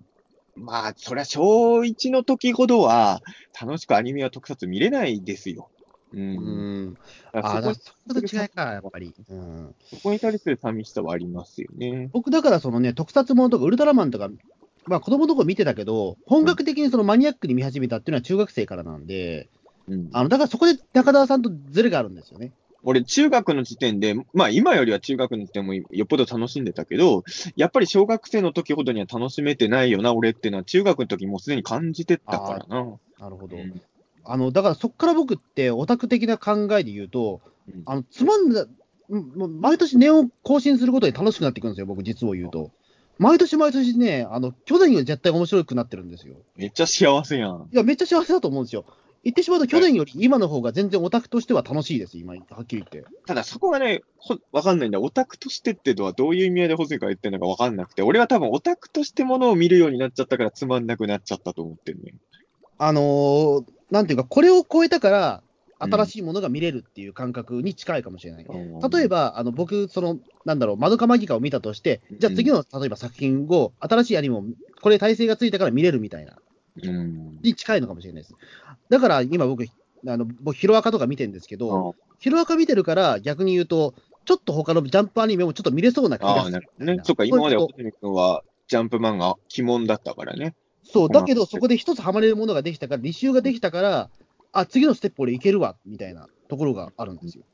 [0.61, 3.21] まあ、そりゃ小1の時ほどは、
[3.59, 5.69] 楽しくアニメや特撮見れないですよ。
[6.13, 6.17] う。
[6.17, 6.93] うんん。
[7.33, 9.13] だからああ、だそこからそこで違いか、やっぱり。
[9.29, 9.75] うん。
[9.89, 12.09] そこに対する寂しさはありますよね。
[12.13, 14.29] 僕、だからそのね、特撮ものとかウルトラマンとか、
[14.87, 19.49] まあ子供の頃見てたけど、本格的にそのマニアックに見始めたっていうのは中学生からなんで、
[19.87, 20.09] うん。
[20.13, 22.53] あの、だからそこで中澤さんとズレがあるんですよね。
[22.83, 27.23] 俺、中学の時点で、まあ今よりは中学の時点もよっぽど楽しんでたけど、
[27.55, 32.85] やっぱり小学生の時ほどには楽しめてないよな、俺っていうのは中学の時もうすでに感じてたからな。
[33.19, 33.57] なるほど。
[33.57, 33.81] うん
[34.23, 38.67] あの、だからそこから僕ってオタク的な考えで言うと、うんあの、つまんだ、
[39.09, 42.71] 毎年年を更新することで楽しくなっていくんですよ、僕実を言うと。
[43.17, 46.35] 毎年毎年ね、あの、去年より絶対面白くなってるんですよ。
[46.55, 47.69] めっちゃ幸せやん。
[47.71, 48.85] いや、めっちゃ幸せだと思うんですよ。
[49.23, 53.05] 言ってしまうと、去年より今の方が全然オタクとしては楽しいです、今、はっきり言って。
[53.27, 54.99] ただそこがね、ほわかんないんだ。
[54.99, 62.13] オタクとしてってのはどういう意味合いでホセが言ってるのかわかんなくて、俺は多分オタクとしてものを見るようになっちゃったからつまんなくなっちゃったと思ってるね。
[62.77, 65.43] あのーなんていうか、これを超えたから、
[65.77, 68.45] 新しいものが見れるっていう感覚に近いかもしれない。
[68.45, 74.43] うん例えば、あの僕、その、なんだろう、マドカマギカを見たとして、じゃあ次の、例えば作品を、新しいアニメを、
[74.81, 76.37] これ体制がついたから見れるみたいな、
[76.83, 77.39] うん。
[77.41, 78.35] に近いのかもしれないです。
[78.91, 83.93] だから今僕、あの、僕ヒロアカとか見てるんですけど、ヒロアカ見てるから、逆に言うと、
[84.25, 86.99] ちょっと他のジャンプアニメもちょっと見れそうな気がするね。
[87.03, 90.55] そっか、今まではホセミ君はジャンプ漫画、鬼門だったからね。
[90.83, 94.09] そう、うんだけどそこで一つハマれるものができたから、履修ができたから、
[94.51, 97.45] あ、次のステップ俺いけるわ、みたいなところがあるんですよ。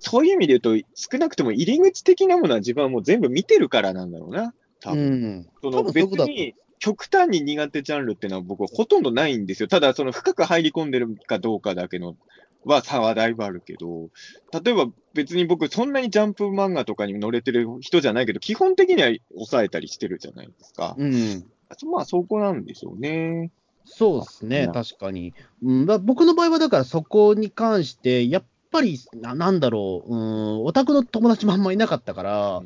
[0.00, 4.54] そういう意味で言うと、少なくとも入り口的なものは自分はもう全部見てるからなんだろうな。
[4.80, 5.38] 多う分。
[5.40, 5.46] ん。
[5.62, 9.68] 多その別に、極端に苦手ジャンルっていうのは僕はほとんどないんですよ。
[9.68, 12.16] ただ、その深く入り込んでるかどうかだけの
[12.64, 14.10] は差はだいぶあるけど、
[14.52, 20.94] 例えば別に僕そんなにジャンプ漫画とかに乗れてる人じゃないけど、基本的には抑えたりしてるじゃないですか。
[20.98, 21.44] うん。
[21.90, 23.50] まあそこなんでしょうね。
[23.84, 25.32] そうですね、うん確かに。
[25.62, 32.62] うん、だ僕の場合は、だからそこに関して、やっぱりな、なんだろう、うん、オタクの友達もあんまりいなかったから、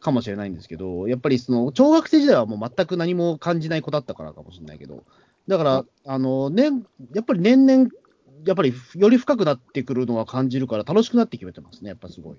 [0.00, 5.04] かもしれないんですけど、やっぱりその、小学生時代はもう全く何も感じない子だったからかもしれないけど、
[5.48, 6.70] だから、あの、ね、
[7.14, 7.88] やっぱり年々、
[8.44, 12.36] やっぱりより深くなってくるのは感じるから、楽しくなってきてますね、やっぱすごい。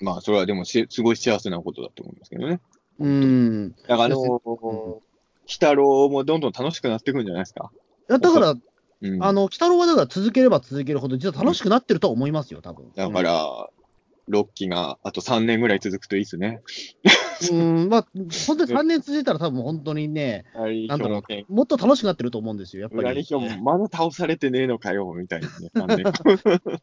[0.00, 2.60] まあそれはでもしすごい幸せなことだと思いますけどね。
[3.00, 3.74] うん。
[3.88, 5.00] だからあの鬼
[5.48, 7.72] 太郎もどんどん楽しくなっていくんじゃないですか？
[8.08, 8.54] だから、
[9.00, 12.90] うん、あの、鬼太郎はだから続ければ続けるほど、実は楽しくなってるとは思いますよ、多分。
[12.94, 13.68] だから、
[14.28, 16.60] 6期があと3年ぐらい続くといいですね。
[17.50, 18.06] うん、まあ、
[18.46, 20.44] 本当に3年続いたら、多分本当にね、
[20.88, 23.02] なんだろねう、もっと楽しくなってると思うんですよ、やっぱり。
[23.02, 25.70] 裏に表もまだ倒されてねえのかよ、みたいなね。
[25.74, 26.12] 3年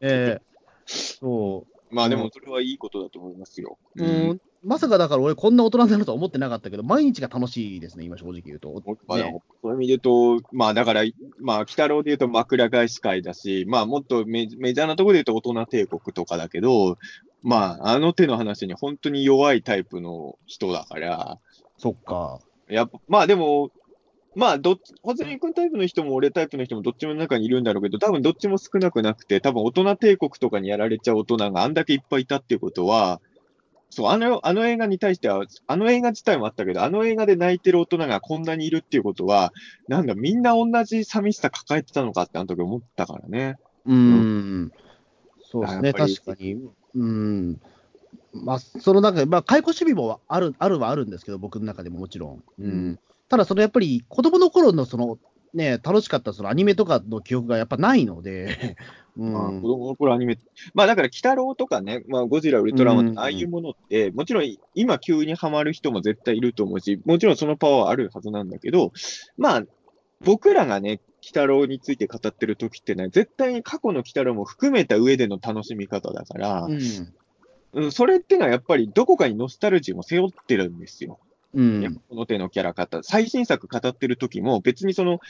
[0.00, 3.78] ええそまあでもそれはいいことだと思いますよ。
[3.96, 4.40] う、うん。
[4.64, 8.82] まさかだから俺、こんな大人になるとは思ってなかったけど、毎日が楽しいですね、今、正直言うと。
[9.06, 11.04] まあ、ねそういう意味で言うと、まあだから、
[11.38, 16.98] まあ、鬼太郎で言うと枕返し会だし、まあもっとメメジャーなところで言うと大人帝国とかだけど、
[17.42, 21.38] まあ、あの手の話に本当に弱いタイプの人だから、
[21.78, 22.40] そっか。
[22.68, 23.70] やっぱ、まあでも、
[24.36, 33.20] まあ、どホズミ君タイプの人も俺タイプの人もどっちも中にいるんだろうけど、多分どっちも少なくなくて、多分大人帝国とかにやられちゃう大人があんだけいっぱいいたっていうことは、
[33.88, 39.52] そう、あの、あの映画に対しては、あの映画自体もあったけど、あの映画で泣いてる大人がこんなにいるっていうことは、
[39.88, 43.56] なんだ、みんな同じ寂しさ抱えてたのかってあの時思ったからね。
[43.86, 44.72] うん。
[45.50, 46.58] そうですね、確かに。
[46.94, 47.58] うん。
[48.34, 52.42] まあ、その中で、まあ、解雇守備もある、あるはあるんですけど、僕の中でももちろん。
[52.58, 52.98] うん。
[53.28, 55.18] ただ、そのやっぱり、子供の頃のその、
[55.54, 58.76] ね、楽しかったそのアニメとかの記憶がやっぱないので、
[59.16, 59.68] うまあ、ん子。
[59.68, 60.38] 供の頃アニメ、
[60.74, 68.92] まあだから、鬼太郎とかね、まあ、ゴジラ、ウルトラマンとか、うんああいうものって、もちろん今急にハマる人も絶対いると思うし、もちろんそのパワーはあるはずなんだけど、
[69.38, 69.62] まあ、
[70.20, 76.80] 僕らがね、鬼太郎について語ってる時ってね、絶対に過去の鬼太郎も含めた上での楽しみ方だからう、ん。
[77.72, 81.18] うん、それってのはやっぱりどこかにノスタルジーも背負ってるんですよ。
[81.56, 82.00] うん。
[82.08, 85.20] この手のキャラ語最新作語ってる時も、別にその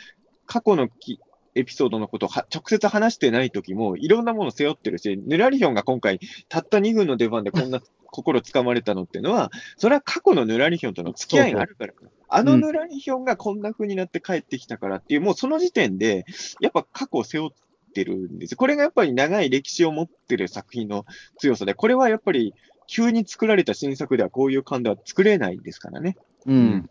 [0.45, 1.21] 過去のき
[1.55, 11.95] エピソードのことをは直接話してない時も、いろんなもの背負ってるし、ヌラリヒョンが今回、たった2分の出番でこんな 心つかまれたのっていうのは、それは過去のヌラリヒョンとの付き合いがあるから。
[12.29, 16.25] あのヌラリヒョンがこんな風になって帰ってきたからっていう、もうその時点で、
[16.61, 17.51] やっぱ過去を背負っ
[17.95, 18.57] てるんですよ。
[18.59, 21.07] これがやっぱり長い歴史を持ってる作品の
[21.39, 22.53] 強さで、これはやっぱり
[22.87, 26.17] 急に作られた新作ではこういう感では作れないですからね。
[26.47, 26.91] うん。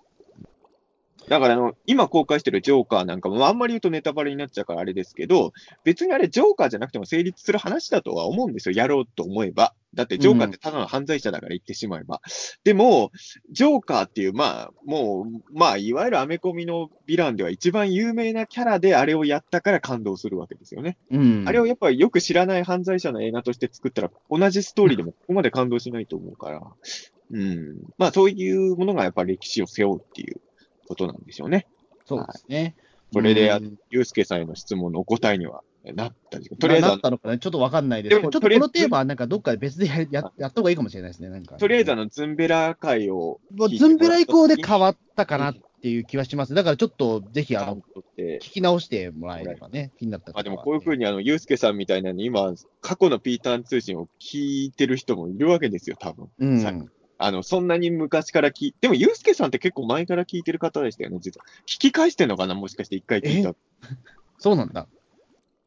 [1.28, 8.76] だからあの、今公開してるジョーカーなんかも、まああんまり言うとネタバレになっちゃうからあれですけど、別にあれジョーカーじゃなくても成立する話だとは思うんですよ。
[8.76, 9.74] やろうと思えば。
[9.95, 12.22] だってジョーカーってただの犯罪者だから言ってしまえば。
[12.64, 13.12] でも、
[13.52, 20.98] ジョーカーっていう、まあ、もう、まあ、いわゆるアメコミのヴィランでは一番有名なキャラであれをやったから感動するわけですよね。
[21.12, 21.44] うん。
[21.48, 26.62] あれをやっぱりよく知らない犯罪者の映画として作ったら、同じストーリーでもここまで感動しないと思うから、
[27.32, 27.78] うん。
[27.98, 30.42] まあ、そういうものがやっぱり歴史を背負うっていう
[30.88, 31.68] ことなんでしょうね。
[32.06, 32.76] そうですね。
[33.12, 35.62] それで、あうんゆうすけさんへの質問のお答えには
[35.94, 38.16] なったりとりあえずなったのかね、ちょっとわかんないです。
[38.16, 41.30] でもちょっとこのテーマはなんかどっかで別でやややった方がいいかもしれないですね。
[41.30, 43.40] なんかとりあえずあの、ズンベラ会を
[43.78, 46.56] ズンベラ以降で変わったかなっていう気はします。
[46.56, 47.78] だからちょっとぜひあの、
[48.18, 51.00] 聞き直してもらえればね、気になったまあでもこういうふうに。
[51.00, 56.30] にあの、ゆうすけさんみたいなのに今、過去のピーターン通信を聞いてる人もいるわけですよ、多分。
[56.40, 56.90] うん。
[57.19, 61.45] さあの、そんなに昔から聞いでもゆうすけさんって結構前から聞いてる方でしたよね、実は。
[61.66, 63.50] 聞き返してんのかなもしかして一回聞いた。
[63.50, 63.56] い
[64.38, 64.88] そうなんだ。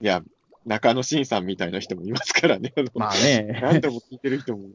[0.00, 0.22] や、
[0.66, 2.72] 中野慎さんみたいな人もいますからね。
[2.94, 3.58] まあね。
[3.62, 4.68] 何度も聞いてる人も。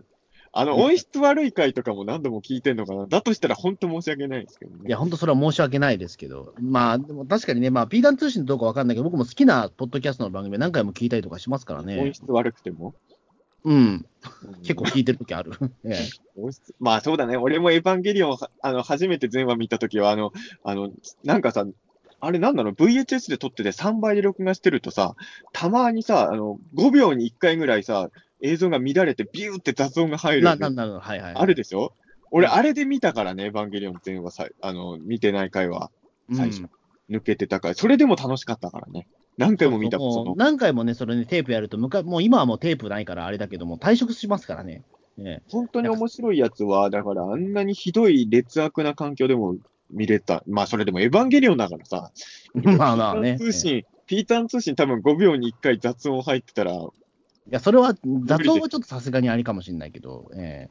[0.55, 4.83] あの、音質悪い回とかも何度も聞いてんのかなだとしたら本当申し訳ないですけどね。
[4.87, 6.53] いや、本当それは申し訳ないですけど。
[6.59, 12.13] まあ、でも確かにね、まあ、ピーダン通信どうかわかんないけど、僕も好きなポッドキャストの番組何回も聞いたりとかしますから音ね。
[12.13, 12.93] 質悪くても。
[13.63, 13.75] うん。
[13.75, 14.05] うん。
[14.61, 15.51] 結構聞いてる時ある。
[16.79, 17.37] まあそうだね。
[17.37, 20.31] 俺もエヴァンゲリオンあの初めて全話見たときは、あの、
[20.63, 20.91] あの、
[21.23, 21.65] なんかさ、
[22.19, 25.15] あれなんだろう、VHS で撮ってて3倍で録画してるとさ、
[25.51, 28.09] たまにさ、あの、5秒に1回ぐらいさ、
[28.41, 30.43] 映像が乱れてビューって雑音が入る。
[30.43, 31.33] な、な、なるはいはい。
[31.35, 31.93] あるでしょ？
[32.31, 35.91] 俺、あれで見たからね、エヴァンゲリオン全話さ、あの、見てない回は。
[36.33, 36.61] 最初。
[36.61, 36.69] うん
[37.09, 39.07] 抜けてたから、それでも楽しかったからね。
[39.37, 44.83] 何回も見た、もうその、何回もね、それね、テープやると、むかもう今はもうテープないからあれだけども、退職しますからね。
[45.17, 49.55] え本当に面白いやつは、だからあんなにひどい劣悪な環境でも
[49.91, 50.43] 見れた。
[50.47, 52.11] まあそれでもエヴァンゲリオンだからさ、
[52.55, 53.37] え まあまあね。
[53.37, 56.87] ピーターン通信、ピーターン通信多分5秒に1回雑音入ってたら、い
[57.49, 57.93] や、それは、
[58.25, 60.69] 雑音はちょっとさすがにありかもしれないけど、え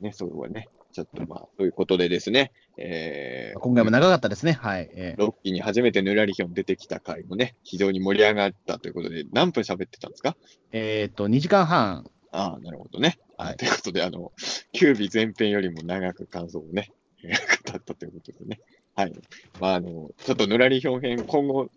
[0.00, 0.68] ね、それはね、
[1.04, 4.52] ちょっとまあ、ということでですね、えー、え今回も長かったですね。
[4.52, 4.88] はい。
[4.92, 10.36] ええロッキーに初めてヌラリヒョン出てきた回もね、非常に盛り上がったということで、何分喋ってたんですか？
[10.72, 12.10] えーっと、2時間半。
[12.32, 13.18] ああ、なるほどね。
[13.36, 14.32] はいということで、あの、
[14.72, 16.90] キュービー前編よりも長く感想をね、
[17.24, 17.32] え
[17.64, 18.60] ー語ったということでね。
[18.94, 19.12] はい。
[19.60, 21.70] まあ、あの、ちょっとヌラリヒョン編、今後、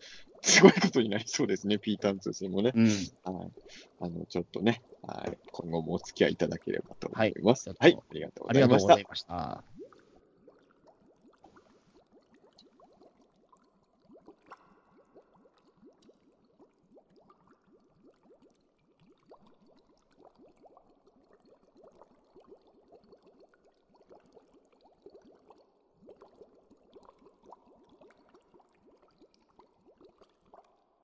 [0.43, 2.73] すごいことになりそうですね、ピーターン通信もね。
[2.75, 2.85] うん。
[2.85, 3.51] はい。
[4.01, 5.37] あの、ちょっとね、はい。
[5.51, 7.69] 今後もお付き合いいただければと思います。
[7.69, 7.97] はいはい。
[7.97, 9.63] ありがとうごありがとうございましたざいました。